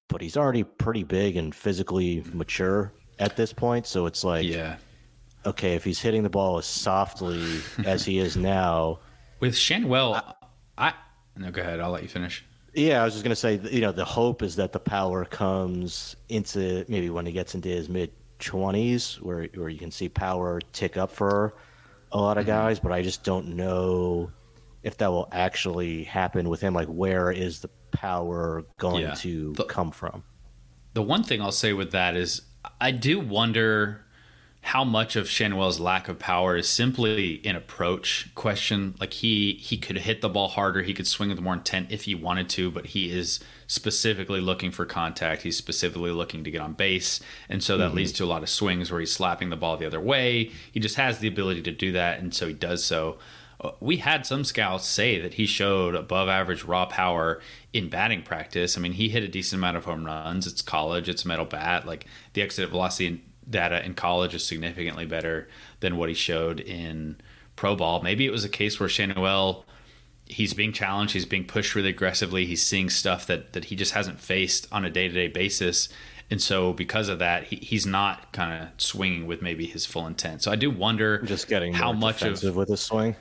but 0.08 0.20
he's 0.20 0.36
already 0.36 0.64
pretty 0.64 1.04
big 1.04 1.36
and 1.36 1.54
physically 1.54 2.24
mature 2.32 2.92
at 3.18 3.36
this 3.36 3.52
point. 3.52 3.86
So 3.86 4.06
it's 4.06 4.24
like, 4.24 4.46
yeah, 4.46 4.76
okay, 5.44 5.74
if 5.74 5.84
he's 5.84 6.00
hitting 6.00 6.22
the 6.22 6.30
ball 6.30 6.58
as 6.58 6.66
softly 6.66 7.60
as 7.84 8.04
he 8.04 8.18
is 8.18 8.36
now, 8.36 9.00
with 9.40 9.54
Schanuel, 9.54 10.22
I, 10.78 10.88
I 10.88 10.94
no, 11.36 11.50
go 11.50 11.62
ahead. 11.62 11.80
I'll 11.80 11.90
let 11.90 12.02
you 12.02 12.08
finish. 12.08 12.44
Yeah, 12.74 13.00
I 13.00 13.04
was 13.04 13.14
just 13.14 13.24
gonna 13.24 13.36
say, 13.36 13.58
you 13.70 13.80
know, 13.80 13.92
the 13.92 14.04
hope 14.04 14.42
is 14.42 14.56
that 14.56 14.72
the 14.72 14.80
power 14.80 15.24
comes 15.24 16.16
into 16.28 16.84
maybe 16.88 17.10
when 17.10 17.24
he 17.26 17.32
gets 17.32 17.54
into 17.54 17.68
his 17.68 17.88
mid 17.88 18.12
twenties, 18.38 19.20
where 19.22 19.48
where 19.54 19.68
you 19.68 19.78
can 19.78 19.90
see 19.90 20.08
power 20.08 20.60
tick 20.72 20.96
up 20.96 21.10
for 21.10 21.54
a 22.12 22.18
lot 22.18 22.38
of 22.38 22.42
mm-hmm. 22.42 22.52
guys. 22.52 22.78
But 22.80 22.92
I 22.92 23.02
just 23.02 23.24
don't 23.24 23.56
know 23.56 24.30
if 24.82 24.98
that 24.98 25.08
will 25.08 25.28
actually 25.32 26.04
happen 26.04 26.48
with 26.48 26.60
him. 26.60 26.74
Like, 26.74 26.88
where 26.88 27.32
is 27.32 27.60
the 27.60 27.70
power 27.96 28.64
going 28.78 29.02
yeah. 29.02 29.14
to 29.14 29.52
the, 29.54 29.64
come 29.64 29.90
from? 29.90 30.22
The 30.94 31.02
one 31.02 31.22
thing 31.22 31.40
I'll 31.40 31.52
say 31.52 31.72
with 31.72 31.92
that 31.92 32.16
is, 32.16 32.42
I 32.80 32.90
do 32.90 33.20
wonder 33.20 34.06
how 34.66 34.82
much 34.82 35.14
of 35.14 35.26
Schanuel's 35.26 35.78
lack 35.78 36.08
of 36.08 36.18
power 36.18 36.56
is 36.56 36.68
simply 36.68 37.40
an 37.44 37.54
approach 37.54 38.34
question. 38.34 38.96
Like 38.98 39.12
he 39.12 39.52
he 39.54 39.78
could 39.78 39.96
hit 39.98 40.22
the 40.22 40.28
ball 40.28 40.48
harder, 40.48 40.82
he 40.82 40.92
could 40.92 41.06
swing 41.06 41.28
with 41.28 41.40
more 41.40 41.54
intent 41.54 41.92
if 41.92 42.02
he 42.02 42.16
wanted 42.16 42.48
to, 42.50 42.72
but 42.72 42.86
he 42.86 43.16
is 43.16 43.38
specifically 43.68 44.40
looking 44.40 44.72
for 44.72 44.84
contact. 44.84 45.42
He's 45.42 45.56
specifically 45.56 46.10
looking 46.10 46.42
to 46.42 46.50
get 46.50 46.60
on 46.60 46.72
base, 46.72 47.20
and 47.48 47.62
so 47.62 47.76
that 47.76 47.88
mm-hmm. 47.88 47.98
leads 47.98 48.12
to 48.12 48.24
a 48.24 48.26
lot 48.26 48.42
of 48.42 48.48
swings 48.48 48.90
where 48.90 48.98
he's 48.98 49.12
slapping 49.12 49.50
the 49.50 49.56
ball 49.56 49.76
the 49.76 49.86
other 49.86 50.00
way. 50.00 50.50
He 50.72 50.80
just 50.80 50.96
has 50.96 51.20
the 51.20 51.28
ability 51.28 51.62
to 51.62 51.70
do 51.70 51.92
that, 51.92 52.18
and 52.18 52.34
so 52.34 52.48
he 52.48 52.54
does 52.54 52.84
so. 52.84 53.18
Uh, 53.60 53.70
we 53.80 53.98
had 53.98 54.26
some 54.26 54.44
scouts 54.44 54.86
say 54.86 55.20
that 55.20 55.34
he 55.34 55.46
showed 55.46 55.94
above 55.94 56.28
average 56.28 56.64
raw 56.64 56.86
power 56.86 57.40
in 57.72 57.88
batting 57.88 58.22
practice. 58.22 58.76
I 58.76 58.80
mean, 58.80 58.92
he 58.92 59.08
hit 59.08 59.22
a 59.22 59.28
decent 59.28 59.60
amount 59.60 59.76
of 59.76 59.84
home 59.84 60.04
runs. 60.04 60.46
It's 60.46 60.62
college, 60.62 61.08
it's 61.08 61.24
a 61.24 61.28
metal 61.28 61.46
bat. 61.46 61.86
Like 61.86 62.06
the 62.34 62.42
exit 62.42 62.68
velocity 62.68 63.22
data 63.48 63.84
in 63.84 63.94
college 63.94 64.34
is 64.34 64.44
significantly 64.44 65.06
better 65.06 65.48
than 65.80 65.96
what 65.96 66.08
he 66.08 66.14
showed 66.14 66.60
in 66.60 67.16
pro 67.54 67.76
ball. 67.76 68.02
Maybe 68.02 68.26
it 68.26 68.32
was 68.32 68.44
a 68.44 68.48
case 68.48 68.78
where 68.78 68.88
Schanuel 68.88 69.64
he's 70.28 70.52
being 70.52 70.72
challenged, 70.72 71.12
he's 71.12 71.24
being 71.24 71.44
pushed 71.44 71.74
really 71.74 71.90
aggressively, 71.90 72.46
he's 72.46 72.62
seeing 72.62 72.90
stuff 72.90 73.26
that 73.26 73.52
that 73.52 73.66
he 73.66 73.76
just 73.76 73.92
hasn't 73.92 74.20
faced 74.20 74.66
on 74.72 74.84
a 74.84 74.90
day 74.90 75.08
to 75.08 75.14
day 75.14 75.28
basis. 75.28 75.88
And 76.28 76.42
so, 76.42 76.72
because 76.72 77.08
of 77.08 77.20
that, 77.20 77.44
he, 77.44 77.56
he's 77.56 77.86
not 77.86 78.32
kind 78.32 78.60
of 78.60 78.68
swinging 78.78 79.28
with 79.28 79.42
maybe 79.42 79.64
his 79.64 79.86
full 79.86 80.08
intent. 80.08 80.42
So 80.42 80.50
I 80.50 80.56
do 80.56 80.72
wonder 80.72 81.18
just 81.22 81.46
getting 81.46 81.72
how 81.72 81.92
much 81.92 82.22
of 82.22 82.42
with 82.56 82.68
his 82.68 82.80
swing 82.80 83.14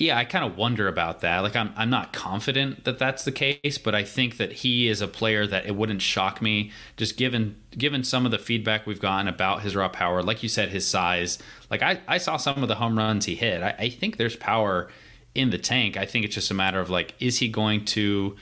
yeah, 0.00 0.16
I 0.16 0.24
kind 0.24 0.46
of 0.46 0.56
wonder 0.56 0.88
about 0.88 1.20
that. 1.20 1.40
Like, 1.40 1.54
I'm 1.54 1.74
I'm 1.76 1.90
not 1.90 2.14
confident 2.14 2.84
that 2.84 2.98
that's 2.98 3.24
the 3.24 3.32
case, 3.32 3.76
but 3.76 3.94
I 3.94 4.02
think 4.02 4.38
that 4.38 4.50
he 4.50 4.88
is 4.88 5.02
a 5.02 5.06
player 5.06 5.46
that 5.46 5.66
it 5.66 5.76
wouldn't 5.76 6.00
shock 6.00 6.40
me, 6.40 6.72
just 6.96 7.18
given 7.18 7.60
given 7.76 8.02
some 8.02 8.24
of 8.24 8.32
the 8.32 8.38
feedback 8.38 8.86
we've 8.86 8.98
gotten 8.98 9.28
about 9.28 9.60
his 9.60 9.76
raw 9.76 9.88
power. 9.88 10.22
Like 10.22 10.42
you 10.42 10.48
said, 10.48 10.70
his 10.70 10.88
size. 10.88 11.38
Like 11.70 11.82
I 11.82 12.00
I 12.08 12.16
saw 12.16 12.38
some 12.38 12.62
of 12.62 12.68
the 12.68 12.76
home 12.76 12.96
runs 12.96 13.26
he 13.26 13.34
hit. 13.34 13.62
I, 13.62 13.74
I 13.78 13.88
think 13.90 14.16
there's 14.16 14.36
power 14.36 14.88
in 15.34 15.50
the 15.50 15.58
tank. 15.58 15.98
I 15.98 16.06
think 16.06 16.24
it's 16.24 16.34
just 16.34 16.50
a 16.50 16.54
matter 16.54 16.80
of 16.80 16.88
like, 16.88 17.14
is 17.20 17.38
he 17.38 17.48
going 17.48 17.84
to 17.86 18.36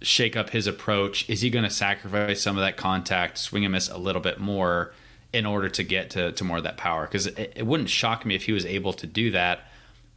shake 0.00 0.36
up 0.36 0.50
his 0.50 0.66
approach? 0.66 1.30
Is 1.30 1.42
he 1.42 1.50
going 1.50 1.64
to 1.64 1.70
sacrifice 1.70 2.42
some 2.42 2.56
of 2.58 2.62
that 2.64 2.76
contact, 2.76 3.38
swing 3.38 3.64
and 3.64 3.70
miss 3.70 3.88
a 3.88 3.98
little 3.98 4.20
bit 4.20 4.40
more 4.40 4.92
in 5.32 5.46
order 5.46 5.68
to 5.68 5.84
get 5.84 6.10
to, 6.10 6.32
to 6.32 6.42
more 6.42 6.56
of 6.56 6.64
that 6.64 6.76
power? 6.76 7.06
Because 7.06 7.28
it, 7.28 7.52
it 7.54 7.66
wouldn't 7.68 7.88
shock 7.88 8.26
me 8.26 8.34
if 8.34 8.42
he 8.46 8.52
was 8.52 8.66
able 8.66 8.92
to 8.94 9.06
do 9.06 9.30
that 9.30 9.68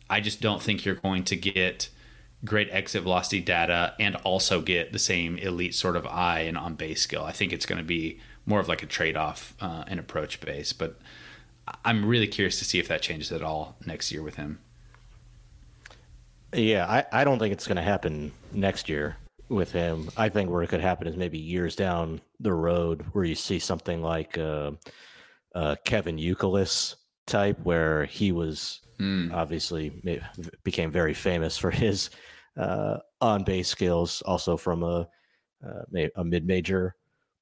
I 0.09 0.19
just 0.19 0.41
don't 0.41 0.61
think 0.61 0.85
you're 0.85 0.95
going 0.95 1.23
to 1.25 1.35
get 1.35 1.89
great 2.43 2.69
exit 2.71 3.03
velocity 3.03 3.41
data 3.41 3.95
and 3.99 4.15
also 4.17 4.61
get 4.61 4.93
the 4.93 4.99
same 4.99 5.37
elite 5.37 5.73
sort 5.73 5.95
of 5.95 6.05
eye 6.05 6.41
and 6.41 6.57
on 6.57 6.75
base 6.75 7.01
skill. 7.01 7.23
I 7.23 7.31
think 7.31 7.51
it's 7.51 7.65
going 7.65 7.79
to 7.79 7.83
be 7.83 8.19
more 8.45 8.59
of 8.59 8.67
like 8.67 8.83
a 8.83 8.85
trade 8.85 9.17
off 9.17 9.55
uh, 9.59 9.83
and 9.87 9.99
approach 9.99 10.39
base. 10.41 10.73
But 10.73 10.99
I'm 11.83 12.05
really 12.05 12.27
curious 12.27 12.59
to 12.59 12.65
see 12.65 12.79
if 12.79 12.87
that 12.87 13.01
changes 13.01 13.31
at 13.31 13.41
all 13.41 13.75
next 13.85 14.11
year 14.11 14.21
with 14.21 14.35
him. 14.35 14.59
Yeah, 16.53 16.85
I, 16.85 17.21
I 17.21 17.23
don't 17.23 17.39
think 17.39 17.51
it's 17.51 17.67
going 17.67 17.77
to 17.77 17.81
happen 17.81 18.31
next 18.53 18.87
year 18.87 19.17
with 19.49 19.71
him. 19.71 20.09
I 20.15 20.29
think 20.29 20.49
where 20.49 20.63
it 20.63 20.69
could 20.69 20.81
happen 20.81 21.07
is 21.07 21.17
maybe 21.17 21.37
years 21.37 21.75
down 21.75 22.21
the 22.39 22.53
road 22.53 23.05
where 23.13 23.25
you 23.25 23.35
see 23.35 23.59
something 23.59 24.01
like 24.01 24.37
uh, 24.37 24.71
uh, 25.53 25.75
Kevin 25.83 26.17
Youkilis 26.17 26.95
type, 27.25 27.59
where 27.63 28.05
he 28.05 28.31
was 28.31 28.81
mm. 28.99 29.33
obviously 29.33 30.01
became 30.63 30.91
very 30.91 31.13
famous 31.13 31.57
for 31.57 31.71
his 31.85 32.09
uh, 32.57 32.97
on 33.21 33.43
base 33.43 33.67
skills, 33.67 34.21
also 34.23 34.57
from 34.57 34.83
a 34.83 35.07
uh, 35.65 36.07
a 36.15 36.23
mid 36.23 36.45
major 36.45 36.95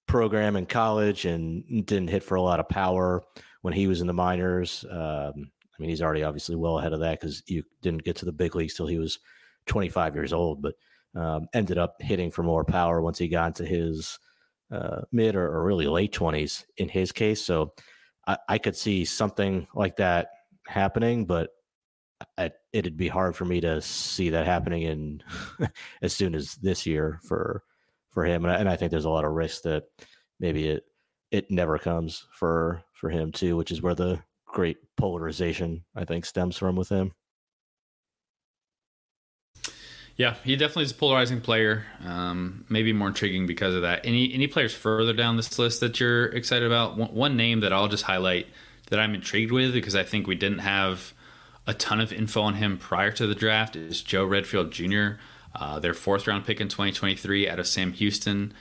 program 0.07 0.55
in 0.55 0.65
college, 0.65 1.25
and 1.25 1.85
didn't 1.85 2.09
hit 2.09 2.23
for 2.23 2.35
a 2.35 2.41
lot 2.41 2.59
of 2.59 2.69
power 2.69 3.23
when 3.61 3.73
he 3.73 3.87
was 3.87 4.01
in 4.01 4.07
the 4.07 4.13
minors. 4.13 4.85
Um, 4.89 5.51
I 5.73 5.81
mean, 5.81 5.89
he's 5.89 6.01
already 6.01 6.23
obviously 6.23 6.55
well 6.55 6.79
ahead 6.79 6.93
of 6.93 6.99
that 6.99 7.19
because 7.19 7.43
you 7.47 7.63
didn't 7.81 8.03
get 8.03 8.15
to 8.17 8.25
the 8.25 8.31
big 8.31 8.55
leagues 8.55 8.75
till 8.75 8.87
he 8.87 8.99
was 8.99 9.19
25 9.65 10.15
years 10.15 10.33
old, 10.33 10.61
but 10.61 10.75
um, 11.15 11.47
ended 11.53 11.77
up 11.77 11.95
hitting 11.99 12.31
for 12.31 12.43
more 12.43 12.63
power 12.63 13.01
once 13.01 13.17
he 13.17 13.27
got 13.27 13.47
into 13.47 13.65
his 13.65 14.19
uh, 14.71 15.01
mid 15.11 15.35
or, 15.35 15.45
or, 15.45 15.63
really 15.63 15.85
late 15.85 16.11
20s 16.11 16.65
in 16.77 16.89
his 16.89 17.11
case. 17.11 17.43
So 17.43 17.71
I, 18.25 18.37
I 18.49 18.57
could 18.57 18.75
see 18.75 19.05
something 19.05 19.67
like 19.75 19.95
that 19.97 20.29
happening, 20.67 21.25
but 21.25 21.49
I, 22.37 22.51
it'd 22.71 22.97
be 22.97 23.07
hard 23.07 23.35
for 23.35 23.45
me 23.45 23.61
to 23.61 23.81
see 23.81 24.29
that 24.29 24.45
happening 24.45 24.83
in 24.83 25.23
as 26.01 26.15
soon 26.15 26.35
as 26.35 26.55
this 26.55 26.85
year 26.85 27.19
for 27.23 27.63
for 28.09 28.25
him. 28.25 28.45
And 28.45 28.53
I, 28.53 28.57
and 28.57 28.69
I 28.69 28.75
think 28.75 28.91
there's 28.91 29.05
a 29.05 29.09
lot 29.09 29.25
of 29.25 29.31
risk 29.31 29.63
that 29.63 29.83
maybe 30.39 30.67
it 30.67 30.83
it 31.31 31.49
never 31.49 31.77
comes 31.77 32.25
for 32.31 32.83
for 32.93 33.09
him 33.09 33.31
too, 33.31 33.57
which 33.57 33.71
is 33.71 33.81
where 33.81 33.95
the 33.95 34.21
great 34.45 34.77
polarization 34.97 35.83
I 35.95 36.05
think 36.05 36.25
stems 36.25 36.57
from 36.57 36.75
with 36.75 36.89
him. 36.89 37.13
Yeah, 40.15 40.35
he 40.43 40.55
definitely 40.55 40.83
is 40.83 40.91
a 40.91 40.95
polarizing 40.95 41.41
player. 41.41 41.85
Um, 42.05 42.65
maybe 42.69 42.93
more 42.93 43.07
intriguing 43.07 43.47
because 43.47 43.73
of 43.73 43.81
that. 43.81 44.05
Any 44.05 44.31
any 44.31 44.45
players 44.47 44.73
further 44.73 45.13
down 45.13 45.37
this 45.37 45.57
list 45.57 45.79
that 45.79 45.99
you're 45.99 46.25
excited 46.27 46.67
about? 46.67 46.97
One, 46.97 47.13
one 47.13 47.37
name 47.37 47.61
that 47.61 47.73
I'll 47.73 47.87
just 47.87 48.03
highlight 48.03 48.45
that 48.87 48.99
I'm 48.99 49.15
intrigued 49.15 49.51
with 49.51 49.73
because 49.73 49.95
I 49.95 50.03
think 50.03 50.27
we 50.27 50.35
didn't 50.35 50.59
have 50.59 51.13
a 51.65 51.73
ton 51.73 51.99
of 51.99 52.11
info 52.11 52.41
on 52.41 52.55
him 52.55 52.77
prior 52.77 53.11
to 53.11 53.25
the 53.25 53.35
draft 53.35 53.75
is 53.75 54.01
Joe 54.01 54.25
Redfield 54.25 54.71
Jr. 54.71 55.11
Uh, 55.55 55.79
their 55.79 55.93
fourth 55.93 56.27
round 56.27 56.45
pick 56.45 56.59
in 56.59 56.67
2023 56.67 57.47
out 57.47 57.59
of 57.59 57.67
Sam 57.67 57.93
Houston. 57.93 58.53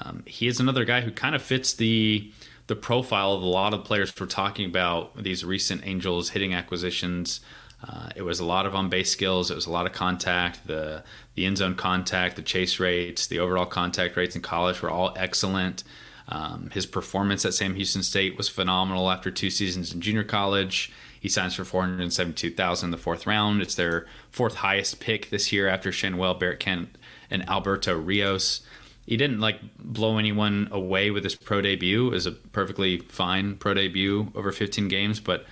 Um, 0.00 0.22
he 0.26 0.46
is 0.46 0.60
another 0.60 0.84
guy 0.84 1.00
who 1.00 1.10
kind 1.10 1.34
of 1.34 1.42
fits 1.42 1.72
the 1.74 2.30
the 2.66 2.76
profile 2.76 3.32
of 3.32 3.42
a 3.42 3.46
lot 3.46 3.72
of 3.72 3.84
players 3.84 4.12
we're 4.18 4.26
talking 4.26 4.66
about 4.66 5.22
these 5.22 5.44
recent 5.44 5.86
Angels 5.86 6.30
hitting 6.30 6.52
acquisitions. 6.52 7.38
Uh, 7.86 8.08
it 8.16 8.22
was 8.22 8.40
a 8.40 8.44
lot 8.44 8.66
of 8.66 8.74
on 8.74 8.88
base 8.88 9.10
skills. 9.10 9.52
It 9.52 9.54
was 9.54 9.66
a 9.66 9.70
lot 9.70 9.86
of 9.86 9.92
contact. 9.92 10.66
The 10.66 11.04
the 11.34 11.44
in 11.44 11.56
zone 11.56 11.74
contact, 11.74 12.36
the 12.36 12.42
chase 12.42 12.80
rates, 12.80 13.26
the 13.26 13.38
overall 13.38 13.66
contact 13.66 14.16
rates 14.16 14.34
in 14.34 14.42
college 14.42 14.82
were 14.82 14.90
all 14.90 15.14
excellent. 15.16 15.84
Um, 16.28 16.70
his 16.72 16.86
performance 16.86 17.44
at 17.44 17.54
Sam 17.54 17.74
Houston 17.74 18.02
State 18.02 18.36
was 18.36 18.48
phenomenal 18.48 19.10
after 19.10 19.30
two 19.30 19.50
seasons 19.50 19.92
in 19.92 20.00
junior 20.00 20.24
college. 20.24 20.92
He 21.20 21.28
signs 21.28 21.54
for 21.54 21.64
472,000 21.64 22.86
in 22.86 22.90
the 22.90 22.96
fourth 22.96 23.26
round. 23.26 23.62
It's 23.62 23.74
their 23.74 24.06
fourth 24.30 24.56
highest 24.56 25.00
pick 25.00 25.30
this 25.30 25.52
year 25.52 25.68
after 25.68 25.90
Schanuel, 25.90 26.38
Barrett 26.38 26.60
Kent, 26.60 26.96
and 27.30 27.48
Alberto 27.48 27.96
Rios. 27.96 28.62
He 29.06 29.16
didn't 29.16 29.40
like 29.40 29.60
blow 29.78 30.18
anyone 30.18 30.68
away 30.72 31.10
with 31.10 31.22
his 31.22 31.36
pro 31.36 31.60
debut. 31.60 32.08
It 32.08 32.12
was 32.14 32.26
a 32.26 32.32
perfectly 32.32 32.98
fine 32.98 33.56
pro 33.56 33.74
debut 33.74 34.32
over 34.34 34.50
15 34.50 34.88
games, 34.88 35.20
but 35.20 35.46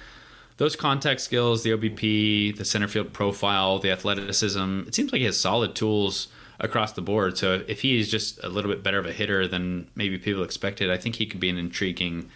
those 0.56 0.76
contact 0.76 1.20
skills, 1.20 1.62
the 1.62 1.70
OBP, 1.70 2.56
the 2.56 2.64
center 2.64 2.88
field 2.88 3.12
profile, 3.12 3.78
the 3.78 3.90
athleticism, 3.90 4.84
it 4.86 4.94
seems 4.94 5.12
like 5.12 5.20
he 5.20 5.24
has 5.24 5.38
solid 5.38 5.74
tools 5.74 6.28
across 6.60 6.92
the 6.92 7.02
board. 7.02 7.36
So 7.36 7.64
if 7.66 7.82
he 7.82 7.98
is 7.98 8.10
just 8.10 8.42
a 8.42 8.48
little 8.48 8.70
bit 8.70 8.82
better 8.82 8.98
of 8.98 9.06
a 9.06 9.12
hitter 9.12 9.46
than 9.48 9.88
maybe 9.94 10.18
people 10.18 10.42
expected, 10.42 10.90
I 10.90 10.96
think 10.96 11.16
he 11.16 11.26
could 11.26 11.40
be 11.40 11.50
an 11.50 11.58
intriguing 11.58 12.30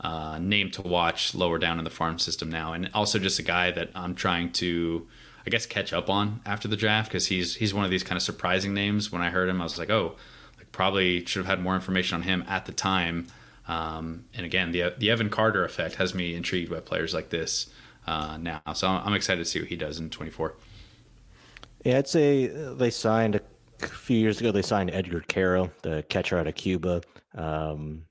uh, 0.00 0.38
name 0.38 0.70
to 0.72 0.82
watch 0.82 1.34
lower 1.34 1.58
down 1.58 1.78
in 1.78 1.84
the 1.84 1.90
farm 1.90 2.18
system 2.18 2.50
now, 2.50 2.72
and 2.72 2.90
also 2.94 3.18
just 3.18 3.38
a 3.38 3.42
guy 3.42 3.70
that 3.70 3.90
I'm 3.94 4.14
trying 4.14 4.52
to, 4.52 5.06
I 5.46 5.50
guess, 5.50 5.66
catch 5.66 5.92
up 5.92 6.10
on 6.10 6.40
after 6.44 6.68
the 6.68 6.76
draft 6.76 7.10
because 7.10 7.26
he's 7.28 7.56
he's 7.56 7.72
one 7.72 7.84
of 7.84 7.90
these 7.90 8.02
kind 8.02 8.16
of 8.16 8.22
surprising 8.22 8.74
names. 8.74 9.10
When 9.10 9.22
I 9.22 9.30
heard 9.30 9.48
him, 9.48 9.60
I 9.60 9.64
was 9.64 9.78
like, 9.78 9.90
oh, 9.90 10.16
like 10.58 10.70
probably 10.70 11.24
should 11.24 11.40
have 11.40 11.46
had 11.46 11.62
more 11.62 11.74
information 11.74 12.16
on 12.16 12.22
him 12.22 12.44
at 12.46 12.66
the 12.66 12.72
time. 12.72 13.26
Um, 13.66 14.26
and 14.34 14.44
again, 14.44 14.72
the 14.72 14.94
the 14.98 15.10
Evan 15.10 15.30
Carter 15.30 15.64
effect 15.64 15.96
has 15.96 16.14
me 16.14 16.34
intrigued 16.34 16.70
by 16.70 16.80
players 16.80 17.14
like 17.14 17.30
this 17.30 17.68
uh, 18.06 18.36
now. 18.36 18.60
So 18.74 18.88
I'm 18.88 19.14
excited 19.14 19.44
to 19.44 19.50
see 19.50 19.60
what 19.60 19.68
he 19.68 19.76
does 19.76 19.98
in 19.98 20.10
24. 20.10 20.54
Yeah, 21.84 21.98
I'd 21.98 22.08
say 22.08 22.46
they 22.46 22.90
signed 22.90 23.36
a 23.36 23.40
few 23.80 24.18
years 24.18 24.40
ago. 24.40 24.52
They 24.52 24.62
signed 24.62 24.90
Edgar 24.92 25.20
Quero, 25.20 25.70
the 25.82 26.04
catcher 26.08 26.38
out 26.38 26.46
of 26.46 26.54
Cuba. 26.54 27.02
Um, 27.34 28.04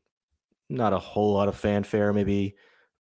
not 0.70 0.94
a 0.94 1.00
whole 1.00 1.34
lot 1.34 1.48
of 1.48 1.56
fanfare, 1.56 2.14
maybe 2.14 2.56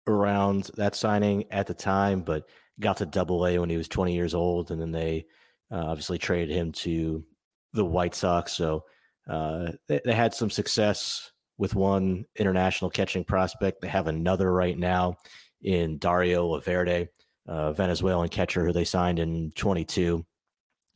around 0.07 0.71
that 0.77 0.95
signing 0.95 1.45
at 1.51 1.67
the 1.67 1.75
time, 1.75 2.21
but 2.21 2.49
got 2.81 2.99
to 2.99 3.07
Double 3.07 3.47
A 3.47 3.59
when 3.59 3.71
he 3.71 3.77
was 3.77 3.89
20 3.89 4.15
years 4.15 4.35
old, 4.35 4.71
and 4.71 4.81
then 4.81 4.93
they 4.93 5.27
uh, 5.71 5.85
obviously 5.87 6.19
traded 6.19 6.55
him 6.55 6.73
to 6.73 7.25
the 7.73 7.85
White 7.85 8.15
Sox. 8.15 8.53
So 8.53 8.85
uh, 9.29 9.73
they, 9.89 10.01
they, 10.05 10.13
had 10.13 10.35
some 10.35 10.51
success 10.51 11.33
with 11.57 11.75
one 11.75 12.27
international 12.37 12.91
catching 12.91 13.25
prospect. 13.25 13.81
They 13.81 13.89
have 13.89 14.07
another 14.07 14.53
right 14.53 14.79
now 14.79 15.17
in 15.63 15.99
Dario 15.99 16.47
Laverde, 16.49 17.09
a 17.47 17.73
Venezuelan 17.73 18.29
catcher 18.29 18.67
who 18.67 18.73
they 18.73 18.85
signed 18.85 19.19
in 19.19 19.51
22, 19.53 20.25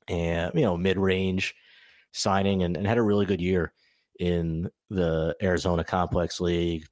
and 0.08 0.52
you 0.54 0.62
know 0.62 0.76
mid 0.76 0.98
range 0.98 1.54
signing, 2.12 2.62
and, 2.62 2.76
and 2.76 2.86
had 2.86 2.98
a 2.98 3.02
really 3.02 3.26
good 3.26 3.40
year 3.40 3.72
in 4.18 4.70
the 4.90 5.36
Arizona 5.42 5.84
Complex 5.84 6.40
League 6.40 6.86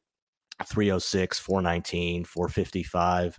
306, 0.65 1.39
419, 1.39 2.25
455. 2.25 3.39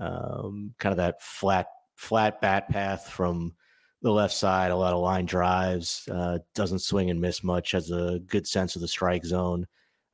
Um, 0.00 0.74
kind 0.78 0.92
of 0.92 0.98
that 0.98 1.22
flat, 1.22 1.66
flat 1.96 2.40
bat 2.40 2.68
path 2.68 3.08
from 3.08 3.54
the 4.02 4.12
left 4.12 4.34
side, 4.34 4.70
a 4.70 4.76
lot 4.76 4.92
of 4.92 5.00
line 5.00 5.26
drives, 5.26 6.08
uh, 6.12 6.38
doesn't 6.54 6.80
swing 6.80 7.10
and 7.10 7.20
miss 7.20 7.42
much, 7.42 7.72
has 7.72 7.90
a 7.90 8.20
good 8.26 8.46
sense 8.46 8.76
of 8.76 8.82
the 8.82 8.88
strike 8.88 9.24
zone. 9.24 9.66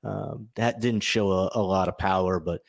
Um, 0.03 0.49
that 0.57 0.81
didn't 0.81 1.03
show 1.03 1.31
a, 1.31 1.51
a, 1.55 1.63
lot 1.63 1.89
of 1.89 1.99
power, 1.99 2.41
but 2.41 2.61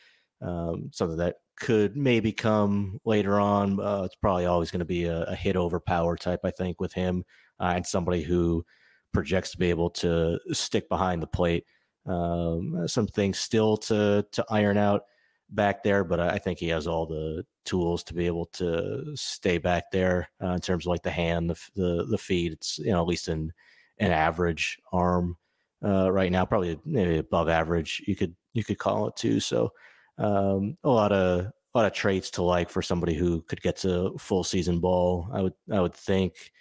um, 0.41 0.89
something 0.93 1.17
that 1.17 1.35
could 1.57 1.95
maybe 1.95 2.31
come 2.31 2.99
later 3.05 3.39
on. 3.39 3.79
Uh, 3.79 4.03
it's 4.03 4.15
probably 4.15 4.45
always 4.45 4.71
going 4.71 4.79
to 4.79 4.85
be 4.85 5.05
a, 5.05 5.23
a, 5.23 5.35
hit 5.35 5.55
over 5.55 5.79
power 5.79 6.15
type, 6.15 6.41
I 6.43 6.51
think, 6.51 6.81
with 6.81 6.93
him 6.93 7.23
uh, 7.59 7.73
and 7.75 7.85
somebody 7.85 8.23
who 8.23 8.65
projects 9.13 9.51
to 9.51 9.57
be 9.57 9.69
able 9.69 9.89
to 9.89 10.39
stick 10.51 10.89
behind 10.89 11.21
the 11.21 11.27
plate. 11.27 11.65
Um, 12.05 12.87
some 12.87 13.07
things 13.07 13.39
still 13.39 13.77
to 13.77 14.25
to 14.31 14.45
iron 14.49 14.77
out 14.77 15.03
back 15.49 15.83
there, 15.83 16.03
but 16.03 16.19
I 16.19 16.37
think 16.37 16.59
he 16.59 16.67
has 16.69 16.87
all 16.87 17.05
the 17.05 17.43
tools 17.63 18.03
to 18.03 18.13
be 18.13 18.27
able 18.27 18.45
to 18.53 19.15
stay 19.15 19.57
back 19.57 19.85
there 19.91 20.29
uh, 20.43 20.51
in 20.51 20.59
terms 20.59 20.85
of 20.85 20.89
like 20.89 21.03
the 21.03 21.11
hand, 21.11 21.49
the 21.49 21.55
the, 21.75 22.05
the 22.05 22.17
feet. 22.17 22.53
It's 22.53 22.77
you 22.77 22.91
know 22.91 23.01
at 23.01 23.07
least 23.07 23.27
an 23.27 23.51
an 23.97 24.11
average 24.11 24.77
arm 24.91 25.37
uh, 25.83 26.11
right 26.11 26.31
now, 26.31 26.45
probably 26.45 26.79
maybe 26.85 27.17
above 27.17 27.49
average. 27.49 28.03
You 28.05 28.15
could 28.15 28.35
you 28.53 28.63
could 28.63 28.77
call 28.77 29.07
it 29.07 29.15
too. 29.15 29.39
So 29.39 29.71
um, 30.17 30.77
a 30.83 30.89
lot 30.89 31.11
of 31.11 31.45
a 31.45 31.77
lot 31.77 31.85
of 31.85 31.93
traits 31.93 32.31
to 32.31 32.41
like 32.41 32.69
for 32.69 32.81
somebody 32.81 33.13
who 33.13 33.41
could 33.41 33.61
get 33.61 33.75
to 33.77 34.15
full 34.17 34.43
season 34.43 34.79
ball. 34.79 35.29
I 35.33 35.41
would 35.41 35.53
I 35.71 35.81
would 35.81 35.93
think 35.93 36.51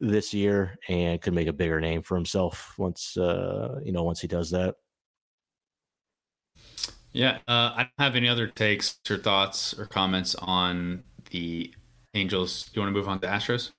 this 0.00 0.34
year 0.34 0.78
and 0.88 1.20
could 1.20 1.34
make 1.34 1.48
a 1.48 1.52
bigger 1.52 1.80
name 1.80 2.02
for 2.02 2.16
himself 2.16 2.74
once 2.78 3.16
uh, 3.16 3.80
you 3.84 3.92
know 3.92 4.02
once 4.02 4.20
he 4.20 4.28
does 4.28 4.50
that. 4.50 4.76
Yeah, 7.12 7.38
uh, 7.46 7.72
I 7.76 7.82
don't 7.82 8.04
have 8.04 8.16
any 8.16 8.28
other 8.28 8.46
takes 8.46 8.98
or 9.10 9.18
thoughts 9.18 9.78
or 9.78 9.84
comments 9.84 10.34
on 10.36 11.02
the 11.30 11.74
Angels. 12.14 12.64
Do 12.64 12.70
you 12.74 12.82
want 12.82 12.94
to 12.94 12.98
move 12.98 13.08
on 13.08 13.20
to 13.20 13.26
Astros? 13.26 13.70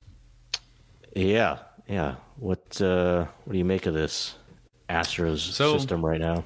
Yeah, 1.16 1.60
yeah. 1.88 2.16
What 2.38 2.82
uh, 2.82 3.26
what 3.44 3.54
do 3.54 3.58
you 3.58 3.66
make 3.66 3.86
of 3.86 3.94
this 3.94 4.36
Astros 4.90 5.40
so, 5.40 5.78
system 5.78 6.06
right 6.06 6.20
now? 6.20 6.46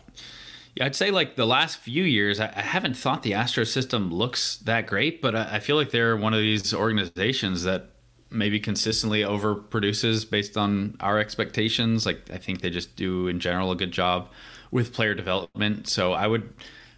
Yeah, 0.77 0.85
I'd 0.85 0.95
say 0.95 1.09
like 1.09 1.35
the 1.35 1.47
last 1.47 1.79
few 1.79 2.03
years, 2.03 2.39
I, 2.39 2.53
I 2.55 2.61
haven't 2.61 2.95
thought 2.95 3.23
the 3.23 3.31
Astros 3.31 3.67
system 3.67 4.13
looks 4.13 4.57
that 4.57 4.85
great, 4.85 5.23
but 5.23 5.35
I, 5.35 5.55
I 5.55 5.59
feel 5.59 5.75
like 5.75 5.89
they're 5.89 6.15
one 6.15 6.35
of 6.35 6.39
these 6.39 6.71
organizations 6.71 7.63
that 7.63 7.89
maybe 8.29 8.59
consistently 8.59 9.21
overproduces 9.21 10.29
based 10.29 10.55
on 10.55 10.95
our 10.99 11.17
expectations. 11.17 12.05
Like 12.05 12.29
I 12.31 12.37
think 12.37 12.61
they 12.61 12.69
just 12.69 12.95
do 12.95 13.27
in 13.27 13.39
general 13.39 13.71
a 13.71 13.75
good 13.75 13.91
job 13.91 14.29
with 14.69 14.93
player 14.93 15.15
development. 15.15 15.87
So 15.87 16.13
I 16.13 16.27
would 16.27 16.53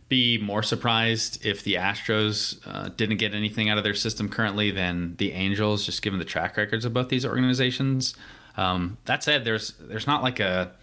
be 0.09 0.37
more 0.39 0.61
surprised 0.61 1.45
if 1.45 1.63
the 1.63 1.75
Astros 1.75 2.59
uh, 2.67 2.89
didn't 2.89 3.17
get 3.17 3.33
anything 3.33 3.69
out 3.69 3.77
of 3.77 3.85
their 3.85 3.93
system 3.93 4.27
currently 4.27 4.71
than 4.71 5.15
the 5.19 5.31
Angels, 5.31 5.85
just 5.85 6.01
given 6.01 6.19
the 6.19 6.25
track 6.25 6.57
records 6.57 6.83
of 6.83 6.93
both 6.93 7.07
these 7.07 7.25
organizations. 7.25 8.13
Um, 8.57 8.97
that 9.05 9.23
said, 9.23 9.45
there's 9.45 9.73
there's 9.79 10.07
not 10.07 10.21
like 10.21 10.41
a 10.41 10.73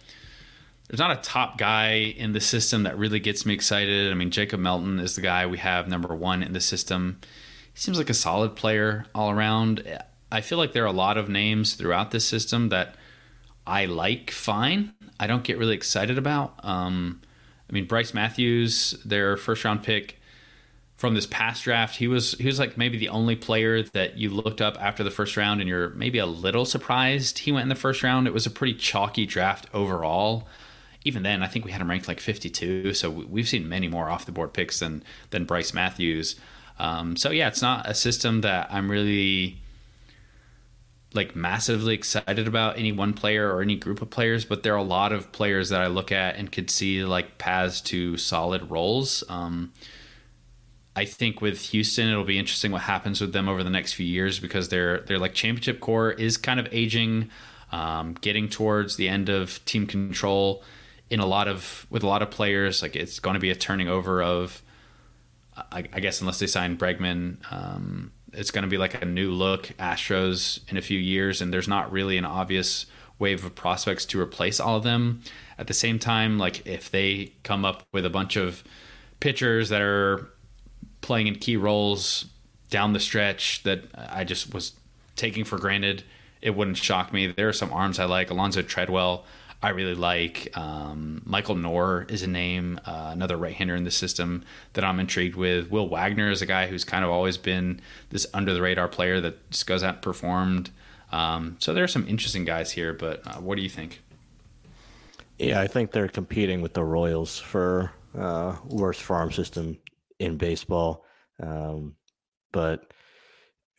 there's 0.87 0.99
not 0.99 1.17
a 1.17 1.21
top 1.21 1.57
guy 1.57 2.13
in 2.17 2.31
the 2.31 2.39
system 2.39 2.83
that 2.83 2.97
really 2.97 3.19
gets 3.19 3.45
me 3.45 3.53
excited. 3.53 4.09
I 4.09 4.15
mean, 4.15 4.31
Jacob 4.31 4.59
Melton 4.59 4.99
is 4.99 5.15
the 5.15 5.21
guy 5.21 5.45
we 5.45 5.57
have 5.57 5.87
number 5.87 6.15
one 6.15 6.43
in 6.43 6.53
the 6.53 6.61
system. 6.61 7.19
He 7.73 7.79
seems 7.79 7.97
like 7.97 8.09
a 8.09 8.13
solid 8.13 8.55
player 8.55 9.05
all 9.13 9.29
around. 9.29 9.83
I 10.31 10.41
feel 10.41 10.57
like 10.57 10.71
there 10.71 10.83
are 10.83 10.87
a 10.87 10.93
lot 10.93 11.17
of 11.17 11.27
names 11.27 11.73
throughout 11.73 12.11
this 12.11 12.25
system 12.25 12.69
that 12.69 12.95
I 13.65 13.85
like 13.85 14.31
fine. 14.31 14.93
I 15.19 15.27
don't 15.27 15.43
get 15.43 15.57
really 15.57 15.75
excited 15.75 16.17
about. 16.17 16.53
Um, 16.63 17.21
I 17.69 17.73
mean, 17.73 17.85
Brice 17.85 18.13
Matthews, 18.13 18.91
their 19.03 19.35
first 19.35 19.65
round 19.65 19.83
pick 19.83 20.21
from 20.95 21.15
this 21.15 21.27
past 21.27 21.63
draft, 21.63 21.97
he 21.97 22.07
was 22.07 22.31
he 22.33 22.45
was 22.45 22.59
like 22.59 22.77
maybe 22.77 22.97
the 22.97 23.09
only 23.09 23.35
player 23.35 23.83
that 23.83 24.17
you 24.17 24.29
looked 24.29 24.61
up 24.61 24.81
after 24.81 25.03
the 25.03 25.11
first 25.11 25.35
round, 25.35 25.59
and 25.59 25.67
you're 25.67 25.89
maybe 25.89 26.17
a 26.17 26.25
little 26.25 26.65
surprised 26.65 27.39
he 27.39 27.51
went 27.51 27.63
in 27.63 27.69
the 27.69 27.75
first 27.75 28.03
round. 28.03 28.25
It 28.25 28.33
was 28.33 28.45
a 28.45 28.51
pretty 28.51 28.73
chalky 28.73 29.25
draft 29.25 29.67
overall 29.73 30.47
even 31.07 31.23
then, 31.23 31.41
I 31.41 31.47
think 31.47 31.65
we 31.65 31.71
had 31.71 31.81
him 31.81 31.89
ranked 31.89 32.07
like 32.07 32.19
52. 32.19 32.93
So 32.93 33.09
we've 33.09 33.47
seen 33.47 33.67
many 33.67 33.87
more 33.87 34.09
off 34.09 34.25
the 34.25 34.31
board 34.31 34.53
picks 34.53 34.79
than 34.79 35.03
than 35.31 35.45
Brice 35.45 35.73
Matthews. 35.73 36.35
Um, 36.79 37.15
so 37.15 37.31
yeah, 37.31 37.47
it's 37.47 37.61
not 37.61 37.89
a 37.89 37.95
system 37.95 38.41
that 38.41 38.67
I'm 38.71 38.91
really 38.91 39.57
like 41.13 41.35
massively 41.35 41.93
excited 41.95 42.47
about 42.47 42.77
any 42.77 42.91
one 42.91 43.13
player 43.13 43.51
or 43.53 43.61
any 43.61 43.75
group 43.75 44.01
of 44.01 44.09
players, 44.09 44.45
but 44.45 44.63
there 44.63 44.73
are 44.73 44.77
a 44.77 44.83
lot 44.83 45.13
of 45.13 45.31
players 45.31 45.69
that 45.69 45.81
I 45.81 45.87
look 45.87 46.11
at 46.11 46.35
and 46.35 46.51
could 46.51 46.69
see 46.69 47.03
like 47.03 47.37
paths 47.37 47.81
to 47.81 48.17
solid 48.17 48.69
roles. 48.69 49.23
Um, 49.29 49.73
I 50.95 51.05
think 51.05 51.41
with 51.41 51.61
Houston, 51.69 52.09
it'll 52.09 52.23
be 52.23 52.39
interesting 52.39 52.71
what 52.71 52.81
happens 52.81 53.21
with 53.21 53.31
them 53.31 53.47
over 53.47 53.63
the 53.63 53.69
next 53.69 53.93
few 53.93 54.05
years 54.05 54.39
because 54.39 54.69
their 54.69 54.99
their 55.01 55.19
like 55.19 55.33
championship 55.33 55.79
core 55.79 56.11
is 56.11 56.37
kind 56.37 56.59
of 56.59 56.67
aging, 56.71 57.29
um, 57.71 58.15
getting 58.21 58.49
towards 58.49 58.97
the 58.97 59.07
end 59.07 59.29
of 59.29 59.63
team 59.65 59.87
control 59.87 60.63
in 61.09 61.19
a 61.19 61.25
lot 61.25 61.47
of 61.47 61.85
with 61.89 62.03
a 62.03 62.07
lot 62.07 62.21
of 62.21 62.31
players, 62.31 62.81
like 62.81 62.95
it's 62.95 63.19
going 63.19 63.35
to 63.35 63.39
be 63.39 63.49
a 63.49 63.55
turning 63.55 63.87
over 63.87 64.21
of, 64.21 64.61
I, 65.55 65.85
I 65.93 65.99
guess 65.99 66.21
unless 66.21 66.39
they 66.39 66.47
sign 66.47 66.77
Bregman, 66.77 67.37
um, 67.51 68.11
it's 68.33 68.51
going 68.51 68.63
to 68.63 68.69
be 68.69 68.77
like 68.77 69.01
a 69.01 69.05
new 69.05 69.31
look 69.31 69.71
Astros 69.79 70.59
in 70.69 70.77
a 70.77 70.81
few 70.81 70.99
years, 70.99 71.41
and 71.41 71.53
there's 71.53 71.67
not 71.67 71.91
really 71.91 72.17
an 72.17 72.25
obvious 72.25 72.85
wave 73.19 73.43
of 73.43 73.55
prospects 73.55 74.05
to 74.05 74.19
replace 74.19 74.59
all 74.59 74.77
of 74.77 74.83
them. 74.83 75.21
At 75.57 75.67
the 75.67 75.73
same 75.73 75.97
time, 75.97 76.37
like 76.37 76.65
if 76.67 76.91
they 76.91 77.33
come 77.43 77.65
up 77.65 77.87
with 77.91 78.05
a 78.05 78.09
bunch 78.09 78.35
of 78.35 78.63
pitchers 79.19 79.69
that 79.69 79.81
are 79.81 80.29
playing 81.01 81.27
in 81.27 81.35
key 81.35 81.57
roles 81.57 82.25
down 82.69 82.93
the 82.93 82.99
stretch 82.99 83.63
that 83.63 83.85
I 83.95 84.23
just 84.23 84.53
was 84.53 84.73
taking 85.15 85.43
for 85.45 85.57
granted, 85.57 86.03
it 86.41 86.55
wouldn't 86.55 86.77
shock 86.77 87.11
me. 87.11 87.27
There 87.27 87.47
are 87.47 87.53
some 87.53 87.73
arms 87.73 87.97
I 87.97 88.05
like. 88.05 88.29
Alonzo 88.29 88.61
Tredwell 88.61 89.23
I 89.61 89.69
really 89.69 89.95
like. 89.95 90.55
Um, 90.55 91.21
Michael 91.25 91.55
Knorr 91.55 92.05
is 92.09 92.21
a 92.21 92.27
name, 92.27 92.79
uh, 92.85 93.09
another 93.11 93.37
right 93.37 93.55
hander 93.55 93.75
in 93.75 93.83
the 93.83 93.91
system 93.91 94.43
that 94.73 94.83
I'm 94.83 94.99
intrigued 94.99 95.35
with. 95.35 95.71
Will 95.71 95.89
Wagner 95.89 96.29
is 96.29 96.43
a 96.43 96.45
guy 96.45 96.67
who's 96.67 96.83
kind 96.83 97.03
of 97.03 97.09
always 97.09 97.37
been 97.37 97.81
this 98.09 98.27
under 98.33 98.53
the 98.53 98.61
radar 98.61 98.87
player 98.87 99.19
that 99.21 99.49
just 99.49 99.65
goes 99.65 99.83
out 99.83 99.95
and 99.95 100.03
performed. 100.03 100.69
Um, 101.11 101.57
so 101.59 101.73
there 101.73 101.83
are 101.83 101.87
some 101.87 102.07
interesting 102.07 102.45
guys 102.45 102.71
here, 102.71 102.93
but 102.93 103.25
uh, 103.25 103.39
what 103.39 103.55
do 103.55 103.63
you 103.63 103.69
think? 103.69 104.03
Yeah, 105.39 105.59
I 105.59 105.67
think 105.67 105.91
they're 105.91 106.07
competing 106.07 106.61
with 106.61 106.73
the 106.73 106.83
Royals 106.83 107.39
for 107.39 107.91
uh, 108.17 108.55
worst 108.65 109.01
farm 109.01 109.31
system 109.31 109.77
in 110.19 110.37
baseball. 110.37 111.05
Um, 111.39 111.95
but 112.51 112.91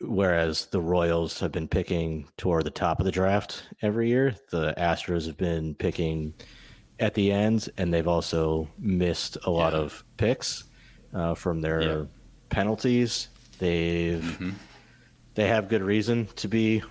whereas 0.01 0.67
the 0.67 0.81
Royals 0.81 1.39
have 1.39 1.51
been 1.51 1.67
picking 1.67 2.27
toward 2.37 2.65
the 2.65 2.71
top 2.71 2.99
of 2.99 3.05
the 3.05 3.11
draft 3.11 3.63
every 3.81 4.09
year, 4.09 4.35
the 4.51 4.73
Astros 4.77 5.25
have 5.25 5.37
been 5.37 5.75
picking 5.75 6.33
at 6.99 7.13
the 7.13 7.31
end, 7.31 7.69
and 7.77 7.93
they've 7.93 8.07
also 8.07 8.67
missed 8.77 9.37
a 9.45 9.49
lot 9.49 9.73
yeah. 9.73 9.79
of 9.79 10.03
picks 10.17 10.65
uh, 11.13 11.33
from 11.33 11.61
their 11.61 11.81
yeah. 11.81 12.03
penalties. 12.49 13.29
They've 13.57 14.21
mm-hmm. 14.21 14.51
they 15.35 15.47
have 15.47 15.69
good 15.69 15.81
reason 15.81 16.27
to 16.37 16.47
be 16.47 16.83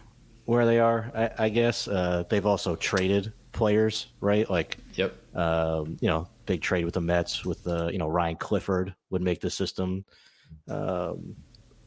where 0.44 0.66
they 0.66 0.78
are. 0.78 1.10
I, 1.14 1.44
I 1.44 1.48
guess 1.48 1.88
uh, 1.88 2.24
they've 2.28 2.46
also 2.46 2.76
traded 2.76 3.32
players, 3.52 4.08
right? 4.20 4.48
Like, 4.48 4.78
yep, 4.94 5.14
um, 5.34 5.96
you 6.00 6.08
know, 6.08 6.28
big 6.46 6.62
trade 6.62 6.84
with 6.84 6.94
the 6.94 7.00
Mets 7.00 7.44
with 7.44 7.62
the 7.64 7.86
uh, 7.86 7.88
you 7.88 7.98
know 7.98 8.08
Ryan 8.08 8.36
Clifford 8.36 8.94
would 9.10 9.22
make 9.22 9.40
the 9.40 9.50
system. 9.50 10.04
Um, 10.68 11.36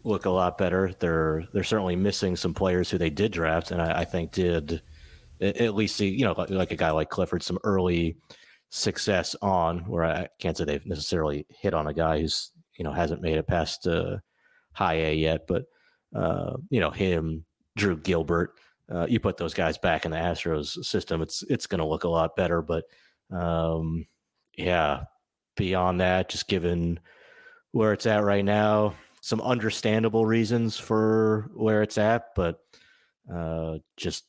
look 0.04 0.26
a 0.26 0.30
lot 0.30 0.58
better. 0.58 0.94
They're 1.00 1.46
they're 1.54 1.64
certainly 1.64 1.96
missing 1.96 2.36
some 2.36 2.54
players 2.54 2.90
who 2.90 2.98
they 2.98 3.10
did 3.10 3.32
draft, 3.32 3.72
and 3.72 3.82
I, 3.82 4.02
I 4.02 4.06
think 4.06 4.32
did 4.32 4.82
at 5.42 5.76
least 5.76 5.96
see 5.96 6.10
you 6.10 6.26
know 6.26 6.46
like 6.50 6.72
a 6.72 6.76
guy 6.76 6.92
like 6.92 7.10
Clifford 7.10 7.44
some 7.44 7.60
early 7.64 8.18
success 8.70 9.36
on 9.42 9.80
where 9.80 10.04
I 10.04 10.28
can't 10.40 10.56
say 10.56 10.64
they've 10.64 10.86
necessarily 10.86 11.46
hit 11.50 11.74
on 11.74 11.88
a 11.88 11.94
guy 11.94 12.22
who's 12.22 12.52
you 12.78 12.84
know 12.84 12.92
hasn't 12.92 13.22
made 13.22 13.38
it 13.38 13.48
past 13.48 13.88
uh, 13.88 14.18
high 14.74 14.96
A 14.96 15.14
yet, 15.14 15.48
but 15.48 15.66
uh, 16.16 16.58
you 16.70 16.80
know 16.80 16.92
him, 16.92 17.46
Drew 17.76 17.98
Gilbert. 17.98 18.54
Uh, 18.92 19.06
you 19.08 19.20
put 19.20 19.38
those 19.38 19.54
guys 19.54 19.78
back 19.78 20.04
in 20.06 20.12
the 20.12 20.18
Astros 20.18 20.84
system, 20.84 21.22
it's 21.22 21.44
it's 21.44 21.68
going 21.68 21.80
to 21.80 21.86
look 21.86 22.04
a 22.04 22.10
lot 22.10 22.36
better. 22.36 22.62
But 22.62 22.84
um, 23.32 24.06
yeah, 24.58 25.04
beyond 25.56 26.02
that, 26.02 26.30
just 26.30 26.48
given 26.48 27.00
where 27.72 27.94
it's 27.94 28.06
at 28.06 28.24
right 28.24 28.44
now, 28.44 28.96
some 29.22 29.40
understandable 29.42 30.26
reasons 30.26 30.78
for 30.78 31.50
where 31.54 31.84
it's 31.84 31.98
at, 31.98 32.36
but 32.36 32.60
uh, 33.32 33.78
just 33.96 34.26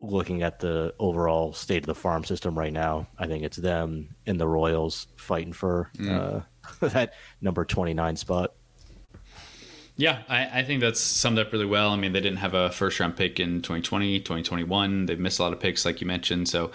looking 0.00 0.42
at 0.42 0.58
the 0.58 0.94
overall 0.98 1.52
state 1.52 1.82
of 1.82 1.86
the 1.86 1.94
farm 1.94 2.24
system 2.24 2.58
right 2.58 2.72
now, 2.72 3.06
I 3.18 3.26
think 3.26 3.44
it's 3.44 3.58
them 3.58 4.16
and 4.26 4.40
the 4.40 4.48
Royals 4.48 5.06
fighting 5.16 5.52
for 5.52 5.90
mm. 5.96 6.10
uh, 6.10 6.40
that 6.88 7.12
number 7.40 7.64
29 7.64 8.16
spot. 8.16 8.54
Yeah, 9.96 10.22
I, 10.30 10.60
I, 10.60 10.62
think 10.64 10.80
that's 10.80 10.98
summed 10.98 11.38
up 11.38 11.52
really 11.52 11.66
well. 11.66 11.90
I 11.90 11.96
mean, 11.96 12.12
they 12.12 12.22
didn't 12.22 12.38
have 12.38 12.54
a 12.54 12.70
first 12.70 12.98
round 12.98 13.16
pick 13.16 13.38
in 13.38 13.60
2020, 13.60 14.20
2021. 14.20 15.04
They've 15.04 15.20
missed 15.20 15.38
a 15.38 15.42
lot 15.42 15.52
of 15.52 15.60
picks, 15.60 15.84
like 15.84 16.00
you 16.00 16.06
mentioned. 16.06 16.48
So 16.48 16.70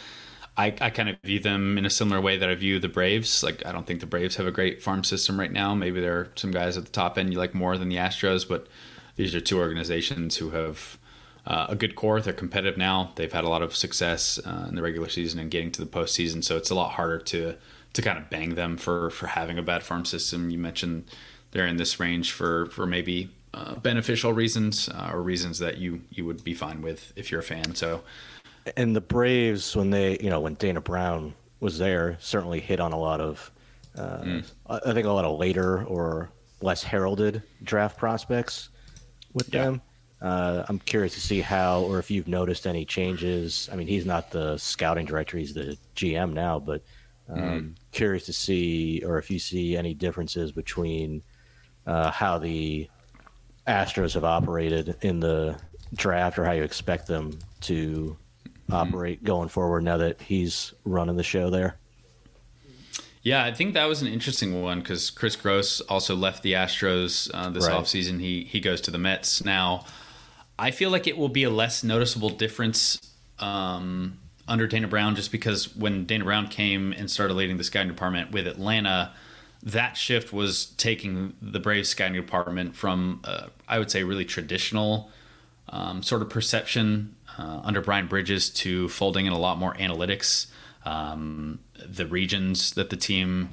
I, 0.57 0.67
I 0.79 0.89
kind 0.89 1.09
of 1.09 1.17
view 1.21 1.39
them 1.39 1.77
in 1.77 1.85
a 1.85 1.89
similar 1.89 2.21
way 2.21 2.37
that 2.37 2.49
I 2.49 2.55
view 2.55 2.79
the 2.79 2.87
Braves. 2.87 3.43
Like 3.43 3.65
I 3.65 3.71
don't 3.71 3.85
think 3.85 3.99
the 3.99 4.05
Braves 4.05 4.37
have 4.37 4.47
a 4.47 4.51
great 4.51 4.81
farm 4.81 5.03
system 5.03 5.39
right 5.39 5.51
now. 5.51 5.75
Maybe 5.75 5.99
there 5.99 6.17
are 6.17 6.31
some 6.35 6.51
guys 6.51 6.77
at 6.77 6.85
the 6.85 6.91
top 6.91 7.17
end 7.17 7.33
you 7.33 7.39
like 7.39 7.53
more 7.53 7.77
than 7.77 7.89
the 7.89 7.97
Astros, 7.97 8.47
but 8.47 8.67
these 9.17 9.35
are 9.35 9.41
two 9.41 9.59
organizations 9.59 10.37
who 10.37 10.51
have 10.51 10.97
uh, 11.45 11.67
a 11.69 11.75
good 11.75 11.95
core. 11.95 12.21
They're 12.21 12.33
competitive 12.33 12.77
now. 12.77 13.11
They've 13.15 13.31
had 13.31 13.43
a 13.43 13.49
lot 13.49 13.61
of 13.61 13.75
success 13.75 14.39
uh, 14.45 14.65
in 14.69 14.75
the 14.75 14.81
regular 14.81 15.09
season 15.09 15.39
and 15.39 15.51
getting 15.51 15.71
to 15.71 15.81
the 15.81 15.87
postseason, 15.87 16.43
so 16.43 16.57
it's 16.57 16.69
a 16.69 16.75
lot 16.75 16.91
harder 16.91 17.19
to 17.19 17.55
to 17.93 18.01
kind 18.01 18.17
of 18.17 18.29
bang 18.29 18.55
them 18.55 18.77
for 18.77 19.09
for 19.09 19.27
having 19.27 19.57
a 19.57 19.61
bad 19.61 19.83
farm 19.83 20.05
system. 20.05 20.49
You 20.49 20.57
mentioned 20.57 21.05
they're 21.51 21.67
in 21.67 21.77
this 21.77 21.99
range 21.99 22.31
for 22.31 22.67
for 22.67 22.85
maybe 22.85 23.29
uh, 23.53 23.75
beneficial 23.75 24.33
reasons 24.33 24.89
uh, 24.89 25.11
or 25.13 25.21
reasons 25.21 25.59
that 25.59 25.77
you 25.77 26.01
you 26.09 26.25
would 26.25 26.43
be 26.43 26.53
fine 26.53 26.81
with 26.81 27.13
if 27.15 27.31
you're 27.31 27.41
a 27.41 27.43
fan. 27.43 27.75
So 27.75 28.03
and 28.77 28.95
the 28.95 29.01
Braves, 29.01 29.75
when 29.75 29.89
they, 29.89 30.17
you 30.19 30.29
know, 30.29 30.39
when 30.39 30.55
Dana 30.55 30.81
Brown 30.81 31.33
was 31.59 31.77
there, 31.77 32.17
certainly 32.19 32.59
hit 32.59 32.79
on 32.79 32.91
a 32.91 32.99
lot 32.99 33.21
of, 33.21 33.51
uh, 33.97 34.19
mm. 34.19 34.51
I 34.67 34.93
think 34.93 35.05
a 35.05 35.11
lot 35.11 35.25
of 35.25 35.39
later 35.39 35.83
or 35.85 36.29
less 36.61 36.83
heralded 36.83 37.43
draft 37.63 37.97
prospects 37.97 38.69
with 39.33 39.53
yeah. 39.53 39.63
them. 39.63 39.81
Uh, 40.21 40.65
I'm 40.67 40.79
curious 40.79 41.13
to 41.13 41.21
see 41.21 41.41
how, 41.41 41.81
or 41.81 41.99
if 41.99 42.09
you've 42.09 42.27
noticed 42.27 42.65
any 42.65 42.85
changes. 42.85 43.69
I 43.71 43.75
mean, 43.75 43.87
he's 43.87 44.05
not 44.05 44.31
the 44.31 44.57
scouting 44.57 45.05
director; 45.05 45.37
he's 45.37 45.53
the 45.53 45.77
GM 45.95 46.33
now. 46.33 46.57
But 46.57 46.81
um, 47.29 47.39
mm. 47.39 47.75
curious 47.91 48.25
to 48.25 48.33
see, 48.33 49.03
or 49.05 49.19
if 49.19 49.29
you 49.29 49.37
see 49.37 49.77
any 49.77 49.93
differences 49.93 50.51
between 50.51 51.21
uh, 51.85 52.11
how 52.11 52.39
the 52.39 52.89
Astros 53.67 54.13
have 54.13 54.23
operated 54.23 54.95
in 55.01 55.19
the 55.19 55.59
draft, 55.93 56.39
or 56.39 56.45
how 56.45 56.53
you 56.53 56.63
expect 56.63 57.07
them 57.07 57.37
to 57.61 58.17
mm-hmm. 58.69 58.73
operate 58.73 59.23
going 59.23 59.49
forward 59.49 59.83
now 59.83 59.97
that 59.97 60.21
he's 60.21 60.73
running 60.83 61.15
the 61.15 61.23
show 61.23 61.49
there. 61.49 61.77
Yeah, 63.21 63.43
I 63.43 63.51
think 63.51 63.73
that 63.73 63.85
was 63.85 64.03
an 64.03 64.07
interesting 64.07 64.61
one 64.61 64.81
because 64.81 65.09
Kris 65.09 65.35
Gross 65.35 65.81
also 65.81 66.15
left 66.15 66.43
the 66.43 66.53
Astros 66.53 67.31
uh, 67.33 67.49
this 67.49 67.67
right. 67.67 67.75
offseason. 67.75 68.19
He 68.21 68.43
he 68.43 68.59
goes 68.59 68.81
to 68.81 68.91
the 68.91 68.99
Mets 68.99 69.43
now. 69.43 69.83
I 70.59 70.69
feel 70.69 70.91
like 70.91 71.07
it 71.07 71.17
will 71.17 71.29
be 71.29 71.43
a 71.43 71.49
less 71.49 71.83
noticeable 71.83 72.29
difference 72.29 72.99
um, 73.39 74.19
under 74.47 74.67
Dana 74.67 74.87
Brown, 74.87 75.15
just 75.15 75.31
because 75.31 75.75
when 75.75 76.05
Dana 76.05 76.23
Brown 76.23 76.47
came 76.47 76.93
and 76.93 77.09
started 77.09 77.33
leading 77.33 77.57
the 77.57 77.63
scouting 77.63 77.89
department 77.89 78.31
with 78.31 78.45
Atlanta, 78.45 79.11
that 79.63 79.97
shift 79.97 80.31
was 80.31 80.67
taking 80.77 81.33
the 81.41 81.59
Braves 81.59 81.89
scouting 81.89 82.15
department 82.15 82.75
from, 82.75 83.21
uh, 83.23 83.47
I 83.67 83.79
would 83.79 83.89
say, 83.89 84.03
really 84.03 84.25
traditional 84.25 85.09
um, 85.69 86.03
sort 86.03 86.21
of 86.21 86.29
perception 86.29 87.15
uh, 87.37 87.61
under 87.63 87.81
Brian 87.81 88.07
Bridges 88.07 88.49
to 88.49 88.87
folding 88.89 89.25
in 89.25 89.33
a 89.33 89.39
lot 89.39 89.57
more 89.57 89.73
analytics. 89.75 90.47
Um, 90.83 91.59
the 91.85 92.05
regions 92.05 92.71
that 92.73 92.89
the 92.89 92.97
team 92.97 93.49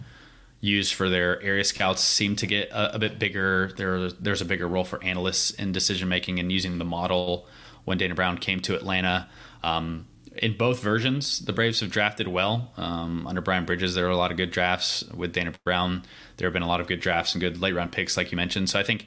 used 0.60 0.94
for 0.94 1.08
their 1.08 1.42
area 1.42 1.64
scouts 1.64 2.02
seem 2.02 2.36
to 2.36 2.46
get 2.46 2.70
a, 2.70 2.94
a 2.94 2.98
bit 2.98 3.18
bigger. 3.18 3.72
There, 3.76 4.10
there's 4.10 4.40
a 4.40 4.44
bigger 4.44 4.68
role 4.68 4.84
for 4.84 5.02
analysts 5.02 5.50
in 5.50 5.72
decision 5.72 6.08
making 6.08 6.38
and 6.38 6.52
using 6.52 6.78
the 6.78 6.84
model 6.84 7.46
when 7.84 7.98
Dana 7.98 8.14
Brown 8.14 8.38
came 8.38 8.60
to 8.60 8.76
Atlanta. 8.76 9.28
Um, 9.62 10.06
in 10.36 10.56
both 10.56 10.80
versions, 10.80 11.40
the 11.40 11.52
Braves 11.52 11.80
have 11.80 11.90
drafted 11.90 12.28
well. 12.28 12.72
Um, 12.76 13.26
under 13.26 13.40
Brian 13.40 13.64
Bridges, 13.64 13.94
there 13.94 14.04
were 14.04 14.10
a 14.10 14.16
lot 14.16 14.30
of 14.30 14.36
good 14.36 14.50
drafts. 14.50 15.04
With 15.12 15.32
Dana 15.32 15.52
Brown, 15.64 16.04
there 16.36 16.46
have 16.46 16.52
been 16.52 16.62
a 16.62 16.68
lot 16.68 16.80
of 16.80 16.86
good 16.86 17.00
drafts 17.00 17.34
and 17.34 17.40
good 17.40 17.60
late 17.60 17.74
round 17.74 17.92
picks, 17.92 18.16
like 18.16 18.30
you 18.30 18.36
mentioned. 18.36 18.70
So 18.70 18.78
I 18.78 18.82
think 18.82 19.06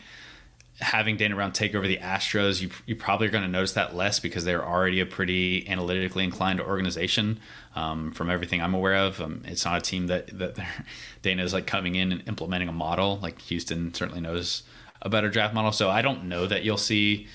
having 0.79 1.15
Dana 1.15 1.35
Brown 1.35 1.53
take 1.53 1.73
over 1.73 1.87
the 1.87 1.97
Astros, 1.97 2.61
you, 2.61 2.69
you 2.85 2.95
probably 2.95 3.27
are 3.27 3.31
going 3.31 3.43
to 3.43 3.49
notice 3.49 3.73
that 3.73 3.95
less 3.95 4.19
because 4.19 4.43
they're 4.43 4.65
already 4.65 4.99
a 4.99 5.05
pretty 5.05 5.67
analytically 5.69 6.23
inclined 6.23 6.59
organization. 6.59 7.39
Um, 7.75 8.11
from 8.11 8.29
everything 8.29 8.61
I'm 8.61 8.73
aware 8.73 8.95
of, 8.95 9.21
um, 9.21 9.41
it's 9.45 9.65
not 9.65 9.77
a 9.77 9.81
team 9.81 10.07
that 10.07 10.37
that 10.37 10.57
Dana 11.21 11.43
is 11.43 11.53
like 11.53 11.67
coming 11.67 11.95
in 11.95 12.11
and 12.11 12.27
implementing 12.27 12.67
a 12.67 12.73
model. 12.73 13.19
Like 13.21 13.41
Houston 13.43 13.93
certainly 13.93 14.21
knows 14.21 14.63
a 15.01 15.09
better 15.09 15.29
draft 15.29 15.53
model. 15.53 15.71
So 15.71 15.89
I 15.89 16.01
don't 16.01 16.25
know 16.25 16.45
that 16.47 16.63
you'll 16.63 16.77
see. 16.77 17.27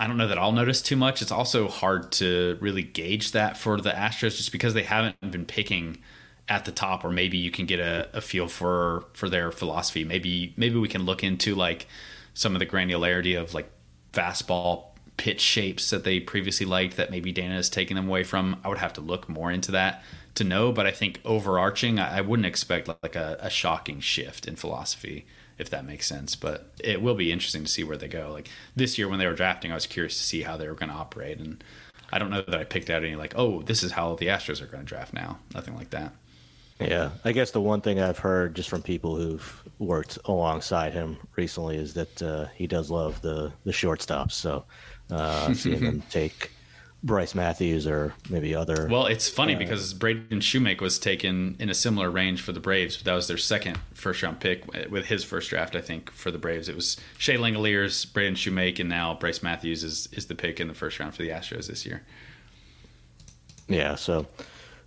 I 0.00 0.06
don't 0.06 0.16
know 0.16 0.28
that 0.28 0.38
I'll 0.38 0.52
notice 0.52 0.80
too 0.80 0.96
much. 0.96 1.22
It's 1.22 1.32
also 1.32 1.68
hard 1.68 2.10
to 2.12 2.56
really 2.60 2.82
gauge 2.82 3.32
that 3.32 3.56
for 3.56 3.80
the 3.80 3.90
Astros 3.90 4.36
just 4.36 4.50
because 4.50 4.74
they 4.74 4.82
haven't 4.82 5.20
been 5.30 5.44
picking 5.44 5.98
at 6.50 6.66
the 6.66 6.72
top 6.72 7.04
or 7.04 7.10
maybe 7.10 7.38
you 7.38 7.50
can 7.50 7.64
get 7.64 7.80
a, 7.80 8.08
a 8.12 8.20
feel 8.20 8.48
for 8.48 9.04
for 9.14 9.28
their 9.30 9.50
philosophy 9.50 10.04
maybe 10.04 10.52
maybe 10.56 10.76
we 10.76 10.88
can 10.88 11.04
look 11.04 11.24
into 11.24 11.54
like 11.54 11.86
some 12.34 12.54
of 12.54 12.58
the 12.58 12.66
granularity 12.66 13.40
of 13.40 13.54
like 13.54 13.70
fastball 14.12 14.90
pitch 15.20 15.42
shapes 15.42 15.90
that 15.90 16.02
they 16.02 16.18
previously 16.18 16.64
liked 16.64 16.96
that 16.96 17.10
maybe 17.10 17.30
Dana 17.30 17.54
has 17.54 17.68
taken 17.68 17.94
them 17.94 18.08
away 18.08 18.24
from. 18.24 18.58
I 18.64 18.68
would 18.68 18.78
have 18.78 18.94
to 18.94 19.02
look 19.02 19.28
more 19.28 19.50
into 19.50 19.70
that 19.72 20.02
to 20.36 20.44
know, 20.44 20.72
but 20.72 20.86
I 20.86 20.92
think 20.92 21.20
overarching, 21.26 21.98
I, 21.98 22.22
wouldn't 22.22 22.46
expect 22.46 22.88
like 22.88 23.16
a, 23.16 23.36
a, 23.38 23.50
shocking 23.50 24.00
shift 24.00 24.48
in 24.48 24.56
philosophy, 24.56 25.26
if 25.58 25.68
that 25.68 25.84
makes 25.84 26.06
sense. 26.06 26.36
But 26.36 26.72
it 26.82 27.02
will 27.02 27.14
be 27.14 27.32
interesting 27.32 27.64
to 27.64 27.70
see 27.70 27.84
where 27.84 27.98
they 27.98 28.08
go. 28.08 28.30
Like 28.32 28.48
this 28.74 28.96
year 28.96 29.08
when 29.08 29.18
they 29.18 29.26
were 29.26 29.34
drafting, 29.34 29.70
I 29.70 29.74
was 29.74 29.86
curious 29.86 30.16
to 30.16 30.24
see 30.24 30.40
how 30.40 30.56
they 30.56 30.66
were 30.66 30.74
going 30.74 30.90
to 30.90 30.96
operate, 30.96 31.38
and 31.38 31.62
I 32.10 32.18
don't 32.18 32.30
know 32.30 32.40
that 32.40 32.58
I 32.58 32.64
picked 32.64 32.88
out 32.88 33.04
any 33.04 33.14
like, 33.14 33.34
oh, 33.36 33.60
this 33.60 33.82
is 33.82 33.92
how 33.92 34.14
the 34.14 34.28
Astros 34.28 34.62
are 34.62 34.66
going 34.66 34.84
to 34.84 34.88
draft 34.88 35.12
now. 35.12 35.38
Nothing 35.54 35.76
like 35.76 35.90
that. 35.90 36.14
Yeah, 36.80 37.10
I 37.24 37.32
guess 37.32 37.50
the 37.50 37.60
one 37.60 37.80
thing 37.80 38.00
I've 38.00 38.18
heard 38.18 38.54
just 38.54 38.68
from 38.68 38.82
people 38.82 39.16
who've 39.16 39.62
worked 39.78 40.18
alongside 40.24 40.92
him 40.92 41.18
recently 41.36 41.76
is 41.76 41.94
that 41.94 42.22
uh, 42.22 42.46
he 42.54 42.66
does 42.66 42.90
love 42.90 43.20
the 43.22 43.52
the 43.64 43.72
shortstops. 43.72 44.32
So 44.32 44.64
uh, 45.10 45.52
seeing 45.54 45.80
him 45.80 46.02
take 46.10 46.52
Brice 47.02 47.34
Matthews 47.34 47.86
or 47.86 48.14
maybe 48.28 48.54
other. 48.54 48.86
Well, 48.90 49.06
it's 49.06 49.28
funny 49.28 49.54
uh, 49.54 49.58
because 49.58 49.94
Braden 49.94 50.40
Shewmake 50.40 50.80
was 50.80 50.98
taken 50.98 51.56
in 51.58 51.70
a 51.70 51.74
similar 51.74 52.10
range 52.10 52.42
for 52.42 52.52
the 52.52 52.60
Braves, 52.60 52.96
but 52.96 53.04
that 53.06 53.14
was 53.14 53.26
their 53.26 53.38
second 53.38 53.78
first 53.94 54.22
round 54.22 54.40
pick 54.40 54.70
with 54.90 55.06
his 55.06 55.24
first 55.24 55.48
draft, 55.50 55.74
I 55.74 55.80
think, 55.80 56.10
for 56.10 56.30
the 56.30 56.38
Braves. 56.38 56.68
It 56.68 56.74
was 56.74 56.98
Shea 57.16 57.36
Langeliers, 57.36 58.10
Braden 58.12 58.34
Shewmake, 58.34 58.80
and 58.80 58.88
now 58.88 59.14
Brice 59.14 59.42
Matthews 59.42 59.82
is, 59.82 60.08
is 60.12 60.26
the 60.26 60.34
pick 60.34 60.60
in 60.60 60.68
the 60.68 60.74
first 60.74 61.00
round 61.00 61.14
for 61.14 61.22
the 61.22 61.30
Astros 61.30 61.68
this 61.68 61.86
year. 61.86 62.02
Yeah, 63.66 63.94
so 63.94 64.26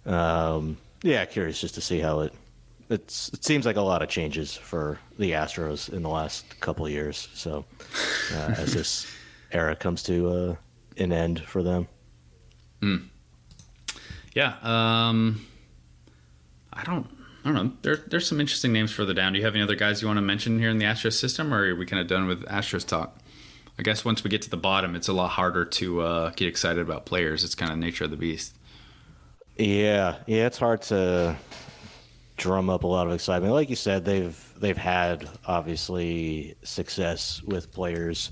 um, 0.05 0.77
yeah, 1.03 1.25
curious 1.25 1.61
just 1.61 1.75
to 1.75 1.81
see 1.81 1.99
how 1.99 2.21
it. 2.21 2.33
It's 2.89 3.29
it 3.29 3.43
seems 3.45 3.65
like 3.65 3.75
a 3.75 3.81
lot 3.81 4.01
of 4.01 4.09
changes 4.09 4.55
for 4.55 4.99
the 5.19 5.31
Astros 5.31 5.91
in 5.91 6.01
the 6.01 6.09
last 6.09 6.59
couple 6.59 6.85
of 6.85 6.91
years. 6.91 7.29
So 7.33 7.65
uh, 8.33 8.35
as 8.57 8.73
this 8.73 9.07
era 9.51 9.75
comes 9.75 10.03
to 10.03 10.29
uh, 10.29 10.55
an 10.97 11.11
end 11.11 11.41
for 11.41 11.61
them. 11.61 11.87
Mm. 12.81 13.07
Yeah, 14.33 14.55
um, 14.63 15.45
I 16.71 16.83
don't. 16.83 17.07
I 17.45 17.51
don't 17.51 17.55
know. 17.55 17.73
There, 17.81 17.97
there's 17.97 18.25
some 18.25 18.39
interesting 18.39 18.71
names 18.71 18.93
further 18.93 19.13
down. 19.13 19.33
Do 19.33 19.39
you 19.39 19.45
have 19.45 19.53
any 19.53 19.61
other 19.61 19.75
guys 19.75 20.01
you 20.01 20.07
want 20.07 20.17
to 20.17 20.21
mention 20.21 20.59
here 20.59 20.69
in 20.69 20.77
the 20.77 20.85
Astros 20.85 21.19
system, 21.19 21.53
or 21.53 21.71
are 21.71 21.75
we 21.75 21.85
kind 21.85 21.99
of 21.99 22.07
done 22.07 22.25
with 22.25 22.43
Astros 22.45 22.87
talk? 22.87 23.19
I 23.77 23.83
guess 23.83 24.05
once 24.05 24.23
we 24.23 24.29
get 24.29 24.41
to 24.43 24.49
the 24.49 24.57
bottom, 24.57 24.95
it's 24.95 25.09
a 25.09 25.13
lot 25.13 25.29
harder 25.31 25.65
to 25.65 26.01
uh, 26.01 26.29
get 26.37 26.47
excited 26.47 26.81
about 26.81 27.05
players. 27.05 27.43
It's 27.43 27.55
kind 27.55 27.71
of 27.71 27.77
nature 27.77 28.05
of 28.05 28.11
the 28.11 28.17
beast. 28.17 28.55
Yeah, 29.57 30.17
yeah, 30.25 30.47
it's 30.47 30.57
hard 30.57 30.81
to 30.83 31.35
drum 32.37 32.69
up 32.69 32.83
a 32.83 32.87
lot 32.87 33.07
of 33.07 33.13
excitement. 33.13 33.53
Like 33.53 33.69
you 33.69 33.75
said, 33.75 34.03
they've 34.03 34.53
they've 34.57 34.77
had 34.77 35.29
obviously 35.45 36.55
success 36.63 37.41
with 37.43 37.71
players. 37.71 38.31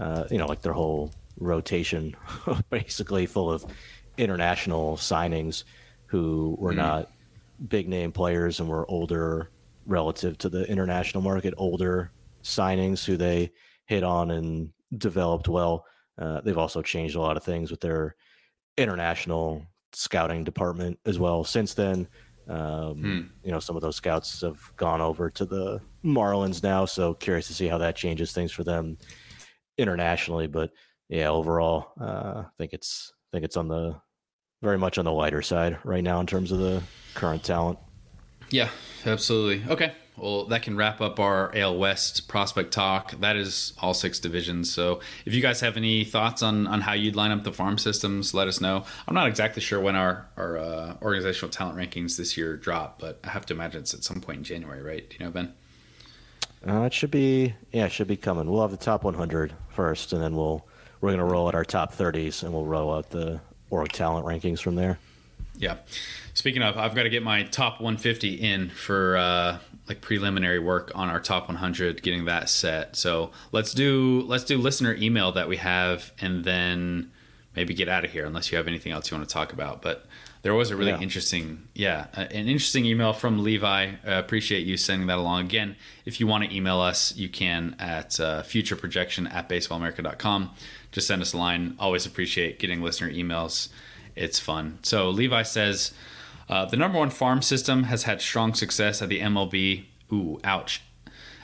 Uh, 0.00 0.24
you 0.30 0.38
know, 0.38 0.46
like 0.46 0.62
their 0.62 0.72
whole 0.72 1.12
rotation, 1.38 2.14
basically 2.70 3.26
full 3.26 3.50
of 3.50 3.66
international 4.16 4.96
signings 4.96 5.64
who 6.06 6.56
were 6.58 6.70
mm-hmm. 6.70 6.78
not 6.78 7.10
big 7.68 7.88
name 7.88 8.12
players 8.12 8.60
and 8.60 8.68
were 8.68 8.88
older 8.90 9.50
relative 9.86 10.38
to 10.38 10.48
the 10.48 10.64
international 10.70 11.22
market, 11.22 11.52
older 11.56 12.10
signings 12.42 13.04
who 13.04 13.16
they 13.16 13.50
hit 13.86 14.04
on 14.04 14.30
and 14.30 14.70
developed 14.96 15.48
well. 15.48 15.84
Uh, 16.18 16.40
they've 16.40 16.58
also 16.58 16.80
changed 16.80 17.16
a 17.16 17.20
lot 17.20 17.36
of 17.36 17.42
things 17.42 17.70
with 17.70 17.80
their 17.80 18.14
international 18.78 19.66
scouting 19.92 20.44
department 20.44 20.98
as 21.06 21.18
well. 21.18 21.44
Since 21.44 21.74
then, 21.74 22.08
um, 22.48 22.94
hmm. 22.96 23.20
you 23.44 23.52
know, 23.52 23.60
some 23.60 23.76
of 23.76 23.82
those 23.82 23.96
scouts 23.96 24.40
have 24.40 24.58
gone 24.76 25.00
over 25.00 25.30
to 25.30 25.44
the 25.44 25.80
Marlins 26.04 26.62
now, 26.62 26.84
so 26.84 27.14
curious 27.14 27.46
to 27.46 27.54
see 27.54 27.66
how 27.66 27.78
that 27.78 27.96
changes 27.96 28.32
things 28.32 28.52
for 28.52 28.64
them 28.64 28.98
internationally. 29.78 30.46
But 30.46 30.70
yeah, 31.08 31.28
overall, 31.28 31.92
uh, 32.00 32.44
I 32.44 32.50
think 32.58 32.72
it's 32.72 33.12
I 33.14 33.36
think 33.36 33.44
it's 33.44 33.56
on 33.56 33.68
the 33.68 34.00
very 34.62 34.78
much 34.78 34.98
on 34.98 35.04
the 35.04 35.12
lighter 35.12 35.42
side 35.42 35.78
right 35.84 36.04
now 36.04 36.20
in 36.20 36.26
terms 36.26 36.52
of 36.52 36.58
the 36.58 36.82
current 37.14 37.44
talent. 37.44 37.78
Yeah, 38.50 38.68
absolutely. 39.06 39.70
Okay. 39.70 39.92
Well, 40.20 40.44
that 40.46 40.60
can 40.60 40.76
wrap 40.76 41.00
up 41.00 41.18
our 41.18 41.50
AL 41.56 41.78
West 41.78 42.28
prospect 42.28 42.74
talk. 42.74 43.18
That 43.20 43.36
is 43.36 43.72
all 43.80 43.94
six 43.94 44.18
divisions. 44.18 44.70
So, 44.70 45.00
if 45.24 45.32
you 45.32 45.40
guys 45.40 45.60
have 45.60 45.78
any 45.78 46.04
thoughts 46.04 46.42
on, 46.42 46.66
on 46.66 46.82
how 46.82 46.92
you'd 46.92 47.16
line 47.16 47.30
up 47.30 47.42
the 47.42 47.52
farm 47.52 47.78
systems, 47.78 48.34
let 48.34 48.46
us 48.46 48.60
know. 48.60 48.84
I'm 49.08 49.14
not 49.14 49.28
exactly 49.28 49.62
sure 49.62 49.80
when 49.80 49.96
our 49.96 50.26
our 50.36 50.58
uh, 50.58 50.96
organizational 51.00 51.50
talent 51.50 51.78
rankings 51.78 52.18
this 52.18 52.36
year 52.36 52.58
drop, 52.58 53.00
but 53.00 53.18
I 53.24 53.30
have 53.30 53.46
to 53.46 53.54
imagine 53.54 53.80
it's 53.80 53.94
at 53.94 54.04
some 54.04 54.20
point 54.20 54.38
in 54.38 54.44
January, 54.44 54.82
right? 54.82 55.08
Do 55.08 55.16
you 55.18 55.24
know, 55.24 55.30
Ben? 55.30 55.54
Uh, 56.68 56.82
it 56.82 56.92
should 56.92 57.10
be, 57.10 57.54
yeah, 57.72 57.86
it 57.86 57.92
should 57.92 58.06
be 58.06 58.18
coming. 58.18 58.50
We'll 58.50 58.60
have 58.60 58.70
the 58.70 58.76
top 58.76 59.02
100 59.04 59.54
first, 59.70 60.12
and 60.12 60.22
then 60.22 60.36
we'll 60.36 60.66
we're 61.00 61.12
gonna 61.12 61.24
roll 61.24 61.48
out 61.48 61.54
our 61.54 61.64
top 61.64 61.94
30s, 61.94 62.42
and 62.42 62.52
we'll 62.52 62.66
roll 62.66 62.92
out 62.92 63.08
the 63.08 63.40
org 63.70 63.90
talent 63.92 64.26
rankings 64.26 64.60
from 64.60 64.74
there. 64.74 64.98
Yeah. 65.60 65.76
Speaking 66.34 66.62
of, 66.62 66.76
I've 66.78 66.94
got 66.94 67.02
to 67.02 67.10
get 67.10 67.22
my 67.22 67.42
top 67.44 67.80
150 67.80 68.34
in 68.34 68.70
for 68.70 69.16
uh, 69.16 69.58
like 69.88 70.00
preliminary 70.00 70.58
work 70.58 70.90
on 70.94 71.10
our 71.10 71.20
top 71.20 71.48
100, 71.48 72.02
getting 72.02 72.24
that 72.24 72.48
set. 72.48 72.96
So 72.96 73.30
let's 73.52 73.74
do 73.74 74.24
let's 74.26 74.44
do 74.44 74.56
listener 74.56 74.94
email 74.94 75.32
that 75.32 75.48
we 75.48 75.58
have, 75.58 76.12
and 76.20 76.44
then 76.44 77.12
maybe 77.54 77.74
get 77.74 77.88
out 77.88 78.04
of 78.04 78.12
here 78.12 78.24
unless 78.24 78.50
you 78.50 78.56
have 78.56 78.68
anything 78.68 78.92
else 78.92 79.10
you 79.10 79.16
want 79.16 79.28
to 79.28 79.32
talk 79.32 79.52
about. 79.52 79.82
But 79.82 80.06
there 80.42 80.54
was 80.54 80.70
a 80.70 80.76
really 80.76 80.92
yeah. 80.92 81.00
interesting, 81.00 81.68
yeah, 81.74 82.06
an 82.14 82.48
interesting 82.48 82.86
email 82.86 83.12
from 83.12 83.42
Levi. 83.42 83.88
Uh, 83.88 84.12
appreciate 84.12 84.66
you 84.66 84.78
sending 84.78 85.08
that 85.08 85.18
along. 85.18 85.44
Again, 85.44 85.76
if 86.06 86.20
you 86.20 86.26
want 86.26 86.44
to 86.44 86.56
email 86.56 86.80
us, 86.80 87.14
you 87.16 87.28
can 87.28 87.76
at 87.78 88.18
uh, 88.18 88.42
futureprojection 88.42 89.30
at 89.30 89.48
baseballamerica.com. 89.50 90.50
Just 90.92 91.06
send 91.06 91.20
us 91.20 91.34
a 91.34 91.36
line. 91.36 91.74
Always 91.78 92.06
appreciate 92.06 92.58
getting 92.58 92.80
listener 92.80 93.10
emails 93.10 93.68
it's 94.20 94.38
fun. 94.38 94.78
So 94.82 95.08
Levi 95.08 95.42
says 95.42 95.92
uh, 96.48 96.66
the 96.66 96.76
number 96.76 96.98
one 96.98 97.10
farm 97.10 97.42
system 97.42 97.84
has 97.84 98.04
had 98.04 98.20
strong 98.20 98.54
success 98.54 99.00
at 99.00 99.08
the 99.08 99.20
MLB. 99.20 99.84
Ooh, 100.12 100.38
ouch. 100.44 100.82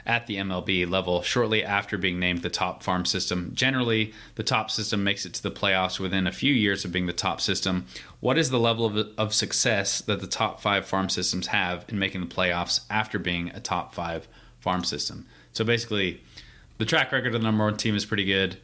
At 0.05 0.29
the 0.29 0.37
MLB 0.37 0.89
level, 0.89 1.23
shortly 1.23 1.65
after 1.65 1.99
being 1.99 2.21
named 2.21 2.43
the 2.43 2.51
top 2.51 2.83
farm 2.83 3.05
system. 3.05 3.51
Generally, 3.55 4.13
the 4.37 4.45
top 4.45 4.71
system 4.71 5.03
makes 5.03 5.27
it 5.27 5.35
to 5.35 5.43
the 5.43 5.51
playoffs 5.51 5.99
within 5.99 6.29
a 6.29 6.33
few 6.33 6.53
years 6.53 6.85
of 6.85 6.93
being 6.93 7.07
the 7.07 7.13
top 7.13 7.41
system. 7.41 7.87
What 8.21 8.39
is 8.39 8.51
the 8.51 8.61
level 8.61 8.87
of, 8.87 9.09
of 9.19 9.35
success 9.35 10.01
that 10.03 10.21
the 10.21 10.29
top 10.29 10.61
five 10.61 10.87
farm 10.87 11.09
systems 11.09 11.49
have 11.49 11.85
in 11.89 11.99
making 11.99 12.21
the 12.21 12.33
playoffs 12.33 12.81
after 12.89 13.19
being 13.19 13.49
a 13.51 13.59
top 13.59 13.95
five 13.95 14.29
farm 14.61 14.85
system? 14.85 15.27
So 15.53 15.65
basically, 15.65 16.23
the 16.79 16.85
track 16.85 17.11
record 17.11 17.35
of 17.35 17.41
the 17.41 17.45
number 17.45 17.65
one 17.65 17.77
team 17.77 17.97
is 17.97 18.05
pretty 18.05 18.27
good 18.27 18.59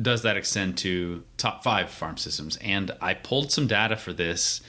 does 0.00 0.22
that 0.22 0.36
extend 0.36 0.76
to 0.78 1.22
top 1.36 1.62
five 1.62 1.90
farm 1.90 2.16
systems? 2.16 2.56
And 2.58 2.90
I 3.00 3.14
pulled 3.14 3.52
some 3.52 3.66
data 3.66 3.96
for 3.96 4.12
this, 4.12 4.60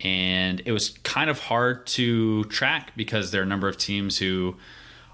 and 0.00 0.60
it 0.64 0.72
was 0.72 0.90
kind 1.02 1.30
of 1.30 1.38
hard 1.38 1.86
to 1.88 2.44
track 2.44 2.92
because 2.96 3.30
there 3.30 3.40
are 3.40 3.44
a 3.44 3.48
number 3.48 3.68
of 3.68 3.76
teams 3.78 4.18
who 4.18 4.56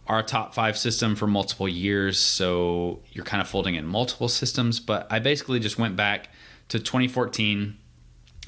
are 0.07 0.21
a 0.21 0.23
top 0.23 0.55
five 0.55 0.77
system 0.77 1.15
for 1.15 1.27
multiple 1.27 1.69
years. 1.69 2.19
So 2.19 3.01
you're 3.13 3.25
kind 3.25 3.41
of 3.41 3.49
folding 3.49 3.77
in 3.77 3.87
multiple 3.87 4.29
systems. 4.29 4.81
But 4.81 5.07
I 5.11 5.19
basically 5.21 5.61
just 5.61 5.79
went 5.79 5.97
back 5.97 6.31
to 6.69 6.79
2014, 6.79 7.77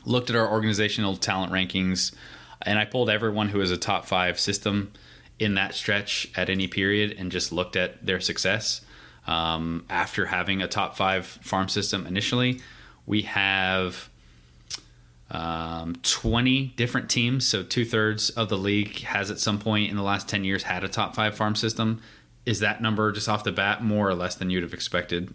looked 0.05 0.31
at 0.31 0.37
our 0.37 0.51
organizational 0.51 1.17
talent 1.17 1.53
rankings, 1.53 2.15
and 2.63 2.79
I 2.79 2.85
pulled 2.85 3.11
everyone 3.11 3.51
who 3.51 3.61
is 3.61 3.71
a 3.71 3.77
top 3.77 4.07
five 4.07 4.41
system 4.41 4.93
in 5.39 5.55
that 5.55 5.75
stretch 5.75 6.31
at 6.37 6.49
any 6.49 6.67
period 6.67 7.15
and 7.19 7.31
just 7.31 7.53
looked 7.53 7.77
at 7.77 8.05
their 8.05 8.21
success 8.21 8.81
um, 9.27 9.85
after 9.89 10.27
having 10.27 10.63
a 10.63 10.69
top 10.69 10.97
five 10.97 11.27
farm 11.27 11.69
system 11.69 12.07
initially. 12.07 12.61
We 13.07 13.23
have 13.23 14.09
um, 15.31 15.97
20 16.03 16.75
different 16.77 17.11
teams, 17.11 17.47
so 17.47 17.63
two 17.63 17.85
thirds 17.85 18.31
of 18.31 18.49
the 18.49 18.59
league 18.59 19.01
has 19.01 19.31
at 19.31 19.39
some 19.39 19.59
point 19.59 19.91
in 19.91 19.97
the 19.97 20.03
last 20.03 20.29
10 20.29 20.45
years 20.45 20.63
had 20.65 20.85
a 20.85 20.89
top 20.89 21.15
five 21.15 21.35
farm 21.37 21.55
system. 21.55 22.01
Is 22.47 22.61
that 22.61 22.83
number 22.83 23.11
just 23.13 23.29
off 23.29 23.45
the 23.45 23.53
bat 23.53 23.83
more 23.83 24.09
or 24.09 24.15
less 24.15 24.35
than 24.37 24.51
you'd 24.51 24.63
have 24.63 24.75
expected 24.75 25.35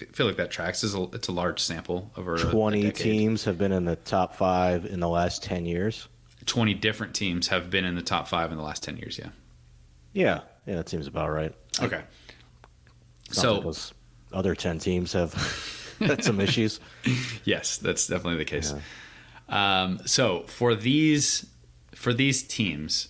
I 0.00 0.04
feel 0.12 0.26
like 0.26 0.36
that 0.36 0.50
tracks. 0.50 0.82
It's 0.82 0.94
a, 0.94 1.02
it's 1.12 1.28
a 1.28 1.32
large 1.32 1.60
sample 1.60 2.10
over 2.16 2.36
a- 2.36 2.38
a 2.38 2.50
Twenty 2.50 2.90
teams 2.92 3.44
have 3.44 3.58
been 3.58 3.72
in 3.72 3.84
the 3.84 3.96
top 3.96 4.34
five 4.36 4.86
in 4.86 5.00
the 5.00 5.08
last 5.08 5.42
ten 5.42 5.66
years. 5.66 6.08
20 6.46 6.72
different 6.74 7.14
teams 7.14 7.48
have 7.48 7.68
been 7.68 7.84
in 7.84 7.94
the 7.94 8.00
top 8.00 8.26
five 8.28 8.50
in 8.50 8.56
the 8.56 8.62
last 8.62 8.82
10 8.82 8.96
years. 8.96 9.18
Yeah. 9.18 9.28
Yeah, 10.14 10.40
yeah, 10.66 10.76
that 10.76 10.88
seems 10.88 11.06
about 11.06 11.30
right. 11.30 11.52
Okay. 11.82 12.00
So- 13.34 13.60
those 13.60 13.92
other 14.32 14.54
ten 14.54 14.78
teams 14.78 15.12
have 15.12 15.34
had 16.00 16.22
some 16.24 16.40
issues. 16.40 16.80
Yes, 17.44 17.78
that's 17.78 18.06
definitely 18.06 18.36
the 18.38 18.44
case. 18.44 18.74
Um, 19.48 20.00
so 20.04 20.42
for 20.46 20.74
these 20.74 21.46
for 21.94 22.12
these 22.12 22.42
teams, 22.42 23.08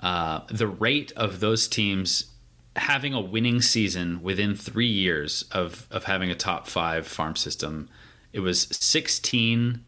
uh, 0.00 0.40
the 0.50 0.66
rate 0.66 1.12
of 1.16 1.38
those 1.40 1.68
teams 1.68 2.24
having 2.76 3.14
a 3.14 3.20
winning 3.20 3.62
season 3.62 4.20
within 4.22 4.56
three 4.56 4.88
years 4.88 5.44
of 5.52 5.86
of 5.92 6.04
having 6.04 6.30
a 6.30 6.34
top 6.34 6.66
five 6.66 7.06
farm 7.06 7.36
system, 7.36 7.88
it 8.32 8.40
was 8.40 8.62
sixteen 8.72 9.84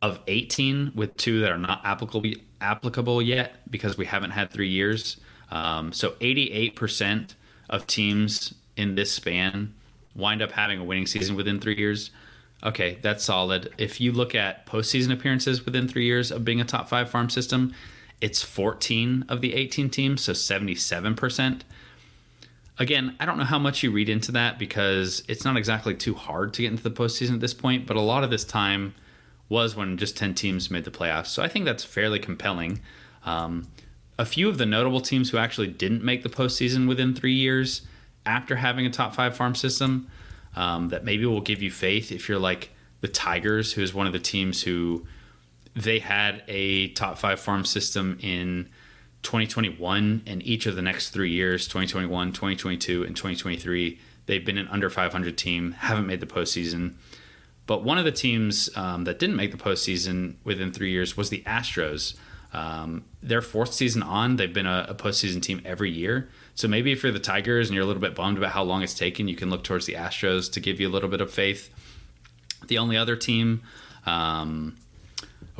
of 0.00 0.20
eighteen 0.28 0.92
with 0.94 1.16
two 1.16 1.40
that 1.40 1.50
are 1.50 1.58
not 1.58 1.80
applicable 1.84 2.30
applicable 2.60 3.20
yet 3.20 3.68
because 3.70 3.98
we 3.98 4.06
haven't 4.06 4.30
had 4.30 4.50
three 4.50 4.68
years. 4.68 5.16
Um, 5.50 5.92
so 5.92 6.14
eighty 6.20 6.52
eight 6.52 6.76
percent 6.76 7.34
of 7.68 7.86
teams 7.88 8.54
in 8.76 8.94
this 8.94 9.12
span 9.12 9.74
wind 10.14 10.42
up 10.42 10.52
having 10.52 10.78
a 10.78 10.84
winning 10.84 11.06
season 11.06 11.36
within 11.36 11.60
three 11.60 11.76
years. 11.76 12.10
Okay, 12.62 12.98
that's 13.00 13.24
solid. 13.24 13.72
If 13.78 14.00
you 14.00 14.12
look 14.12 14.34
at 14.34 14.66
postseason 14.66 15.12
appearances 15.12 15.64
within 15.64 15.88
three 15.88 16.04
years 16.04 16.30
of 16.30 16.44
being 16.44 16.60
a 16.60 16.64
top 16.64 16.88
five 16.88 17.08
farm 17.08 17.30
system, 17.30 17.74
it's 18.20 18.42
14 18.42 19.24
of 19.28 19.40
the 19.40 19.54
18 19.54 19.88
teams, 19.88 20.20
so 20.20 20.32
77%. 20.32 21.62
Again, 22.78 23.16
I 23.18 23.26
don't 23.26 23.38
know 23.38 23.44
how 23.44 23.58
much 23.58 23.82
you 23.82 23.90
read 23.90 24.08
into 24.08 24.32
that 24.32 24.58
because 24.58 25.22
it's 25.28 25.44
not 25.44 25.56
exactly 25.56 25.94
too 25.94 26.14
hard 26.14 26.52
to 26.54 26.62
get 26.62 26.70
into 26.70 26.82
the 26.82 26.90
postseason 26.90 27.34
at 27.34 27.40
this 27.40 27.54
point, 27.54 27.86
but 27.86 27.96
a 27.96 28.00
lot 28.00 28.24
of 28.24 28.30
this 28.30 28.44
time 28.44 28.94
was 29.48 29.74
when 29.74 29.96
just 29.96 30.16
10 30.16 30.34
teams 30.34 30.70
made 30.70 30.84
the 30.84 30.90
playoffs. 30.90 31.26
So 31.26 31.42
I 31.42 31.48
think 31.48 31.64
that's 31.64 31.84
fairly 31.84 32.18
compelling. 32.18 32.80
Um, 33.24 33.68
a 34.18 34.24
few 34.24 34.48
of 34.48 34.58
the 34.58 34.66
notable 34.66 35.00
teams 35.00 35.30
who 35.30 35.38
actually 35.38 35.66
didn't 35.68 36.04
make 36.04 36.22
the 36.22 36.28
postseason 36.28 36.86
within 36.86 37.14
three 37.14 37.34
years 37.34 37.82
after 38.26 38.56
having 38.56 38.86
a 38.86 38.90
top 38.90 39.14
five 39.14 39.36
farm 39.36 39.54
system 39.54 40.08
um, 40.56 40.88
that 40.88 41.04
maybe 41.04 41.24
will 41.26 41.40
give 41.40 41.62
you 41.62 41.70
faith 41.70 42.12
if 42.12 42.28
you're 42.28 42.38
like 42.38 42.70
the 43.00 43.08
Tigers, 43.08 43.72
who 43.72 43.82
is 43.82 43.94
one 43.94 44.06
of 44.06 44.12
the 44.12 44.18
teams 44.18 44.62
who 44.62 45.06
they 45.74 45.98
had 45.98 46.42
a 46.48 46.88
top 46.88 47.18
five 47.18 47.40
farm 47.40 47.64
system 47.64 48.18
in 48.20 48.68
2021 49.22 50.22
and 50.26 50.42
each 50.42 50.66
of 50.66 50.76
the 50.76 50.82
next 50.82 51.10
three 51.10 51.30
years 51.30 51.66
2021 51.66 52.32
2022 52.32 53.04
and 53.04 53.14
2023 53.14 53.98
they've 54.26 54.44
been 54.44 54.58
an 54.58 54.68
under 54.68 54.88
500 54.88 55.36
team 55.36 55.72
haven't 55.72 56.06
made 56.06 56.20
the 56.20 56.26
postseason. 56.26 56.94
But 57.66 57.84
one 57.84 57.98
of 57.98 58.04
the 58.04 58.12
teams 58.12 58.70
um, 58.76 59.04
that 59.04 59.18
didn't 59.18 59.36
make 59.36 59.52
the 59.52 59.58
postseason 59.58 60.36
within 60.44 60.72
three 60.72 60.90
years 60.90 61.16
was 61.16 61.30
the 61.30 61.42
astros 61.46 62.16
um, 62.52 63.04
their 63.22 63.42
fourth 63.42 63.72
season 63.72 64.02
on 64.02 64.36
they've 64.36 64.52
been 64.52 64.66
a, 64.66 64.86
a 64.88 64.94
postseason 64.94 65.40
team 65.40 65.60
every 65.64 65.90
year 65.90 66.28
so 66.54 66.66
maybe 66.66 66.92
if 66.92 67.02
you're 67.02 67.12
the 67.12 67.18
tigers 67.18 67.68
and 67.68 67.74
you're 67.74 67.84
a 67.84 67.86
little 67.86 68.02
bit 68.02 68.14
bummed 68.14 68.38
about 68.38 68.52
how 68.52 68.62
long 68.62 68.82
it's 68.82 68.94
taken 68.94 69.28
you 69.28 69.36
can 69.36 69.50
look 69.50 69.62
towards 69.62 69.86
the 69.86 69.94
astros 69.94 70.50
to 70.52 70.60
give 70.60 70.80
you 70.80 70.88
a 70.88 70.90
little 70.90 71.08
bit 71.08 71.20
of 71.20 71.30
faith 71.32 71.72
the 72.66 72.78
only 72.78 72.96
other 72.96 73.16
team 73.16 73.62
um, 74.06 74.76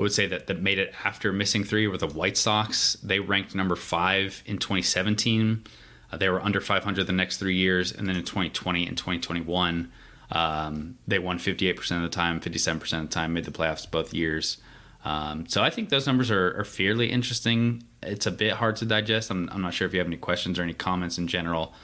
I 0.01 0.03
would 0.03 0.13
say 0.13 0.27
that 0.29 0.47
that 0.47 0.63
made 0.63 0.79
it 0.79 0.95
after 1.05 1.31
missing 1.31 1.63
three 1.63 1.87
were 1.87 1.99
the 1.99 2.07
White 2.07 2.39
Sox. 2.39 2.95
They 3.03 3.21
ranked 3.21 3.55
number 3.55 3.77
five 3.77 4.43
in 4.47 4.57
2017. 4.57 5.65
Uh, 6.11 6.17
they 6.17 6.31
were 6.31 6.41
under 6.41 6.61
500 6.61 7.07
the 7.07 7.13
next 7.13 7.37
three 7.37 7.57
years, 7.57 7.93
and 7.93 8.09
then 8.09 8.17
in 8.17 8.25
2020 8.25 8.87
and 8.87 8.97
2021, 8.97 9.93
um, 10.33 10.99
they 11.07 11.19
won 11.19 11.39
58% 11.39 11.97
of 11.97 12.03
the 12.03 12.09
time, 12.09 12.41
57% 12.41 12.81
of 12.81 12.89
the 13.03 13.15
time, 13.15 13.35
made 13.35 13.45
the 13.45 13.51
playoffs 13.51 13.89
both 13.89 14.15
years. 14.15 14.57
Um, 15.05 15.47
so 15.47 15.63
I 15.63 15.71
think 15.71 15.89
those 15.89 16.07
numbers 16.07 16.31
are, 16.31 16.59
are 16.59 16.65
fairly 16.65 17.11
interesting. 17.11 17.83
It's 18.03 18.27
a 18.27 18.31
bit 18.31 18.55
hard 18.55 18.77
to 18.77 18.85
digest. 18.85 19.31
I'm, 19.31 19.49
I'm 19.51 19.63
not 19.63 19.75
sure 19.75 19.87
if 19.87 19.93
you 19.93 19.99
have 19.99 20.07
any 20.07 20.17
questions 20.17 20.59
or 20.59 20.63
any 20.63 20.75
comments 20.75 21.19
in 21.19 21.27
general 21.27 21.75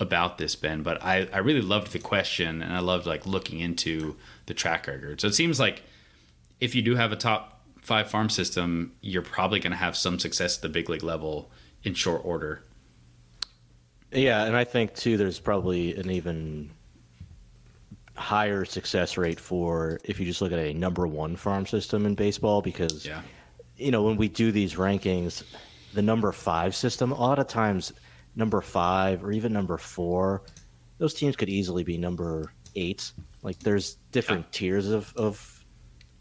about 0.00 0.38
this, 0.38 0.56
Ben, 0.56 0.82
but 0.82 1.02
I, 1.02 1.28
I 1.32 1.38
really 1.38 1.60
loved 1.60 1.92
the 1.92 1.98
question 1.98 2.62
and 2.62 2.72
I 2.72 2.80
loved 2.80 3.06
like 3.06 3.26
looking 3.26 3.60
into 3.60 4.16
the 4.46 4.54
track 4.54 4.86
record. 4.86 5.20
So 5.20 5.28
it 5.28 5.34
seems 5.34 5.60
like 5.60 5.82
if 6.60 6.74
you 6.74 6.82
do 6.82 6.96
have 6.96 7.12
a 7.12 7.16
top 7.16 7.60
five 7.80 8.10
farm 8.10 8.28
system, 8.28 8.92
you're 9.00 9.22
probably 9.22 9.60
going 9.60 9.72
to 9.72 9.76
have 9.76 9.96
some 9.96 10.18
success 10.18 10.56
at 10.56 10.62
the 10.62 10.68
big 10.68 10.88
league 10.88 11.02
level 11.02 11.50
in 11.84 11.94
short 11.94 12.22
order. 12.24 12.62
Yeah, 14.12 14.44
and 14.44 14.56
I 14.56 14.64
think 14.64 14.94
too, 14.94 15.16
there's 15.16 15.40
probably 15.40 15.96
an 15.96 16.10
even 16.10 16.70
higher 18.16 18.64
success 18.64 19.16
rate 19.16 19.40
for 19.40 19.98
if 20.04 20.20
you 20.20 20.26
just 20.26 20.42
look 20.42 20.52
at 20.52 20.58
a 20.58 20.74
number 20.74 21.06
one 21.06 21.34
farm 21.36 21.66
system 21.66 22.04
in 22.06 22.14
baseball 22.14 22.60
because 22.62 23.06
Yeah. 23.06 23.22
you 23.76 23.90
know 23.90 24.02
when 24.02 24.16
we 24.16 24.28
do 24.28 24.52
these 24.52 24.74
rankings, 24.74 25.42
the 25.94 26.02
number 26.02 26.30
five 26.32 26.74
system 26.74 27.12
a 27.12 27.18
lot 27.20 27.38
of 27.38 27.46
times 27.48 27.92
number 28.36 28.60
five 28.60 29.22
or 29.24 29.32
even 29.32 29.52
number 29.52 29.76
four, 29.78 30.42
those 30.98 31.14
teams 31.14 31.36
could 31.36 31.48
easily 31.48 31.84
be 31.84 31.96
number 31.98 32.52
eight. 32.76 33.12
Like 33.42 33.58
there's 33.60 33.96
different 34.10 34.50
tiers 34.52 34.88
of 34.88 35.12
of 35.16 35.64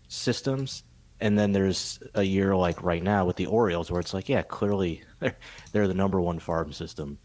systems. 0.08 0.84
And 1.20 1.38
then 1.38 1.52
there's 1.52 2.00
a 2.16 2.24
year 2.24 2.56
like 2.56 2.82
right 2.82 3.04
now 3.04 3.26
with 3.26 3.36
the 3.36 3.46
Orioles 3.46 3.92
where 3.92 4.00
it's 4.00 4.12
like, 4.14 4.28
yeah, 4.28 4.42
clearly 4.42 5.04
they're, 5.20 5.38
they're 5.72 5.88
the 5.88 5.94
number 5.94 6.20
one 6.20 6.40
farm 6.40 6.74
system 6.74 7.20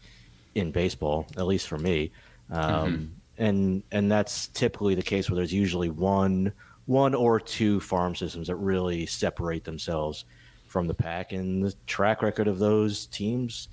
in 0.53 0.71
baseball, 0.71 1.25
at 1.35 1.47
least 1.47 1.67
for 1.67 1.79
me. 1.79 2.11
Um, 2.51 3.13
And 3.37 3.83
and 3.91 4.11
that's 4.11 4.47
typically 4.47 4.95
the 4.95 5.03
case 5.03 5.29
where 5.29 5.35
there's 5.35 5.53
usually 5.53 5.89
one 5.89 6.51
one 6.85 7.13
or 7.13 7.39
two 7.39 7.79
farm 7.79 8.15
systems 8.15 8.47
that 8.47 8.55
really 8.55 9.05
separate 9.05 9.63
themselves 9.63 10.25
from 10.67 10.87
the 10.87 10.93
pack. 10.93 11.33
And 11.33 11.63
the 11.63 11.73
track 11.85 12.21
record 12.21 12.47
of 12.47 12.59
those 12.59 13.05
teams 13.07 13.69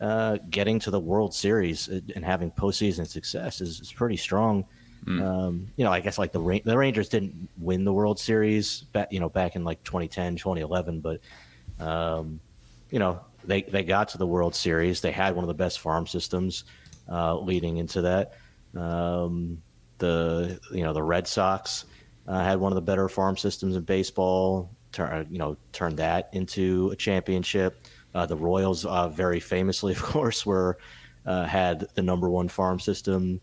uh, 0.00 0.38
getting 0.50 0.78
to 0.80 0.90
the 0.90 1.00
World 1.00 1.34
Series 1.34 1.88
and 1.88 2.24
having 2.24 2.50
postseason 2.50 3.06
success 3.06 3.60
is, 3.60 3.80
is 3.80 3.92
pretty 3.92 4.16
strong. 4.16 4.64
Um, 5.20 5.68
you 5.76 5.84
know, 5.84 5.92
I 5.92 6.00
guess 6.00 6.18
like 6.18 6.32
the 6.32 6.40
Ra- 6.40 6.60
the 6.64 6.78
Rangers 6.78 7.08
didn't 7.08 7.48
win 7.58 7.84
the 7.84 7.92
World 7.92 8.18
Series 8.18 8.82
back, 8.92 9.12
you 9.12 9.18
know, 9.18 9.28
back 9.28 9.56
in 9.56 9.64
like 9.64 9.82
2010, 9.82 10.36
2011, 10.36 11.00
but 11.00 11.20
um, 11.80 12.40
you 12.90 13.00
know, 13.00 13.20
they 13.44 13.62
they 13.62 13.82
got 13.82 14.08
to 14.10 14.18
the 14.18 14.26
World 14.26 14.54
Series. 14.54 15.00
They 15.00 15.10
had 15.10 15.34
one 15.34 15.42
of 15.42 15.48
the 15.48 15.54
best 15.54 15.80
farm 15.80 16.06
systems 16.06 16.64
uh, 17.10 17.36
leading 17.36 17.78
into 17.78 18.02
that. 18.02 18.34
Um, 18.76 19.62
the 19.98 20.60
you 20.72 20.82
know 20.82 20.92
the 20.92 21.02
Red 21.02 21.26
Sox 21.26 21.84
uh, 22.26 22.42
had 22.42 22.58
one 22.58 22.72
of 22.72 22.76
the 22.76 22.82
better 22.82 23.08
farm 23.08 23.36
systems 23.36 23.76
in 23.76 23.82
baseball. 23.82 24.70
Turn 24.90 25.26
you 25.30 25.38
know 25.38 25.56
turned 25.72 25.98
that 25.98 26.30
into 26.32 26.90
a 26.90 26.96
championship. 26.96 27.86
Uh, 28.14 28.26
the 28.26 28.36
Royals, 28.36 28.84
uh, 28.84 29.08
very 29.08 29.40
famously, 29.40 29.92
of 29.96 30.02
course, 30.02 30.44
were 30.44 30.78
uh, 31.24 31.44
had 31.44 31.86
the 31.94 32.02
number 32.02 32.28
one 32.28 32.48
farm 32.48 32.78
system 32.78 33.40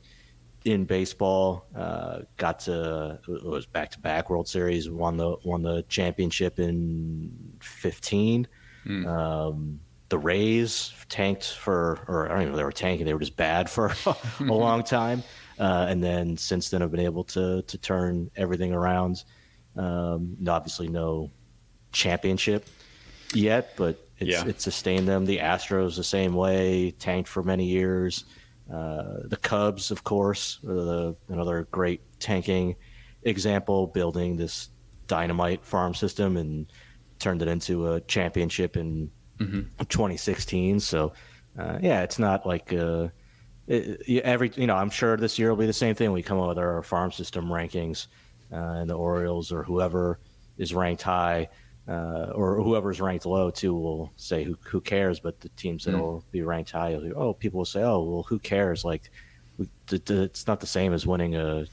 in 0.65 0.85
baseball. 0.85 1.65
Uh, 1.75 2.19
got 2.37 2.59
to 2.59 3.19
it 3.27 3.43
was 3.43 3.65
back 3.65 3.91
to 3.91 3.99
back 3.99 4.29
World 4.29 4.47
Series. 4.47 4.89
Won 4.89 5.17
the 5.17 5.37
won 5.43 5.61
the 5.61 5.83
championship 5.83 6.59
in 6.59 7.31
fifteen. 7.61 8.47
Um, 9.07 9.79
the 10.09 10.17
Rays 10.17 10.93
tanked 11.07 11.45
for, 11.45 11.99
or 12.07 12.25
I 12.25 12.29
don't 12.33 12.41
even 12.41 12.51
know 12.51 12.55
if 12.55 12.57
they 12.57 12.63
were 12.63 12.71
tanking. 12.71 13.05
They 13.05 13.13
were 13.13 13.19
just 13.19 13.35
bad 13.37 13.69
for 13.69 13.93
a 14.39 14.43
long 14.43 14.83
time, 14.83 15.23
uh, 15.59 15.85
and 15.89 16.03
then 16.03 16.35
since 16.37 16.69
then 16.69 16.81
have 16.81 16.91
been 16.91 16.99
able 16.99 17.23
to 17.25 17.61
to 17.63 17.77
turn 17.77 18.29
everything 18.35 18.73
around. 18.73 19.23
Um, 19.75 20.37
obviously, 20.47 20.87
no 20.87 21.31
championship 21.91 22.67
yet, 23.33 23.73
but 23.77 23.99
it's 24.17 24.29
Yeah. 24.29 24.45
it's 24.47 24.63
sustained 24.63 25.07
them. 25.07 25.25
The 25.25 25.37
Astros 25.37 25.95
the 25.95 26.03
same 26.03 26.33
way, 26.33 26.91
tanked 26.91 27.29
for 27.29 27.43
many 27.43 27.65
years. 27.65 28.25
Uh, 28.71 29.21
the 29.25 29.37
Cubs, 29.37 29.89
of 29.89 30.03
course, 30.03 30.59
the, 30.61 31.15
another 31.27 31.67
great 31.71 32.01
tanking 32.19 32.75
example, 33.23 33.87
building 33.87 34.37
this 34.37 34.69
dynamite 35.07 35.65
farm 35.65 35.95
system 35.95 36.37
and 36.37 36.67
turned 37.17 37.41
it 37.41 37.47
into 37.47 37.91
a 37.93 38.01
championship 38.01 38.77
in 38.77 39.09
2016. 39.39 40.79
So, 40.79 41.13
uh, 41.57 41.79
yeah, 41.81 42.03
it's 42.03 42.19
not 42.19 42.45
like 42.45 42.71
uh, 42.73 43.07
it, 43.67 44.21
every 44.23 44.51
you 44.55 44.67
know. 44.67 44.75
I'm 44.75 44.89
sure 44.89 45.17
this 45.17 45.39
year 45.39 45.49
will 45.49 45.57
be 45.57 45.65
the 45.65 45.73
same 45.73 45.95
thing. 45.95 46.11
We 46.11 46.23
come 46.23 46.39
up 46.39 46.49
with 46.49 46.59
our 46.59 46.83
farm 46.83 47.11
system 47.11 47.47
rankings, 47.47 48.07
uh, 48.51 48.55
and 48.55 48.89
the 48.89 48.95
Orioles 48.95 49.51
or 49.51 49.63
whoever 49.63 50.19
is 50.57 50.73
ranked 50.73 51.03
high. 51.03 51.49
Uh, 51.87 52.31
or 52.35 52.61
whoever's 52.61 53.01
ranked 53.01 53.25
low 53.25 53.49
too 53.49 53.73
will 53.73 54.11
say 54.15 54.43
who 54.43 54.55
who 54.63 54.79
cares, 54.79 55.19
but 55.19 55.39
the 55.39 55.49
teams 55.49 55.85
that 55.85 55.97
will 55.97 56.23
be 56.29 56.43
ranked 56.43 56.69
high, 56.69 56.95
will, 56.95 57.11
oh, 57.15 57.33
people 57.33 57.57
will 57.57 57.65
say, 57.65 57.81
oh, 57.81 58.03
well, 58.03 58.23
who 58.29 58.37
cares? 58.37 58.85
Like, 58.85 59.09
we, 59.57 59.67
th- 59.87 60.05
th- 60.05 60.19
it's 60.19 60.45
not 60.45 60.59
the 60.59 60.67
same 60.67 60.93
as 60.93 61.07
winning 61.07 61.35
a 61.35 61.65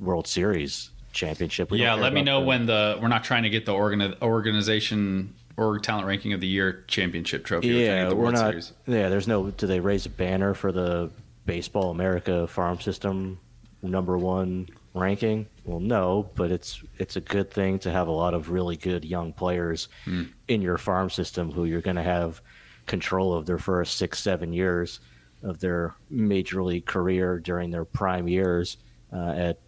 World 0.00 0.26
Series 0.26 0.90
championship. 1.12 1.70
We 1.70 1.78
yeah, 1.78 1.94
let 1.94 2.12
me 2.12 2.22
know 2.22 2.40
when 2.40 2.66
the 2.66 2.98
we're 3.00 3.06
not 3.06 3.22
trying 3.22 3.44
to 3.44 3.50
get 3.50 3.64
the 3.64 3.72
organi- 3.72 4.20
organization 4.20 5.34
or 5.56 5.78
talent 5.78 6.06
ranking 6.06 6.32
of 6.32 6.40
the 6.40 6.46
year 6.46 6.84
championship 6.88 7.44
trophy. 7.44 7.68
Yeah, 7.68 8.08
the 8.08 8.16
we're 8.16 8.22
World 8.24 8.34
not. 8.34 8.50
Series. 8.50 8.72
Yeah, 8.86 9.08
there's 9.08 9.28
no. 9.28 9.50
Do 9.50 9.66
they 9.66 9.80
raise 9.80 10.06
a 10.06 10.10
banner 10.10 10.54
for 10.54 10.72
the 10.72 11.10
Baseball 11.46 11.90
America 11.90 12.46
farm 12.46 12.80
system 12.80 13.38
number 13.82 14.18
one 14.18 14.68
ranking? 14.94 15.46
Well, 15.64 15.80
no, 15.80 16.30
but 16.34 16.50
it's 16.50 16.82
it's 16.98 17.16
a 17.16 17.20
good 17.20 17.50
thing 17.50 17.78
to 17.80 17.90
have 17.90 18.08
a 18.08 18.12
lot 18.12 18.34
of 18.34 18.50
really 18.50 18.76
good 18.76 19.04
young 19.04 19.32
players 19.32 19.88
mm. 20.06 20.28
in 20.48 20.62
your 20.62 20.78
farm 20.78 21.10
system 21.10 21.50
who 21.50 21.64
you're 21.64 21.80
going 21.80 21.96
to 21.96 22.02
have 22.02 22.40
control 22.86 23.32
of 23.32 23.46
their 23.46 23.58
first 23.58 23.96
six, 23.96 24.18
seven 24.18 24.52
years 24.52 25.00
of 25.42 25.58
their 25.58 25.94
major 26.10 26.62
league 26.62 26.86
career 26.86 27.38
during 27.38 27.70
their 27.70 27.84
prime 27.84 28.26
years 28.26 28.78
uh, 29.12 29.30
at 29.30 29.60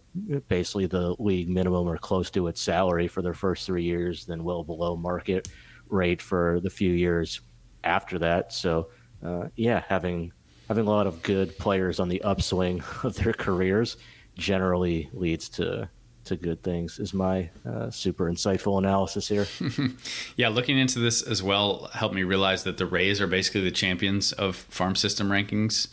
basically 0.47 0.87
the 0.87 1.15
league 1.19 1.47
minimum 1.47 1.87
or 1.87 1.97
close 1.97 2.31
to 2.31 2.47
its 2.47 2.59
salary 2.59 3.07
for 3.07 3.21
their 3.21 3.35
first 3.35 3.65
three 3.65 3.83
years, 3.83 4.25
then 4.25 4.43
well 4.43 4.63
below 4.63 4.95
market 4.95 5.47
rate 5.89 6.21
for 6.21 6.59
the 6.61 6.69
few 6.69 6.91
years 6.91 7.41
after 7.83 8.19
that. 8.19 8.53
So, 8.53 8.89
uh, 9.23 9.47
yeah, 9.55 9.83
having 9.87 10.31
having 10.67 10.85
a 10.85 10.89
lot 10.89 11.07
of 11.07 11.21
good 11.23 11.57
players 11.57 11.99
on 11.99 12.09
the 12.09 12.21
upswing 12.21 12.83
of 13.03 13.15
their 13.15 13.33
careers 13.33 13.97
generally 14.35 15.09
leads 15.13 15.49
to 15.49 15.89
to 16.25 16.35
good 16.35 16.61
things 16.61 16.99
is 16.99 17.13
my 17.13 17.49
uh, 17.65 17.89
super 17.89 18.29
insightful 18.29 18.77
analysis 18.77 19.27
here. 19.27 19.47
Yeah 20.35 20.49
looking 20.49 20.77
into 20.77 20.99
this 20.99 21.21
as 21.21 21.41
well 21.41 21.89
helped 21.93 22.13
me 22.13 22.23
realize 22.23 22.63
that 22.65 22.77
the 22.77 22.85
rays 22.85 23.21
are 23.21 23.27
basically 23.27 23.61
the 23.61 23.71
champions 23.71 24.33
of 24.33 24.55
farm 24.55 24.95
system 24.95 25.29
rankings 25.29 25.87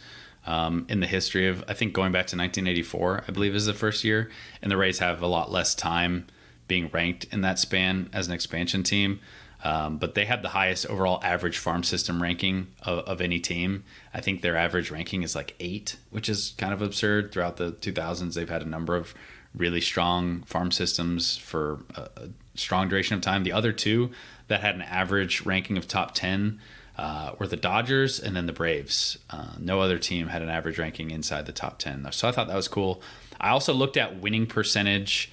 um, 0.45 0.87
in 0.89 1.01
the 1.01 1.07
history 1.07 1.47
of 1.47 1.65
i 1.69 1.73
think 1.73 1.93
going 1.93 2.11
back 2.13 2.27
to 2.27 2.37
1984 2.37 3.25
i 3.27 3.31
believe 3.31 3.55
is 3.55 3.67
the 3.67 3.75
first 3.75 4.05
year. 4.05 4.29
And 4.61 4.71
the 4.71 4.77
rays 4.77 4.99
have 4.99 5.23
a 5.23 5.27
lot 5.27 5.53
less 5.53 5.75
time 5.75 6.27
being 6.67 6.91
ranked 6.93 7.25
in 7.33 7.43
that 7.43 7.59
span 7.59 8.11
as 8.13 8.27
an 8.27 8.35
expansion 8.35 8.83
team 8.83 9.21
um, 9.65 9.97
but 9.97 10.15
they 10.15 10.27
have 10.27 10.43
the 10.43 10.51
highest 10.51 10.87
overall 10.87 11.21
average 11.25 11.57
farm 11.57 11.83
system 11.83 12.23
ranking 12.23 12.69
of, 12.83 12.99
of, 13.01 13.21
any 13.23 13.41
team. 13.41 13.83
I 14.13 14.21
think 14.21 14.43
their 14.43 14.57
average 14.57 14.91
ranking 14.91 15.23
is 15.23 15.35
like 15.35 15.55
eight, 15.59 15.97
which 16.11 16.29
is 16.29 16.55
kind 16.59 16.75
of 16.75 16.83
absurd. 16.83 17.33
Throughout 17.33 17.57
the 17.57 17.73
2000s, 17.73 18.35
they've 18.35 18.49
had 18.49 18.61
a 18.61 18.69
number 18.69 18.95
of 18.95 19.15
really 19.55 19.81
strong 19.81 20.43
farm 20.43 20.71
systems 20.71 21.39
for 21.39 21.81
a, 21.95 22.03
a 22.03 22.29
strong 22.55 22.91
duration 22.91 23.17
of 23.17 23.23
time. 23.23 23.43
The 23.43 23.53
other 23.53 23.73
two 23.73 24.11
that 24.49 24.61
had 24.61 24.75
an 24.75 24.83
average 24.83 25.47
ranking 25.47 25.79
of 25.79 25.89
top 25.89 26.15
10 26.15 26.61
uh, 26.99 27.33
were 27.39 27.47
the 27.47 27.57
Dodgers 27.57 28.21
and 28.21 28.37
then 28.37 28.45
the 28.45 28.53
Braves. 28.53 29.17
Uh, 29.31 29.55
no 29.59 29.81
other 29.81 29.99
team 29.99 30.29
had 30.29 30.43
an 30.43 30.51
average 30.51 30.79
ranking 30.79 31.11
inside 31.11 31.47
the 31.47 31.53
top 31.53 31.79
10. 31.79 32.07
So 32.13 32.29
I 32.29 32.33
thought 32.33 32.49
that 32.49 32.57
was 32.57 32.69
cool. 32.69 33.01
I 33.41 33.49
also 33.49 33.73
looked 33.73 33.97
at 33.97 34.21
winning 34.21 34.47
percentage 34.47 35.33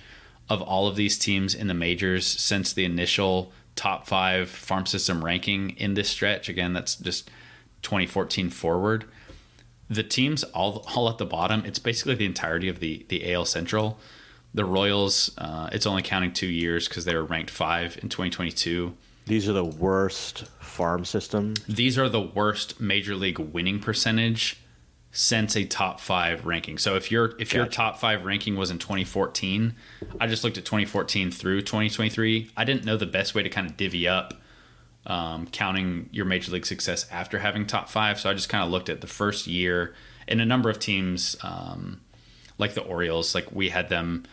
of 0.49 0.61
all 0.61 0.87
of 0.87 0.95
these 0.95 1.17
teams 1.17 1.53
in 1.53 1.67
the 1.67 1.73
majors 1.73 2.25
since 2.25 2.73
the 2.73 2.85
initial 2.85 3.51
top 3.81 4.05
five 4.05 4.47
farm 4.47 4.85
system 4.85 5.25
ranking 5.25 5.71
in 5.71 5.95
this 5.95 6.07
stretch. 6.07 6.49
Again, 6.49 6.73
that's 6.73 6.93
just 6.93 7.31
2014 7.81 8.51
forward. 8.51 9.05
The 9.89 10.03
teams 10.03 10.43
all 10.43 10.85
all 10.95 11.09
at 11.09 11.17
the 11.17 11.25
bottom. 11.25 11.65
It's 11.65 11.79
basically 11.79 12.13
the 12.13 12.27
entirety 12.27 12.69
of 12.69 12.79
the 12.79 13.07
the 13.09 13.33
AL 13.33 13.45
Central. 13.45 13.97
The 14.53 14.65
Royals, 14.65 15.31
uh, 15.37 15.69
it's 15.71 15.87
only 15.87 16.03
counting 16.03 16.31
two 16.31 16.47
years 16.47 16.87
because 16.87 17.05
they 17.05 17.15
were 17.15 17.23
ranked 17.23 17.49
five 17.49 17.97
in 18.03 18.09
2022. 18.09 18.93
These 19.25 19.49
are 19.49 19.53
the 19.53 19.65
worst 19.65 20.45
farm 20.59 21.03
system. 21.03 21.55
These 21.67 21.97
are 21.97 22.09
the 22.09 22.21
worst 22.21 22.79
major 22.79 23.15
league 23.15 23.39
winning 23.39 23.79
percentage 23.79 24.60
since 25.11 25.55
a 25.57 25.65
top 25.65 25.99
five 25.99 26.45
ranking. 26.45 26.77
So 26.77 26.95
if 26.95 27.11
your 27.11 27.31
if 27.31 27.49
gotcha. 27.49 27.57
your 27.57 27.65
top 27.65 27.99
five 27.99 28.23
ranking 28.23 28.55
was 28.55 28.71
in 28.71 28.79
2014, 28.79 29.75
I 30.19 30.27
just 30.27 30.43
looked 30.43 30.57
at 30.57 30.65
2014 30.65 31.31
through 31.31 31.61
2023. 31.61 32.51
I 32.55 32.63
didn't 32.63 32.85
know 32.85 32.97
the 32.97 33.05
best 33.05 33.35
way 33.35 33.43
to 33.43 33.49
kind 33.49 33.69
of 33.69 33.75
divvy 33.75 34.07
up 34.07 34.35
um, 35.05 35.47
counting 35.47 36.09
your 36.11 36.25
major 36.25 36.51
league 36.51 36.65
success 36.65 37.05
after 37.11 37.39
having 37.39 37.65
top 37.65 37.89
five. 37.89 38.19
So 38.19 38.29
I 38.29 38.33
just 38.33 38.49
kind 38.49 38.63
of 38.63 38.69
looked 38.69 38.89
at 38.89 39.01
the 39.01 39.07
first 39.07 39.47
year 39.47 39.93
and 40.27 40.39
a 40.39 40.45
number 40.45 40.69
of 40.69 40.79
teams, 40.79 41.35
um, 41.41 41.99
like 42.57 42.73
the 42.73 42.81
Orioles, 42.81 43.35
like 43.35 43.51
we 43.51 43.69
had 43.69 43.89
them 43.89 44.23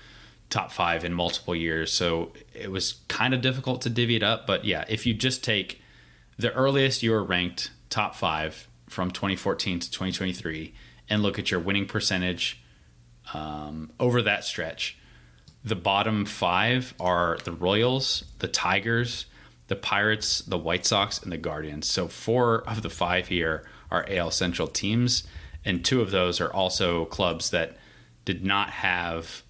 top 0.50 0.70
five 0.70 1.04
in 1.04 1.12
multiple 1.12 1.56
years. 1.56 1.92
So 1.92 2.32
it 2.54 2.70
was 2.70 3.00
kind 3.08 3.34
of 3.34 3.40
difficult 3.40 3.82
to 3.82 3.90
divvy 3.90 4.16
it 4.16 4.22
up. 4.22 4.46
But 4.46 4.64
yeah, 4.64 4.84
if 4.88 5.06
you 5.06 5.14
just 5.14 5.42
take 5.42 5.82
the 6.38 6.52
earliest 6.52 7.02
you 7.02 7.10
were 7.10 7.24
ranked 7.24 7.72
top 7.90 8.14
five 8.14 8.67
from 8.88 9.10
2014 9.10 9.80
to 9.80 9.90
2023 9.90 10.74
and 11.08 11.22
look 11.22 11.38
at 11.38 11.50
your 11.50 11.60
winning 11.60 11.86
percentage 11.86 12.62
um, 13.34 13.92
over 14.00 14.22
that 14.22 14.44
stretch, 14.44 14.98
the 15.64 15.76
bottom 15.76 16.24
five 16.24 16.94
are 16.98 17.38
the 17.44 17.52
Royals, 17.52 18.24
the 18.38 18.48
Tigers, 18.48 19.26
the 19.66 19.76
Pirates, 19.76 20.40
the 20.40 20.58
White 20.58 20.86
Sox, 20.86 21.22
and 21.22 21.30
the 21.30 21.38
Guardians. 21.38 21.88
So 21.88 22.08
four 22.08 22.68
of 22.68 22.82
the 22.82 22.90
five 22.90 23.28
here 23.28 23.68
are 23.90 24.06
AL 24.08 24.30
Central 24.30 24.68
teams, 24.68 25.24
and 25.64 25.84
two 25.84 26.00
of 26.00 26.10
those 26.10 26.40
are 26.40 26.52
also 26.52 27.04
clubs 27.06 27.50
that 27.50 27.76
did 28.24 28.44
not 28.44 28.70
have 28.70 29.42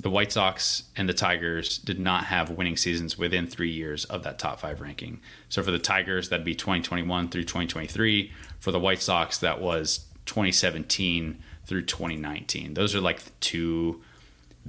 the 0.00 0.10
White 0.10 0.30
Sox 0.30 0.84
and 0.96 1.08
the 1.08 1.14
Tigers 1.14 1.78
did 1.78 1.98
not 1.98 2.24
have 2.26 2.50
winning 2.50 2.76
seasons 2.76 3.18
within 3.18 3.48
three 3.48 3.70
years 3.70 4.04
of 4.04 4.22
that 4.22 4.38
top 4.38 4.60
five 4.60 4.80
ranking. 4.80 5.20
So 5.48 5.62
for 5.62 5.72
the 5.72 5.78
Tigers, 5.78 6.28
that'd 6.28 6.46
be 6.46 6.54
2021 6.54 7.30
through 7.30 7.42
2023. 7.42 8.32
For 8.58 8.72
the 8.72 8.80
White 8.80 9.00
Sox, 9.00 9.38
that 9.38 9.60
was 9.60 10.06
2017 10.26 11.38
through 11.64 11.82
2019. 11.82 12.74
Those 12.74 12.94
are 12.94 13.00
like 13.00 13.20
the 13.20 13.30
two 13.40 14.02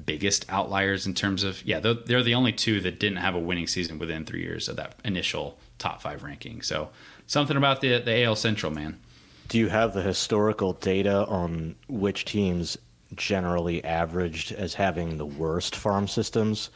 biggest 0.06 0.46
outliers 0.50 1.06
in 1.08 1.14
terms 1.14 1.44
of, 1.44 1.66
yeah, 1.66 1.80
they're, 1.80 1.94
they're 1.94 2.24
the 2.24 2.36
only 2.36 2.54
two 2.54 2.80
that 2.82 3.00
didn't 3.00 3.18
have 3.18 3.36
a 3.36 3.40
winning 3.40 3.68
season 3.68 4.00
within 4.00 4.26
three 4.26 4.42
years 4.42 4.70
of 4.70 4.76
that 4.78 4.96
initial 5.04 5.58
top 5.78 6.02
five 6.02 6.24
ranking. 6.24 6.62
So 6.62 6.90
something 7.28 7.58
about 7.58 7.82
the, 7.82 8.00
the 8.00 8.24
AL 8.24 8.36
Central, 8.36 8.72
man. 8.72 9.00
Do 9.48 9.58
you 9.58 9.70
have 9.70 9.94
the 9.94 10.02
historical 10.02 10.74
data 10.74 11.26
on 11.26 11.76
which 11.88 12.26
teams 12.26 12.78
generally 13.16 13.84
averaged 13.84 14.52
as 14.52 14.76
having 14.76 15.18
the 15.18 15.26
worst 15.26 15.76
farm 15.76 16.08
systems 16.08 16.70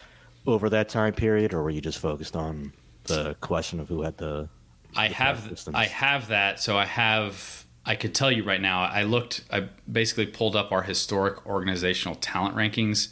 over 0.48 0.70
that 0.70 0.90
time 0.90 1.14
period, 1.14 1.54
or 1.54 1.64
were 1.64 1.70
you 1.70 1.82
just 1.82 2.00
focused 2.00 2.36
on 2.36 2.74
the 3.06 3.36
question 3.42 3.80
of 3.80 3.88
who 3.88 4.02
had 4.02 4.18
the? 4.18 4.50
I 4.96 5.08
have 5.10 5.70
I 5.74 5.86
have 5.86 6.28
that, 6.30 6.60
so 6.60 6.78
I 6.78 6.86
have 6.86 7.66
I 7.86 7.96
could 7.96 8.16
tell 8.16 8.32
you 8.32 8.44
right 8.44 8.62
now. 8.62 8.84
I 8.84 9.04
looked. 9.04 9.44
I 9.52 9.70
basically 9.92 10.28
pulled 10.28 10.56
up 10.56 10.72
our 10.72 10.84
historic 10.84 11.46
organizational 11.46 12.16
talent 12.16 12.56
rankings, 12.56 13.10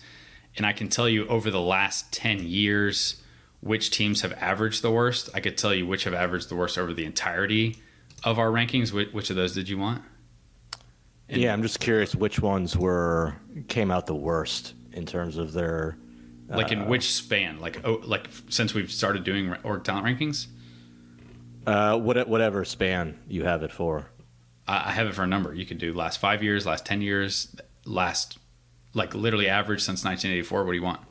and 0.56 0.66
I 0.66 0.74
can 0.74 0.88
tell 0.88 1.10
you 1.10 1.28
over 1.28 1.52
the 1.52 1.62
last 1.62 2.12
ten 2.12 2.46
years 2.46 3.22
which 3.62 3.92
teams 3.92 4.22
have 4.22 4.34
averaged 4.34 4.82
the 4.82 4.92
worst. 4.92 5.30
I 5.34 5.40
could 5.40 5.58
tell 5.58 5.74
you 5.74 5.86
which 5.86 6.06
have 6.06 6.14
averaged 6.14 6.50
the 6.50 6.56
worst 6.56 6.78
over 6.78 6.94
the 6.94 7.06
entirety 7.06 7.78
of 8.24 8.40
our 8.40 8.48
rankings. 8.48 8.92
Which, 8.92 9.12
which 9.12 9.30
of 9.30 9.36
those 9.36 9.54
did 9.54 9.70
you 9.70 9.78
want? 9.78 10.04
And 11.30 11.42
yeah, 11.42 11.54
I'm 11.54 11.62
just 11.62 11.80
curious 11.80 12.16
which 12.16 12.40
ones 12.40 12.78
were 12.78 13.36
came 13.68 13.92
out 13.92 14.06
the 14.06 14.16
worst 14.16 14.74
in 14.94 15.06
terms 15.06 15.38
of 15.38 15.54
their 15.54 15.98
like 16.50 16.72
in 16.72 16.82
uh, 16.82 16.86
which 16.86 17.12
span 17.14 17.60
like 17.60 17.86
oh 17.86 18.02
like 18.04 18.28
since 18.50 18.74
we've 18.74 18.92
started 18.92 19.24
doing 19.24 19.56
org 19.64 19.84
talent 19.84 20.06
rankings 20.06 20.48
uh 21.68 21.98
what, 21.98 22.28
whatever 22.28 22.66
span 22.66 23.18
you 23.28 23.44
have 23.44 23.64
it 23.64 23.72
for 23.72 24.08
i 24.68 24.92
have 24.92 25.08
it 25.08 25.14
for 25.14 25.24
a 25.24 25.28
number 25.28 25.54
you 25.54 25.66
could 25.66 25.78
do 25.78 25.94
last 25.94 26.20
five 26.20 26.44
years 26.44 26.66
last 26.66 26.86
10 26.86 27.02
years 27.02 27.56
last 27.86 28.38
like 28.94 29.14
literally 29.14 29.48
average 29.48 29.82
since 29.82 30.04
1984 30.04 30.64
what 30.64 30.72
do 30.72 30.78
you 30.78 30.84
want 30.84 31.02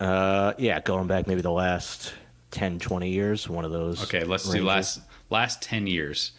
uh 0.00 0.52
yeah 0.58 0.80
going 0.80 1.06
back 1.06 1.26
maybe 1.26 1.40
the 1.40 1.50
last 1.50 2.14
10 2.50 2.78
20 2.78 3.10
years 3.10 3.48
one 3.48 3.64
of 3.64 3.72
those 3.72 4.02
okay 4.02 4.24
let's 4.24 4.46
ranges. 4.46 4.60
do 4.60 4.66
last 4.66 5.00
last 5.30 5.62
10 5.62 5.86
years 5.86 6.32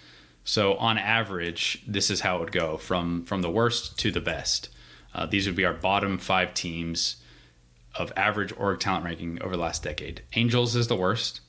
so 0.47 0.75
on 0.77 0.97
average, 0.97 1.83
this 1.85 2.09
is 2.09 2.21
how 2.21 2.37
it 2.37 2.39
would 2.39 2.51
go 2.53 2.77
from 2.77 3.25
from 3.25 3.41
the 3.41 3.49
worst 3.49 3.99
to 3.99 4.11
the 4.11 4.21
best. 4.21 4.69
Uh, 5.13 5.25
these 5.25 5.45
would 5.45 5.57
be 5.57 5.65
our 5.65 5.73
bottom 5.73 6.17
five 6.17 6.53
teams 6.53 7.17
of 7.95 8.13
average 8.15 8.53
org 8.57 8.79
talent 8.79 9.03
ranking 9.03 9.41
over 9.41 9.57
the 9.57 9.61
last 9.61 9.83
decade. 9.83 10.21
Angels 10.37 10.73
is 10.73 10.87
the 10.87 10.95
worst 10.95 11.41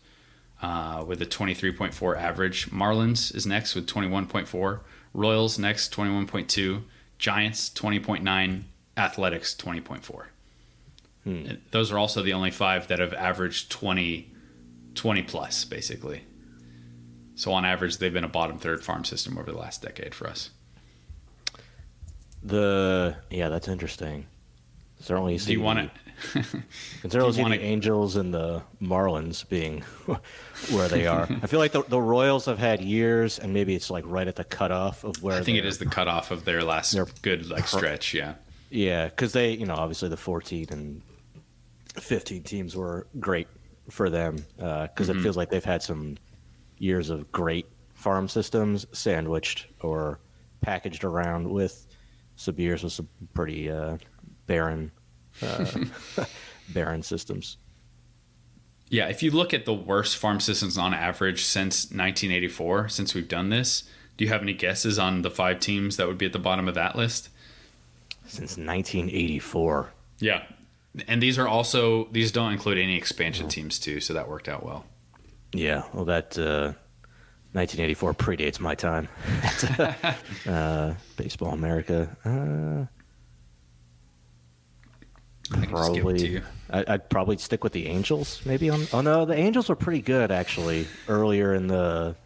uh, 0.62 1.04
with 1.06 1.22
a 1.22 1.26
23.4 1.26 2.16
average. 2.16 2.70
Marlins 2.70 3.34
is 3.34 3.46
next 3.46 3.74
with 3.74 3.86
21.4. 3.86 4.80
Royals 5.14 5.58
next 5.58 5.92
21.2. 5.94 6.82
Giants 7.18 7.70
20.9. 7.70 8.62
Athletics 8.96 9.54
20.4. 9.54 10.24
Hmm. 11.24 11.46
Those 11.70 11.92
are 11.92 11.98
also 11.98 12.22
the 12.22 12.32
only 12.32 12.50
five 12.50 12.88
that 12.88 12.98
have 12.98 13.12
averaged 13.12 13.70
20, 13.70 14.32
20 14.94 15.22
plus, 15.22 15.64
basically. 15.64 16.22
So 17.34 17.52
on 17.52 17.64
average, 17.64 17.98
they've 17.98 18.12
been 18.12 18.24
a 18.24 18.28
bottom 18.28 18.58
third 18.58 18.82
farm 18.82 19.04
system 19.04 19.38
over 19.38 19.52
the 19.52 19.58
last 19.58 19.82
decade 19.82 20.14
for 20.14 20.26
us. 20.26 20.50
The 22.42 23.16
yeah, 23.30 23.48
that's 23.48 23.68
interesting. 23.68 24.26
Certainly, 25.00 25.38
do 25.38 25.52
you 25.52 25.60
want 25.60 25.78
it? 25.80 25.90
see 27.32 27.44
the 27.44 27.60
Angels 27.60 28.16
and 28.16 28.32
the 28.32 28.62
Marlins 28.80 29.48
being 29.48 29.82
where 30.70 30.88
they 30.88 31.06
are. 31.06 31.28
I 31.42 31.46
feel 31.46 31.60
like 31.60 31.72
the, 31.72 31.82
the 31.82 32.00
Royals 32.00 32.46
have 32.46 32.58
had 32.58 32.80
years, 32.82 33.38
and 33.38 33.52
maybe 33.52 33.74
it's 33.74 33.90
like 33.90 34.04
right 34.06 34.26
at 34.26 34.36
the 34.36 34.44
cutoff 34.44 35.04
of 35.04 35.22
where. 35.22 35.38
I 35.38 35.42
think 35.42 35.58
it 35.58 35.66
is 35.66 35.78
the 35.78 35.86
cutoff 35.86 36.30
of 36.30 36.44
their 36.44 36.62
last 36.62 36.96
good 37.22 37.48
like 37.48 37.66
stretch. 37.66 38.14
Yeah. 38.14 38.34
Yeah, 38.70 39.06
because 39.06 39.32
they, 39.32 39.52
you 39.52 39.64
know, 39.64 39.74
obviously 39.74 40.10
the 40.10 40.16
14 40.16 40.66
and 40.70 41.02
15 41.94 42.42
teams 42.42 42.76
were 42.76 43.06
great 43.18 43.48
for 43.88 44.10
them 44.10 44.36
because 44.56 44.60
uh, 44.60 44.88
mm-hmm. 44.96 45.18
it 45.18 45.22
feels 45.22 45.36
like 45.36 45.48
they've 45.50 45.64
had 45.64 45.82
some 45.82 46.18
years 46.76 47.10
of 47.10 47.32
great 47.32 47.66
farm 47.94 48.28
systems 48.28 48.86
sandwiched 48.92 49.66
or 49.80 50.20
packaged 50.60 51.04
around 51.04 51.48
with 51.48 51.86
Sabir's 52.36 52.82
was 52.82 52.94
some 52.94 53.08
pretty 53.34 53.70
uh, 53.70 53.96
barren, 54.46 54.92
uh, 55.42 56.24
barren 56.68 57.02
systems. 57.02 57.56
Yeah, 58.90 59.08
if 59.08 59.22
you 59.22 59.30
look 59.30 59.52
at 59.52 59.66
the 59.66 59.74
worst 59.74 60.16
farm 60.16 60.40
systems 60.40 60.78
on 60.78 60.94
average 60.94 61.44
since 61.44 61.84
1984, 61.86 62.88
since 62.88 63.14
we've 63.14 63.28
done 63.28 63.50
this, 63.50 63.84
do 64.16 64.24
you 64.24 64.30
have 64.30 64.42
any 64.42 64.54
guesses 64.54 64.98
on 64.98 65.22
the 65.22 65.30
five 65.30 65.60
teams 65.60 65.96
that 65.96 66.06
would 66.06 66.18
be 66.18 66.26
at 66.26 66.32
the 66.32 66.38
bottom 66.38 66.68
of 66.68 66.74
that 66.74 66.96
list? 66.96 67.28
Since 68.24 68.56
1984. 68.56 69.92
Yeah. 70.20 70.42
And 71.06 71.22
these 71.22 71.38
are 71.38 71.46
also 71.46 72.08
these 72.10 72.32
don't 72.32 72.52
include 72.52 72.78
any 72.78 72.96
expansion 72.96 73.48
teams 73.48 73.78
too, 73.78 74.00
so 74.00 74.14
that 74.14 74.28
worked 74.28 74.48
out 74.48 74.64
well. 74.64 74.84
Yeah, 75.52 75.84
well 75.92 76.04
that 76.06 76.36
uh, 76.38 76.72
1984 77.52 78.14
predates 78.14 78.58
my 78.58 78.74
time. 78.74 79.08
uh, 80.48 80.94
Baseball 81.16 81.52
America. 81.52 82.16
Uh, 82.24 82.97
probably. 85.50 86.42
I, 86.70 86.84
would 86.88 87.08
probably 87.08 87.38
stick 87.38 87.64
with 87.64 87.72
the 87.72 87.86
Angels. 87.86 88.40
Maybe 88.44 88.70
on. 88.70 88.86
Oh 88.92 89.00
no, 89.00 89.24
the 89.24 89.34
Angels 89.34 89.68
were 89.68 89.76
pretty 89.76 90.02
good 90.02 90.30
actually 90.30 90.86
earlier 91.08 91.54
in 91.54 91.66
the. 91.66 92.16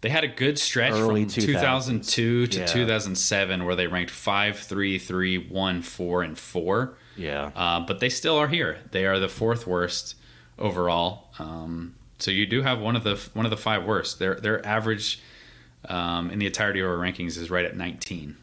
They 0.00 0.08
had 0.08 0.24
a 0.24 0.28
good 0.28 0.58
stretch 0.58 0.94
from 0.94 1.26
2002 1.26 2.46
to 2.46 2.58
yeah. 2.60 2.66
2007 2.66 3.66
where 3.66 3.76
they 3.76 3.86
ranked 3.86 4.10
5, 4.10 4.58
3, 4.58 4.98
3, 4.98 5.48
1, 5.48 5.82
4, 5.82 6.22
and 6.22 6.38
4. 6.38 6.96
Yeah. 7.16 7.50
Uh, 7.54 7.80
but 7.80 8.00
they 8.00 8.08
still 8.08 8.38
are 8.38 8.48
here. 8.48 8.78
They 8.92 9.04
are 9.04 9.18
the 9.18 9.28
fourth 9.28 9.66
worst 9.66 10.14
overall. 10.58 11.28
Um, 11.38 11.96
so 12.18 12.30
you 12.30 12.46
do 12.46 12.62
have 12.62 12.80
one 12.80 12.96
of 12.96 13.04
the 13.04 13.16
one 13.34 13.46
of 13.46 13.50
the 13.50 13.56
five 13.56 13.84
worst. 13.84 14.18
Their 14.18 14.36
their 14.36 14.64
average 14.66 15.20
um, 15.86 16.30
in 16.30 16.38
the 16.38 16.46
entirety 16.46 16.80
of 16.80 16.88
our 16.88 16.96
rankings 16.96 17.36
is 17.38 17.50
right 17.50 17.64
at 17.64 17.76
19. 17.76 18.36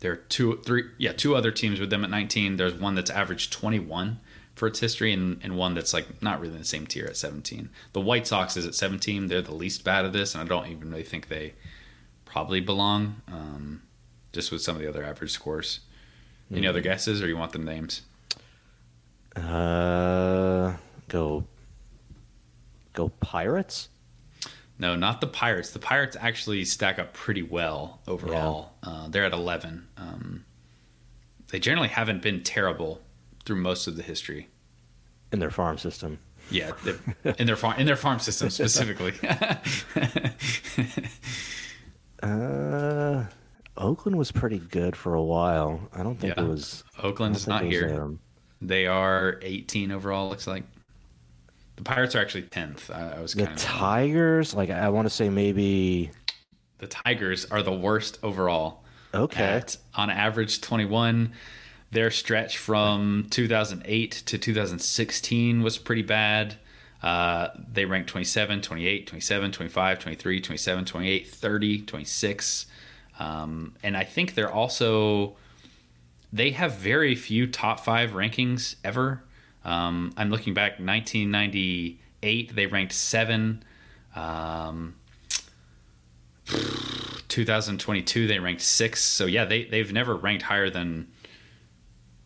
There 0.00 0.12
are 0.12 0.16
two, 0.16 0.60
three, 0.64 0.84
yeah, 0.98 1.12
two 1.12 1.34
other 1.34 1.50
teams 1.50 1.80
with 1.80 1.90
them 1.90 2.04
at 2.04 2.10
19. 2.10 2.56
There's 2.56 2.74
one 2.74 2.94
that's 2.94 3.10
averaged 3.10 3.52
21 3.52 4.20
for 4.54 4.68
its 4.68 4.80
history, 4.80 5.12
and, 5.12 5.40
and 5.42 5.56
one 5.56 5.74
that's 5.74 5.92
like 5.92 6.22
not 6.22 6.40
really 6.40 6.54
in 6.54 6.60
the 6.60 6.64
same 6.64 6.86
tier 6.86 7.06
at 7.06 7.16
17. 7.16 7.68
The 7.92 8.00
White 8.00 8.26
Sox 8.26 8.56
is 8.56 8.66
at 8.66 8.74
17. 8.74 9.26
They're 9.26 9.42
the 9.42 9.54
least 9.54 9.84
bad 9.84 10.04
of 10.04 10.12
this, 10.12 10.34
and 10.34 10.42
I 10.42 10.46
don't 10.46 10.68
even 10.68 10.90
really 10.90 11.02
think 11.02 11.28
they 11.28 11.54
probably 12.24 12.60
belong, 12.60 13.22
um, 13.28 13.82
just 14.32 14.52
with 14.52 14.62
some 14.62 14.76
of 14.76 14.82
the 14.82 14.88
other 14.88 15.04
average 15.04 15.32
scores. 15.32 15.80
Any 16.50 16.62
mm. 16.62 16.68
other 16.68 16.80
guesses, 16.80 17.22
or 17.22 17.28
you 17.28 17.36
want 17.36 17.52
the 17.52 17.58
names? 17.58 18.02
Uh, 19.36 20.76
go, 21.08 21.44
go 22.94 23.10
Pirates. 23.20 23.88
No, 24.78 24.94
not 24.94 25.20
the 25.20 25.26
Pirates. 25.26 25.70
The 25.70 25.80
Pirates 25.80 26.16
actually 26.20 26.64
stack 26.64 26.98
up 26.98 27.12
pretty 27.12 27.42
well 27.42 28.00
overall. 28.06 28.72
Yeah. 28.84 28.90
Uh, 28.90 29.08
they're 29.08 29.24
at 29.24 29.32
11. 29.32 29.88
Um, 29.96 30.44
they 31.50 31.58
generally 31.58 31.88
haven't 31.88 32.22
been 32.22 32.42
terrible 32.42 33.00
through 33.44 33.56
most 33.56 33.86
of 33.86 33.96
the 33.96 34.02
history 34.02 34.48
in 35.32 35.38
their 35.38 35.50
farm 35.50 35.78
system. 35.78 36.18
Yeah, 36.50 36.72
in 37.38 37.46
their 37.46 37.56
farm 37.56 37.78
in 37.78 37.86
their 37.86 37.96
farm 37.96 38.20
system 38.20 38.48
specifically. 38.48 39.12
uh, 42.22 43.24
Oakland 43.76 44.16
was 44.16 44.32
pretty 44.32 44.58
good 44.58 44.96
for 44.96 45.14
a 45.14 45.22
while. 45.22 45.88
I 45.92 46.02
don't 46.02 46.16
think 46.16 46.36
yeah. 46.36 46.44
it 46.44 46.48
was. 46.48 46.84
Oakland 47.02 47.36
is 47.36 47.46
not 47.46 47.64
here. 47.64 48.02
Um, 48.02 48.20
they 48.62 48.86
are 48.86 49.38
18 49.42 49.92
overall. 49.92 50.30
Looks 50.30 50.46
like. 50.46 50.64
The 51.78 51.84
Pirates 51.84 52.16
are 52.16 52.18
actually 52.18 52.42
tenth. 52.42 52.90
I, 52.90 53.12
I, 53.12 53.20
was 53.20 53.34
the 53.34 53.46
Tigers. 53.54 54.52
Like 54.52 54.68
I 54.68 54.88
want 54.88 55.06
to 55.06 55.14
say 55.14 55.28
maybe 55.28 56.10
the 56.78 56.88
Tigers 56.88 57.44
are 57.52 57.62
the 57.62 57.72
worst 57.72 58.18
overall. 58.24 58.82
Okay. 59.14 59.44
At, 59.44 59.76
on 59.94 60.10
average, 60.10 60.60
twenty 60.60 60.84
one. 60.84 61.34
Their 61.92 62.10
stretch 62.10 62.58
from 62.58 63.28
2008 63.30 64.10
to 64.26 64.38
2016 64.38 65.62
was 65.62 65.78
pretty 65.78 66.02
bad. 66.02 66.56
Uh, 67.00 67.48
they 67.72 67.84
ranked 67.86 68.10
27, 68.10 68.60
28, 68.60 69.06
27, 69.06 69.52
25, 69.52 69.98
23, 69.98 70.40
27, 70.40 70.84
28, 70.84 71.28
30, 71.28 71.82
26. 71.82 72.66
Um, 73.20 73.74
and 73.82 73.96
I 73.96 74.04
think 74.04 74.34
they're 74.34 74.52
also, 74.52 75.36
they 76.30 76.50
have 76.50 76.74
very 76.74 77.14
few 77.14 77.46
top 77.46 77.80
five 77.80 78.10
rankings 78.10 78.74
ever. 78.84 79.22
Um, 79.64 80.12
I'm 80.16 80.30
looking 80.30 80.54
back 80.54 80.78
1998, 80.78 82.54
they 82.54 82.66
ranked 82.66 82.92
seven. 82.92 83.62
Um, 84.14 84.94
2022, 87.28 88.26
they 88.26 88.38
ranked 88.38 88.62
six. 88.62 89.02
So 89.02 89.26
yeah, 89.26 89.44
they 89.44 89.64
they've 89.64 89.92
never 89.92 90.16
ranked 90.16 90.42
higher 90.42 90.70
than 90.70 91.08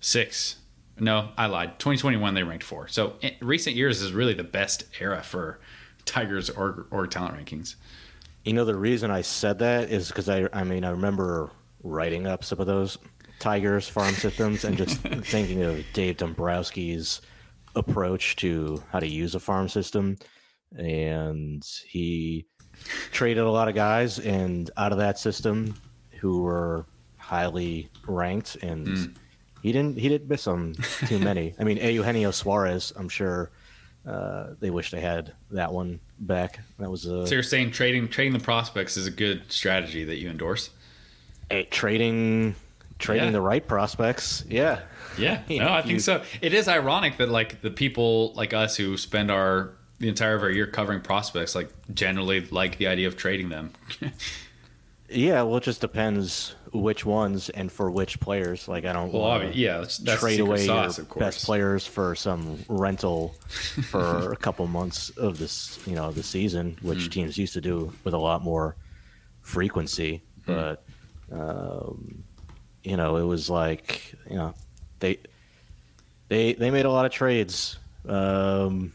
six. 0.00 0.56
No, 0.98 1.30
I 1.36 1.46
lied. 1.46 1.78
2021, 1.78 2.34
they 2.34 2.42
ranked 2.42 2.64
four. 2.64 2.86
So 2.88 3.14
recent 3.40 3.76
years 3.76 4.00
is 4.02 4.12
really 4.12 4.34
the 4.34 4.44
best 4.44 4.84
era 5.00 5.22
for 5.22 5.60
Tigers 6.04 6.50
or 6.50 6.86
or 6.90 7.06
talent 7.06 7.36
rankings. 7.36 7.76
You 8.44 8.52
know 8.52 8.64
the 8.64 8.76
reason 8.76 9.10
I 9.10 9.22
said 9.22 9.58
that 9.60 9.90
is 9.90 10.08
because 10.08 10.28
I 10.28 10.48
I 10.52 10.64
mean 10.64 10.84
I 10.84 10.90
remember 10.90 11.50
writing 11.82 12.26
up 12.26 12.44
some 12.44 12.60
of 12.60 12.66
those 12.66 12.98
Tigers 13.42 13.88
farm 13.88 14.14
systems 14.14 14.64
and 14.64 14.76
just 14.76 14.98
thinking 15.24 15.62
of 15.62 15.84
Dave 15.92 16.16
Dombrowski's 16.16 17.20
approach 17.74 18.36
to 18.36 18.82
how 18.90 19.00
to 19.00 19.06
use 19.06 19.34
a 19.34 19.40
farm 19.40 19.68
system. 19.68 20.16
And 20.76 21.66
he 21.86 22.46
traded 23.10 23.42
a 23.42 23.50
lot 23.50 23.68
of 23.68 23.74
guys 23.74 24.20
and 24.20 24.70
out 24.76 24.92
of 24.92 24.98
that 24.98 25.18
system 25.18 25.74
who 26.20 26.42
were 26.42 26.86
highly 27.18 27.90
ranked 28.06 28.56
and 28.62 28.86
mm. 28.86 29.14
he 29.62 29.72
didn't 29.72 29.98
he 29.98 30.08
didn't 30.08 30.28
miss 30.28 30.44
them 30.44 30.74
too 31.06 31.18
many. 31.18 31.54
I 31.58 31.64
mean 31.64 31.78
Eugenio 31.78 32.30
Suarez, 32.30 32.92
I'm 32.96 33.08
sure 33.08 33.50
uh, 34.06 34.54
they 34.60 34.70
wish 34.70 34.92
they 34.92 35.00
had 35.00 35.34
that 35.50 35.72
one 35.72 36.00
back. 36.20 36.60
That 36.78 36.90
was 36.90 37.06
a 37.06 37.26
So 37.26 37.34
you're 37.34 37.42
saying 37.42 37.72
trading 37.72 38.08
trading 38.08 38.32
the 38.32 38.44
prospects 38.44 38.96
is 38.96 39.06
a 39.06 39.10
good 39.10 39.50
strategy 39.50 40.04
that 40.04 40.18
you 40.18 40.30
endorse? 40.30 40.70
A, 41.50 41.64
trading 41.64 42.54
trading 43.02 43.26
yeah. 43.26 43.32
the 43.32 43.40
right 43.40 43.66
prospects. 43.66 44.44
Yeah. 44.48 44.80
Yeah. 45.18 45.42
no, 45.50 45.72
I 45.72 45.82
think 45.82 46.00
so. 46.00 46.22
It 46.40 46.54
is 46.54 46.68
ironic 46.68 47.18
that 47.18 47.28
like 47.28 47.60
the 47.60 47.70
people 47.70 48.32
like 48.34 48.54
us 48.54 48.76
who 48.76 48.96
spend 48.96 49.30
our 49.30 49.74
the 49.98 50.08
entire 50.08 50.34
of 50.34 50.42
our 50.42 50.50
year 50.50 50.66
covering 50.66 51.00
prospects 51.00 51.54
like 51.54 51.70
generally 51.94 52.40
like 52.46 52.78
the 52.78 52.86
idea 52.86 53.06
of 53.06 53.16
trading 53.16 53.50
them. 53.50 53.72
yeah, 55.08 55.42
well, 55.42 55.58
it 55.58 55.64
just 55.64 55.80
depends 55.80 56.54
which 56.72 57.04
ones 57.04 57.50
and 57.50 57.70
for 57.70 57.90
which 57.90 58.18
players. 58.18 58.66
Like 58.66 58.84
I 58.84 58.92
don't 58.92 59.12
well, 59.12 59.44
yeah, 59.52 59.78
that's, 59.78 59.98
that's 59.98 60.20
trade 60.20 60.40
away 60.40 60.66
sauce, 60.66 60.98
your 60.98 61.06
best 61.06 61.44
players 61.44 61.86
for 61.86 62.14
some 62.14 62.64
rental 62.68 63.34
for 63.90 64.32
a 64.32 64.36
couple 64.36 64.66
months 64.66 65.10
of 65.10 65.38
this, 65.38 65.78
you 65.86 65.94
know, 65.94 66.10
the 66.10 66.22
season, 66.22 66.78
which 66.82 66.98
mm. 66.98 67.12
teams 67.12 67.38
used 67.38 67.52
to 67.52 67.60
do 67.60 67.92
with 68.04 68.14
a 68.14 68.18
lot 68.18 68.42
more 68.42 68.76
frequency. 69.42 70.22
Mm. 70.46 70.46
But 70.46 70.84
um, 71.30 72.24
you 72.84 72.96
know, 72.96 73.16
it 73.16 73.24
was 73.24 73.48
like 73.48 74.14
you 74.28 74.36
know 74.36 74.54
they 74.98 75.18
they 76.28 76.54
they 76.54 76.70
made 76.70 76.84
a 76.84 76.90
lot 76.90 77.06
of 77.06 77.12
trades. 77.12 77.78
Um, 78.08 78.92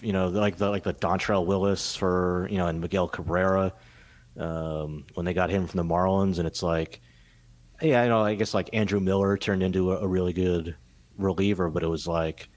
you 0.00 0.12
know, 0.12 0.28
like 0.28 0.56
the 0.56 0.70
like 0.70 0.82
the 0.82 0.94
Dontrelle 0.94 1.46
Willis 1.46 1.94
for 1.94 2.48
you 2.50 2.58
know 2.58 2.66
and 2.66 2.80
Miguel 2.80 3.08
Cabrera 3.08 3.72
um, 4.38 5.04
when 5.14 5.26
they 5.26 5.34
got 5.34 5.50
him 5.50 5.66
from 5.66 5.78
the 5.78 5.94
Marlins, 5.94 6.38
and 6.38 6.46
it's 6.46 6.62
like, 6.62 7.00
yeah, 7.82 8.02
you 8.02 8.08
know, 8.08 8.22
I 8.22 8.34
guess 8.34 8.54
like 8.54 8.70
Andrew 8.72 9.00
Miller 9.00 9.36
turned 9.36 9.62
into 9.62 9.92
a, 9.92 9.98
a 9.98 10.06
really 10.06 10.32
good 10.32 10.76
reliever, 11.18 11.68
but 11.68 11.82
it 11.82 11.88
was 11.88 12.06
like, 12.06 12.48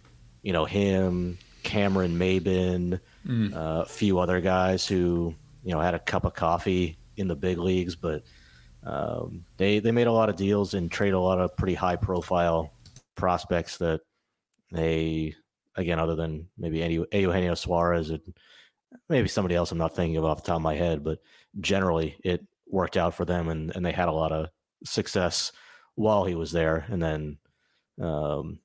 you 0.42 0.54
know, 0.54 0.66
him, 0.66 1.38
Cameron 1.64 2.18
Maybin, 2.18 3.00
mm. 3.26 3.54
uh, 3.54 3.82
a 3.82 3.86
few 3.86 4.20
other 4.20 4.42
guys 4.42 4.88
who 4.88 5.34
you 5.64 5.74
know 5.74 5.80
had 5.80 5.94
a 5.94 6.00
cup 6.00 6.26
of 6.26 6.34
coffee 6.34 6.98
in 7.18 7.28
the 7.28 7.36
big 7.36 7.58
leagues, 7.58 7.96
but 7.96 8.24
um, 8.86 9.46
they 9.58 9.80
they 9.80 9.92
made 9.92 10.08
a 10.08 10.12
lot 10.12 10.30
of 10.30 10.36
deals 10.36 10.74
and 10.74 10.92
trade 10.92 11.14
a 11.14 11.20
lot 11.20 11.40
of 11.40 11.56
pretty 11.56 11.74
high 11.74 11.96
profile 11.96 12.74
prospects 13.16 13.78
that 13.78 14.02
they 14.72 15.36
again 15.76 16.00
other 16.00 16.16
than 16.16 16.48
maybe 16.58 16.84
any 16.84 16.96
Eugenio 17.12 17.56
Suarez 17.56 18.10
and 18.10 18.22
maybe 19.10 19.28
somebody 19.28 19.56
else 19.56 19.72
I'm 19.72 19.78
not 19.78 19.96
thinking 19.96 20.18
of 20.18 20.26
off 20.26 20.44
the 20.44 20.48
top 20.48 20.58
of 20.58 20.62
my 20.62 20.76
head, 20.76 21.04
but 21.04 21.20
generally 21.60 22.18
it 22.24 22.46
worked 22.68 22.98
out 22.98 23.14
for 23.14 23.26
them 23.26 23.50
and, 23.50 23.72
and 23.76 23.86
they 23.86 23.92
had 23.92 24.08
a 24.08 24.14
lot 24.14 24.32
of 24.32 24.50
success 24.84 25.52
while 25.96 26.26
he 26.26 26.36
was 26.36 26.52
there 26.52 26.86
and 26.90 27.02
then 27.02 27.38
um, 28.02 28.60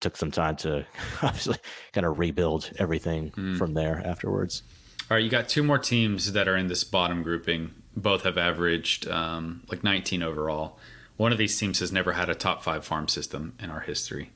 took 0.00 0.16
some 0.16 0.30
time 0.30 0.56
to 0.56 0.84
obviously 1.22 1.56
kind 1.92 2.06
of 2.06 2.18
rebuild 2.18 2.70
everything 2.78 3.30
mm. 3.30 3.56
from 3.56 3.74
there 3.74 4.02
afterwards. 4.04 4.62
All 5.10 5.16
right, 5.16 5.24
you 5.24 5.30
got 5.30 5.48
two 5.48 5.62
more 5.62 5.78
teams 5.78 6.32
that 6.32 6.48
are 6.48 6.56
in 6.56 6.66
this 6.66 6.82
bottom 6.82 7.22
grouping 7.22 7.70
both 7.96 8.22
have 8.24 8.38
averaged 8.38 9.08
um, 9.08 9.62
like 9.70 9.84
19 9.84 10.22
overall. 10.22 10.78
One 11.16 11.32
of 11.32 11.38
these 11.38 11.58
teams 11.58 11.78
has 11.78 11.92
never 11.92 12.12
had 12.12 12.28
a 12.28 12.34
top 12.34 12.62
five 12.62 12.84
farm 12.84 13.08
system 13.08 13.54
in 13.60 13.70
our 13.70 13.80
history. 13.80 14.30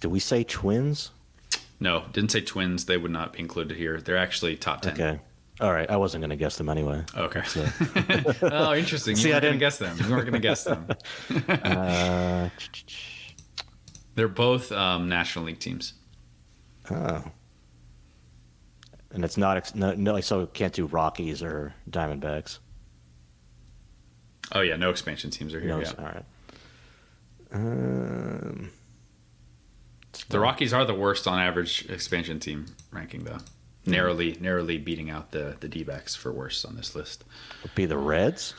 Did 0.00 0.08
we 0.08 0.18
say 0.20 0.42
twins? 0.44 1.10
No, 1.80 2.04
didn't 2.12 2.30
say 2.30 2.40
twins. 2.40 2.86
They 2.86 2.96
would 2.96 3.10
not 3.10 3.32
be 3.34 3.40
included 3.40 3.76
here. 3.76 4.00
They're 4.00 4.16
actually 4.16 4.56
top 4.56 4.82
10. 4.82 4.92
Okay. 4.94 5.20
All 5.60 5.72
right, 5.72 5.90
I 5.90 5.96
wasn't 5.96 6.20
going 6.20 6.30
to 6.30 6.36
guess 6.36 6.56
them 6.58 6.68
anyway. 6.68 7.02
Okay. 7.16 7.42
So. 7.44 7.66
oh, 8.42 8.74
interesting. 8.74 9.16
You 9.16 9.22
See, 9.22 9.32
I 9.32 9.36
weren't 9.40 9.42
going 9.42 9.42
to 9.42 9.48
didn't- 9.48 9.58
guess 9.60 9.78
them. 9.78 9.96
You 9.98 10.10
weren't 10.10 10.22
going 10.30 10.32
to 10.34 10.38
guess 10.38 10.64
them. 10.64 10.86
Uh, 11.48 12.48
They're 14.14 14.28
both 14.28 14.72
um, 14.72 15.08
National 15.10 15.44
League 15.46 15.58
teams. 15.58 15.92
oh. 16.90 17.24
And 19.16 19.24
it's 19.24 19.38
not 19.38 19.56
ex- 19.56 19.74
no, 19.74 19.94
no 19.94 20.20
so 20.20 20.44
can't 20.46 20.74
do 20.74 20.84
Rockies 20.86 21.42
or 21.42 21.74
Diamondbacks. 21.90 22.58
Oh 24.52 24.60
yeah, 24.60 24.76
no 24.76 24.90
expansion 24.90 25.30
teams 25.30 25.54
are 25.54 25.60
here. 25.60 25.70
No, 25.70 25.80
yeah. 25.80 25.92
all 25.98 26.04
right. 26.04 26.24
Um, 27.52 28.70
The 30.28 30.38
Rockies 30.38 30.72
are 30.74 30.84
the 30.84 30.94
worst 30.94 31.26
on 31.26 31.38
average 31.38 31.86
expansion 31.88 32.38
team 32.40 32.66
ranking, 32.92 33.24
though. 33.24 33.38
Narrowly, 33.86 34.36
narrowly 34.38 34.76
beating 34.78 35.08
out 35.10 35.30
the 35.30 35.56
the 35.60 35.68
D-backs 35.68 36.14
for 36.14 36.30
worst 36.30 36.66
on 36.66 36.76
this 36.76 36.94
list. 36.94 37.24
would 37.62 37.74
be 37.74 37.86
the 37.86 37.96
Reds. 37.96 38.52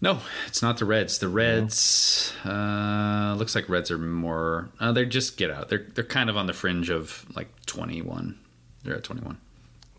No, 0.00 0.20
it's 0.46 0.62
not 0.62 0.78
the 0.78 0.86
Reds. 0.86 1.18
The 1.18 1.28
Reds 1.28 2.32
uh, 2.46 3.34
looks 3.36 3.54
like 3.54 3.68
Reds 3.68 3.90
are 3.90 3.98
more. 3.98 4.70
Uh, 4.80 4.92
they're 4.92 5.04
just 5.04 5.36
get 5.36 5.50
out. 5.50 5.68
They're 5.68 5.86
they're 5.94 6.04
kind 6.04 6.30
of 6.30 6.38
on 6.38 6.46
the 6.46 6.54
fringe 6.54 6.88
of 6.88 7.26
like 7.36 7.48
twenty 7.66 8.00
one. 8.00 8.38
They're 8.82 8.96
at 8.96 9.04
twenty 9.04 9.20
one. 9.22 9.36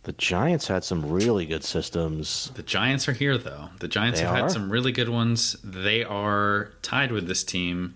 The 0.03 0.13
Giants 0.13 0.67
had 0.67 0.83
some 0.83 1.11
really 1.11 1.45
good 1.45 1.63
systems. 1.63 2.51
The 2.55 2.63
Giants 2.63 3.07
are 3.07 3.13
here 3.13 3.37
though. 3.37 3.69
The 3.79 3.87
Giants 3.87 4.19
They 4.19 4.25
have 4.25 4.35
are? 4.35 4.41
had 4.41 4.51
some 4.51 4.71
really 4.71 4.91
good 4.91 5.09
ones. 5.09 5.55
They 5.63 6.03
are 6.03 6.71
tied 6.81 7.11
with 7.11 7.27
this 7.27 7.43
team. 7.43 7.95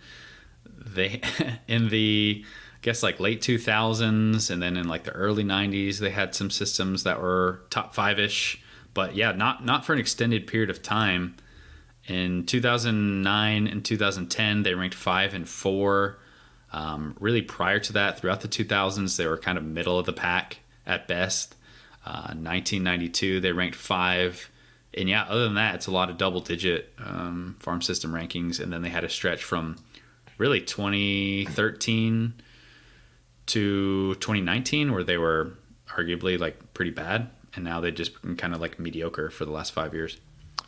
They 0.65 1.21
in 1.67 1.89
the 1.89 2.43
I 2.45 2.77
guess 2.83 3.01
like 3.01 3.19
late 3.19 3.41
2000s 3.41 4.51
and 4.51 4.61
then 4.61 4.77
in 4.77 4.87
like 4.87 5.03
the 5.05 5.11
early 5.13 5.43
90s 5.43 5.97
they 5.97 6.11
had 6.11 6.35
some 6.35 6.51
systems 6.51 7.03
that 7.03 7.19
were 7.19 7.61
top 7.71 7.95
5ish, 7.95 8.59
but 8.93 9.15
yeah, 9.15 9.31
not 9.31 9.65
not 9.65 9.83
for 9.83 9.93
an 9.93 9.99
extended 9.99 10.45
period 10.45 10.69
of 10.69 10.83
time. 10.83 11.35
In 12.07 12.45
2009 12.45 13.67
and 13.67 13.83
2010 13.83 14.61
they 14.61 14.75
ranked 14.75 14.95
5 14.95 15.33
and 15.33 15.49
4. 15.49 16.19
Um, 16.71 17.15
really 17.19 17.41
prior 17.41 17.79
to 17.79 17.93
that 17.93 18.19
throughout 18.19 18.41
the 18.41 18.47
2000s 18.47 19.17
they 19.17 19.25
were 19.25 19.37
kind 19.37 19.57
of 19.57 19.63
middle 19.63 19.97
of 19.97 20.05
the 20.05 20.13
pack 20.13 20.59
at 20.85 21.07
best. 21.07 21.54
Uh, 22.05 22.35
1992, 22.35 23.39
they 23.39 23.51
ranked 23.51 23.75
five. 23.75 24.49
And 24.93 25.09
yeah, 25.09 25.23
other 25.23 25.43
than 25.45 25.55
that, 25.55 25.75
it's 25.75 25.87
a 25.87 25.91
lot 25.91 26.09
of 26.09 26.17
double 26.17 26.39
digit 26.39 26.93
um, 26.99 27.55
farm 27.59 27.81
system 27.81 28.13
rankings. 28.13 28.59
And 28.59 28.71
then 28.71 28.83
they 28.83 28.89
had 28.89 29.03
a 29.03 29.09
stretch 29.09 29.43
from 29.43 29.77
really 30.37 30.61
2013 30.61 32.33
to 33.47 34.15
2019 34.15 34.91
where 34.91 35.03
they 35.03 35.17
were 35.17 35.57
arguably 35.89 36.39
like 36.39 36.73
pretty 36.73 36.91
bad. 36.91 37.29
And 37.55 37.63
now 37.63 37.81
they 37.81 37.91
just 37.91 38.21
kind 38.37 38.53
of 38.53 38.61
like 38.61 38.79
mediocre 38.79 39.29
for 39.29 39.45
the 39.45 39.51
last 39.51 39.73
five 39.73 39.93
years. 39.93 40.17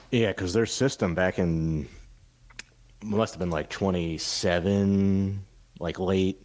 Yeah, 0.09 0.30
because 0.30 0.53
their 0.53 0.65
system 0.65 1.15
back 1.15 1.38
in 1.38 1.88
must 3.03 3.34
have 3.34 3.39
been 3.39 3.49
like 3.49 3.69
27, 3.69 5.45
like 5.80 5.99
late. 5.99 6.41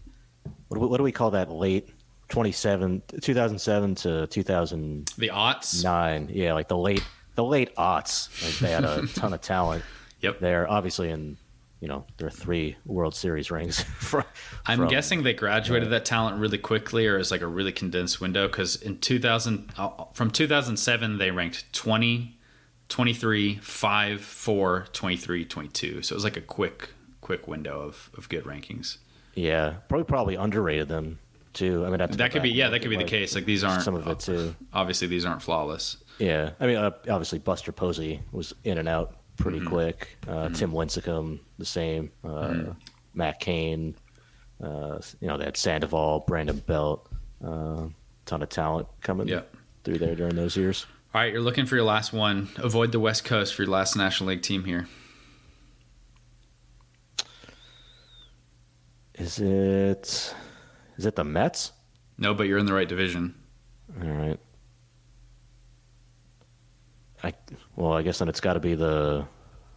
What 0.69 0.91
what 0.91 0.97
do 0.99 1.05
we 1.05 1.13
call 1.13 1.31
that? 1.31 1.51
Late 1.51 1.89
27, 2.33 3.03
2007 3.21 3.95
to 3.95 4.27
2009. 4.27 5.05
The 5.19 5.29
aughts. 5.29 5.85
Yeah, 6.35 6.55
like 6.55 6.67
the 6.67 6.79
late 6.79 7.05
the 7.35 7.45
late 7.45 7.77
aughts. 7.77 8.31
Like 8.43 8.59
they 8.59 8.71
had 8.71 8.85
a 8.85 9.07
ton 9.15 9.35
of 9.35 9.43
talent. 9.43 9.85
Yep. 10.23 10.41
They're 10.41 10.71
obviously 10.71 11.11
in, 11.11 11.37
you 11.81 11.89
know, 11.89 12.07
there 12.17 12.27
are 12.27 12.31
three 12.31 12.77
World 12.87 13.15
Series 13.15 13.51
rings. 13.51 13.83
From, 13.99 14.25
I'm 14.65 14.79
from- 14.79 14.89
guessing 14.89 15.25
they 15.25 15.35
graduated 15.35 15.91
that 15.91 16.07
talent 16.07 16.39
really 16.39 16.57
quickly, 16.57 17.07
or 17.07 17.19
as 17.19 17.31
like 17.31 17.43
a 17.43 17.47
really 17.47 17.73
condensed 17.73 18.19
window. 18.19 18.49
Because 18.49 18.77
in 18.77 18.99
2000, 18.99 19.71
uh, 19.77 19.91
from 20.15 20.31
2007, 20.31 21.19
they 21.19 21.31
ranked 21.31 21.71
20, 21.75 22.39
23, 22.89 23.57
5, 23.57 24.21
4, 24.23 24.87
23, 24.91 25.45
22. 25.45 26.03
So 26.03 26.15
it 26.15 26.17
was 26.17 26.25
like 26.25 26.39
a 26.39 26.41
quick, 26.41 26.95
quick 27.21 27.47
window 27.47 27.83
of, 27.83 28.09
of 28.17 28.31
good 28.31 28.45
rankings. 28.45 28.97
Yeah, 29.35 29.75
probably 29.89 30.05
probably 30.05 30.35
underrated 30.37 30.89
them 30.89 31.19
too. 31.53 31.85
I 31.87 31.91
mean, 31.91 31.99
That 31.99 32.31
could 32.33 32.43
be, 32.43 32.51
yeah, 32.51 32.69
that 32.71 32.81
could 32.81 32.91
be 32.91 32.97
the 32.97 33.05
case. 33.05 33.35
Like 33.35 33.45
these 33.45 33.63
aren't 33.65 33.83
Some 33.83 33.95
of 33.95 34.07
it 34.07 34.19
too. 34.21 34.55
Obviously, 34.73 35.07
these 35.09 35.25
aren't 35.25 35.43
flawless. 35.43 35.99
Yeah, 36.19 36.51
I 36.61 36.67
mean, 36.67 36.77
uh, 36.77 36.91
obviously 37.11 37.39
Buster 37.39 37.73
Posey 37.73 38.21
was 38.33 38.55
in 38.65 38.79
and 38.79 38.89
out 38.89 39.17
pretty 39.37 39.59
Mm-hmm. 39.59 39.69
quick. 39.69 40.17
Uh, 40.29 40.49
Tim 40.51 40.73
Lincecum, 40.73 41.41
the 41.59 41.65
same. 41.65 42.11
Uh, 42.23 42.29
Mm-hmm. 42.29 42.71
Matt 43.15 43.41
Cain, 43.41 43.95
uh, 44.63 44.99
you 45.21 45.29
know, 45.29 45.37
they 45.37 45.45
had 45.45 45.57
Sandoval, 45.57 46.25
Brandon 46.27 46.59
Belt, 46.59 47.11
uh, 47.45 47.87
ton 48.25 48.43
of 48.43 48.49
talent 48.49 48.89
coming 49.03 49.29
Yeah. 49.29 49.43
through 49.85 49.99
there 49.99 50.15
during 50.15 50.35
those 50.37 50.57
years. 50.57 50.87
All 51.15 51.21
right, 51.21 51.31
you're 51.33 51.43
looking 51.43 51.67
for 51.67 51.75
your 51.77 51.85
last 51.85 52.13
one. 52.15 52.49
Avoid 52.57 52.91
the 52.93 53.01
West 53.01 53.25
Coast 53.25 53.55
for 53.55 53.63
your 53.65 53.71
last 53.71 53.97
National 53.97 54.31
League 54.31 54.41
team 54.43 54.65
here. 54.65 54.87
Is 59.15 59.39
it? 59.39 60.35
Is 60.97 61.07
it 61.07 61.17
the 61.17 61.25
Mets? 61.25 61.73
No, 62.19 62.35
but 62.35 62.45
you're 62.47 62.59
in 62.59 62.67
the 62.67 62.75
right 62.75 62.89
division. 62.89 63.35
All 64.03 64.09
right. 64.09 64.41
I 67.25 67.33
well, 67.77 67.93
I 67.93 68.03
guess 68.03 68.19
then 68.19 68.29
it's 68.29 68.41
got 68.41 68.55
to 68.55 68.61
be 68.61 68.75
the 68.75 69.27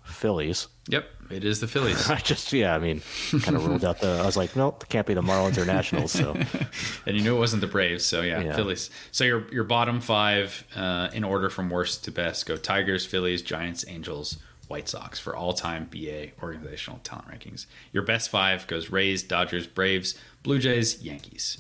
Phillies. 0.04 0.68
Yep, 0.88 1.06
it 1.30 1.44
is 1.44 1.60
the 1.60 1.68
Phillies. 1.68 2.10
I 2.10 2.18
just 2.18 2.52
yeah, 2.54 2.76
I 2.76 2.80
mean, 2.80 3.02
kind 3.44 3.56
of 3.56 3.66
ruled 3.68 3.86
out 3.86 4.00
the. 4.00 4.20
I 4.22 4.26
was 4.26 4.36
like, 4.38 4.56
nope, 4.56 4.84
it 4.84 4.90
can't 4.90 5.06
be 5.06 5.14
the 5.14 5.22
Marlins 5.22 5.58
or 5.58 5.66
Nationals. 5.66 6.12
So 6.12 6.36
and 7.06 7.16
you 7.16 7.22
knew 7.24 7.36
it 7.36 7.40
wasn't 7.40 7.62
the 7.62 7.68
Braves, 7.68 8.06
so 8.06 8.22
yeah, 8.22 8.42
Yeah. 8.42 8.56
Phillies. 8.56 8.90
So 9.12 9.24
your 9.24 9.52
your 9.52 9.64
bottom 9.64 10.02
five 10.02 10.66
uh, 10.76 11.10
in 11.14 11.24
order 11.24 11.50
from 11.50 11.70
worst 11.70 12.04
to 12.06 12.12
best 12.12 12.46
go 12.48 12.58
Tigers, 12.58 13.06
Phillies, 13.06 13.42
Giants, 13.44 13.86
Angels, 13.88 14.38
White 14.68 14.90
Sox 14.90 15.20
for 15.20 15.36
all 15.36 15.54
time 15.54 15.90
BA 15.92 16.30
organizational 16.42 17.00
talent 17.04 17.28
rankings. 17.28 17.66
Your 17.92 18.04
best 18.04 18.30
five 18.30 18.66
goes 18.68 18.90
Rays, 18.90 19.24
Dodgers, 19.24 19.68
Braves, 19.68 20.16
Blue 20.44 20.60
Jays, 20.60 21.02
Yankees. 21.02 21.60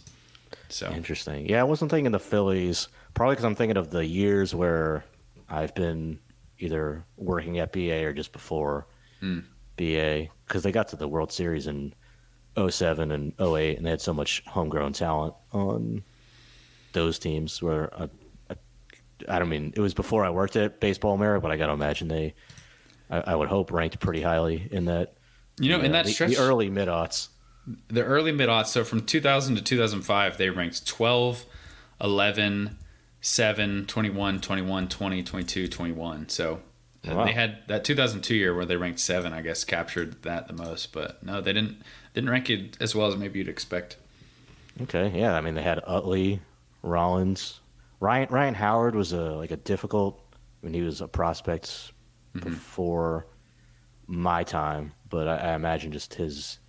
So 0.69 0.91
Interesting. 0.91 1.47
Yeah, 1.47 1.61
I 1.61 1.63
wasn't 1.63 1.91
thinking 1.91 2.11
the 2.11 2.19
Phillies, 2.19 2.87
probably 3.13 3.35
because 3.35 3.45
I'm 3.45 3.55
thinking 3.55 3.77
of 3.77 3.91
the 3.91 4.05
years 4.05 4.55
where 4.55 5.05
I've 5.49 5.75
been 5.75 6.19
either 6.59 7.03
working 7.17 7.59
at 7.59 7.71
BA 7.71 8.05
or 8.05 8.13
just 8.13 8.31
before 8.31 8.87
hmm. 9.19 9.39
BA, 9.77 10.27
because 10.45 10.63
they 10.63 10.71
got 10.71 10.87
to 10.89 10.95
the 10.95 11.07
World 11.07 11.31
Series 11.31 11.67
in 11.67 11.93
07 12.57 13.11
and 13.11 13.33
08, 13.39 13.77
and 13.77 13.85
they 13.85 13.89
had 13.89 14.01
so 14.01 14.13
much 14.13 14.43
homegrown 14.47 14.93
talent 14.93 15.33
on 15.51 16.03
those 16.93 17.19
teams. 17.19 17.61
Where 17.61 17.93
I, 17.93 18.09
I, 18.49 18.55
I 19.27 19.39
don't 19.39 19.49
mean 19.49 19.73
it 19.75 19.81
was 19.81 19.93
before 19.93 20.25
I 20.25 20.29
worked 20.29 20.55
at 20.55 20.79
Baseball 20.79 21.13
America, 21.13 21.41
but 21.41 21.51
I 21.51 21.57
got 21.57 21.67
to 21.67 21.73
imagine 21.73 22.07
they, 22.07 22.33
I, 23.09 23.17
I 23.19 23.35
would 23.35 23.49
hope, 23.49 23.71
ranked 23.71 23.99
pretty 23.99 24.21
highly 24.21 24.67
in 24.71 24.85
that. 24.85 25.13
you 25.59 25.69
know, 25.69 25.79
in 25.79 25.91
uh, 25.91 25.93
that 25.93 26.05
the, 26.05 26.11
stretch, 26.11 26.31
the 26.31 26.41
early 26.41 26.69
mid 26.69 26.87
aughts. 26.87 27.29
the 27.87 28.03
early 28.03 28.31
mid 28.31 28.49
aughts, 28.49 28.67
so 28.67 28.83
from 28.83 29.01
2000 29.05 29.55
to 29.55 29.61
2005, 29.61 30.37
they 30.37 30.49
ranked 30.49 30.85
12, 30.87 31.45
11, 32.01 32.77
7, 33.21 33.85
21, 33.85 34.41
21, 34.41 34.87
20, 34.89 35.23
22, 35.23 35.67
21. 35.67 36.29
So 36.29 36.61
uh, 37.07 37.15
Wow. 37.15 37.25
they 37.25 37.31
had 37.33 37.59
that 37.67 37.83
2002 37.83 38.35
year 38.35 38.55
where 38.55 38.65
they 38.65 38.75
ranked 38.77 38.99
7, 38.99 39.31
I 39.33 39.41
guess, 39.41 39.63
captured 39.63 40.21
that 40.23 40.47
the 40.47 40.53
most. 40.53 40.91
But 40.93 41.23
no, 41.23 41.41
they 41.41 41.53
didn't 41.53 41.81
didn't 42.13 42.29
rank 42.29 42.49
it 42.49 42.77
as 42.79 42.95
well 42.95 43.07
as 43.07 43.15
maybe 43.15 43.39
you'd 43.39 43.47
expect. 43.47 43.97
Okay, 44.81 45.11
yeah. 45.17 45.35
I 45.35 45.41
mean, 45.41 45.53
they 45.55 45.61
had 45.61 45.81
Utley, 45.85 46.41
Rollins, 46.83 47.59
Ryan. 47.99 48.27
Ryan 48.29 48.53
Howard 48.55 48.95
was 48.95 49.13
a 49.13 49.21
like 49.35 49.51
a 49.51 49.55
difficult. 49.57 50.19
I 50.61 50.65
mean, 50.65 50.73
he 50.73 50.81
was 50.81 50.99
a 51.01 51.07
prospect 51.07 51.91
Mm-hmm. 52.35 52.49
before 52.49 53.27
my 54.07 54.43
time, 54.43 54.91
but 55.09 55.27
I, 55.27 55.37
I 55.37 55.55
imagine 55.55 55.91
just 55.91 56.13
his 56.15 56.59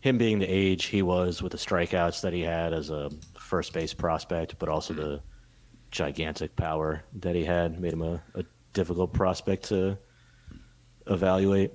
him 0.00 0.18
being 0.18 0.40
the 0.40 0.46
age 0.46 0.86
he 0.86 1.02
was 1.02 1.40
with 1.40 1.52
the 1.52 1.58
strikeouts 1.58 2.22
that 2.22 2.32
he 2.32 2.40
had 2.40 2.72
as 2.72 2.90
a 2.90 3.08
first 3.38 3.72
base 3.72 3.94
prospect, 3.94 4.58
but 4.58 4.68
also 4.68 4.92
mm-hmm. 4.92 5.02
the 5.02 5.22
gigantic 5.92 6.56
power 6.56 7.04
that 7.20 7.36
he 7.36 7.44
had 7.44 7.80
made 7.80 7.92
him 7.92 8.02
a, 8.02 8.20
a 8.34 8.44
difficult 8.72 9.12
prospect 9.12 9.68
to 9.68 9.96
evaluate. 11.06 11.70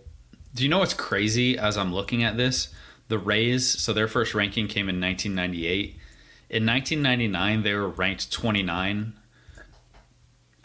Do 0.53 0.63
you 0.63 0.69
know 0.69 0.79
what's 0.79 0.93
crazy 0.93 1.57
as 1.57 1.77
I'm 1.77 1.93
looking 1.93 2.23
at 2.23 2.35
this? 2.35 2.73
The 3.07 3.17
Rays, 3.17 3.65
so 3.65 3.93
their 3.93 4.09
first 4.09 4.33
ranking 4.33 4.67
came 4.67 4.89
in 4.89 4.99
1998. 4.99 5.95
In 6.49 6.65
1999, 6.65 7.63
they 7.63 7.73
were 7.73 7.87
ranked 7.87 8.31
29. 8.33 9.13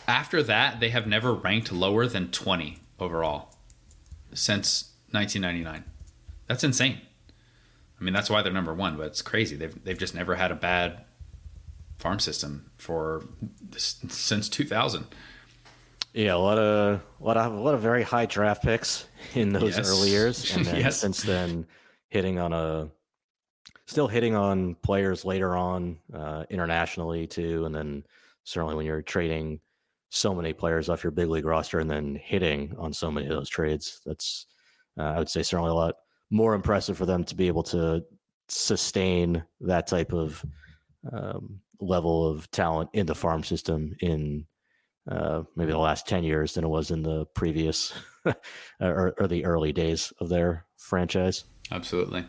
After 0.08 0.42
that, 0.42 0.80
they 0.80 0.90
have 0.90 1.06
never 1.06 1.32
ranked 1.32 1.72
lower 1.72 2.06
than 2.06 2.30
20 2.30 2.78
overall 2.98 3.54
since 4.34 4.92
1999. 5.10 5.84
That's 6.46 6.64
insane. 6.64 7.00
I 8.00 8.04
mean, 8.04 8.12
that's 8.12 8.28
why 8.28 8.42
they're 8.42 8.52
number 8.52 8.74
one, 8.74 8.96
but 8.96 9.06
it's 9.06 9.22
crazy. 9.22 9.54
They've, 9.56 9.84
they've 9.84 9.98
just 9.98 10.14
never 10.14 10.34
had 10.34 10.50
a 10.50 10.56
bad 10.56 11.04
farm 11.98 12.18
system 12.18 12.70
for 12.78 13.24
since 13.76 14.48
2000. 14.48 15.06
Yeah, 16.14 16.34
a 16.34 16.36
lot 16.36 16.58
of 16.58 17.00
a 17.20 17.24
lot 17.24 17.36
of 17.38 17.54
a 17.54 17.60
lot 17.60 17.72
of 17.74 17.80
very 17.80 18.02
high 18.02 18.26
draft 18.26 18.62
picks 18.62 19.06
in 19.34 19.52
those 19.52 19.76
Yes. 19.78 19.88
early 19.88 20.10
years, 20.10 20.50
and 20.54 20.66
then 20.66 20.76
Yes. 20.80 20.98
since 21.00 21.22
then, 21.22 21.66
hitting 22.08 22.38
on 22.38 22.52
a 22.52 22.90
still 23.86 24.08
hitting 24.08 24.34
on 24.34 24.74
players 24.76 25.24
later 25.24 25.56
on 25.56 25.96
uh, 26.12 26.44
internationally 26.50 27.26
too, 27.26 27.64
and 27.64 27.74
then 27.74 28.04
certainly 28.44 28.74
when 28.74 28.84
you're 28.84 29.00
trading 29.00 29.58
so 30.14 30.34
many 30.34 30.52
players 30.52 30.90
off 30.90 31.02
your 31.02 31.10
big 31.10 31.28
league 31.28 31.46
roster 31.46 31.80
and 31.80 31.90
then 31.90 32.14
hitting 32.22 32.74
on 32.78 32.92
so 32.92 33.10
many 33.10 33.26
of 33.26 33.32
those 33.32 33.48
trades. 33.48 34.02
That's 34.04 34.46
uh, 34.98 35.04
I 35.04 35.18
would 35.18 35.28
say 35.28 35.42
certainly 35.42 35.70
a 35.70 35.74
lot 35.74 35.94
more 36.30 36.54
impressive 36.54 36.98
for 36.98 37.06
them 37.06 37.24
to 37.24 37.34
be 37.34 37.46
able 37.46 37.62
to 37.64 38.04
sustain 38.48 39.42
that 39.62 39.86
type 39.86 40.12
of 40.12 40.44
um, 41.10 41.60
level 41.80 42.28
of 42.28 42.50
talent 42.50 42.90
in 42.92 43.06
the 43.06 43.14
farm 43.14 43.42
system 43.42 43.96
in 44.00 44.46
uh, 45.10 45.42
maybe 45.56 45.72
the 45.72 45.78
last 45.78 46.06
10 46.06 46.24
years 46.24 46.54
than 46.54 46.64
it 46.64 46.68
was 46.68 46.90
in 46.90 47.02
the 47.02 47.24
previous 47.34 47.94
or, 48.80 49.14
or, 49.18 49.26
the 49.26 49.44
early 49.44 49.72
days 49.72 50.12
of 50.20 50.28
their 50.28 50.66
franchise. 50.76 51.44
Absolutely. 51.72 52.20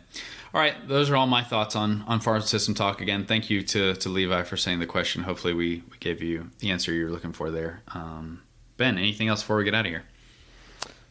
All 0.53 0.61
right, 0.61 0.87
those 0.87 1.09
are 1.09 1.17
all 1.17 1.27
my 1.27 1.43
thoughts 1.43 1.75
on 1.75 2.03
on 2.07 2.21
farm 2.21 2.41
system 2.41 2.73
talk. 2.73 3.01
Again, 3.01 3.25
thank 3.25 3.49
you 3.49 3.61
to 3.63 3.93
to 3.95 4.09
Levi 4.09 4.43
for 4.43 4.55
saying 4.55 4.79
the 4.79 4.85
question. 4.85 5.23
Hopefully, 5.23 5.53
we, 5.53 5.83
we 5.91 5.97
gave 5.99 6.23
you 6.23 6.49
the 6.59 6.71
answer 6.71 6.93
you're 6.93 7.11
looking 7.11 7.33
for 7.33 7.51
there. 7.51 7.81
Um, 7.93 8.41
ben, 8.77 8.97
anything 8.97 9.27
else 9.27 9.41
before 9.41 9.57
we 9.57 9.65
get 9.65 9.75
out 9.75 9.85
of 9.85 9.91
here? 9.91 10.03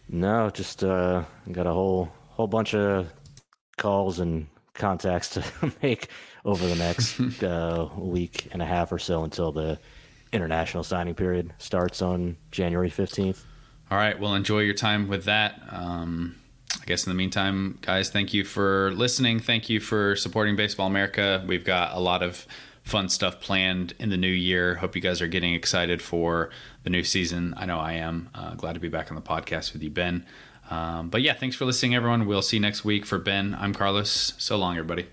No, 0.08 0.48
just 0.48 0.82
uh, 0.82 1.24
got 1.50 1.66
a 1.66 1.72
whole 1.72 2.10
whole 2.28 2.46
bunch 2.46 2.74
of 2.74 3.12
calls 3.76 4.18
and 4.18 4.46
contacts 4.72 5.30
to 5.30 5.44
make 5.82 6.08
over 6.44 6.66
the 6.66 6.76
next 6.76 7.20
uh, 7.42 7.88
week 7.96 8.48
and 8.52 8.62
a 8.62 8.66
half 8.66 8.92
or 8.92 8.98
so 8.98 9.24
until 9.24 9.52
the 9.52 9.78
international 10.32 10.82
signing 10.82 11.14
period 11.14 11.52
starts 11.58 12.00
on 12.00 12.36
January 12.50 12.90
15th. 12.90 13.44
All 13.90 13.98
right. 13.98 14.18
Well, 14.18 14.34
enjoy 14.34 14.60
your 14.60 14.74
time 14.74 15.08
with 15.08 15.24
that. 15.24 15.60
Um, 15.68 16.36
I 16.82 16.84
guess 16.84 17.06
in 17.06 17.10
the 17.10 17.14
meantime, 17.14 17.78
guys, 17.80 18.10
thank 18.10 18.34
you 18.34 18.44
for 18.44 18.90
listening. 18.94 19.38
Thank 19.38 19.70
you 19.70 19.78
for 19.78 20.16
supporting 20.16 20.56
Baseball 20.56 20.88
America. 20.88 21.44
We've 21.46 21.64
got 21.64 21.94
a 21.94 22.00
lot 22.00 22.24
of 22.24 22.44
fun 22.82 23.08
stuff 23.08 23.40
planned 23.40 23.94
in 24.00 24.10
the 24.10 24.16
new 24.16 24.26
year. 24.26 24.74
Hope 24.74 24.96
you 24.96 25.00
guys 25.00 25.22
are 25.22 25.28
getting 25.28 25.54
excited 25.54 26.02
for 26.02 26.50
the 26.82 26.90
new 26.90 27.04
season. 27.04 27.54
I 27.56 27.66
know 27.66 27.78
I 27.78 27.92
am. 27.92 28.30
Uh, 28.34 28.54
glad 28.54 28.72
to 28.72 28.80
be 28.80 28.88
back 28.88 29.12
on 29.12 29.14
the 29.14 29.22
podcast 29.22 29.72
with 29.72 29.84
you, 29.84 29.90
Ben. 29.90 30.26
Um, 30.70 31.08
but 31.08 31.22
yeah, 31.22 31.34
thanks 31.34 31.54
for 31.54 31.66
listening, 31.66 31.94
everyone. 31.94 32.26
We'll 32.26 32.42
see 32.42 32.56
you 32.56 32.60
next 32.62 32.84
week. 32.84 33.06
For 33.06 33.18
Ben, 33.18 33.56
I'm 33.60 33.72
Carlos. 33.72 34.32
So 34.38 34.56
long, 34.56 34.76
everybody. 34.76 35.06